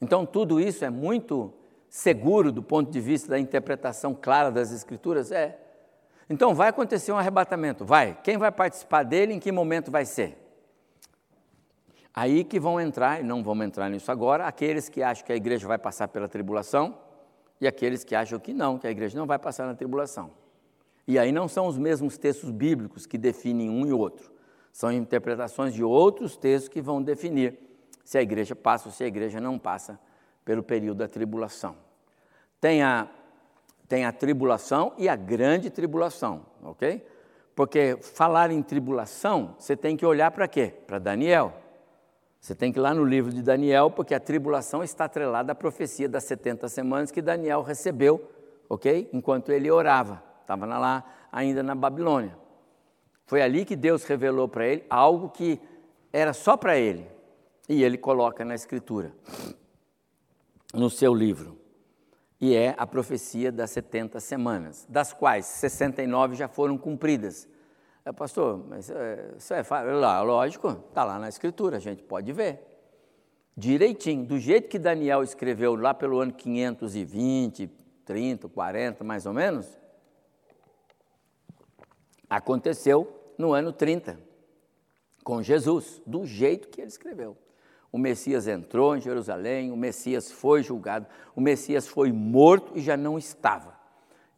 Então, 0.00 0.26
tudo 0.26 0.60
isso 0.60 0.84
é 0.84 0.90
muito 0.90 1.52
seguro 1.88 2.50
do 2.50 2.62
ponto 2.62 2.90
de 2.90 3.00
vista 3.00 3.28
da 3.30 3.38
interpretação 3.38 4.14
clara 4.14 4.50
das 4.50 4.72
Escrituras? 4.72 5.30
É. 5.30 5.65
Então, 6.28 6.54
vai 6.54 6.68
acontecer 6.68 7.12
um 7.12 7.18
arrebatamento? 7.18 7.84
Vai. 7.84 8.18
Quem 8.22 8.36
vai 8.36 8.50
participar 8.50 9.02
dele? 9.04 9.34
Em 9.34 9.38
que 9.38 9.52
momento 9.52 9.90
vai 9.90 10.04
ser? 10.04 10.36
Aí 12.12 12.44
que 12.44 12.58
vão 12.58 12.80
entrar, 12.80 13.20
e 13.20 13.22
não 13.22 13.44
vamos 13.44 13.66
entrar 13.66 13.90
nisso 13.90 14.10
agora, 14.10 14.46
aqueles 14.46 14.88
que 14.88 15.02
acham 15.02 15.24
que 15.24 15.32
a 15.32 15.36
igreja 15.36 15.68
vai 15.68 15.76
passar 15.76 16.08
pela 16.08 16.26
tribulação 16.26 16.98
e 17.60 17.66
aqueles 17.66 18.04
que 18.04 18.14
acham 18.14 18.38
que 18.38 18.54
não, 18.54 18.78
que 18.78 18.86
a 18.86 18.90
igreja 18.90 19.18
não 19.18 19.26
vai 19.26 19.38
passar 19.38 19.66
na 19.66 19.74
tribulação. 19.74 20.30
E 21.06 21.18
aí 21.18 21.30
não 21.30 21.46
são 21.46 21.66
os 21.66 21.76
mesmos 21.76 22.16
textos 22.16 22.50
bíblicos 22.50 23.06
que 23.06 23.18
definem 23.18 23.68
um 23.68 23.86
e 23.86 23.92
outro. 23.92 24.32
São 24.72 24.90
interpretações 24.90 25.74
de 25.74 25.84
outros 25.84 26.38
textos 26.38 26.68
que 26.68 26.80
vão 26.80 27.02
definir 27.02 27.58
se 28.02 28.16
a 28.16 28.22
igreja 28.22 28.56
passa 28.56 28.88
ou 28.88 28.92
se 28.92 29.04
a 29.04 29.06
igreja 29.06 29.40
não 29.40 29.58
passa 29.58 29.98
pelo 30.44 30.62
período 30.62 30.98
da 30.98 31.08
tribulação. 31.08 31.76
Tem 32.60 32.82
a, 32.82 33.08
tem 33.88 34.04
a 34.04 34.12
tribulação 34.12 34.92
e 34.98 35.08
a 35.08 35.16
grande 35.16 35.70
tribulação, 35.70 36.46
ok? 36.62 37.06
Porque 37.54 37.96
falar 38.00 38.50
em 38.50 38.62
tribulação, 38.62 39.54
você 39.58 39.76
tem 39.76 39.96
que 39.96 40.04
olhar 40.04 40.30
para 40.30 40.46
quê? 40.46 40.72
Para 40.86 40.98
Daniel. 40.98 41.54
Você 42.40 42.54
tem 42.54 42.70
que 42.72 42.78
ir 42.78 42.82
lá 42.82 42.94
no 42.94 43.04
livro 43.04 43.32
de 43.32 43.42
Daniel, 43.42 43.90
porque 43.90 44.14
a 44.14 44.20
tribulação 44.20 44.82
está 44.82 45.06
atrelada 45.06 45.52
à 45.52 45.54
profecia 45.54 46.08
das 46.08 46.24
70 46.24 46.68
semanas 46.68 47.10
que 47.10 47.22
Daniel 47.22 47.62
recebeu, 47.62 48.30
ok? 48.68 49.08
Enquanto 49.12 49.50
ele 49.50 49.70
orava 49.70 50.26
estava 50.46 50.64
lá 50.64 51.04
ainda 51.32 51.62
na 51.62 51.74
Babilônia. 51.74 52.38
Foi 53.26 53.42
ali 53.42 53.64
que 53.64 53.74
Deus 53.74 54.04
revelou 54.04 54.48
para 54.48 54.66
ele 54.66 54.84
algo 54.88 55.28
que 55.28 55.60
era 56.12 56.32
só 56.32 56.56
para 56.56 56.78
ele. 56.78 57.04
E 57.68 57.82
ele 57.82 57.98
coloca 57.98 58.44
na 58.44 58.54
Escritura, 58.54 59.12
no 60.72 60.88
seu 60.88 61.12
livro. 61.12 61.58
E 62.40 62.54
é 62.54 62.74
a 62.76 62.86
profecia 62.86 63.50
das 63.50 63.70
70 63.70 64.20
semanas, 64.20 64.86
das 64.88 65.12
quais 65.12 65.46
69 65.46 66.34
já 66.34 66.48
foram 66.48 66.76
cumpridas. 66.76 67.48
É, 68.04 68.12
pastor, 68.12 68.64
mas 68.68 68.90
é, 68.90 69.34
isso 69.36 69.54
é 69.54 69.62
lá, 69.94 70.20
lógico, 70.22 70.68
está 70.88 71.02
lá 71.02 71.18
na 71.18 71.28
Escritura, 71.28 71.78
a 71.78 71.80
gente 71.80 72.02
pode 72.02 72.32
ver. 72.32 72.60
Direitinho, 73.56 74.24
do 74.24 74.38
jeito 74.38 74.68
que 74.68 74.78
Daniel 74.78 75.22
escreveu 75.22 75.74
lá 75.74 75.94
pelo 75.94 76.20
ano 76.20 76.32
520, 76.32 77.70
30, 78.04 78.48
40, 78.48 79.02
mais 79.02 79.24
ou 79.24 79.32
menos, 79.32 79.66
Aconteceu 82.28 83.32
no 83.38 83.52
ano 83.52 83.72
30, 83.72 84.18
com 85.22 85.42
Jesus, 85.42 86.02
do 86.04 86.26
jeito 86.26 86.68
que 86.68 86.80
ele 86.80 86.88
escreveu. 86.88 87.36
O 87.90 87.98
Messias 87.98 88.46
entrou 88.46 88.96
em 88.96 89.00
Jerusalém, 89.00 89.70
o 89.70 89.76
Messias 89.76 90.30
foi 90.30 90.62
julgado, 90.62 91.06
o 91.34 91.40
Messias 91.40 91.86
foi 91.86 92.12
morto 92.12 92.72
e 92.74 92.80
já 92.80 92.96
não 92.96 93.16
estava. 93.16 93.74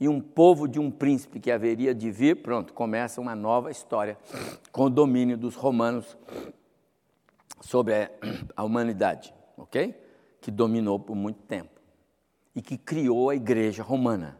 E 0.01 0.09
um 0.09 0.21
povo 0.21 0.69
de 0.69 0.79
um 0.79 0.91
príncipe 0.91 1.41
que 1.41 1.51
haveria 1.51 1.95
de 1.95 2.11
vir, 2.11 2.43
pronto, 2.43 2.73
começa 2.73 3.21
uma 3.21 3.35
nova 3.35 3.71
história 3.71 4.17
com 4.71 4.85
o 4.85 4.91
domínio 4.91 5.37
dos 5.37 5.57
romanos 5.57 6.17
sobre 7.61 8.11
a 8.57 8.65
humanidade, 8.65 9.35
ok? 9.57 9.95
Que 10.41 10.51
dominou 10.51 11.01
por 11.01 11.17
muito 11.17 11.41
tempo 11.43 11.81
e 12.55 12.63
que 12.63 12.79
criou 12.79 13.31
a 13.31 13.35
igreja 13.35 13.83
romana, 13.83 14.39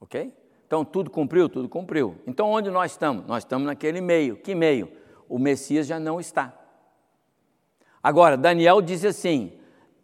ok? 0.00 0.32
Então, 0.66 0.84
tudo 0.84 1.10
cumpriu? 1.10 1.48
Tudo 1.48 1.68
cumpriu. 1.68 2.16
Então, 2.26 2.50
onde 2.50 2.70
nós 2.70 2.90
estamos? 2.90 3.24
Nós 3.26 3.44
estamos 3.44 3.66
naquele 3.66 4.00
meio. 4.00 4.36
Que 4.36 4.54
meio? 4.54 4.90
O 5.28 5.38
Messias 5.38 5.86
já 5.86 6.00
não 6.00 6.18
está. 6.18 6.52
Agora, 8.06 8.36
Daniel 8.36 8.80
diz 8.80 9.04
assim, 9.04 9.50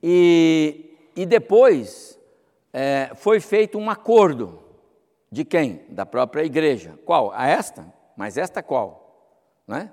e, 0.02 0.92
e 1.14 1.24
depois 1.24 2.18
é, 2.72 3.12
foi 3.14 3.38
feito 3.38 3.78
um 3.78 3.88
acordo. 3.88 4.58
De 5.30 5.44
quem? 5.44 5.82
Da 5.88 6.04
própria 6.04 6.42
igreja. 6.42 6.98
Qual? 7.04 7.30
A 7.32 7.46
esta? 7.46 7.86
Mas 8.16 8.36
esta 8.36 8.60
qual? 8.60 9.30
Não 9.68 9.76
é? 9.76 9.92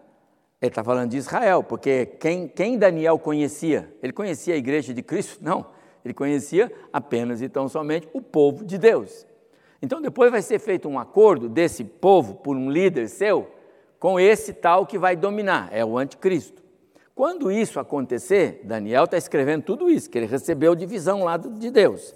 Ele 0.59 0.71
está 0.71 0.83
falando 0.83 1.11
de 1.11 1.17
Israel, 1.17 1.63
porque 1.63 2.07
quem, 2.07 2.47
quem 2.47 2.79
Daniel 2.79 3.19
conhecia? 3.19 3.93
Ele 4.01 4.11
conhecia 4.11 4.55
a 4.55 4.57
igreja 4.57 4.91
de 4.91 5.03
Cristo? 5.03 5.37
Não. 5.45 5.67
Ele 6.03 6.15
conhecia 6.15 6.71
apenas 6.91 7.43
e 7.43 7.47
tão 7.47 7.69
somente 7.69 8.09
o 8.11 8.23
povo 8.23 8.65
de 8.65 8.79
Deus. 8.79 9.23
Então 9.83 10.01
depois 10.01 10.31
vai 10.31 10.41
ser 10.41 10.57
feito 10.57 10.89
um 10.89 10.97
acordo 10.97 11.47
desse 11.47 11.83
povo 11.83 12.37
por 12.37 12.55
um 12.55 12.71
líder 12.71 13.07
seu 13.07 13.51
com 13.99 14.19
esse 14.19 14.51
tal 14.51 14.87
que 14.87 14.97
vai 14.97 15.15
dominar, 15.15 15.69
é 15.71 15.85
o 15.85 15.95
anticristo. 15.95 16.68
Quando 17.19 17.51
isso 17.51 17.81
acontecer, 17.81 18.61
Daniel 18.63 19.03
está 19.03 19.17
escrevendo 19.17 19.63
tudo 19.63 19.89
isso, 19.89 20.09
que 20.09 20.17
ele 20.17 20.25
recebeu 20.25 20.73
de 20.73 20.85
visão 20.85 21.25
lá 21.25 21.35
de 21.35 21.69
Deus. 21.69 22.15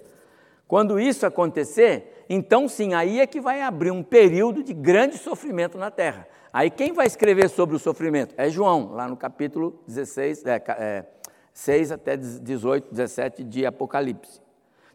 Quando 0.66 0.98
isso 0.98 1.26
acontecer, 1.26 2.24
então 2.26 2.66
sim, 2.66 2.94
aí 2.94 3.20
é 3.20 3.26
que 3.26 3.38
vai 3.38 3.60
abrir 3.60 3.90
um 3.90 4.02
período 4.02 4.62
de 4.62 4.72
grande 4.72 5.18
sofrimento 5.18 5.76
na 5.76 5.90
terra. 5.90 6.26
Aí 6.50 6.70
quem 6.70 6.94
vai 6.94 7.06
escrever 7.06 7.50
sobre 7.50 7.76
o 7.76 7.78
sofrimento? 7.78 8.34
É 8.38 8.48
João, 8.48 8.92
lá 8.92 9.06
no 9.06 9.14
capítulo 9.14 9.78
16, 9.86 10.42
é, 10.46 10.62
é, 10.68 11.04
6 11.52 11.92
até 11.92 12.16
18, 12.16 12.88
17 12.90 13.44
de 13.44 13.66
Apocalipse. 13.66 14.40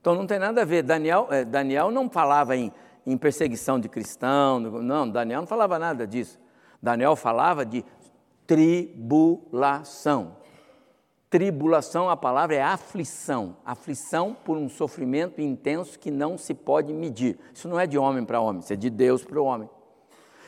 Então 0.02 0.16
não 0.16 0.26
tem 0.26 0.40
nada 0.40 0.64
a 0.64 0.66
ver. 0.66 0.82
Daniel, 0.82 1.28
é, 1.30 1.46
Daniel 1.46 1.92
não 1.92 2.10
falava 2.10 2.58
em, 2.58 2.74
em 3.06 3.16
perseguição 3.16 3.80
de 3.80 3.88
cristão, 3.88 4.60
não, 4.60 5.08
Daniel 5.08 5.42
não 5.42 5.48
falava 5.48 5.78
nada 5.78 6.08
disso. 6.08 6.40
Daniel 6.82 7.16
falava 7.16 7.66
de 7.66 7.84
tribulação. 8.50 10.38
Tribulação, 11.30 12.10
a 12.10 12.18
palavra 12.18 12.56
é 12.56 12.62
aflição. 12.64 13.58
Aflição 13.64 14.36
por 14.44 14.58
um 14.58 14.68
sofrimento 14.68 15.40
intenso 15.40 16.00
que 16.00 16.10
não 16.10 16.36
se 16.36 16.56
pode 16.56 16.92
medir. 16.92 17.38
Isso 17.54 17.70
não 17.70 17.80
é 17.80 17.86
de 17.86 17.96
homem 17.96 18.26
para 18.26 18.42
homem, 18.42 18.62
isso 18.62 18.74
é 18.74 18.76
de 18.76 18.90
Deus 18.90 19.24
para 19.24 19.40
o 19.40 19.46
homem. 19.46 19.70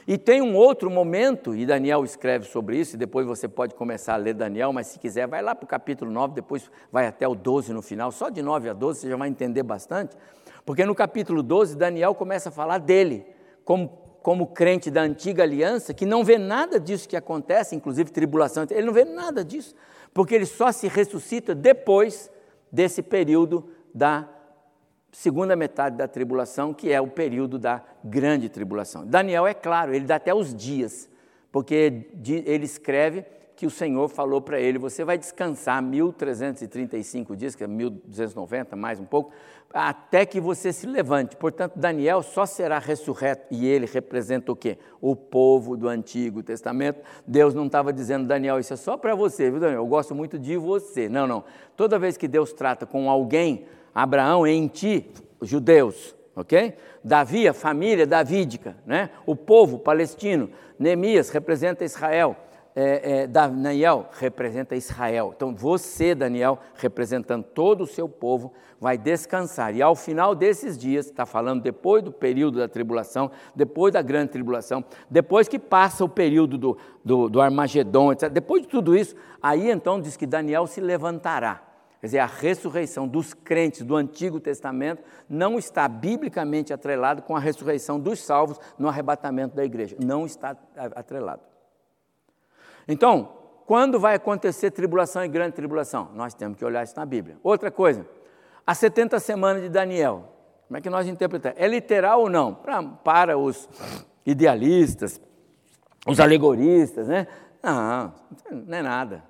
E 0.07 0.17
tem 0.17 0.41
um 0.41 0.55
outro 0.55 0.89
momento, 0.89 1.55
e 1.55 1.63
Daniel 1.63 2.03
escreve 2.03 2.45
sobre 2.45 2.79
isso, 2.79 2.95
e 2.95 2.97
depois 2.97 3.27
você 3.27 3.47
pode 3.47 3.75
começar 3.75 4.15
a 4.15 4.17
ler 4.17 4.33
Daniel, 4.33 4.73
mas 4.73 4.87
se 4.87 4.97
quiser, 4.97 5.27
vai 5.27 5.43
lá 5.43 5.53
para 5.53 5.65
o 5.65 5.67
capítulo 5.67 6.09
9, 6.09 6.33
depois 6.33 6.71
vai 6.91 7.05
até 7.05 7.27
o 7.27 7.35
12 7.35 7.71
no 7.71 7.83
final, 7.83 8.11
só 8.11 8.29
de 8.29 8.41
9 8.41 8.67
a 8.67 8.73
12 8.73 9.01
você 9.01 9.09
já 9.11 9.15
vai 9.15 9.29
entender 9.29 9.61
bastante, 9.61 10.17
porque 10.65 10.83
no 10.87 10.95
capítulo 10.95 11.43
12 11.43 11.77
Daniel 11.77 12.15
começa 12.15 12.49
a 12.49 12.51
falar 12.51 12.79
dele, 12.79 13.27
como, 13.63 14.00
como 14.21 14.47
crente 14.47 14.91
da 14.91 15.01
antiga 15.01 15.43
aliança, 15.43 15.93
que 15.93 16.05
não 16.05 16.23
vê 16.23 16.37
nada 16.37 16.79
disso 16.79 17.09
que 17.09 17.15
acontece, 17.15 17.75
inclusive 17.75 18.11
tribulação, 18.11 18.65
ele 18.69 18.85
não 18.85 18.93
vê 18.93 19.03
nada 19.03 19.43
disso, 19.43 19.73
porque 20.13 20.35
ele 20.35 20.45
só 20.45 20.71
se 20.71 20.87
ressuscita 20.87 21.55
depois 21.55 22.29
desse 22.71 23.01
período 23.01 23.69
da 23.93 24.29
segunda 25.11 25.55
metade 25.55 25.97
da 25.97 26.07
tribulação, 26.07 26.73
que 26.73 26.91
é 26.91 27.01
o 27.01 27.07
período 27.07 27.59
da 27.59 27.83
grande 28.03 28.47
tribulação. 28.47 29.05
Daniel 29.05 29.45
é 29.45 29.53
claro, 29.53 29.93
ele 29.93 30.05
dá 30.05 30.15
até 30.15 30.33
os 30.33 30.55
dias, 30.55 31.09
porque 31.51 32.05
ele 32.23 32.65
escreve 32.65 33.25
que 33.61 33.67
o 33.67 33.69
Senhor 33.69 34.09
falou 34.09 34.41
para 34.41 34.59
ele: 34.59 34.79
você 34.79 35.05
vai 35.05 35.19
descansar 35.19 35.83
1335 35.83 37.35
dias, 37.35 37.55
que 37.55 37.63
é 37.63 37.67
1290, 37.67 38.75
mais 38.75 38.99
um 38.99 39.05
pouco, 39.05 39.31
até 39.71 40.25
que 40.25 40.41
você 40.41 40.73
se 40.73 40.87
levante. 40.87 41.35
Portanto, 41.35 41.73
Daniel 41.75 42.23
só 42.23 42.43
será 42.47 42.79
ressurreto 42.79 43.45
e 43.51 43.67
ele 43.67 43.85
representa 43.85 44.51
o 44.51 44.55
quê? 44.55 44.79
O 44.99 45.15
povo 45.15 45.77
do 45.77 45.87
Antigo 45.87 46.41
Testamento. 46.41 47.01
Deus 47.27 47.53
não 47.53 47.67
estava 47.67 47.93
dizendo, 47.93 48.25
Daniel, 48.25 48.57
isso 48.57 48.73
é 48.73 48.75
só 48.75 48.97
para 48.97 49.13
você, 49.13 49.51
viu, 49.51 49.59
Daniel? 49.59 49.81
Eu 49.81 49.87
gosto 49.87 50.15
muito 50.15 50.39
de 50.39 50.57
você. 50.57 51.07
Não, 51.07 51.27
não. 51.27 51.43
Toda 51.77 51.99
vez 51.99 52.17
que 52.17 52.27
Deus 52.27 52.51
trata 52.51 52.87
com 52.87 53.11
alguém, 53.11 53.67
Abraão 53.93 54.47
em 54.47 54.67
ti, 54.67 55.11
judeus, 55.39 56.15
ok? 56.35 56.73
Davi, 57.03 57.47
a 57.47 57.53
família 57.53 58.07
davídica, 58.07 58.75
né? 58.87 59.11
o 59.23 59.35
povo 59.35 59.77
palestino. 59.77 60.49
Neemias 60.79 61.29
representa 61.29 61.85
Israel. 61.85 62.35
É, 62.75 63.23
é, 63.23 63.27
Daniel 63.27 64.09
representa 64.17 64.75
Israel. 64.75 65.33
Então 65.35 65.53
você, 65.53 66.15
Daniel, 66.15 66.59
representando 66.75 67.43
todo 67.43 67.83
o 67.83 67.87
seu 67.87 68.07
povo, 68.07 68.53
vai 68.79 68.97
descansar. 68.97 69.75
E 69.75 69.81
ao 69.81 69.95
final 69.95 70.33
desses 70.33 70.77
dias, 70.77 71.05
está 71.05 71.25
falando 71.25 71.61
depois 71.61 72.01
do 72.01 72.11
período 72.11 72.59
da 72.59 72.67
tribulação, 72.67 73.29
depois 73.55 73.93
da 73.93 74.01
grande 74.01 74.31
tribulação, 74.31 74.83
depois 75.09 75.47
que 75.47 75.59
passa 75.59 76.03
o 76.03 76.09
período 76.09 76.57
do, 76.57 76.77
do, 77.03 77.29
do 77.29 77.41
Armagedon, 77.41 78.13
etc. 78.13 78.29
Depois 78.29 78.61
de 78.61 78.69
tudo 78.69 78.95
isso, 78.95 79.15
aí 79.41 79.69
então 79.69 80.01
diz 80.01 80.15
que 80.15 80.25
Daniel 80.25 80.65
se 80.65 80.79
levantará. 80.79 81.61
Quer 81.99 82.07
dizer, 82.07 82.19
a 82.19 82.25
ressurreição 82.25 83.07
dos 83.07 83.31
crentes 83.31 83.83
do 83.83 83.95
Antigo 83.95 84.39
Testamento 84.39 85.03
não 85.29 85.59
está 85.59 85.87
biblicamente 85.87 86.73
atrelado 86.73 87.21
com 87.21 87.35
a 87.35 87.39
ressurreição 87.39 87.99
dos 87.99 88.19
salvos 88.19 88.59
no 88.79 88.89
arrebatamento 88.89 89.55
da 89.55 89.63
igreja. 89.63 89.95
Não 90.03 90.25
está 90.25 90.57
atrelado. 90.95 91.50
Então, 92.87 93.29
quando 93.65 93.99
vai 93.99 94.15
acontecer 94.15 94.71
tribulação 94.71 95.23
e 95.23 95.27
grande 95.27 95.53
tribulação? 95.55 96.09
Nós 96.13 96.33
temos 96.33 96.57
que 96.57 96.65
olhar 96.65 96.83
isso 96.83 96.95
na 96.95 97.05
Bíblia. 97.05 97.37
Outra 97.43 97.71
coisa, 97.71 98.05
as 98.65 98.77
70 98.77 99.19
semanas 99.19 99.61
de 99.61 99.69
Daniel. 99.69 100.29
Como 100.67 100.77
é 100.77 100.81
que 100.81 100.89
nós 100.89 101.07
interpretamos? 101.07 101.59
É 101.59 101.67
literal 101.67 102.21
ou 102.21 102.29
não? 102.29 102.53
Pra, 102.53 102.81
para 102.81 103.37
os 103.37 103.69
idealistas, 104.25 105.19
os 106.07 106.19
alegoristas, 106.19 107.07
né? 107.07 107.27
Não, 107.61 108.13
não 108.51 108.77
é 108.77 108.81
nada. 108.81 109.23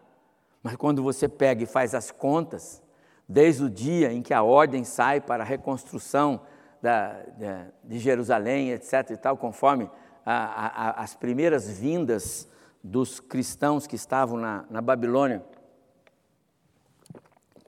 Mas 0.64 0.76
quando 0.76 1.02
você 1.02 1.28
pega 1.28 1.64
e 1.64 1.66
faz 1.66 1.96
as 1.96 2.12
contas, 2.12 2.82
desde 3.28 3.64
o 3.64 3.70
dia 3.70 4.12
em 4.12 4.22
que 4.22 4.34
a 4.34 4.44
ordem 4.44 4.84
sai 4.84 5.20
para 5.20 5.44
a 5.44 5.46
reconstrução 5.46 6.42
da, 6.82 7.14
de, 7.38 7.46
de 7.84 8.00
Jerusalém, 8.00 8.72
etc. 8.72 9.12
e 9.12 9.18
tal, 9.18 9.38
conforme 9.38 9.90
a, 10.26 10.90
a, 10.90 11.04
as 11.04 11.16
primeiras 11.16 11.70
vindas 11.70 12.48
dos 12.84 13.20
cristãos 13.20 13.86
que 13.86 13.96
estavam 13.96 14.38
na, 14.38 14.66
na 14.70 14.82
Babilônia 14.82 15.44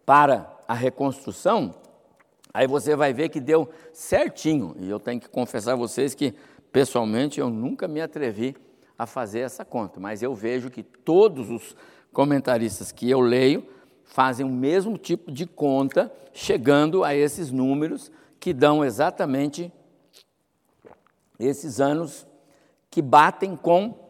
para 0.06 0.52
a 0.68 0.74
reconstrução, 0.74 1.76
aí 2.54 2.68
você 2.68 2.96
vai 2.96 3.14
ver 3.14 3.30
que 3.30 3.40
deu 3.40 3.70
certinho. 3.92 4.76
E 4.80 4.90
eu 4.90 5.00
tenho 5.00 5.20
que 5.20 5.30
confessar 5.30 5.74
a 5.74 5.78
vocês 5.78 6.14
que, 6.14 6.34
pessoalmente, 6.72 7.40
eu 7.40 7.50
nunca 7.50 7.88
me 7.88 8.02
atrevi 8.02 8.56
a 8.98 9.06
fazer 9.06 9.40
essa 9.40 9.66
conta, 9.66 10.00
mas 10.00 10.22
eu 10.22 10.34
vejo 10.36 10.70
que 10.70 10.84
todos 10.84 11.50
os 11.50 11.76
comentaristas 12.12 12.92
que 12.92 13.10
eu 13.10 13.20
leio 13.20 13.68
fazem 14.04 14.46
o 14.46 14.50
mesmo 14.50 14.98
tipo 14.98 15.32
de 15.32 15.46
conta, 15.46 16.12
chegando 16.32 17.04
a 17.04 17.16
esses 17.16 17.52
números 17.52 18.12
que 18.40 18.54
dão 18.54 18.84
exatamente 18.84 19.72
esses 21.40 21.80
anos 21.80 22.28
que 22.92 23.02
batem 23.02 23.56
com 23.56 24.03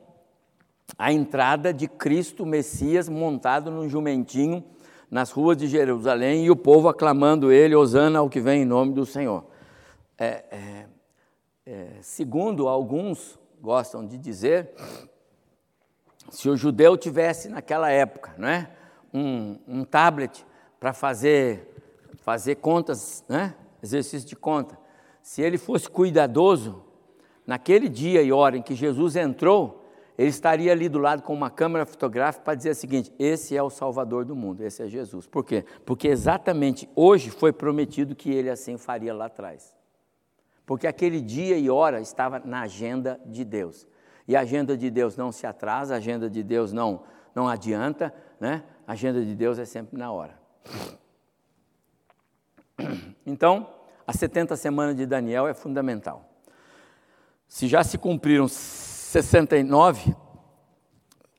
a 0.98 1.12
entrada 1.12 1.74
de 1.74 1.88
Cristo 1.88 2.46
Messias 2.46 3.10
montado 3.10 3.72
num 3.72 3.90
jumentinho 3.90 4.64
nas 5.10 5.30
ruas 5.30 5.58
de 5.58 5.68
Jerusalém 5.68 6.46
e 6.46 6.50
o 6.50 6.56
povo 6.56 6.88
aclamando 6.88 7.52
ele, 7.52 7.76
Osana 7.76 8.20
ao 8.20 8.30
que 8.30 8.40
vem 8.40 8.64
em 8.64 8.66
nome 8.66 8.94
do 8.94 9.06
Senhor. 9.06 9.46
É, 10.18 10.44
é, 10.52 10.86
é, 11.66 11.88
segundo 12.02 12.68
alguns 12.68 13.40
gostam 13.62 14.06
de 14.06 14.18
dizer, 14.18 14.72
se 16.30 16.50
o 16.50 16.58
judeu 16.58 16.98
tivesse 16.98 17.48
naquela 17.48 17.92
época 17.92 18.34
né, 18.38 18.72
um, 19.14 19.60
um 19.68 19.84
tablet 19.84 20.46
para 20.80 20.94
fazer, 20.94 21.70
fazer 22.18 22.56
contas, 22.56 23.24
né, 23.30 23.54
exercício 23.84 24.28
de 24.28 24.36
conta, 24.36 24.78
se 25.22 25.42
ele 25.42 25.58
fosse 25.58 25.90
cuidadoso, 25.90 26.84
naquele 27.46 27.88
dia 27.88 28.22
e 28.24 28.32
hora 28.32 28.58
em 28.58 28.62
que 28.62 28.74
Jesus 28.74 29.16
entrou, 29.16 29.83
ele 30.18 30.30
estaria 30.30 30.72
ali 30.72 30.88
do 30.88 31.00
lado 31.00 31.24
com 31.24 31.34
uma 31.34 31.50
câmera 31.50 31.86
fotográfica 31.86 32.46
para 32.46 32.56
dizer 32.56 32.72
o 32.72 32.76
seguinte: 32.76 33.12
esse 33.18 33.58
é 33.58 33.64
o 33.64 33.70
Salvador 33.70 34.26
do 34.26 34.36
mundo, 34.36 34.64
esse 34.64 34.84
é 34.84 34.88
Jesus. 34.88 35.28
Por 35.28 35.44
quê? 35.44 35.66
Porque 35.86 36.08
exatamente 36.08 36.90
hoje 36.96 37.30
foi 37.30 37.52
prometido 37.52 38.16
que 38.16 38.32
ele 38.32 38.50
assim 38.50 38.78
faria 38.78 39.14
lá 39.14 39.26
atrás. 39.26 39.76
Porque 40.66 40.88
aquele 40.88 41.20
dia 41.20 41.58
e 41.58 41.70
hora 41.70 42.00
estava 42.00 42.40
na 42.40 42.62
agenda 42.62 43.20
de 43.26 43.44
Deus. 43.44 43.88
E 44.28 44.36
a 44.36 44.42
agenda 44.42 44.78
de 44.78 44.90
Deus 44.90 45.18
não 45.18 45.32
se 45.32 45.46
atrasa, 45.46 45.96
a 45.96 45.98
agenda 45.98 46.30
de 46.30 46.42
Deus 46.44 46.72
não, 46.72 47.04
não 47.36 47.48
adianta, 47.48 48.14
né? 48.40 48.64
a 48.88 48.94
agenda 48.94 49.24
de 49.24 49.36
Deus 49.36 49.60
é 49.60 49.66
sempre 49.66 49.98
na 49.98 50.12
hora. 50.12 50.42
Então, 53.26 53.70
as 54.06 54.18
70 54.18 54.56
semanas 54.58 54.96
de 54.96 55.06
Daniel 55.06 55.48
é 55.48 55.54
fundamental. 55.54 56.30
Se 57.48 57.68
já 57.68 57.84
se 57.84 57.98
cumpriram 57.98 58.48
69, 59.14 60.16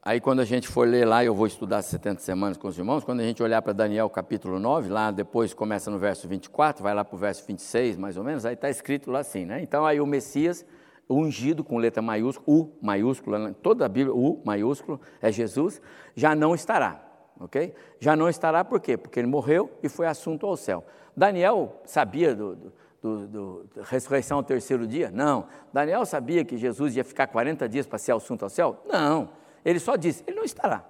aí 0.01 0.21
quando 0.21 0.39
a 0.39 0.45
gente 0.45 0.69
for 0.69 0.87
ler 0.87 1.05
lá, 1.05 1.25
eu 1.25 1.35
vou 1.35 1.45
estudar 1.45 1.83
70 1.83 2.21
semanas 2.21 2.57
com 2.57 2.69
os 2.69 2.79
irmãos, 2.79 3.03
quando 3.03 3.19
a 3.19 3.25
gente 3.25 3.43
olhar 3.43 3.61
para 3.63 3.73
Daniel 3.73 4.09
capítulo 4.09 4.61
9, 4.61 4.89
lá 4.89 5.11
depois 5.11 5.53
começa 5.53 5.91
no 5.91 5.99
verso 5.99 6.29
24, 6.29 6.85
vai 6.85 6.95
lá 6.95 7.05
para 7.05 7.17
o 7.17 7.19
verso 7.19 7.45
26, 7.45 7.97
mais 7.97 8.17
ou 8.17 8.23
menos, 8.23 8.47
aí 8.47 8.55
está 8.55 8.71
escrito 8.71 9.11
lá 9.11 9.19
assim, 9.19 9.45
né? 9.45 9.61
Então 9.61 9.85
aí 9.85 10.01
o 10.01 10.07
Messias 10.07 10.65
ungido 11.11 11.65
com 11.65 11.77
letra 11.77 12.01
maiúscula, 12.01 12.57
U 12.57 12.79
maiúscula, 12.81 13.53
toda 13.61 13.85
a 13.85 13.89
Bíblia, 13.89 14.15
U 14.15 14.41
maiúsculo, 14.45 15.01
é 15.21 15.33
Jesus, 15.33 15.83
já 16.15 16.33
não 16.33 16.55
estará, 16.55 17.05
ok? 17.41 17.75
Já 17.99 18.15
não 18.15 18.29
estará 18.29 18.65
por 18.65 18.79
quê? 18.79 18.97
Porque 18.97 19.19
ele 19.19 19.27
morreu 19.27 19.69
e 19.83 19.89
foi 19.89 20.07
assunto 20.07 20.47
ao 20.47 20.57
céu. 20.57 20.85
Daniel 21.17 21.83
sabia 21.85 22.37
do, 22.37 22.55
do, 22.55 22.73
do, 23.05 23.27
do 23.27 23.71
ressurreição 23.83 24.39
ao 24.39 24.43
terceiro 24.43 24.87
dia? 24.87 25.11
Não. 25.11 25.47
Daniel 25.71 26.07
sabia 26.07 26.43
que 26.43 26.57
Jesus 26.57 26.97
ia 26.97 27.05
ficar 27.05 27.27
40 27.27 27.69
dias 27.69 27.87
para 27.87 27.99
ser 27.99 28.13
assunto 28.13 28.45
ao 28.45 28.49
céu? 28.49 28.83
Não. 28.87 29.29
Ele 29.63 29.79
só 29.79 29.95
diz, 29.95 30.25
ele 30.27 30.37
não 30.37 30.45
estará. 30.45 30.83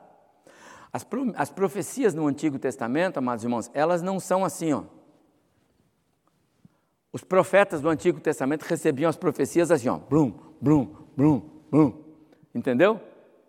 As, 0.92 1.04
as 1.34 1.50
profecias 1.50 2.14
no 2.14 2.28
Antigo 2.28 2.56
Testamento, 2.56 3.18
amados 3.18 3.42
irmãos, 3.42 3.68
elas 3.74 4.00
não 4.00 4.20
são 4.20 4.44
assim, 4.44 4.72
ó. 4.72 4.84
Os 7.12 7.24
profetas 7.24 7.80
do 7.80 7.88
Antigo 7.88 8.20
Testamento 8.20 8.62
recebiam 8.62 9.08
as 9.08 9.16
profecias 9.16 9.72
assim, 9.72 9.88
ó, 9.88 9.98
brum, 9.98 10.32
brum, 10.60 10.94
brum, 11.16 11.50
brum. 11.68 12.04
Entendeu? 12.54 13.00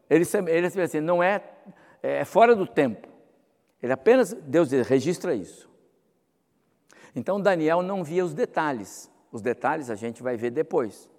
Eles, 0.09 0.33
eles 0.33 0.75
assim, 0.77 0.99
não 0.99 1.21
é, 1.21 1.43
é 2.01 2.25
fora 2.25 2.55
do 2.55 2.65
tempo. 2.65 3.07
Ele 3.81 3.93
apenas, 3.93 4.33
Deus 4.33 4.71
registra 4.71 5.35
isso. 5.35 5.69
Então 7.15 7.39
Daniel 7.39 7.81
não 7.81 8.03
via 8.03 8.25
os 8.25 8.33
detalhes. 8.33 9.09
Os 9.31 9.41
detalhes 9.41 9.89
a 9.89 9.95
gente 9.95 10.21
vai 10.21 10.35
ver 10.35 10.51
depois. 10.51 11.09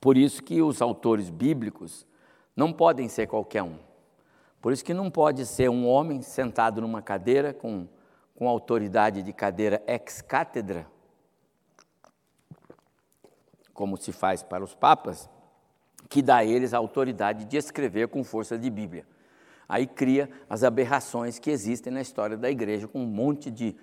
Por 0.00 0.16
isso 0.16 0.42
que 0.42 0.62
os 0.62 0.80
autores 0.80 1.28
bíblicos 1.28 2.06
não 2.56 2.72
podem 2.72 3.08
ser 3.08 3.26
qualquer 3.26 3.62
um. 3.62 3.78
Por 4.60 4.72
isso 4.72 4.84
que 4.84 4.94
não 4.94 5.10
pode 5.10 5.44
ser 5.44 5.68
um 5.68 5.86
homem 5.86 6.22
sentado 6.22 6.80
numa 6.80 7.02
cadeira 7.02 7.52
com, 7.52 7.86
com 8.34 8.48
autoridade 8.48 9.22
de 9.22 9.32
cadeira 9.32 9.82
ex 9.86 10.22
cátedra, 10.22 10.86
como 13.74 13.96
se 13.96 14.12
faz 14.12 14.42
para 14.42 14.62
os 14.62 14.74
papas, 14.74 15.28
que 16.08 16.22
dá 16.22 16.36
a 16.36 16.44
eles 16.44 16.72
a 16.74 16.78
autoridade 16.78 17.44
de 17.44 17.56
escrever 17.56 18.08
com 18.08 18.22
força 18.22 18.58
de 18.58 18.70
Bíblia. 18.70 19.06
Aí 19.68 19.86
cria 19.86 20.30
as 20.48 20.62
aberrações 20.62 21.38
que 21.38 21.50
existem 21.50 21.92
na 21.92 22.00
história 22.00 22.36
da 22.36 22.50
igreja, 22.50 22.86
com 22.86 23.00
um 23.00 23.06
monte 23.06 23.50
de 23.50 23.74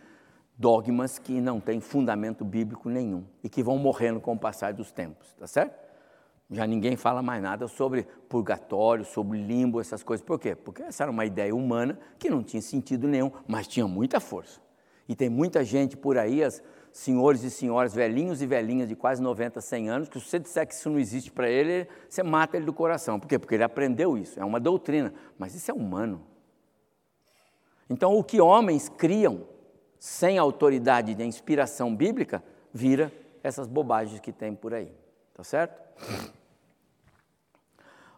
dogmas 0.60 1.18
que 1.18 1.40
não 1.40 1.62
têm 1.62 1.80
fundamento 1.80 2.44
bíblico 2.44 2.90
nenhum 2.90 3.24
e 3.42 3.48
que 3.48 3.64
vão 3.64 3.78
morrendo 3.78 4.20
com 4.20 4.34
o 4.34 4.38
passar 4.38 4.74
dos 4.74 4.92
tempos, 4.92 5.34
tá 5.40 5.48
certo? 5.48 5.88
Já 6.52 6.68
ninguém 6.68 6.98
fala 6.98 7.22
mais 7.22 7.42
nada 7.42 7.66
sobre 7.68 8.06
purgatório, 8.28 9.06
sobre 9.06 9.42
limbo, 9.42 9.80
essas 9.80 10.04
coisas. 10.04 10.26
Por 10.26 10.38
quê? 10.38 10.56
Porque 10.56 10.82
essa 10.82 11.04
era 11.04 11.12
uma 11.12 11.24
ideia 11.24 11.56
humana 11.56 11.98
que 12.18 12.30
não 12.30 12.44
tinha 12.44 12.62
sentido 12.62 13.08
nenhum, 13.08 13.32
mas 13.48 13.68
tinha 13.68 13.88
muita 13.88 14.20
força. 14.20 14.60
E 15.08 15.16
tem 15.16 15.30
muita 15.30 15.64
gente 15.64 15.96
por 15.96 16.18
aí, 16.18 16.44
as 16.44 16.62
senhores 16.92 17.44
e 17.44 17.52
senhoras, 17.52 17.94
velhinhos 17.94 18.42
e 18.42 18.48
velhinhas 18.48 18.90
de 18.90 18.96
quase 18.96 19.22
90, 19.22 19.62
100 19.62 19.90
anos, 19.90 20.10
que 20.10 20.20
se 20.20 20.26
você 20.26 20.40
disser 20.40 20.68
que 20.68 20.74
isso 20.74 20.90
não 20.90 21.00
existe 21.00 21.32
para 21.32 21.48
ele, 21.48 21.88
você 22.10 22.22
mata 22.22 22.58
ele 22.58 22.66
do 22.66 22.74
coração. 22.74 23.20
Por 23.20 23.28
quê? 23.28 23.40
Porque 23.40 23.56
ele 23.56 23.64
aprendeu 23.64 24.18
isso, 24.18 24.40
é 24.40 24.44
uma 24.44 24.60
doutrina. 24.60 25.14
Mas 25.38 25.56
isso 25.56 25.72
é 25.72 25.74
humano. 25.74 26.26
Então, 27.90 28.18
o 28.18 28.24
que 28.24 28.42
homens 28.42 28.90
criam 28.90 29.48
sem 30.00 30.38
autoridade 30.38 31.14
de 31.14 31.24
inspiração 31.24 31.94
bíblica, 31.94 32.42
vira 32.74 33.12
essas 33.44 33.68
bobagens 33.68 34.20
que 34.20 34.32
tem 34.32 34.56
por 34.56 34.74
aí. 34.74 34.92
Tá 35.34 35.44
certo? 35.44 35.80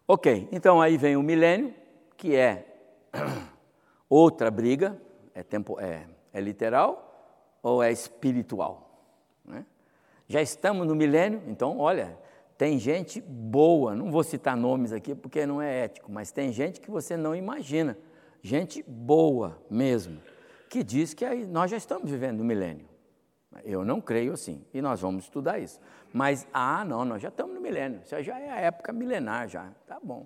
Ok, 0.07 0.49
então 0.51 0.81
aí 0.81 0.97
vem 0.97 1.15
o 1.15 1.23
milênio, 1.23 1.73
que 2.17 2.35
é 2.35 2.65
outra 4.09 4.51
briga, 4.51 4.99
é, 5.33 5.41
tempo, 5.41 5.79
é, 5.79 6.05
é 6.33 6.41
literal 6.41 7.57
ou 7.63 7.81
é 7.81 7.93
espiritual? 7.93 9.05
Né? 9.45 9.65
Já 10.27 10.41
estamos 10.41 10.85
no 10.85 10.95
milênio, 10.95 11.41
então, 11.47 11.79
olha, 11.79 12.17
tem 12.57 12.77
gente 12.77 13.21
boa, 13.21 13.95
não 13.95 14.11
vou 14.11 14.23
citar 14.23 14.57
nomes 14.57 14.91
aqui 14.91 15.15
porque 15.15 15.45
não 15.45 15.61
é 15.61 15.85
ético, 15.85 16.11
mas 16.11 16.29
tem 16.29 16.51
gente 16.51 16.81
que 16.81 16.91
você 16.91 17.15
não 17.15 17.33
imagina, 17.33 17.97
gente 18.41 18.83
boa 18.83 19.57
mesmo, 19.69 20.19
que 20.72 20.85
diz 20.85 21.14
que 21.14 21.26
nós 21.48 21.69
já 21.69 21.76
estamos 21.76 22.10
vivendo 22.10 22.39
o 22.39 22.45
milênio. 22.45 22.88
Eu 23.65 23.84
não 23.84 23.99
creio 23.99 24.31
assim, 24.31 24.65
e 24.73 24.81
nós 24.81 25.02
vamos 25.02 25.26
estudar 25.26 25.60
isso. 25.60 25.77
Mas, 26.14 26.48
ah, 26.53 26.85
não, 26.85 27.03
nós 27.03 27.22
já 27.22 27.27
estamos 27.27 27.53
no 27.53 27.60
milênio, 27.60 27.99
isso 28.02 28.23
já 28.23 28.39
é 28.39 28.49
a 28.49 28.56
época 28.56 28.93
milenar, 28.93 29.49
já, 29.49 29.69
tá 29.85 29.99
bom. 30.02 30.26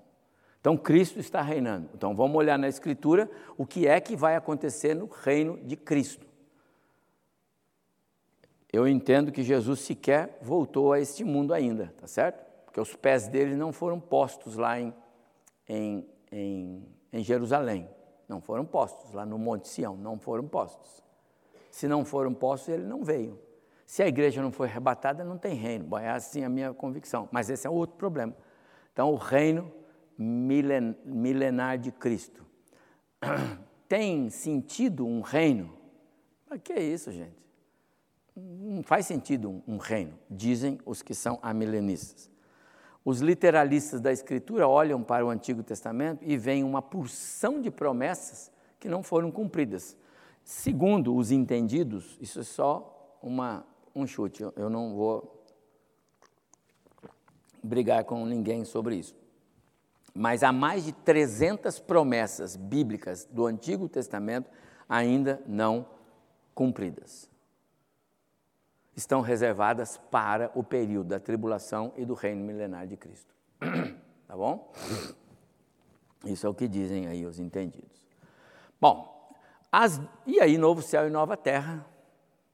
Então, 0.61 0.77
Cristo 0.77 1.19
está 1.19 1.41
reinando. 1.41 1.89
Então, 1.95 2.15
vamos 2.15 2.37
olhar 2.37 2.59
na 2.59 2.67
Escritura 2.67 3.27
o 3.57 3.65
que 3.65 3.87
é 3.87 3.99
que 3.99 4.15
vai 4.15 4.35
acontecer 4.35 4.93
no 4.93 5.07
reino 5.07 5.57
de 5.63 5.75
Cristo. 5.75 6.27
Eu 8.71 8.87
entendo 8.87 9.31
que 9.31 9.41
Jesus 9.41 9.79
sequer 9.79 10.37
voltou 10.43 10.93
a 10.93 10.99
este 10.99 11.23
mundo 11.23 11.55
ainda, 11.55 11.91
tá 11.99 12.05
certo? 12.05 12.45
Porque 12.65 12.79
os 12.79 12.95
pés 12.95 13.27
dele 13.27 13.55
não 13.55 13.73
foram 13.73 13.99
postos 13.99 14.57
lá 14.57 14.79
em, 14.79 14.93
em, 15.67 16.05
em, 16.31 16.87
em 17.11 17.23
Jerusalém. 17.23 17.89
Não 18.27 18.41
foram 18.41 18.65
postos 18.65 19.11
lá 19.11 19.25
no 19.25 19.37
Monte 19.37 19.67
Sião, 19.67 19.95
não 19.95 20.17
foram 20.17 20.47
postos. 20.47 21.03
Se 21.69 21.87
não 21.87 22.03
foram 22.05 22.33
postos, 22.33 22.69
ele 22.69 22.83
não 22.83 23.03
veio. 23.03 23.39
Se 23.85 24.01
a 24.01 24.07
igreja 24.07 24.41
não 24.41 24.51
foi 24.51 24.67
arrebatada, 24.67 25.23
não 25.23 25.37
tem 25.37 25.53
reino. 25.53 25.85
Bom, 25.85 25.99
é 25.99 26.09
assim 26.09 26.43
a 26.43 26.49
minha 26.49 26.73
convicção. 26.73 27.29
Mas 27.31 27.49
esse 27.49 27.67
é 27.67 27.69
outro 27.69 27.95
problema. 27.97 28.35
Então, 28.91 29.11
o 29.11 29.15
reino 29.15 29.71
milen, 30.17 30.95
milenar 31.05 31.77
de 31.77 31.91
Cristo. 31.91 32.45
Tem 33.87 34.29
sentido 34.29 35.05
um 35.05 35.21
reino? 35.21 35.77
Para 36.47 36.57
que 36.57 36.73
é 36.73 36.81
isso, 36.81 37.11
gente? 37.11 37.35
Não 38.35 38.83
faz 38.83 39.05
sentido 39.05 39.49
um, 39.49 39.63
um 39.67 39.77
reino, 39.77 40.17
dizem 40.29 40.79
os 40.85 41.01
que 41.01 41.13
são 41.13 41.39
amilenistas. 41.41 42.29
Os 43.05 43.21
literalistas 43.21 44.01
da 44.01 44.11
Escritura 44.11 44.67
olham 44.67 45.03
para 45.03 45.23
o 45.23 45.29
Antigo 45.29 45.61
Testamento 45.61 46.23
e 46.23 46.35
veem 46.35 46.63
uma 46.63 46.81
porção 46.81 47.61
de 47.61 47.69
promessas 47.69 48.51
que 48.79 48.89
não 48.89 49.03
foram 49.03 49.31
cumpridas. 49.31 49.95
Segundo 50.43 51.15
os 51.15 51.29
entendidos, 51.29 52.17
isso 52.19 52.39
é 52.39 52.43
só 52.43 53.17
uma, 53.21 53.63
um 53.95 54.07
chute, 54.07 54.41
eu 54.41 54.69
não 54.71 54.95
vou 54.95 55.45
brigar 57.61 58.03
com 58.05 58.25
ninguém 58.25 58.65
sobre 58.65 58.95
isso. 58.95 59.15
Mas 60.11 60.41
há 60.41 60.51
mais 60.51 60.83
de 60.83 60.91
300 60.91 61.79
promessas 61.79 62.55
bíblicas 62.55 63.25
do 63.29 63.45
Antigo 63.45 63.87
Testamento 63.87 64.49
ainda 64.89 65.43
não 65.45 65.85
cumpridas 66.55 67.29
estão 68.95 69.21
reservadas 69.21 69.97
para 70.09 70.51
o 70.55 70.63
período 70.63 71.09
da 71.09 71.19
tribulação 71.19 71.91
e 71.97 72.05
do 72.05 72.13
reino 72.13 72.43
milenar 72.43 72.87
de 72.87 72.97
Cristo. 72.97 73.33
Tá 74.27 74.35
bom? 74.35 74.73
Isso 76.25 76.47
é 76.47 76.49
o 76.49 76.53
que 76.55 76.67
dizem 76.67 77.05
aí 77.05 77.27
os 77.27 77.39
entendidos. 77.39 78.01
Bom, 78.81 79.29
as, 79.71 80.01
e 80.25 80.39
aí 80.39 80.57
novo 80.57 80.81
céu 80.81 81.07
e 81.07 81.11
nova 81.11 81.37
terra, 81.37 81.85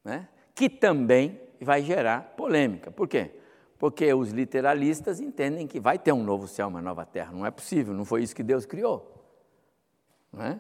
né? 0.04 0.28
que 0.54 0.70
também 0.70 1.40
vai 1.62 1.82
gerar 1.82 2.34
polêmica. 2.36 2.92
Por 2.92 3.08
quê? 3.08 3.32
Porque 3.80 4.14
os 4.14 4.32
literalistas 4.32 5.20
entendem 5.20 5.66
que 5.66 5.80
vai 5.80 5.98
ter 5.98 6.12
um 6.12 6.24
novo 6.24 6.46
céu, 6.48 6.68
uma 6.68 6.82
nova 6.82 7.06
terra. 7.06 7.32
Não 7.32 7.46
é 7.46 7.52
possível, 7.52 7.94
não 7.94 8.04
foi 8.04 8.22
isso 8.22 8.36
que 8.36 8.44
Deus 8.44 8.66
criou. 8.66 9.26
Não 10.32 10.44
é? 10.44 10.60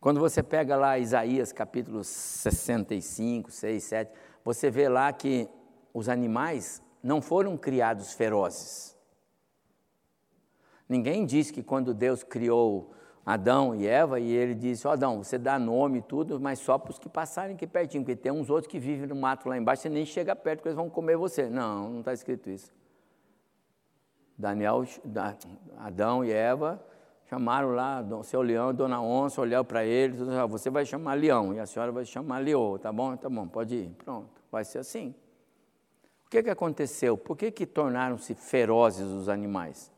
Quando 0.00 0.20
você 0.20 0.42
pega 0.42 0.76
lá 0.76 0.98
Isaías 0.98 1.52
capítulo 1.52 2.02
65, 2.02 3.50
6, 3.50 3.84
7, 3.84 4.12
você 4.44 4.70
vê 4.70 4.88
lá 4.88 5.12
que 5.12 5.48
os 5.92 6.08
animais 6.08 6.82
não 7.02 7.20
foram 7.20 7.56
criados 7.56 8.12
ferozes. 8.12 8.96
Ninguém 10.88 11.24
diz 11.24 11.50
que 11.50 11.62
quando 11.62 11.94
Deus 11.94 12.22
criou 12.22 12.92
Adão 13.24 13.74
e 13.74 13.86
Eva, 13.86 14.18
e 14.18 14.30
ele 14.30 14.54
disse: 14.54 14.86
oh, 14.86 14.90
Adão, 14.90 15.22
você 15.22 15.38
dá 15.38 15.58
nome 15.58 15.98
e 15.98 16.02
tudo, 16.02 16.40
mas 16.40 16.58
só 16.58 16.78
para 16.78 16.90
os 16.90 16.98
que 16.98 17.08
passarem 17.08 17.54
aqui 17.54 17.66
pertinho, 17.66 18.02
porque 18.02 18.16
tem 18.16 18.32
uns 18.32 18.50
outros 18.50 18.70
que 18.70 18.78
vivem 18.78 19.06
no 19.06 19.14
mato 19.14 19.48
lá 19.48 19.56
embaixo, 19.56 19.82
você 19.82 19.88
nem 19.88 20.04
chega 20.04 20.34
perto, 20.34 20.58
porque 20.58 20.68
eles 20.68 20.76
vão 20.76 20.90
comer 20.90 21.16
você. 21.16 21.48
Não, 21.48 21.90
não 21.90 21.98
está 22.00 22.12
escrito 22.12 22.50
isso. 22.50 22.72
Daniel, 24.36 24.84
Adão 25.78 26.24
e 26.24 26.32
Eva 26.32 26.82
chamaram 27.30 27.70
lá 27.70 28.04
seu 28.24 28.42
leão 28.42 28.70
e 28.70 28.72
dona 28.72 29.00
onça, 29.00 29.40
olharam 29.40 29.64
para 29.64 29.84
eles, 29.84 30.18
você 30.48 30.68
vai 30.68 30.84
chamar 30.84 31.14
leão 31.14 31.54
e 31.54 31.60
a 31.60 31.66
senhora 31.66 31.92
vai 31.92 32.04
chamar 32.04 32.38
leão, 32.38 32.76
tá 32.76 32.92
bom? 32.92 33.16
Tá 33.16 33.30
bom, 33.30 33.46
pode 33.46 33.76
ir, 33.76 33.90
pronto, 34.04 34.28
vai 34.50 34.64
ser 34.64 34.78
assim. 34.78 35.14
O 36.26 36.30
que, 36.30 36.42
que 36.42 36.50
aconteceu? 36.50 37.16
Por 37.16 37.36
que, 37.36 37.52
que 37.52 37.66
tornaram-se 37.66 38.34
ferozes 38.34 39.06
os 39.06 39.28
animais? 39.28 39.92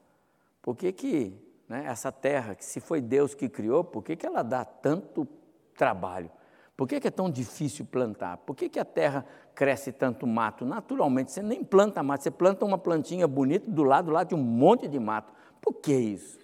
Por 0.61 0.77
que, 0.77 0.93
que 0.93 1.35
né, 1.67 1.85
essa 1.87 2.13
terra, 2.13 2.55
que 2.55 2.65
se 2.67 2.81
foi 2.81 3.01
Deus 3.01 3.35
que 3.35 3.49
criou, 3.49 3.83
por 3.83 4.03
que, 4.03 4.15
que 4.15 4.27
ela 4.27 4.43
dá 4.43 4.63
tanto 4.63 5.27
trabalho? 5.75 6.31
Por 6.77 6.87
que, 6.87 7.01
que 7.01 7.09
é 7.09 7.11
tão 7.11 7.31
difícil 7.31 7.87
plantar? 7.87 8.37
Por 8.39 8.55
que, 8.55 8.69
que 8.69 8.79
a 8.79 8.85
terra 8.85 9.25
cresce 9.55 9.91
tanto 9.91 10.27
mato? 10.27 10.67
Naturalmente, 10.67 11.33
você 11.33 11.43
nem 11.43 11.65
planta 11.65 12.03
mato, 12.03 12.25
você 12.25 12.31
planta 12.31 12.63
uma 12.67 12.77
plantinha 12.77 13.27
bonita 13.27 13.71
do 13.71 13.85
lado 13.85 14.11
lá 14.11 14.23
de 14.23 14.35
um 14.35 14.43
monte 14.43 14.87
de 14.87 14.99
mato. 14.99 15.33
Por 15.63 15.75
que 15.75 15.95
isso? 15.95 16.42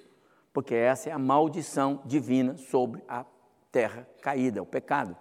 Porque 0.59 0.75
essa 0.75 1.09
é 1.09 1.13
a 1.13 1.19
maldição 1.21 2.03
divina 2.05 2.57
sobre 2.57 3.01
a 3.07 3.25
terra 3.71 4.05
caída, 4.21 4.61
o 4.61 4.67
pecado. 4.67 5.17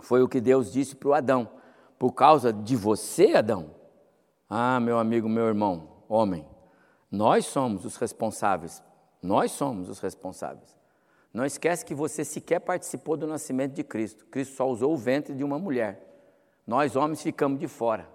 Foi 0.00 0.22
o 0.22 0.28
que 0.28 0.40
Deus 0.40 0.72
disse 0.72 0.96
para 0.96 1.08
o 1.10 1.12
Adão: 1.12 1.50
por 1.98 2.12
causa 2.12 2.50
de 2.50 2.74
você, 2.74 3.34
Adão. 3.34 3.74
Ah, 4.48 4.80
meu 4.80 4.98
amigo, 4.98 5.28
meu 5.28 5.44
irmão, 5.44 6.02
homem, 6.08 6.48
nós 7.10 7.44
somos 7.44 7.84
os 7.84 7.96
responsáveis. 7.96 8.82
Nós 9.22 9.52
somos 9.52 9.90
os 9.90 10.00
responsáveis. 10.00 10.74
Não 11.30 11.44
esquece 11.44 11.84
que 11.84 11.94
você 11.94 12.24
sequer 12.24 12.60
participou 12.60 13.18
do 13.18 13.26
nascimento 13.26 13.74
de 13.74 13.84
Cristo. 13.84 14.24
Cristo 14.30 14.56
só 14.56 14.66
usou 14.66 14.94
o 14.94 14.96
ventre 14.96 15.34
de 15.34 15.44
uma 15.44 15.58
mulher. 15.58 16.02
Nós, 16.66 16.96
homens, 16.96 17.20
ficamos 17.20 17.60
de 17.60 17.68
fora. 17.68 18.08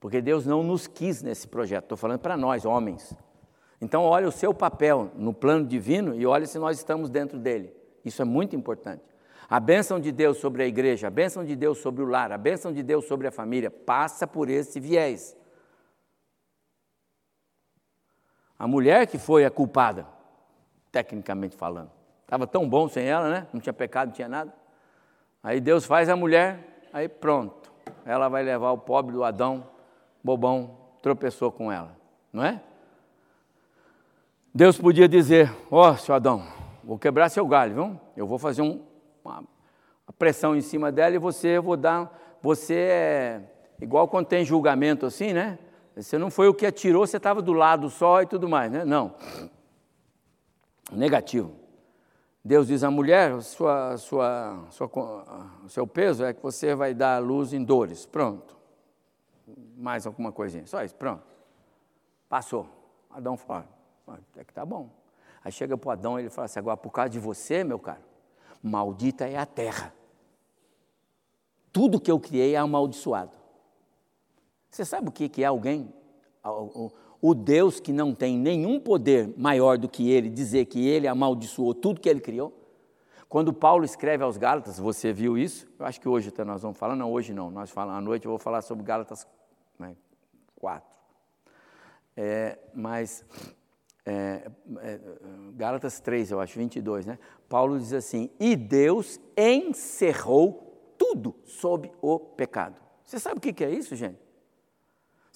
Porque 0.00 0.20
Deus 0.20 0.44
não 0.46 0.64
nos 0.64 0.88
quis 0.88 1.22
nesse 1.22 1.46
projeto. 1.46 1.84
Estou 1.84 1.96
falando 1.96 2.18
para 2.18 2.36
nós, 2.36 2.64
homens. 2.64 3.16
Então, 3.80 4.02
olha 4.02 4.28
o 4.28 4.32
seu 4.32 4.52
papel 4.52 5.10
no 5.14 5.32
plano 5.32 5.66
divino 5.66 6.14
e 6.14 6.26
olha 6.26 6.46
se 6.46 6.58
nós 6.58 6.76
estamos 6.76 7.08
dentro 7.08 7.38
dele. 7.38 7.74
Isso 8.04 8.20
é 8.20 8.24
muito 8.24 8.54
importante. 8.54 9.02
A 9.48 9.58
bênção 9.58 9.98
de 9.98 10.12
Deus 10.12 10.38
sobre 10.38 10.62
a 10.62 10.66
igreja, 10.66 11.08
a 11.08 11.10
bênção 11.10 11.44
de 11.44 11.56
Deus 11.56 11.78
sobre 11.78 12.02
o 12.02 12.06
lar, 12.06 12.30
a 12.30 12.38
bênção 12.38 12.72
de 12.72 12.82
Deus 12.82 13.06
sobre 13.06 13.26
a 13.26 13.32
família, 13.32 13.70
passa 13.70 14.26
por 14.26 14.48
esse 14.48 14.78
viés. 14.78 15.36
A 18.58 18.68
mulher 18.68 19.06
que 19.06 19.18
foi 19.18 19.44
a 19.44 19.50
culpada, 19.50 20.06
tecnicamente 20.92 21.56
falando. 21.56 21.90
Estava 22.22 22.46
tão 22.46 22.68
bom 22.68 22.88
sem 22.88 23.06
ela, 23.06 23.28
né? 23.28 23.46
Não 23.52 23.60
tinha 23.60 23.72
pecado, 23.72 24.08
não 24.08 24.14
tinha 24.14 24.28
nada. 24.28 24.54
Aí 25.42 25.60
Deus 25.60 25.84
faz 25.84 26.08
a 26.08 26.14
mulher, 26.14 26.84
aí 26.92 27.08
pronto. 27.08 27.72
Ela 28.04 28.28
vai 28.28 28.42
levar 28.42 28.70
o 28.70 28.78
pobre 28.78 29.12
do 29.12 29.24
Adão, 29.24 29.66
bobão, 30.22 30.78
tropeçou 31.02 31.50
com 31.50 31.72
ela, 31.72 31.96
não 32.32 32.44
é? 32.44 32.62
Deus 34.52 34.76
podia 34.76 35.08
dizer: 35.08 35.54
Ó, 35.70 35.90
oh, 35.90 35.96
seu 35.96 36.14
Adão, 36.14 36.44
vou 36.82 36.98
quebrar 36.98 37.28
seu 37.28 37.46
galho, 37.46 37.74
viu? 37.74 38.00
Eu 38.16 38.26
vou 38.26 38.38
fazer 38.38 38.62
um, 38.62 38.82
uma, 39.24 39.44
pressão 40.18 40.56
em 40.56 40.60
cima 40.60 40.90
dela 40.90 41.14
e 41.14 41.18
você, 41.18 41.56
eu 41.58 41.62
vou 41.62 41.76
dar. 41.76 42.38
Você 42.42 42.74
é 42.74 43.42
igual 43.80 44.08
quando 44.08 44.26
tem 44.26 44.44
julgamento 44.44 45.06
assim, 45.06 45.32
né? 45.32 45.58
Você 45.94 46.18
não 46.18 46.30
foi 46.30 46.48
o 46.48 46.54
que 46.54 46.66
atirou, 46.66 47.06
você 47.06 47.16
estava 47.16 47.40
do 47.40 47.52
lado 47.52 47.88
só 47.90 48.22
e 48.22 48.26
tudo 48.26 48.48
mais, 48.48 48.70
né? 48.72 48.84
Não. 48.84 49.14
Negativo. 50.92 51.52
Deus 52.44 52.66
diz 52.66 52.82
à 52.82 52.90
mulher: 52.90 53.40
sua, 53.42 53.96
sua, 53.98 54.66
sua, 54.70 55.46
o 55.64 55.68
seu 55.68 55.86
peso 55.86 56.24
é 56.24 56.32
que 56.34 56.42
você 56.42 56.74
vai 56.74 56.92
dar 56.92 57.16
a 57.16 57.18
luz 57.20 57.52
em 57.52 57.62
dores. 57.62 58.04
Pronto. 58.04 58.58
Mais 59.76 60.06
alguma 60.06 60.32
coisinha. 60.32 60.66
Só 60.66 60.82
isso, 60.82 60.96
pronto. 60.96 61.22
Passou. 62.28 62.68
Adão 63.10 63.36
fala 63.36 63.79
até 64.12 64.44
que 64.44 64.52
tá 64.52 64.64
bom. 64.64 64.90
Aí 65.42 65.50
chega 65.50 65.76
para 65.76 65.92
Adão 65.92 66.18
e 66.18 66.22
ele 66.22 66.30
fala 66.30 66.46
assim: 66.46 66.58
agora, 66.58 66.76
por 66.76 66.90
causa 66.90 67.10
de 67.10 67.18
você, 67.18 67.64
meu 67.64 67.78
caro, 67.78 68.02
maldita 68.62 69.26
é 69.26 69.36
a 69.36 69.46
terra. 69.46 69.94
Tudo 71.72 72.00
que 72.00 72.10
eu 72.10 72.18
criei 72.18 72.54
é 72.54 72.58
amaldiçoado. 72.58 73.32
Você 74.68 74.84
sabe 74.84 75.08
o 75.08 75.12
que 75.12 75.42
é 75.42 75.46
alguém, 75.46 75.92
o 77.20 77.34
Deus 77.34 77.80
que 77.80 77.92
não 77.92 78.14
tem 78.14 78.38
nenhum 78.38 78.78
poder 78.78 79.34
maior 79.36 79.76
do 79.76 79.88
que 79.88 80.08
ele, 80.08 80.28
dizer 80.28 80.66
que 80.66 80.86
ele 80.86 81.08
amaldiçoou 81.08 81.74
tudo 81.74 82.00
que 82.00 82.08
ele 82.08 82.20
criou? 82.20 82.56
Quando 83.28 83.52
Paulo 83.52 83.84
escreve 83.84 84.24
aos 84.24 84.36
Gálatas, 84.36 84.78
você 84.78 85.12
viu 85.12 85.38
isso? 85.38 85.68
Eu 85.78 85.86
acho 85.86 86.00
que 86.00 86.08
hoje 86.08 86.30
até 86.30 86.44
nós 86.44 86.62
vamos 86.62 86.76
falar, 86.76 86.96
não, 86.96 87.12
hoje 87.12 87.32
não, 87.32 87.50
nós 87.50 87.70
falamos 87.70 87.98
à 87.98 88.00
noite, 88.00 88.26
eu 88.26 88.30
vou 88.30 88.38
falar 88.38 88.62
sobre 88.62 88.84
Gálatas 88.84 89.26
né, 89.78 89.94
4. 90.56 90.88
É, 92.16 92.58
mas 92.74 93.24
é, 94.10 94.50
é, 94.80 95.00
Gálatas 95.54 96.00
3, 96.00 96.30
eu 96.32 96.40
acho, 96.40 96.58
22, 96.58 97.06
né? 97.06 97.18
Paulo 97.48 97.78
diz 97.78 97.92
assim: 97.92 98.30
E 98.40 98.56
Deus 98.56 99.20
encerrou 99.36 100.94
tudo 100.98 101.34
sob 101.44 101.90
o 102.00 102.18
pecado. 102.18 102.80
Você 103.04 103.18
sabe 103.18 103.38
o 103.38 103.40
que 103.40 103.64
é 103.64 103.70
isso, 103.70 103.94
gente? 103.94 104.18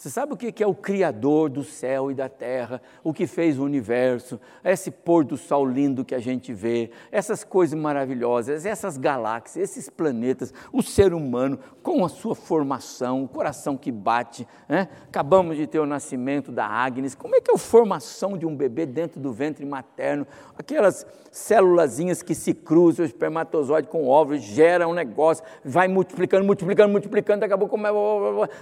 Você 0.04 0.10
sabe 0.10 0.34
o 0.34 0.36
que 0.36 0.62
é 0.62 0.66
o 0.66 0.74
Criador 0.74 1.48
do 1.48 1.64
céu 1.64 2.10
e 2.10 2.14
da 2.14 2.28
terra, 2.28 2.82
o 3.02 3.10
que 3.10 3.26
fez 3.26 3.58
o 3.58 3.64
universo, 3.64 4.38
esse 4.62 4.90
pôr 4.90 5.24
do 5.24 5.38
sol 5.38 5.64
lindo 5.64 6.04
que 6.04 6.14
a 6.14 6.18
gente 6.18 6.52
vê, 6.52 6.90
essas 7.10 7.42
coisas 7.42 7.80
maravilhosas, 7.80 8.66
essas 8.66 8.98
galáxias, 8.98 9.70
esses 9.70 9.88
planetas, 9.88 10.52
o 10.70 10.82
ser 10.82 11.14
humano 11.14 11.58
com 11.82 12.04
a 12.04 12.10
sua 12.10 12.34
formação, 12.34 13.24
o 13.24 13.28
coração 13.28 13.78
que 13.78 13.90
bate. 13.90 14.46
Né? 14.68 14.88
Acabamos 15.08 15.56
de 15.56 15.66
ter 15.66 15.78
o 15.78 15.86
nascimento 15.86 16.52
da 16.52 16.66
Agnes. 16.66 17.14
Como 17.14 17.34
é 17.34 17.40
que 17.40 17.50
é 17.50 17.54
a 17.54 17.58
formação 17.58 18.36
de 18.36 18.44
um 18.44 18.54
bebê 18.54 18.84
dentro 18.84 19.18
do 19.18 19.32
ventre 19.32 19.64
materno? 19.64 20.26
Aquelas 20.58 21.06
célulazinhas 21.32 22.22
que 22.22 22.34
se 22.34 22.52
cruzam, 22.52 23.04
o 23.04 23.08
espermatozoide 23.08 23.88
com 23.88 24.06
óvulos, 24.06 24.42
gera 24.42 24.86
um 24.86 24.92
negócio, 24.92 25.42
vai 25.64 25.88
multiplicando, 25.88 26.44
multiplicando, 26.44 26.92
multiplicando, 26.92 27.40
daqui 27.40 27.54
a 27.54 27.58
pouco, 27.58 27.78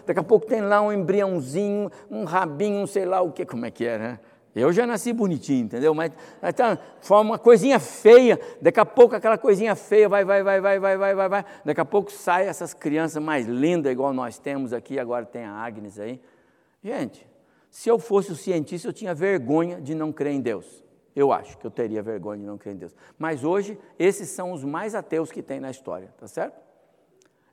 daqui 0.06 0.20
a 0.20 0.22
pouco 0.22 0.46
tem 0.46 0.60
lá 0.60 0.80
um 0.80 0.92
embrião 0.92 1.31
embriãozinho, 1.32 1.90
um 2.10 2.24
rabinho, 2.24 2.82
um 2.82 2.86
sei 2.86 3.04
lá 3.04 3.20
o 3.20 3.32
que, 3.32 3.44
como 3.44 3.66
é 3.66 3.70
que 3.70 3.86
é, 3.86 3.98
né? 3.98 4.20
Eu 4.54 4.70
já 4.70 4.86
nasci 4.86 5.14
bonitinho, 5.14 5.64
entendeu? 5.64 5.94
Mas 5.94 6.12
então, 6.42 6.78
forma 7.00 7.30
uma 7.30 7.38
coisinha 7.38 7.80
feia, 7.80 8.38
daqui 8.60 8.78
a 8.78 8.84
pouco 8.84 9.14
aquela 9.14 9.38
coisinha 9.38 9.74
feia 9.74 10.08
vai, 10.10 10.24
vai, 10.26 10.42
vai, 10.42 10.60
vai, 10.60 10.78
vai, 10.78 10.96
vai, 10.98 11.14
vai, 11.14 11.28
vai. 11.28 11.44
Daqui 11.64 11.80
a 11.80 11.84
pouco 11.86 12.12
sai 12.12 12.46
essas 12.46 12.74
crianças 12.74 13.22
mais 13.22 13.46
lindas, 13.46 13.90
igual 13.90 14.12
nós 14.12 14.38
temos 14.38 14.74
aqui, 14.74 14.98
agora 14.98 15.24
tem 15.24 15.44
a 15.44 15.52
Agnes 15.52 15.98
aí. 15.98 16.20
Gente, 16.84 17.26
se 17.70 17.88
eu 17.88 17.98
fosse 17.98 18.30
o 18.30 18.36
cientista, 18.36 18.86
eu 18.86 18.92
tinha 18.92 19.14
vergonha 19.14 19.80
de 19.80 19.94
não 19.94 20.12
crer 20.12 20.34
em 20.34 20.40
Deus. 20.40 20.84
Eu 21.16 21.32
acho 21.32 21.56
que 21.56 21.66
eu 21.66 21.70
teria 21.70 22.02
vergonha 22.02 22.40
de 22.40 22.46
não 22.46 22.58
crer 22.58 22.74
em 22.74 22.78
Deus. 22.78 22.94
Mas 23.18 23.44
hoje, 23.44 23.78
esses 23.98 24.28
são 24.28 24.52
os 24.52 24.62
mais 24.62 24.94
ateus 24.94 25.32
que 25.32 25.42
tem 25.42 25.60
na 25.60 25.70
história, 25.70 26.12
tá 26.18 26.26
certo? 26.26 26.60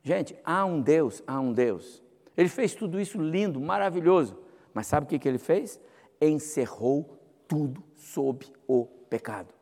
Gente, 0.04 0.38
há 0.44 0.66
um 0.66 0.82
Deus, 0.82 1.24
há 1.26 1.40
um 1.40 1.54
Deus. 1.54 2.04
Ele 2.36 2.50
fez 2.50 2.74
tudo 2.74 3.00
isso 3.00 3.22
lindo, 3.22 3.60
maravilhoso. 3.60 4.38
Mas 4.74 4.88
sabe 4.88 5.06
o 5.06 5.10
que, 5.10 5.20
que 5.20 5.28
ele 5.28 5.38
fez? 5.38 5.80
Encerrou 6.22 7.20
tudo 7.48 7.84
sob 7.96 8.46
o 8.68 8.86
pecado. 8.86 9.54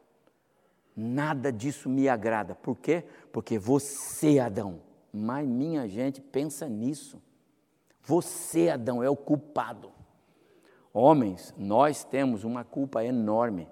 Nada 0.95 1.51
disso 1.51 1.89
me 1.89 2.09
agrada. 2.09 2.55
Por 2.55 2.75
quê? 2.77 3.03
Porque 3.31 3.57
você, 3.57 4.39
Adão, 4.39 4.81
mas 5.13 5.47
minha 5.47 5.87
gente, 5.87 6.19
pensa 6.21 6.67
nisso. 6.67 7.21
Você, 8.01 8.69
Adão, 8.69 9.03
é 9.03 9.09
o 9.09 9.15
culpado. 9.15 9.91
Homens, 10.93 11.53
nós 11.57 12.03
temos 12.03 12.43
uma 12.43 12.63
culpa 12.63 13.03
enorme 13.03 13.67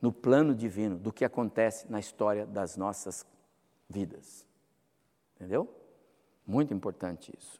no 0.00 0.12
plano 0.12 0.54
divino 0.54 0.96
do 0.96 1.12
que 1.12 1.24
acontece 1.24 1.90
na 1.90 2.00
história 2.00 2.46
das 2.46 2.76
nossas 2.76 3.26
vidas. 3.88 4.46
Entendeu? 5.36 5.68
Muito 6.46 6.72
importante 6.72 7.32
isso. 7.36 7.59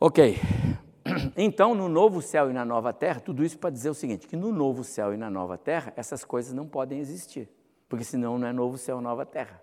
Ok. 0.00 0.36
Então, 1.36 1.74
no 1.74 1.88
novo 1.88 2.20
céu 2.20 2.50
e 2.50 2.52
na 2.52 2.64
nova 2.64 2.92
terra, 2.92 3.18
tudo 3.18 3.42
isso 3.42 3.58
para 3.58 3.70
dizer 3.70 3.88
o 3.88 3.94
seguinte: 3.94 4.28
que 4.28 4.36
no 4.36 4.52
novo 4.52 4.84
céu 4.84 5.14
e 5.14 5.16
na 5.16 5.30
nova 5.30 5.56
terra, 5.56 5.92
essas 5.96 6.22
coisas 6.22 6.52
não 6.52 6.66
podem 6.66 6.98
existir, 6.98 7.48
porque 7.88 8.04
senão 8.04 8.38
não 8.38 8.46
é 8.46 8.52
novo 8.52 8.76
céu 8.76 9.00
nova 9.00 9.24
terra. 9.24 9.60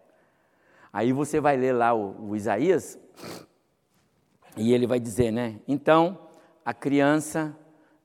Aí 0.91 1.13
você 1.13 1.39
vai 1.39 1.55
ler 1.55 1.73
lá 1.73 1.93
o, 1.93 2.29
o 2.29 2.35
Isaías, 2.35 2.97
e 4.57 4.73
ele 4.73 4.87
vai 4.87 4.99
dizer, 4.99 5.31
né? 5.31 5.59
Então, 5.67 6.17
a 6.65 6.73
criança 6.73 7.55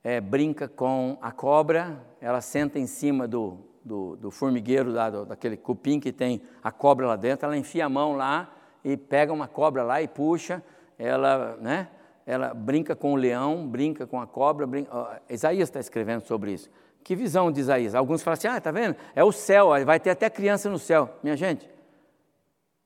é, 0.05 0.21
brinca 0.21 0.69
com 0.69 1.17
a 1.23 1.33
cobra, 1.33 2.05
ela 2.21 2.41
senta 2.41 2.79
em 2.79 2.87
cima 2.87 3.27
do, 3.27 3.59
do, 3.85 4.17
do 4.17 4.31
formigueiro, 4.31 4.93
lá, 4.93 5.09
do, 5.09 5.25
daquele 5.25 5.57
cupim 5.57 5.99
que 5.99 6.13
tem 6.13 6.43
a 6.63 6.71
cobra 6.71 7.07
lá 7.07 7.17
dentro, 7.17 7.47
ela 7.47 7.57
enfia 7.57 7.87
a 7.87 7.89
mão 7.89 8.17
lá 8.17 8.55
e 8.85 8.97
pega 8.97 9.33
uma 9.33 9.49
cobra 9.49 9.83
lá 9.83 10.03
e 10.03 10.07
puxa, 10.07 10.63
ela, 10.99 11.57
né? 11.57 11.89
Ela 12.31 12.55
brinca 12.55 12.95
com 12.95 13.13
o 13.13 13.17
leão, 13.17 13.67
brinca 13.67 14.07
com 14.07 14.21
a 14.21 14.27
cobra. 14.27 14.67
Brinca... 14.67 15.21
Isaías 15.29 15.69
está 15.69 15.81
escrevendo 15.81 16.23
sobre 16.23 16.53
isso. 16.53 16.71
Que 17.03 17.17
visão 17.17 17.51
de 17.51 17.61
Isaías? 17.61 17.95
Alguns 17.95 18.23
falam 18.23 18.35
assim: 18.35 18.47
ah, 18.47 18.59
está 18.59 18.71
vendo? 18.71 18.95
É 19.17 19.25
o 19.25 19.33
céu, 19.33 19.71
vai 19.85 19.99
ter 19.99 20.11
até 20.11 20.31
criança 20.31 20.71
no 20.71 20.79
céu. 20.79 21.11
Minha 21.25 21.37
gente, 21.37 21.69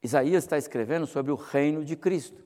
Isaías 0.02 0.44
está 0.44 0.56
escrevendo 0.56 1.06
sobre 1.06 1.30
o 1.30 1.34
reino 1.34 1.84
de 1.84 1.94
Cristo. 1.94 2.42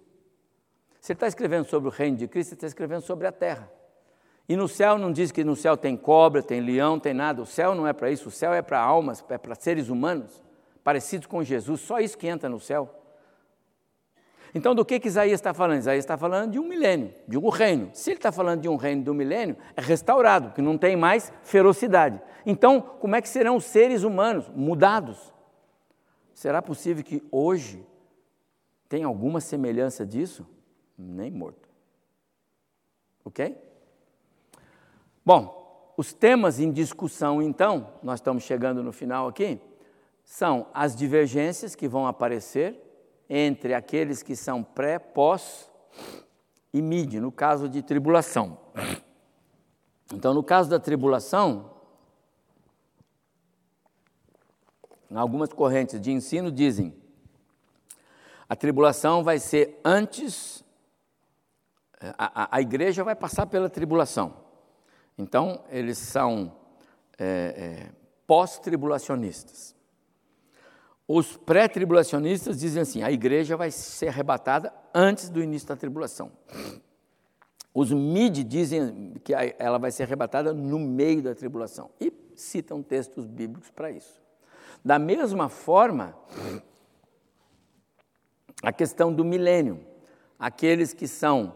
Se 1.00 1.12
ele 1.12 1.16
está 1.16 1.28
escrevendo 1.28 1.66
sobre 1.66 1.88
o 1.88 1.92
reino 1.92 2.16
de 2.16 2.26
Cristo, 2.26 2.50
ele 2.50 2.56
está 2.56 2.66
escrevendo 2.66 3.02
sobre 3.02 3.28
a 3.28 3.32
terra. 3.32 3.70
E 4.48 4.56
no 4.56 4.66
céu 4.66 4.98
não 4.98 5.12
diz 5.12 5.30
que 5.30 5.44
no 5.44 5.54
céu 5.54 5.76
tem 5.76 5.96
cobra, 5.96 6.42
tem 6.42 6.60
leão, 6.60 6.98
tem 6.98 7.14
nada. 7.14 7.40
O 7.42 7.46
céu 7.46 7.76
não 7.76 7.86
é 7.86 7.92
para 7.92 8.10
isso, 8.10 8.28
o 8.28 8.32
céu 8.32 8.52
é 8.52 8.62
para 8.62 8.80
almas, 8.80 9.24
é 9.28 9.38
para 9.38 9.54
seres 9.54 9.88
humanos, 9.88 10.42
parecidos 10.82 11.26
com 11.28 11.44
Jesus. 11.44 11.80
Só 11.80 12.00
isso 12.00 12.18
que 12.18 12.26
entra 12.26 12.48
no 12.48 12.58
céu. 12.58 12.97
Então, 14.54 14.74
do 14.74 14.84
que, 14.84 14.98
que 14.98 15.08
Isaías 15.08 15.40
está 15.40 15.52
falando? 15.52 15.78
Isaías 15.78 16.04
está 16.04 16.16
falando 16.16 16.52
de 16.52 16.58
um 16.58 16.66
milênio, 16.66 17.12
de 17.26 17.36
um 17.36 17.48
reino. 17.48 17.90
Se 17.92 18.10
ele 18.10 18.18
está 18.18 18.32
falando 18.32 18.62
de 18.62 18.68
um 18.68 18.76
reino 18.76 19.02
do 19.02 19.14
milênio, 19.14 19.56
é 19.76 19.80
restaurado, 19.80 20.52
que 20.52 20.62
não 20.62 20.78
tem 20.78 20.96
mais 20.96 21.32
ferocidade. 21.42 22.20
Então, 22.46 22.80
como 22.80 23.14
é 23.14 23.22
que 23.22 23.28
serão 23.28 23.56
os 23.56 23.64
seres 23.64 24.02
humanos 24.02 24.48
mudados? 24.54 25.32
Será 26.32 26.62
possível 26.62 27.04
que 27.04 27.22
hoje 27.30 27.84
tenha 28.88 29.06
alguma 29.06 29.40
semelhança 29.40 30.06
disso? 30.06 30.46
Nem 30.96 31.30
morto. 31.30 31.68
Ok? 33.24 33.56
Bom, 35.24 35.92
os 35.96 36.12
temas 36.12 36.58
em 36.58 36.72
discussão, 36.72 37.42
então, 37.42 37.92
nós 38.02 38.20
estamos 38.20 38.44
chegando 38.44 38.82
no 38.82 38.92
final 38.92 39.28
aqui, 39.28 39.60
são 40.24 40.68
as 40.72 40.96
divergências 40.96 41.74
que 41.74 41.88
vão 41.88 42.06
aparecer 42.06 42.87
entre 43.28 43.74
aqueles 43.74 44.22
que 44.22 44.34
são 44.34 44.62
pré, 44.62 44.98
pós 44.98 45.70
e 46.72 46.80
mid, 46.80 47.14
no 47.14 47.30
caso 47.30 47.68
de 47.68 47.82
tribulação. 47.82 48.58
Então, 50.12 50.32
no 50.32 50.42
caso 50.42 50.70
da 50.70 50.80
tribulação, 50.80 51.70
algumas 55.14 55.52
correntes 55.52 56.00
de 56.00 56.10
ensino 56.10 56.50
dizem 56.50 56.94
a 58.48 58.56
tribulação 58.56 59.22
vai 59.22 59.38
ser 59.38 59.78
antes, 59.84 60.64
a, 62.00 62.44
a, 62.44 62.56
a 62.56 62.60
igreja 62.62 63.04
vai 63.04 63.14
passar 63.14 63.46
pela 63.46 63.68
tribulação. 63.68 64.34
Então, 65.18 65.62
eles 65.68 65.98
são 65.98 66.56
é, 67.18 67.84
é, 67.86 67.92
pós-tribulacionistas. 68.26 69.76
Os 71.08 71.38
pré-tribulacionistas 71.38 72.60
dizem 72.60 72.82
assim: 72.82 73.02
a 73.02 73.10
igreja 73.10 73.56
vai 73.56 73.70
ser 73.70 74.08
arrebatada 74.08 74.70
antes 74.94 75.30
do 75.30 75.42
início 75.42 75.66
da 75.66 75.74
tribulação. 75.74 76.30
Os 77.72 77.90
mid 77.90 78.44
dizem 78.44 79.14
que 79.24 79.32
ela 79.58 79.78
vai 79.78 79.90
ser 79.90 80.02
arrebatada 80.02 80.52
no 80.52 80.78
meio 80.78 81.22
da 81.22 81.34
tribulação 81.34 81.90
e 81.98 82.12
citam 82.34 82.82
textos 82.82 83.24
bíblicos 83.24 83.70
para 83.70 83.90
isso. 83.90 84.20
Da 84.84 84.98
mesma 84.98 85.48
forma, 85.48 86.14
a 88.62 88.72
questão 88.72 89.12
do 89.12 89.24
milênio. 89.24 89.80
Aqueles 90.38 90.92
que 90.92 91.08
são 91.08 91.54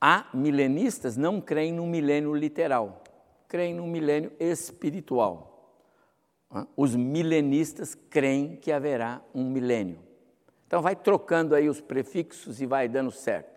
amilenistas 0.00 1.16
não 1.16 1.40
creem 1.40 1.72
no 1.72 1.86
milênio 1.86 2.34
literal, 2.34 3.02
creem 3.48 3.74
no 3.74 3.86
milênio 3.86 4.32
espiritual. 4.38 5.55
Os 6.76 6.94
milenistas 6.94 7.94
creem 8.08 8.56
que 8.56 8.70
haverá 8.70 9.20
um 9.34 9.44
milênio. 9.50 9.98
Então 10.66 10.82
vai 10.82 10.96
trocando 10.96 11.54
aí 11.54 11.68
os 11.68 11.80
prefixos 11.80 12.60
e 12.60 12.66
vai 12.66 12.88
dando 12.88 13.10
certo. 13.10 13.56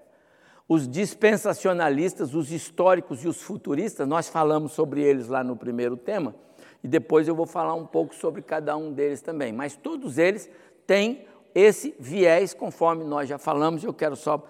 Os 0.68 0.88
dispensacionalistas, 0.88 2.36
os 2.36 2.52
históricos 2.52 3.24
e 3.24 3.28
os 3.28 3.42
futuristas, 3.42 4.08
nós 4.08 4.30
falamos 4.30 4.74
sobre 4.74 5.02
eles 5.02 5.28
lá 5.28 5.44
no 5.44 5.56
primeiro 5.56 5.98
tema, 5.98 6.36
e 6.84 6.88
depois 6.88 7.28
eu 7.28 7.34
vou 7.34 7.48
falar 7.48 7.74
um 7.74 7.88
pouco 7.88 8.14
sobre 8.14 8.44
cada 8.44 8.78
um 8.78 8.94
deles 8.94 9.22
também. 9.22 9.52
Mas 9.52 9.76
todos 9.76 10.20
eles 10.20 10.48
têm 10.86 11.26
esse 11.56 11.96
viés, 12.00 12.54
conforme 12.54 13.04
nós 13.04 13.28
já 13.28 13.40
falamos, 13.40 13.84
eu 13.84 13.94
quero 13.94 14.16
só 14.16 14.48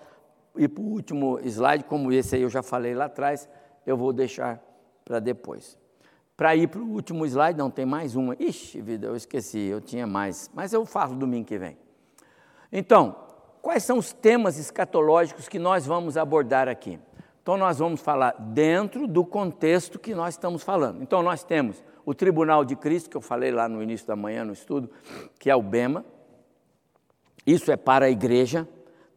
ir 0.57 0.67
para 0.67 0.83
o 0.83 0.87
último 0.87 1.39
slide, 1.39 1.85
como 1.85 2.11
esse 2.11 2.35
aí 2.35 2.41
eu 2.41 2.49
já 2.49 2.61
falei 2.61 2.93
lá 2.93 3.05
atrás, 3.05 3.47
eu 3.85 3.95
vou 3.95 4.11
deixar 4.11 4.61
para 5.05 5.19
depois. 5.19 5.78
Para 6.39 6.55
ir 6.55 6.69
para 6.69 6.79
o 6.79 6.87
último 6.87 7.25
slide, 7.25 7.59
não, 7.59 7.69
tem 7.69 7.85
mais 7.85 8.15
uma. 8.15 8.33
Ixi, 8.39 8.79
vida, 8.79 9.07
eu 9.07 9.13
esqueci, 9.17 9.59
eu 9.59 9.81
tinha 9.81 10.07
mais, 10.07 10.49
mas 10.53 10.71
eu 10.71 10.85
falo 10.85 11.13
domingo 11.13 11.45
que 11.45 11.57
vem. 11.57 11.77
Então, 12.71 13.13
quais 13.61 13.83
são 13.83 13.97
os 13.97 14.13
temas 14.13 14.57
escatológicos 14.57 15.49
que 15.49 15.59
nós 15.59 15.85
vamos 15.85 16.15
abordar 16.15 16.69
aqui? 16.69 16.97
Então, 17.43 17.57
nós 17.57 17.79
vamos 17.79 17.99
falar 17.99 18.33
dentro 18.39 19.05
do 19.05 19.25
contexto 19.25 19.99
que 19.99 20.15
nós 20.15 20.35
estamos 20.35 20.63
falando. 20.63 21.03
Então, 21.03 21.21
nós 21.21 21.43
temos 21.43 21.83
o 22.05 22.13
Tribunal 22.13 22.63
de 22.63 22.77
Cristo, 22.77 23.09
que 23.09 23.17
eu 23.17 23.21
falei 23.21 23.51
lá 23.51 23.67
no 23.67 23.83
início 23.83 24.07
da 24.07 24.15
manhã 24.15 24.45
no 24.45 24.53
estudo, 24.53 24.89
que 25.37 25.49
é 25.49 25.55
o 25.57 25.61
BEMA. 25.61 26.05
Isso 27.45 27.69
é 27.69 27.75
para 27.75 28.05
a 28.05 28.09
igreja. 28.09 28.65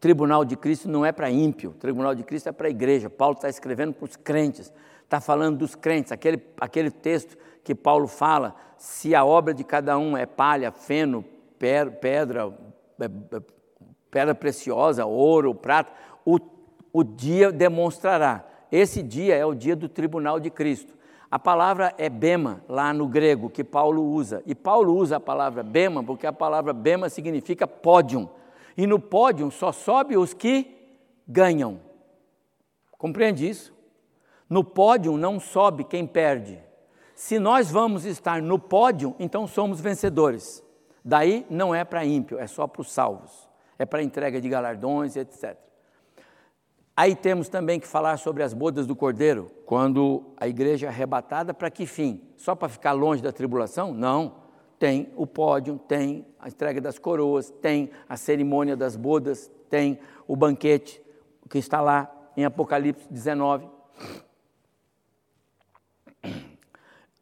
Tribunal 0.01 0.43
de 0.43 0.57
Cristo 0.57 0.89
não 0.89 1.05
é 1.05 1.13
para 1.13 1.31
ímpio, 1.31 1.71
Tribunal 1.79 2.13
de 2.13 2.23
Cristo 2.23 2.49
é 2.49 2.51
para 2.51 2.67
a 2.67 2.69
igreja. 2.69 3.09
Paulo 3.09 3.35
está 3.35 3.47
escrevendo 3.47 3.93
para 3.93 4.03
os 4.03 4.17
crentes, 4.17 4.73
está 5.13 5.21
falando 5.21 5.59
dos 5.59 5.75
crentes, 5.75 6.11
aquele, 6.11 6.41
aquele 6.59 6.89
texto 6.89 7.37
que 7.63 7.75
Paulo 7.75 8.07
fala: 8.07 8.55
se 8.77 9.13
a 9.13 9.23
obra 9.23 9.53
de 9.53 9.63
cada 9.63 9.95
um 9.97 10.17
é 10.17 10.25
palha, 10.25 10.71
feno, 10.71 11.23
pedra, 11.59 12.51
é, 12.99 13.05
é, 13.05 13.41
pedra 14.09 14.33
preciosa, 14.33 15.05
ouro, 15.05 15.53
prata, 15.53 15.91
o, 16.25 16.39
o 16.91 17.03
dia 17.03 17.51
demonstrará. 17.51 18.43
Esse 18.71 19.03
dia 19.03 19.35
é 19.35 19.45
o 19.45 19.53
dia 19.53 19.75
do 19.75 19.87
tribunal 19.87 20.39
de 20.39 20.49
Cristo. 20.49 20.93
A 21.29 21.37
palavra 21.37 21.93
é 21.97 22.09
bema, 22.09 22.63
lá 22.67 22.91
no 22.91 23.07
grego, 23.07 23.49
que 23.49 23.63
Paulo 23.63 24.03
usa. 24.03 24.41
E 24.47 24.55
Paulo 24.55 24.95
usa 24.95 25.17
a 25.17 25.19
palavra 25.19 25.61
bema 25.61 26.03
porque 26.03 26.25
a 26.25 26.33
palavra 26.33 26.73
bema 26.73 27.07
significa 27.07 27.67
pódium. 27.67 28.27
E 28.75 28.87
no 28.87 28.99
pódium 28.99 29.51
só 29.51 29.71
sobe 29.71 30.17
os 30.17 30.33
que 30.33 30.75
ganham. 31.27 31.79
Compreende 32.97 33.47
isso? 33.47 33.72
No 34.49 34.63
pódium 34.63 35.17
não 35.17 35.39
sobe 35.39 35.83
quem 35.83 36.05
perde. 36.05 36.59
Se 37.15 37.39
nós 37.39 37.71
vamos 37.71 38.05
estar 38.05 38.41
no 38.41 38.59
pódio, 38.59 39.15
então 39.19 39.47
somos 39.47 39.79
vencedores. 39.79 40.63
Daí 41.03 41.45
não 41.49 41.73
é 41.73 41.83
para 41.83 42.05
ímpio, 42.05 42.39
é 42.39 42.47
só 42.47 42.67
para 42.67 42.81
os 42.81 42.91
salvos. 42.91 43.49
É 43.77 43.85
para 43.85 44.03
entrega 44.03 44.39
de 44.39 44.49
galardões, 44.49 45.15
etc. 45.15 45.57
Aí 46.95 47.15
temos 47.15 47.49
também 47.49 47.79
que 47.79 47.87
falar 47.87 48.17
sobre 48.17 48.43
as 48.43 48.53
bodas 48.53 48.85
do 48.85 48.95
Cordeiro, 48.95 49.51
quando 49.65 50.23
a 50.37 50.47
igreja 50.47 50.85
é 50.85 50.89
arrebatada, 50.89 51.53
para 51.53 51.71
que 51.71 51.87
fim? 51.87 52.21
Só 52.37 52.53
para 52.53 52.69
ficar 52.69 52.91
longe 52.91 53.21
da 53.21 53.31
tribulação? 53.31 53.93
Não. 53.93 54.43
Tem 54.77 55.11
o 55.15 55.25
pódio, 55.25 55.79
tem 55.87 56.25
a 56.39 56.49
entrega 56.49 56.79
das 56.79 56.99
coroas, 56.99 57.49
tem 57.49 57.89
a 58.07 58.17
cerimônia 58.17 58.75
das 58.75 58.95
bodas, 58.95 59.49
tem 59.69 59.97
o 60.27 60.35
banquete, 60.35 61.01
que 61.49 61.57
está 61.57 61.81
lá 61.81 62.11
em 62.37 62.45
Apocalipse 62.45 63.07
19. 63.09 63.67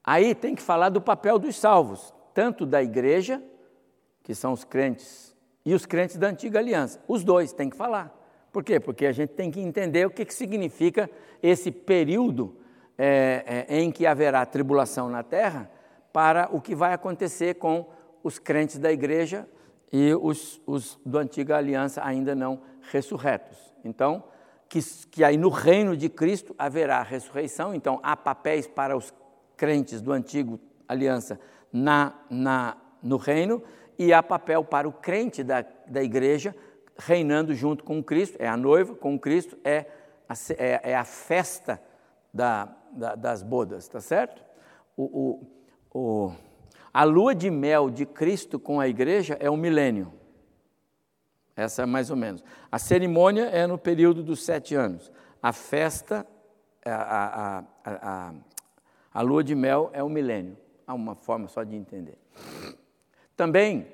Aí 0.04 0.34
tem 0.34 0.56
que 0.56 0.62
falar 0.62 0.90
do 0.90 1.02
papel 1.02 1.38
dos 1.38 1.56
salvos, 1.56 2.14
tanto 2.34 2.66
da 2.66 2.82
igreja, 2.82 3.42
que 4.24 4.34
são 4.34 4.54
os 4.54 4.64
crentes, 4.64 5.36
e 5.66 5.74
os 5.74 5.86
crentes 5.86 6.18
da 6.18 6.28
antiga 6.28 6.60
aliança. 6.60 7.00
Os 7.08 7.24
dois 7.24 7.54
tem 7.54 7.70
que 7.70 7.76
falar. 7.76 8.18
Por 8.52 8.64
quê? 8.64 8.80
Porque 8.80 9.06
a 9.06 9.12
gente 9.12 9.30
tem 9.30 9.50
que 9.50 9.60
entender 9.60 10.06
o 10.06 10.10
que, 10.10 10.26
que 10.26 10.34
significa 10.34 11.10
esse 11.42 11.72
período 11.72 12.58
é, 12.98 13.66
é, 13.70 13.80
em 13.80 13.92
que 13.92 14.06
haverá 14.06 14.46
tribulação 14.46 15.10
na 15.10 15.24
terra 15.24 15.70
para 16.12 16.50
o 16.52 16.60
que 16.60 16.76
vai 16.76 16.94
acontecer 16.94 17.56
com 17.56 17.90
os 18.24 18.38
crentes 18.38 18.78
da 18.78 18.92
igreja 18.92 19.48
e 19.92 20.14
os, 20.14 20.62
os 20.66 21.00
do 21.06 21.18
antiga 21.18 21.58
aliança 21.58 22.02
ainda 22.04 22.36
não 22.36 22.62
ressurretos. 22.92 23.58
Então, 23.84 24.24
que, 24.68 24.80
que 25.10 25.24
aí 25.24 25.38
no 25.38 25.50
reino 25.50 25.96
de 25.96 26.10
Cristo 26.10 26.56
haverá 26.58 27.02
ressurreição, 27.02 27.74
então 27.74 28.00
há 28.04 28.16
papéis 28.16 28.68
para 28.68 28.96
os 28.96 29.12
crentes 29.62 30.02
do 30.02 30.12
antigo 30.12 30.60
aliança 30.88 31.40
na, 31.72 32.16
na, 32.32 32.76
no 33.04 33.18
reino 33.18 33.62
e 33.96 34.12
há 34.12 34.24
papel 34.24 34.64
para 34.64 34.90
o 34.90 34.92
crente 34.92 35.44
da, 35.44 35.64
da 35.86 36.02
igreja 36.02 36.56
reinando 36.98 37.54
junto 37.54 37.84
com 37.84 38.04
Cristo, 38.04 38.38
é 38.40 38.48
a 38.48 38.58
noiva 38.58 38.96
com 38.96 39.20
Cristo, 39.20 39.56
é 39.64 39.86
a, 40.28 40.34
é, 40.58 40.92
é 40.94 40.96
a 40.96 41.04
festa 41.04 41.80
da, 42.34 42.76
da, 42.92 43.14
das 43.14 43.44
bodas, 43.44 43.88
tá 43.88 44.02
certo? 44.02 44.44
O, 44.98 45.04
o, 45.94 46.00
o, 46.00 46.34
a 46.92 47.04
lua 47.04 47.36
de 47.36 47.52
mel 47.52 47.92
de 47.92 48.08
Cristo 48.08 48.60
com 48.60 48.80
a 48.80 48.88
igreja 48.88 49.38
é 49.40 49.48
o 49.48 49.56
milênio. 49.56 50.12
Essa 51.56 51.84
é 51.84 51.86
mais 51.86 52.10
ou 52.10 52.18
menos. 52.18 52.44
A 52.72 52.80
cerimônia 52.80 53.44
é 53.44 53.68
no 53.68 53.78
período 53.78 54.24
dos 54.24 54.44
sete 54.44 54.74
anos. 54.74 55.12
A 55.40 55.54
festa, 55.54 56.26
a, 56.84 57.60
a, 57.60 57.64
a, 57.86 58.34
a, 59.14 59.22
lua 59.22 59.44
de 59.44 59.56
mel 59.56 59.90
é 59.94 60.04
o 60.04 60.10
milênio. 60.10 60.58
Há 60.86 60.94
uma 60.94 61.16
forma 61.16 61.48
só 61.48 61.64
de 61.64 61.76
entender. 61.76 62.18
Também, 63.36 63.88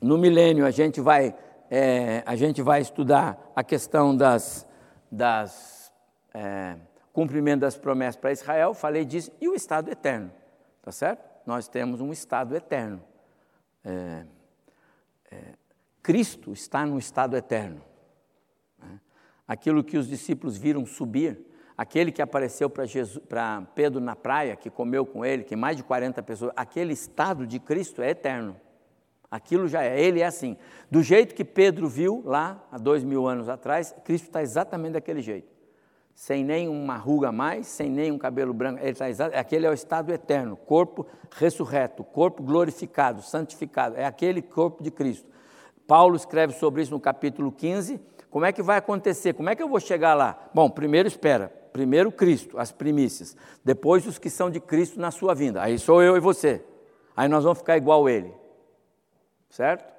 no 0.00 0.18
milênio, 0.18 0.64
a 0.66 0.70
gente 0.70 1.00
vai 1.00 1.34
é, 1.74 2.22
a 2.26 2.36
gente 2.36 2.60
vai 2.60 2.82
estudar 2.82 3.50
a 3.56 3.64
questão 3.64 4.14
das, 4.14 4.68
das 5.10 5.90
é, 6.34 6.76
cumprimento 7.14 7.60
das 7.60 7.78
promessas 7.78 8.16
para 8.16 8.30
Israel, 8.30 8.74
falei 8.74 9.06
disso, 9.06 9.32
e 9.40 9.48
o 9.48 9.54
estado 9.54 9.90
eterno, 9.90 10.30
tá 10.82 10.92
certo? 10.92 11.24
Nós 11.46 11.68
temos 11.68 12.02
um 12.02 12.12
estado 12.12 12.54
eterno. 12.54 13.02
É, 13.82 14.26
é 15.30 15.54
Cristo 16.02 16.52
está 16.52 16.84
no 16.84 16.98
estado 16.98 17.38
eterno. 17.38 17.80
Né? 18.78 19.00
Aquilo 19.48 19.82
que 19.82 19.96
os 19.96 20.06
discípulos 20.06 20.58
viram 20.58 20.84
subir, 20.84 21.40
aquele 21.76 22.12
que 22.12 22.22
apareceu 22.22 22.70
para 22.70 23.62
Pedro 23.74 24.00
na 24.00 24.14
praia, 24.14 24.56
que 24.56 24.70
comeu 24.70 25.04
com 25.04 25.24
ele, 25.24 25.44
que 25.44 25.56
mais 25.56 25.76
de 25.76 25.82
40 25.82 26.22
pessoas, 26.22 26.52
aquele 26.56 26.92
estado 26.92 27.46
de 27.46 27.58
Cristo 27.58 28.02
é 28.02 28.10
eterno. 28.10 28.56
Aquilo 29.30 29.66
já 29.66 29.82
é, 29.82 29.98
ele 29.98 30.20
é 30.20 30.26
assim. 30.26 30.58
Do 30.90 31.02
jeito 31.02 31.34
que 31.34 31.42
Pedro 31.42 31.88
viu 31.88 32.22
lá, 32.22 32.62
há 32.70 32.76
dois 32.76 33.02
mil 33.02 33.26
anos 33.26 33.48
atrás, 33.48 33.94
Cristo 34.04 34.26
está 34.26 34.42
exatamente 34.42 34.92
daquele 34.92 35.22
jeito. 35.22 35.50
Sem 36.14 36.44
nenhuma 36.44 36.98
ruga 36.98 37.28
a 37.28 37.32
mais, 37.32 37.66
sem 37.66 37.88
nenhum 37.88 38.18
cabelo 38.18 38.52
branco. 38.52 38.80
Ele 38.80 38.90
está 38.90 39.08
exatamente, 39.08 39.40
aquele 39.40 39.64
é 39.64 39.70
o 39.70 39.72
estado 39.72 40.12
eterno, 40.12 40.54
corpo 40.54 41.06
ressurreto, 41.30 42.04
corpo 42.04 42.42
glorificado, 42.42 43.22
santificado. 43.22 43.96
É 43.96 44.04
aquele 44.04 44.42
corpo 44.42 44.82
de 44.82 44.90
Cristo. 44.90 45.26
Paulo 45.86 46.14
escreve 46.14 46.52
sobre 46.52 46.82
isso 46.82 46.92
no 46.92 47.00
capítulo 47.00 47.50
15. 47.50 47.98
Como 48.30 48.44
é 48.44 48.52
que 48.52 48.62
vai 48.62 48.76
acontecer? 48.76 49.32
Como 49.32 49.48
é 49.48 49.56
que 49.56 49.62
eu 49.62 49.68
vou 49.68 49.80
chegar 49.80 50.12
lá? 50.12 50.38
Bom, 50.52 50.68
primeiro 50.68 51.08
espera. 51.08 51.61
Primeiro 51.72 52.12
Cristo, 52.12 52.58
as 52.58 52.70
primícias. 52.70 53.36
Depois 53.64 54.06
os 54.06 54.18
que 54.18 54.28
são 54.28 54.50
de 54.50 54.60
Cristo 54.60 55.00
na 55.00 55.10
sua 55.10 55.34
vinda. 55.34 55.62
Aí 55.62 55.78
sou 55.78 56.02
eu 56.02 56.16
e 56.16 56.20
você. 56.20 56.64
Aí 57.16 57.28
nós 57.28 57.44
vamos 57.44 57.58
ficar 57.58 57.76
igual 57.76 58.06
a 58.06 58.12
ele 58.12 58.42
certo? 59.52 59.92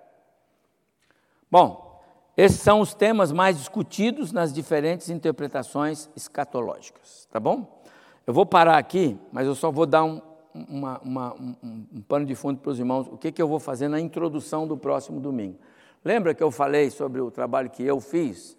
Bom, 1.49 2.01
esses 2.35 2.59
são 2.59 2.81
os 2.81 2.93
temas 2.93 3.31
mais 3.31 3.57
discutidos 3.57 4.31
nas 4.31 4.51
diferentes 4.51 5.09
interpretações 5.09 6.09
escatológicas, 6.15 7.27
tá 7.31 7.39
bom? 7.39 7.83
Eu 8.25 8.33
vou 8.33 8.45
parar 8.45 8.77
aqui, 8.77 9.17
mas 9.31 9.45
eu 9.45 9.53
só 9.53 9.71
vou 9.71 9.85
dar 9.85 10.03
um, 10.03 10.19
uma, 10.55 10.99
uma, 10.99 11.33
um, 11.35 11.85
um 11.93 12.01
pano 12.01 12.25
de 12.25 12.33
fundo 12.33 12.59
para 12.59 12.71
os 12.71 12.79
irmãos, 12.79 13.07
o 13.07 13.17
que, 13.17 13.31
que 13.31 13.41
eu 13.41 13.47
vou 13.47 13.59
fazer 13.59 13.87
na 13.87 13.99
introdução 13.99 14.67
do 14.67 14.75
próximo 14.75 15.19
domingo. 15.19 15.59
Lembra 16.03 16.33
que 16.33 16.41
eu 16.41 16.49
falei 16.49 16.89
sobre 16.89 17.21
o 17.21 17.29
trabalho 17.29 17.69
que 17.69 17.83
eu 17.83 18.01
fiz 18.01 18.57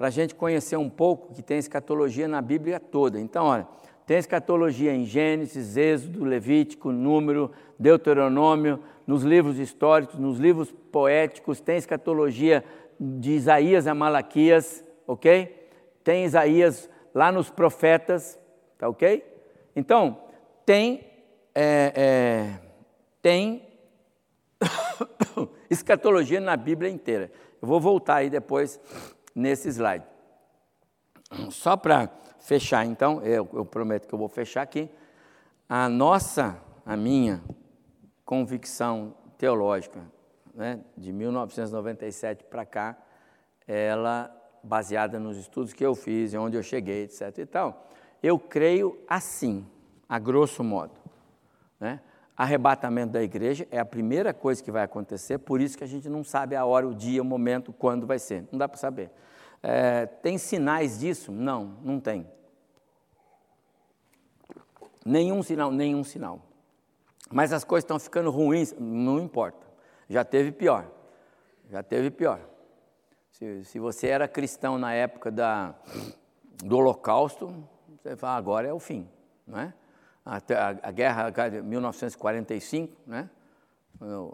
para 0.00 0.06
a 0.06 0.10
gente 0.10 0.34
conhecer 0.34 0.78
um 0.78 0.88
pouco 0.88 1.34
que 1.34 1.42
tem 1.42 1.58
escatologia 1.58 2.26
na 2.26 2.40
Bíblia 2.40 2.80
toda. 2.80 3.20
Então, 3.20 3.44
olha, 3.44 3.68
tem 4.06 4.16
escatologia 4.16 4.94
em 4.94 5.04
Gênesis, 5.04 5.76
Êxodo, 5.76 6.24
Levítico, 6.24 6.90
Número, 6.90 7.50
Deuteronômio, 7.78 8.80
nos 9.06 9.24
livros 9.24 9.58
históricos, 9.58 10.18
nos 10.18 10.38
livros 10.38 10.72
poéticos, 10.90 11.60
tem 11.60 11.76
escatologia 11.76 12.64
de 12.98 13.32
Isaías 13.32 13.86
a 13.86 13.94
Malaquias, 13.94 14.82
ok? 15.06 15.68
Tem 16.02 16.24
Isaías 16.24 16.88
lá 17.14 17.30
nos 17.30 17.50
profetas, 17.50 18.40
tá 18.78 18.88
ok? 18.88 19.22
Então, 19.76 20.16
tem, 20.64 21.04
é, 21.54 21.92
é, 21.94 22.58
tem 23.20 23.68
escatologia 25.68 26.40
na 26.40 26.56
Bíblia 26.56 26.90
inteira. 26.90 27.30
Eu 27.60 27.68
vou 27.68 27.78
voltar 27.78 28.14
aí 28.14 28.30
depois 28.30 28.80
nesse 29.34 29.68
slide. 29.68 30.04
Só 31.50 31.76
para 31.76 32.08
fechar, 32.40 32.84
então, 32.84 33.22
eu, 33.22 33.48
eu 33.52 33.64
prometo 33.64 34.08
que 34.08 34.14
eu 34.14 34.18
vou 34.18 34.28
fechar 34.28 34.62
aqui. 34.62 34.90
A 35.68 35.88
nossa, 35.88 36.60
a 36.84 36.96
minha 36.96 37.40
convicção 38.24 39.14
teológica, 39.38 40.00
né, 40.54 40.80
de 40.96 41.12
1997 41.12 42.44
para 42.44 42.64
cá, 42.64 42.96
ela 43.66 44.36
baseada 44.62 45.18
nos 45.18 45.36
estudos 45.36 45.72
que 45.72 45.84
eu 45.84 45.94
fiz, 45.94 46.34
onde 46.34 46.56
eu 46.56 46.62
cheguei, 46.62 47.04
etc. 47.04 47.38
e 47.38 47.46
tal, 47.46 47.88
eu 48.22 48.38
creio 48.38 48.98
assim, 49.08 49.66
a 50.08 50.18
grosso 50.18 50.62
modo. 50.62 50.92
Né? 51.78 52.00
Arrebatamento 52.40 53.12
da 53.12 53.22
igreja 53.22 53.68
é 53.70 53.78
a 53.78 53.84
primeira 53.84 54.32
coisa 54.32 54.62
que 54.62 54.72
vai 54.72 54.82
acontecer, 54.82 55.36
por 55.36 55.60
isso 55.60 55.76
que 55.76 55.84
a 55.84 55.86
gente 55.86 56.08
não 56.08 56.24
sabe 56.24 56.56
a 56.56 56.64
hora, 56.64 56.88
o 56.88 56.94
dia, 56.94 57.20
o 57.20 57.24
momento, 57.24 57.70
quando 57.70 58.06
vai 58.06 58.18
ser. 58.18 58.48
Não 58.50 58.58
dá 58.58 58.66
para 58.66 58.78
saber. 58.78 59.10
É, 59.62 60.06
tem 60.06 60.38
sinais 60.38 60.98
disso? 60.98 61.30
Não, 61.30 61.76
não 61.82 62.00
tem. 62.00 62.26
Nenhum 65.04 65.42
sinal, 65.42 65.70
nenhum 65.70 66.02
sinal. 66.02 66.40
Mas 67.30 67.52
as 67.52 67.62
coisas 67.62 67.84
estão 67.84 67.98
ficando 67.98 68.30
ruins, 68.30 68.74
não 68.78 69.18
importa. 69.18 69.66
Já 70.08 70.24
teve 70.24 70.50
pior. 70.50 70.90
Já 71.68 71.82
teve 71.82 72.10
pior. 72.10 72.40
Se, 73.32 73.64
se 73.64 73.78
você 73.78 74.06
era 74.06 74.26
cristão 74.26 74.78
na 74.78 74.94
época 74.94 75.30
da, 75.30 75.74
do 76.64 76.78
Holocausto, 76.78 77.54
você 78.02 78.16
fala, 78.16 78.38
agora 78.38 78.66
é 78.66 78.72
o 78.72 78.80
fim, 78.80 79.06
não 79.46 79.60
é? 79.60 79.74
Até 80.24 80.54
a, 80.56 80.68
a 80.82 80.90
guerra 80.90 81.30
de 81.30 81.62
1945, 81.62 82.96
né? 83.06 83.28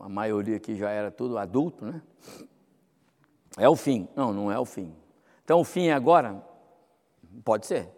A 0.00 0.08
maioria 0.08 0.56
aqui 0.56 0.76
já 0.76 0.90
era 0.90 1.10
tudo 1.10 1.38
adulto, 1.38 1.84
né? 1.84 2.00
É 3.56 3.68
o 3.68 3.74
fim. 3.74 4.08
Não, 4.14 4.32
não 4.32 4.52
é 4.52 4.58
o 4.58 4.64
fim. 4.64 4.94
Então 5.44 5.60
o 5.60 5.64
fim 5.64 5.86
é 5.86 5.92
agora? 5.92 6.42
Pode 7.44 7.66
ser, 7.66 7.88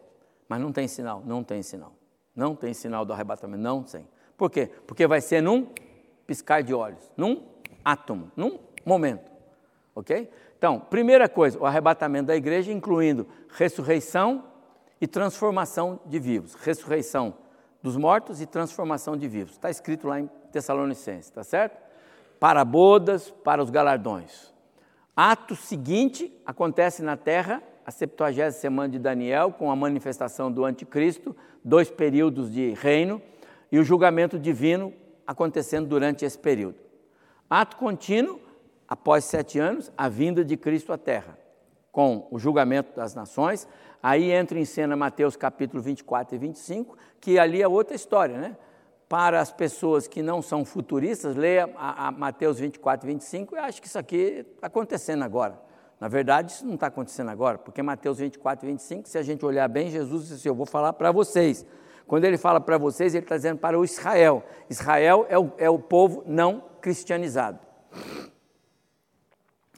mas 0.49 0.61
não 0.61 0.73
tem 0.73 0.89
sinal, 0.89 1.23
não 1.25 1.43
tem 1.43 1.63
sinal. 1.63 1.93
Não 2.35 2.55
tem 2.55 2.73
sinal 2.73 3.05
do 3.05 3.13
arrebatamento, 3.13 3.63
não 3.63 3.83
tem. 3.83 4.07
Por 4.37 4.51
quê? 4.51 4.71
Porque 4.87 5.07
vai 5.07 5.21
ser 5.21 5.43
num 5.43 5.67
piscar 6.27 6.63
de 6.63 6.73
olhos, 6.73 7.11
num 7.17 7.45
átomo, 7.85 8.31
num 8.37 8.59
momento. 8.85 9.31
Ok? 9.95 10.31
Então, 10.57 10.79
primeira 10.79 11.29
coisa, 11.29 11.59
o 11.59 11.67
arrebatamento 11.67 12.27
da 12.27 12.37
igreja, 12.37 12.73
incluindo 12.73 13.27
ressurreição 13.51 14.45
e 15.01 15.07
transformação 15.07 16.01
de 16.07 16.19
vivos. 16.19 16.55
Ressurreição 16.55 17.35
dos 17.83 17.97
mortos 17.97 18.41
e 18.41 18.47
transformação 18.47 19.17
de 19.17 19.29
vivos. 19.29 19.53
Está 19.53 19.71
escrito 19.71 20.09
lá 20.09 20.21
em 20.21 20.29
Tessalonicenses, 20.51 21.27
está 21.27 21.45
certo? 21.45 21.79
Para 22.41 22.65
bodas, 22.65 23.31
para 23.31 23.63
os 23.63 23.71
galardões. 23.71 24.53
Ato 25.17 25.57
seguinte 25.57 26.33
acontece 26.47 27.03
na 27.03 27.17
terra, 27.17 27.63
a 27.85 27.91
70 27.91 28.53
semana 28.53 28.89
de 28.89 28.99
Daniel, 28.99 29.53
com 29.53 29.71
a 29.71 29.77
manifestação 29.77 30.53
do 30.53 30.65
anticristo, 30.65 31.35
dois 31.65 31.91
períodos 31.91 32.53
de 32.53 32.73
reino 32.75 33.21
e 33.73 33.79
o 33.79 33.85
julgamento 33.85 34.39
divino 34.39 34.93
acontecendo 35.27 35.89
durante 35.89 36.25
esse 36.25 36.39
período. 36.39 36.77
Ato 37.51 37.77
contínuo, 37.77 38.41
após 38.87 39.25
sete 39.25 39.59
anos, 39.59 39.91
a 39.97 40.09
vinda 40.09 40.45
de 40.45 40.57
Cristo 40.57 40.93
à 40.93 40.99
Terra, 40.99 41.39
com 41.91 42.29
o 42.31 42.39
julgamento 42.39 42.95
das 42.95 43.15
nações. 43.15 43.67
Aí 44.03 44.31
entra 44.31 44.59
em 44.59 44.65
cena 44.65 44.97
Mateus 44.97 45.37
capítulo 45.37 45.83
24 45.83 46.37
e 46.37 46.39
25, 46.39 46.97
que 47.21 47.39
ali 47.39 47.63
é 47.63 47.69
outra 47.69 47.95
história, 47.95 48.39
né? 48.39 48.57
Para 49.09 49.41
as 49.41 49.51
pessoas 49.51 50.07
que 50.07 50.23
não 50.23 50.43
são 50.43 50.65
futuristas, 50.65 51.35
leia 51.35 51.71
a, 51.77 52.09
a 52.09 52.11
Mateus 52.11 52.59
24 52.59 53.09
e 53.09 53.13
25 53.15 53.57
e 53.57 53.59
acho 53.59 53.81
que 53.81 53.89
isso 53.89 53.99
aqui 53.99 54.47
está 54.55 54.67
acontecendo 54.67 55.25
agora. 55.25 55.59
Na 56.01 56.09
verdade, 56.09 56.53
isso 56.53 56.67
não 56.67 56.75
está 56.75 56.87
acontecendo 56.87 57.31
agora, 57.31 57.59
porque 57.59 57.83
Mateus 57.83 58.19
24 58.19 58.67
e 58.67 58.73
25, 58.73 59.09
se 59.09 59.19
a 59.19 59.23
gente 59.23 59.45
olhar 59.45 59.67
bem, 59.69 59.91
Jesus 59.91 60.23
disse 60.23 60.35
assim, 60.35 60.49
eu 60.49 60.55
vou 60.55 60.67
falar 60.67 60.93
para 60.93 61.11
vocês. 61.11 61.67
Quando 62.07 62.25
ele 62.25 62.39
fala 62.39 62.61
para 62.61 62.79
vocês, 62.79 63.15
ele 63.15 63.25
está 63.25 63.37
dizendo 63.37 63.59
para 63.59 63.79
o 63.79 63.85
Israel. 63.85 64.43
Israel 64.71 65.27
é 65.29 65.39
o, 65.39 65.53
é 65.59 65.69
o 65.69 65.79
povo 65.79 66.23
não 66.27 66.63
cristianizado. 66.81 67.59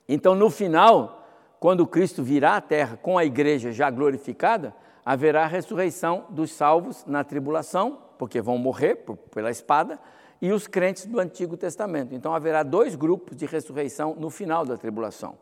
Então, 0.08 0.34
no 0.34 0.50
final, 0.50 1.26
quando 1.58 1.86
Cristo 1.86 2.22
virá 2.22 2.56
à 2.56 2.60
terra 2.60 2.98
com 3.00 3.16
a 3.16 3.24
igreja 3.24 3.72
já 3.72 3.90
glorificada, 3.90 4.74
haverá 5.10 5.44
ressurreição 5.48 6.26
dos 6.30 6.52
salvos 6.52 7.04
na 7.04 7.24
tribulação, 7.24 7.98
porque 8.16 8.40
vão 8.40 8.56
morrer 8.56 8.94
por, 8.94 9.16
pela 9.16 9.50
espada, 9.50 9.98
e 10.40 10.52
os 10.52 10.68
crentes 10.68 11.04
do 11.04 11.18
Antigo 11.18 11.56
Testamento. 11.56 12.14
Então, 12.14 12.32
haverá 12.32 12.62
dois 12.62 12.94
grupos 12.94 13.36
de 13.36 13.44
ressurreição 13.44 14.14
no 14.16 14.30
final 14.30 14.64
da 14.64 14.76
tribulação. 14.76 15.36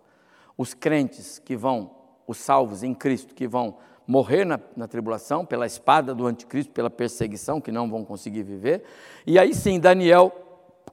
Os 0.57 0.73
crentes 0.73 1.39
que 1.39 1.55
vão, 1.55 1.90
os 2.27 2.39
salvos 2.39 2.82
em 2.82 2.95
Cristo, 2.95 3.35
que 3.35 3.47
vão 3.47 3.77
morrer 4.07 4.47
na, 4.47 4.59
na, 4.74 4.89
tribulação 4.89 5.45
pela 5.45 5.66
espada 5.66 6.15
do 6.15 6.27
anticristo, 6.27 6.73
pela 6.73 6.89
perseguição, 6.89 7.61
que 7.61 7.70
não 7.70 7.90
vão 7.90 8.07
conseguir 8.07 8.45
viver. 8.45 8.85
E 9.27 9.39
aí 9.39 9.55
sim, 9.55 9.78
Daniel 9.78 10.32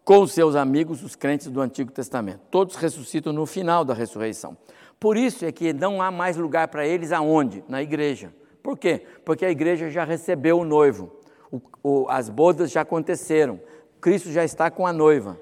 com 0.03 0.19
os 0.19 0.33
seus 0.33 0.53
amigos, 0.53 1.01
os 1.01 1.15
crentes 1.15 1.47
do 1.47 1.61
Antigo 1.61 1.93
Testamento. 1.93 2.41
Todos 2.51 2.75
ressuscitam 2.75 3.31
no 3.31 3.45
final 3.45 3.85
da 3.85 3.93
ressurreição. 3.93 4.57
Por 4.99 5.15
isso 5.15 5.45
é 5.45 5.51
que 5.51 5.71
não 5.71 6.01
há 6.01 6.11
mais 6.11 6.35
lugar 6.35 6.67
para 6.67 6.85
eles 6.85 7.13
aonde? 7.13 7.63
Na 7.69 7.81
igreja. 7.81 8.33
Por 8.65 8.75
quê? 8.75 9.05
Porque 9.23 9.45
a 9.45 9.51
igreja 9.51 9.91
já 9.91 10.03
recebeu 10.03 10.57
o 10.57 10.65
noivo, 10.65 11.11
o, 11.51 11.61
o, 11.83 12.09
as 12.09 12.29
bodas 12.29 12.71
já 12.71 12.81
aconteceram, 12.81 13.61
Cristo 14.01 14.31
já 14.31 14.43
está 14.43 14.71
com 14.71 14.87
a 14.87 14.91
noiva. 14.91 15.39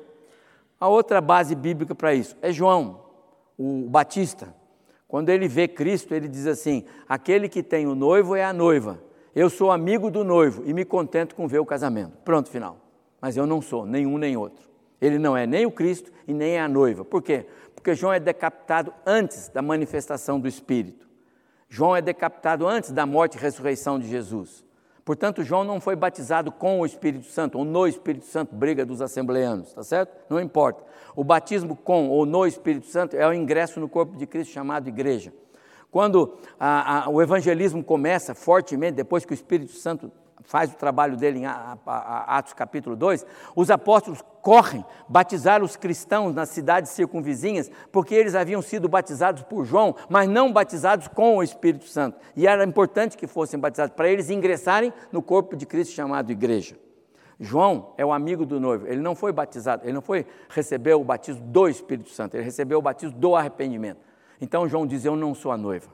A 0.77 0.89
outra 0.89 1.21
base 1.21 1.55
bíblica 1.55 1.95
para 1.95 2.13
isso 2.13 2.35
é 2.41 2.51
João, 2.51 2.99
o 3.57 3.87
Batista. 3.89 4.53
Quando 5.07 5.29
ele 5.29 5.47
vê 5.47 5.69
Cristo, 5.69 6.13
ele 6.13 6.27
diz 6.27 6.45
assim: 6.45 6.83
aquele 7.07 7.47
que 7.47 7.63
tem 7.63 7.87
o 7.87 7.95
noivo 7.95 8.35
é 8.35 8.43
a 8.43 8.51
noiva. 8.51 8.99
Eu 9.33 9.49
sou 9.49 9.71
amigo 9.71 10.11
do 10.11 10.25
noivo 10.25 10.63
e 10.65 10.73
me 10.73 10.83
contento 10.83 11.33
com 11.33 11.47
ver 11.47 11.59
o 11.59 11.65
casamento. 11.65 12.17
Pronto, 12.25 12.49
final 12.49 12.83
mas 13.23 13.37
eu 13.37 13.47
não 13.47 13.61
sou 13.61 13.85
nenhum 13.85 14.17
nem 14.17 14.35
outro. 14.35 14.67
Ele 14.99 15.17
não 15.17 15.37
é 15.37 15.47
nem 15.47 15.65
o 15.65 15.71
Cristo 15.71 16.11
e 16.27 16.33
nem 16.33 16.59
a 16.59 16.67
noiva. 16.67 17.05
Por 17.05 17.21
quê? 17.21 17.45
Porque 17.73 17.95
João 17.95 18.11
é 18.11 18.19
decapitado 18.19 18.93
antes 19.05 19.47
da 19.47 19.61
manifestação 19.61 20.37
do 20.37 20.45
Espírito. 20.45 21.07
João 21.73 21.95
é 21.95 22.03
decapitado 22.03 22.67
antes 22.67 22.91
da 22.91 23.03
morte 23.03 23.35
e 23.35 23.41
ressurreição 23.41 23.97
de 23.97 24.07
Jesus. 24.07 24.63
Portanto, 25.03 25.41
João 25.41 25.63
não 25.63 25.81
foi 25.81 25.95
batizado 25.95 26.51
com 26.51 26.79
o 26.79 26.85
Espírito 26.85 27.25
Santo 27.25 27.57
ou 27.57 27.65
no 27.65 27.87
Espírito 27.87 28.25
Santo, 28.25 28.53
briga 28.53 28.85
dos 28.85 29.01
assembleanos, 29.01 29.73
tá 29.73 29.81
certo? 29.81 30.15
Não 30.29 30.39
importa. 30.39 30.83
O 31.15 31.23
batismo 31.23 31.75
com 31.75 32.09
ou 32.09 32.27
no 32.27 32.45
Espírito 32.45 32.85
Santo 32.85 33.15
é 33.15 33.27
o 33.27 33.33
ingresso 33.33 33.79
no 33.79 33.89
corpo 33.89 34.15
de 34.15 34.27
Cristo 34.27 34.53
chamado 34.53 34.87
igreja. 34.87 35.33
Quando 35.89 36.37
a, 36.59 37.05
a, 37.05 37.09
o 37.09 37.19
evangelismo 37.19 37.83
começa 37.83 38.35
fortemente, 38.35 38.93
depois 38.93 39.25
que 39.25 39.33
o 39.33 39.33
Espírito 39.33 39.71
Santo 39.71 40.11
faz 40.43 40.71
o 40.71 40.75
trabalho 40.75 41.15
dele 41.15 41.39
em 41.39 41.45
Atos 41.45 42.53
capítulo 42.53 42.95
2, 42.95 43.25
os 43.55 43.69
apóstolos 43.69 44.23
correm 44.41 44.85
batizar 45.07 45.63
os 45.63 45.75
cristãos 45.75 46.33
nas 46.35 46.49
cidades 46.49 46.91
circunvizinhas, 46.91 47.71
porque 47.91 48.13
eles 48.13 48.35
haviam 48.35 48.61
sido 48.61 48.89
batizados 48.89 49.43
por 49.43 49.65
João, 49.65 49.95
mas 50.09 50.27
não 50.27 50.51
batizados 50.51 51.07
com 51.07 51.37
o 51.37 51.43
Espírito 51.43 51.85
Santo. 51.85 52.19
E 52.35 52.45
era 52.45 52.63
importante 52.63 53.17
que 53.17 53.25
fossem 53.25 53.59
batizados, 53.59 53.95
para 53.95 54.09
eles 54.09 54.29
ingressarem 54.29 54.91
no 55.11 55.21
corpo 55.21 55.55
de 55.55 55.65
Cristo 55.65 55.93
chamado 55.93 56.31
igreja. 56.31 56.75
João 57.39 57.93
é 57.97 58.05
o 58.05 58.11
amigo 58.11 58.45
do 58.45 58.59
noivo, 58.59 58.87
ele 58.87 59.01
não 59.01 59.15
foi 59.15 59.31
batizado, 59.31 59.83
ele 59.83 59.93
não 59.93 60.01
foi 60.01 60.25
receber 60.49 60.93
o 60.93 61.03
batismo 61.03 61.45
do 61.45 61.67
Espírito 61.67 62.09
Santo, 62.09 62.35
ele 62.35 62.43
recebeu 62.43 62.79
o 62.79 62.81
batismo 62.81 63.17
do 63.17 63.35
arrependimento. 63.35 63.99
Então 64.39 64.67
João 64.67 64.85
diz: 64.85 65.03
Eu 65.03 65.15
não 65.15 65.33
sou 65.33 65.51
a 65.51 65.57
noiva, 65.57 65.89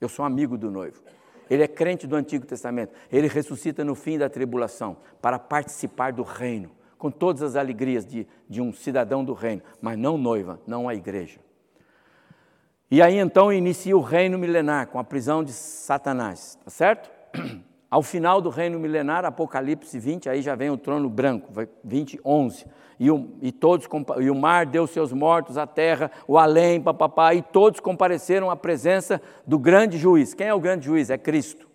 eu 0.00 0.08
sou 0.08 0.24
amigo 0.24 0.56
do 0.56 0.70
noivo. 0.70 1.02
Ele 1.48 1.62
é 1.62 1.68
crente 1.68 2.06
do 2.06 2.16
Antigo 2.16 2.46
Testamento. 2.46 2.92
Ele 3.10 3.28
ressuscita 3.28 3.84
no 3.84 3.94
fim 3.94 4.18
da 4.18 4.28
tribulação 4.28 4.96
para 5.20 5.38
participar 5.38 6.12
do 6.12 6.22
reino, 6.22 6.70
com 6.98 7.10
todas 7.10 7.42
as 7.42 7.56
alegrias 7.56 8.06
de, 8.06 8.26
de 8.48 8.60
um 8.60 8.72
cidadão 8.72 9.24
do 9.24 9.32
reino, 9.32 9.62
mas 9.80 9.98
não 9.98 10.16
noiva, 10.16 10.60
não 10.66 10.88
a 10.88 10.94
igreja. 10.94 11.40
E 12.90 13.02
aí 13.02 13.16
então 13.16 13.52
inicia 13.52 13.96
o 13.96 14.00
reino 14.00 14.38
milenar 14.38 14.88
com 14.88 14.98
a 14.98 15.04
prisão 15.04 15.42
de 15.42 15.52
Satanás, 15.52 16.56
tá 16.64 16.70
certo? 16.70 17.10
Ao 17.90 18.02
final 18.02 18.40
do 18.40 18.50
reino 18.50 18.78
milenar, 18.80 19.24
Apocalipse 19.24 19.98
20, 19.98 20.28
aí 20.28 20.42
já 20.42 20.54
vem 20.54 20.70
o 20.70 20.76
trono 20.76 21.08
branco, 21.08 21.52
20, 21.84 22.20
11. 22.24 22.66
E, 22.98 23.10
o, 23.10 23.28
e, 23.40 23.52
todos, 23.52 23.86
e 24.20 24.30
o 24.30 24.34
mar 24.34 24.66
deu 24.66 24.86
seus 24.86 25.12
mortos, 25.12 25.56
a 25.56 25.66
terra, 25.66 26.10
o 26.26 26.36
além, 26.38 26.80
papapá, 26.80 27.34
e 27.34 27.42
todos 27.42 27.78
compareceram 27.78 28.50
à 28.50 28.56
presença 28.56 29.20
do 29.46 29.58
grande 29.58 29.98
juiz. 29.98 30.34
Quem 30.34 30.48
é 30.48 30.54
o 30.54 30.60
grande 30.60 30.86
juiz? 30.86 31.10
É 31.10 31.18
Cristo. 31.18 31.68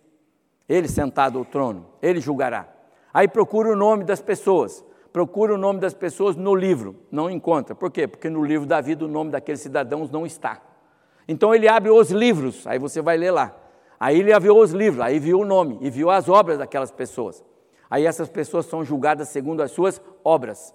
Ele 0.68 0.88
sentado 0.88 1.38
ao 1.38 1.44
trono, 1.44 1.86
ele 2.02 2.20
julgará. 2.20 2.68
Aí 3.12 3.26
procura 3.26 3.70
o 3.70 3.76
nome 3.76 4.04
das 4.04 4.20
pessoas. 4.20 4.84
Procura 5.12 5.54
o 5.54 5.58
nome 5.58 5.78
das 5.78 5.92
pessoas 5.92 6.36
no 6.36 6.54
livro, 6.54 6.96
não 7.10 7.28
encontra. 7.28 7.74
Por 7.74 7.90
quê? 7.90 8.08
Porque 8.08 8.30
no 8.30 8.42
livro 8.42 8.66
da 8.66 8.80
vida 8.80 9.04
o 9.04 9.08
nome 9.08 9.30
daqueles 9.30 9.60
cidadãos 9.60 10.10
não 10.10 10.24
está. 10.24 10.60
Então 11.28 11.54
ele 11.54 11.68
abre 11.68 11.90
os 11.90 12.10
livros, 12.10 12.66
aí 12.66 12.78
você 12.78 13.02
vai 13.02 13.18
ler 13.18 13.30
lá. 13.30 13.54
Aí 14.02 14.18
ele 14.18 14.36
viu 14.40 14.58
os 14.58 14.72
livros, 14.72 15.00
aí 15.00 15.20
viu 15.20 15.38
o 15.38 15.44
nome 15.44 15.78
e 15.80 15.88
viu 15.88 16.10
as 16.10 16.28
obras 16.28 16.58
daquelas 16.58 16.90
pessoas. 16.90 17.40
Aí 17.88 18.04
essas 18.04 18.28
pessoas 18.28 18.66
são 18.66 18.84
julgadas 18.84 19.28
segundo 19.28 19.62
as 19.62 19.70
suas 19.70 20.02
obras. 20.24 20.74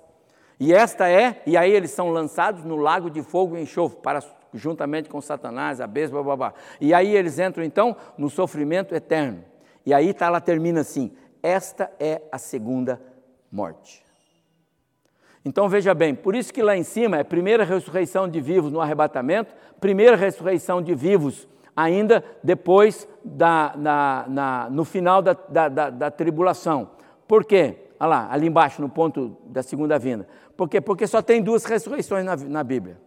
E 0.58 0.74
esta 0.74 1.10
é, 1.10 1.42
e 1.46 1.58
aí 1.58 1.70
eles 1.74 1.92
são 1.92 2.10
lançados 2.10 2.64
no 2.64 2.78
lago 2.78 3.10
de 3.10 3.22
fogo 3.22 3.58
e 3.58 3.62
enxofre, 3.62 4.00
para, 4.02 4.24
juntamente 4.54 5.10
com 5.10 5.20
Satanás, 5.20 5.82
a 5.82 5.88
besta, 5.88 6.24
babá. 6.24 6.54
E 6.80 6.94
aí 6.94 7.14
eles 7.14 7.38
entram 7.38 7.66
então 7.66 7.98
no 8.18 8.30
sofrimento 8.30 8.96
eterno. 8.96 9.44
E 9.86 9.94
aí 9.94 10.14
tá, 10.14 10.28
ela 10.28 10.40
termina 10.40 10.80
assim: 10.80 11.12
esta 11.44 11.92
é 12.00 12.22
a 12.32 12.38
segunda 12.38 13.02
morte. 13.52 14.06
Então 15.44 15.68
veja 15.68 15.94
bem, 15.94 16.16
por 16.16 16.34
isso 16.34 16.54
que 16.54 16.64
lá 16.64 16.78
em 16.78 16.84
cima 16.84 17.18
é 17.18 17.26
primeira 17.26 17.66
ressurreição 17.66 18.26
de 18.26 18.40
vivos 18.40 18.72
no 18.72 18.80
arrebatamento, 18.80 19.54
primeira 19.82 20.16
ressurreição 20.16 20.82
de 20.82 20.96
vivos 20.96 21.46
ainda 21.78 22.24
depois 22.44 23.08
da, 23.24 23.74
na, 23.78 24.26
na, 24.28 24.70
no 24.70 24.84
final 24.84 25.22
da, 25.22 25.34
da, 25.34 25.70
da, 25.70 25.90
da 25.90 26.12
tribulação. 26.12 26.90
Por 27.28 27.46
quê? 27.46 27.86
Olha 28.00 28.10
lá, 28.10 28.28
ali 28.32 28.48
embaixo, 28.48 28.82
no 28.82 28.90
ponto 28.90 29.38
da 29.46 29.64
segunda 29.64 29.98
vinda. 30.00 30.28
Por 30.58 30.68
quê? 30.68 30.82
Porque 30.82 31.06
só 31.06 31.22
tem 31.22 31.42
duas 31.42 31.64
ressurreições 31.64 32.26
na, 32.26 32.36
na 32.36 32.64
Bíblia. 32.64 33.00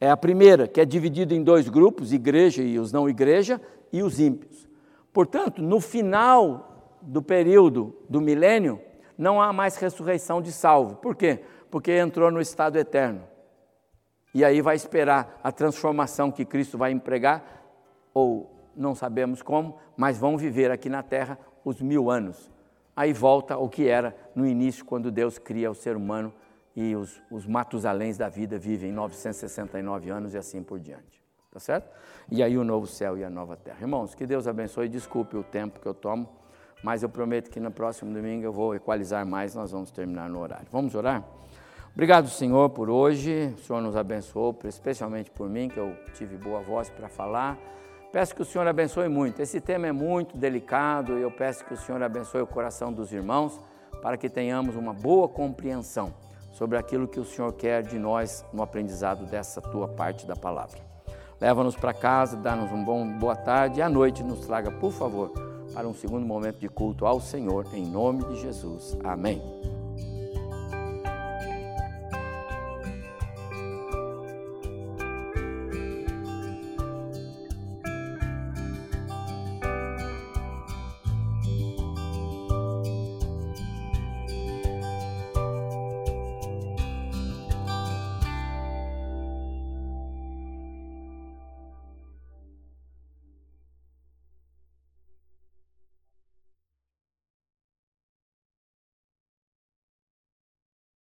É 0.00 0.08
a 0.08 0.16
primeira, 0.16 0.68
que 0.68 0.80
é 0.80 0.84
dividida 0.84 1.34
em 1.34 1.42
dois 1.42 1.68
grupos, 1.68 2.12
igreja 2.12 2.62
e 2.62 2.78
os 2.78 2.92
não 2.92 3.08
igreja, 3.08 3.60
e 3.92 4.02
os 4.02 4.20
ímpios. 4.20 4.68
Portanto, 5.12 5.60
no 5.60 5.80
final 5.80 6.94
do 7.02 7.20
período 7.20 7.96
do 8.08 8.20
milênio, 8.20 8.80
não 9.18 9.40
há 9.40 9.52
mais 9.52 9.76
ressurreição 9.76 10.40
de 10.40 10.52
salvo. 10.52 10.96
Por 10.96 11.16
quê? 11.16 11.40
porque 11.70 11.92
entrou 11.92 12.30
no 12.30 12.40
estado 12.40 12.78
eterno. 12.78 13.22
E 14.32 14.44
aí 14.44 14.60
vai 14.60 14.76
esperar 14.76 15.38
a 15.42 15.50
transformação 15.50 16.30
que 16.30 16.44
Cristo 16.44 16.76
vai 16.76 16.92
empregar, 16.92 17.65
ou 18.16 18.50
não 18.74 18.94
sabemos 18.94 19.42
como, 19.42 19.76
mas 19.94 20.16
vão 20.16 20.38
viver 20.38 20.70
aqui 20.70 20.88
na 20.88 21.02
terra 21.02 21.38
os 21.62 21.82
mil 21.82 22.10
anos. 22.10 22.50
Aí 22.96 23.12
volta 23.12 23.52
ao 23.52 23.68
que 23.68 23.86
era 23.86 24.16
no 24.34 24.46
início, 24.46 24.86
quando 24.86 25.10
Deus 25.10 25.38
cria 25.38 25.70
o 25.70 25.74
ser 25.74 25.96
humano 25.96 26.32
e 26.74 26.96
os, 26.96 27.20
os 27.30 27.44
Matusaléns 27.46 28.16
da 28.16 28.30
vida 28.30 28.58
vivem 28.58 28.90
969 28.90 30.08
anos 30.08 30.32
e 30.32 30.38
assim 30.38 30.62
por 30.62 30.80
diante. 30.80 31.22
Tá 31.52 31.60
certo? 31.60 31.90
E 32.30 32.42
aí 32.42 32.56
o 32.56 32.64
novo 32.64 32.86
céu 32.86 33.18
e 33.18 33.24
a 33.24 33.28
nova 33.28 33.54
terra. 33.54 33.76
Irmãos, 33.82 34.14
que 34.14 34.24
Deus 34.24 34.48
abençoe. 34.48 34.88
Desculpe 34.88 35.36
o 35.36 35.44
tempo 35.44 35.78
que 35.78 35.86
eu 35.86 35.92
tomo, 35.92 36.26
mas 36.82 37.02
eu 37.02 37.10
prometo 37.10 37.50
que 37.50 37.60
no 37.60 37.70
próximo 37.70 38.14
domingo 38.14 38.46
eu 38.46 38.52
vou 38.52 38.74
equalizar 38.74 39.26
mais. 39.26 39.54
Nós 39.54 39.72
vamos 39.72 39.90
terminar 39.90 40.30
no 40.30 40.40
horário. 40.40 40.66
Vamos 40.72 40.94
orar? 40.94 41.22
Obrigado, 41.92 42.28
Senhor, 42.30 42.70
por 42.70 42.88
hoje. 42.88 43.54
O 43.58 43.60
Senhor 43.60 43.82
nos 43.82 43.94
abençoou, 43.94 44.58
especialmente 44.64 45.30
por 45.30 45.50
mim, 45.50 45.68
que 45.68 45.78
eu 45.78 45.94
tive 46.14 46.38
boa 46.38 46.62
voz 46.62 46.88
para 46.88 47.10
falar. 47.10 47.58
Peço 48.16 48.34
que 48.34 48.40
o 48.40 48.46
Senhor 48.46 48.66
abençoe 48.66 49.10
muito. 49.10 49.42
Esse 49.42 49.60
tema 49.60 49.88
é 49.88 49.92
muito 49.92 50.38
delicado 50.38 51.18
e 51.18 51.20
eu 51.20 51.30
peço 51.30 51.62
que 51.66 51.74
o 51.74 51.76
Senhor 51.76 52.02
abençoe 52.02 52.40
o 52.40 52.46
coração 52.46 52.90
dos 52.90 53.12
irmãos 53.12 53.60
para 54.00 54.16
que 54.16 54.30
tenhamos 54.30 54.74
uma 54.74 54.94
boa 54.94 55.28
compreensão 55.28 56.14
sobre 56.50 56.78
aquilo 56.78 57.06
que 57.06 57.20
o 57.20 57.26
Senhor 57.26 57.52
quer 57.52 57.82
de 57.82 57.98
nós 57.98 58.42
no 58.54 58.62
aprendizado 58.62 59.26
dessa 59.26 59.60
tua 59.60 59.86
parte 59.86 60.26
da 60.26 60.34
palavra. 60.34 60.78
Leva-nos 61.38 61.76
para 61.76 61.92
casa, 61.92 62.38
dá-nos 62.38 62.72
um 62.72 62.82
bom 62.82 63.06
boa 63.18 63.36
tarde 63.36 63.80
e 63.80 63.82
à 63.82 63.88
noite 63.90 64.22
nos 64.22 64.46
traga, 64.46 64.70
por 64.70 64.92
favor, 64.92 65.32
para 65.74 65.86
um 65.86 65.92
segundo 65.92 66.24
momento 66.24 66.58
de 66.58 66.70
culto 66.70 67.04
ao 67.04 67.20
Senhor, 67.20 67.66
em 67.74 67.84
nome 67.84 68.24
de 68.24 68.40
Jesus. 68.40 68.96
Amém. 69.04 69.42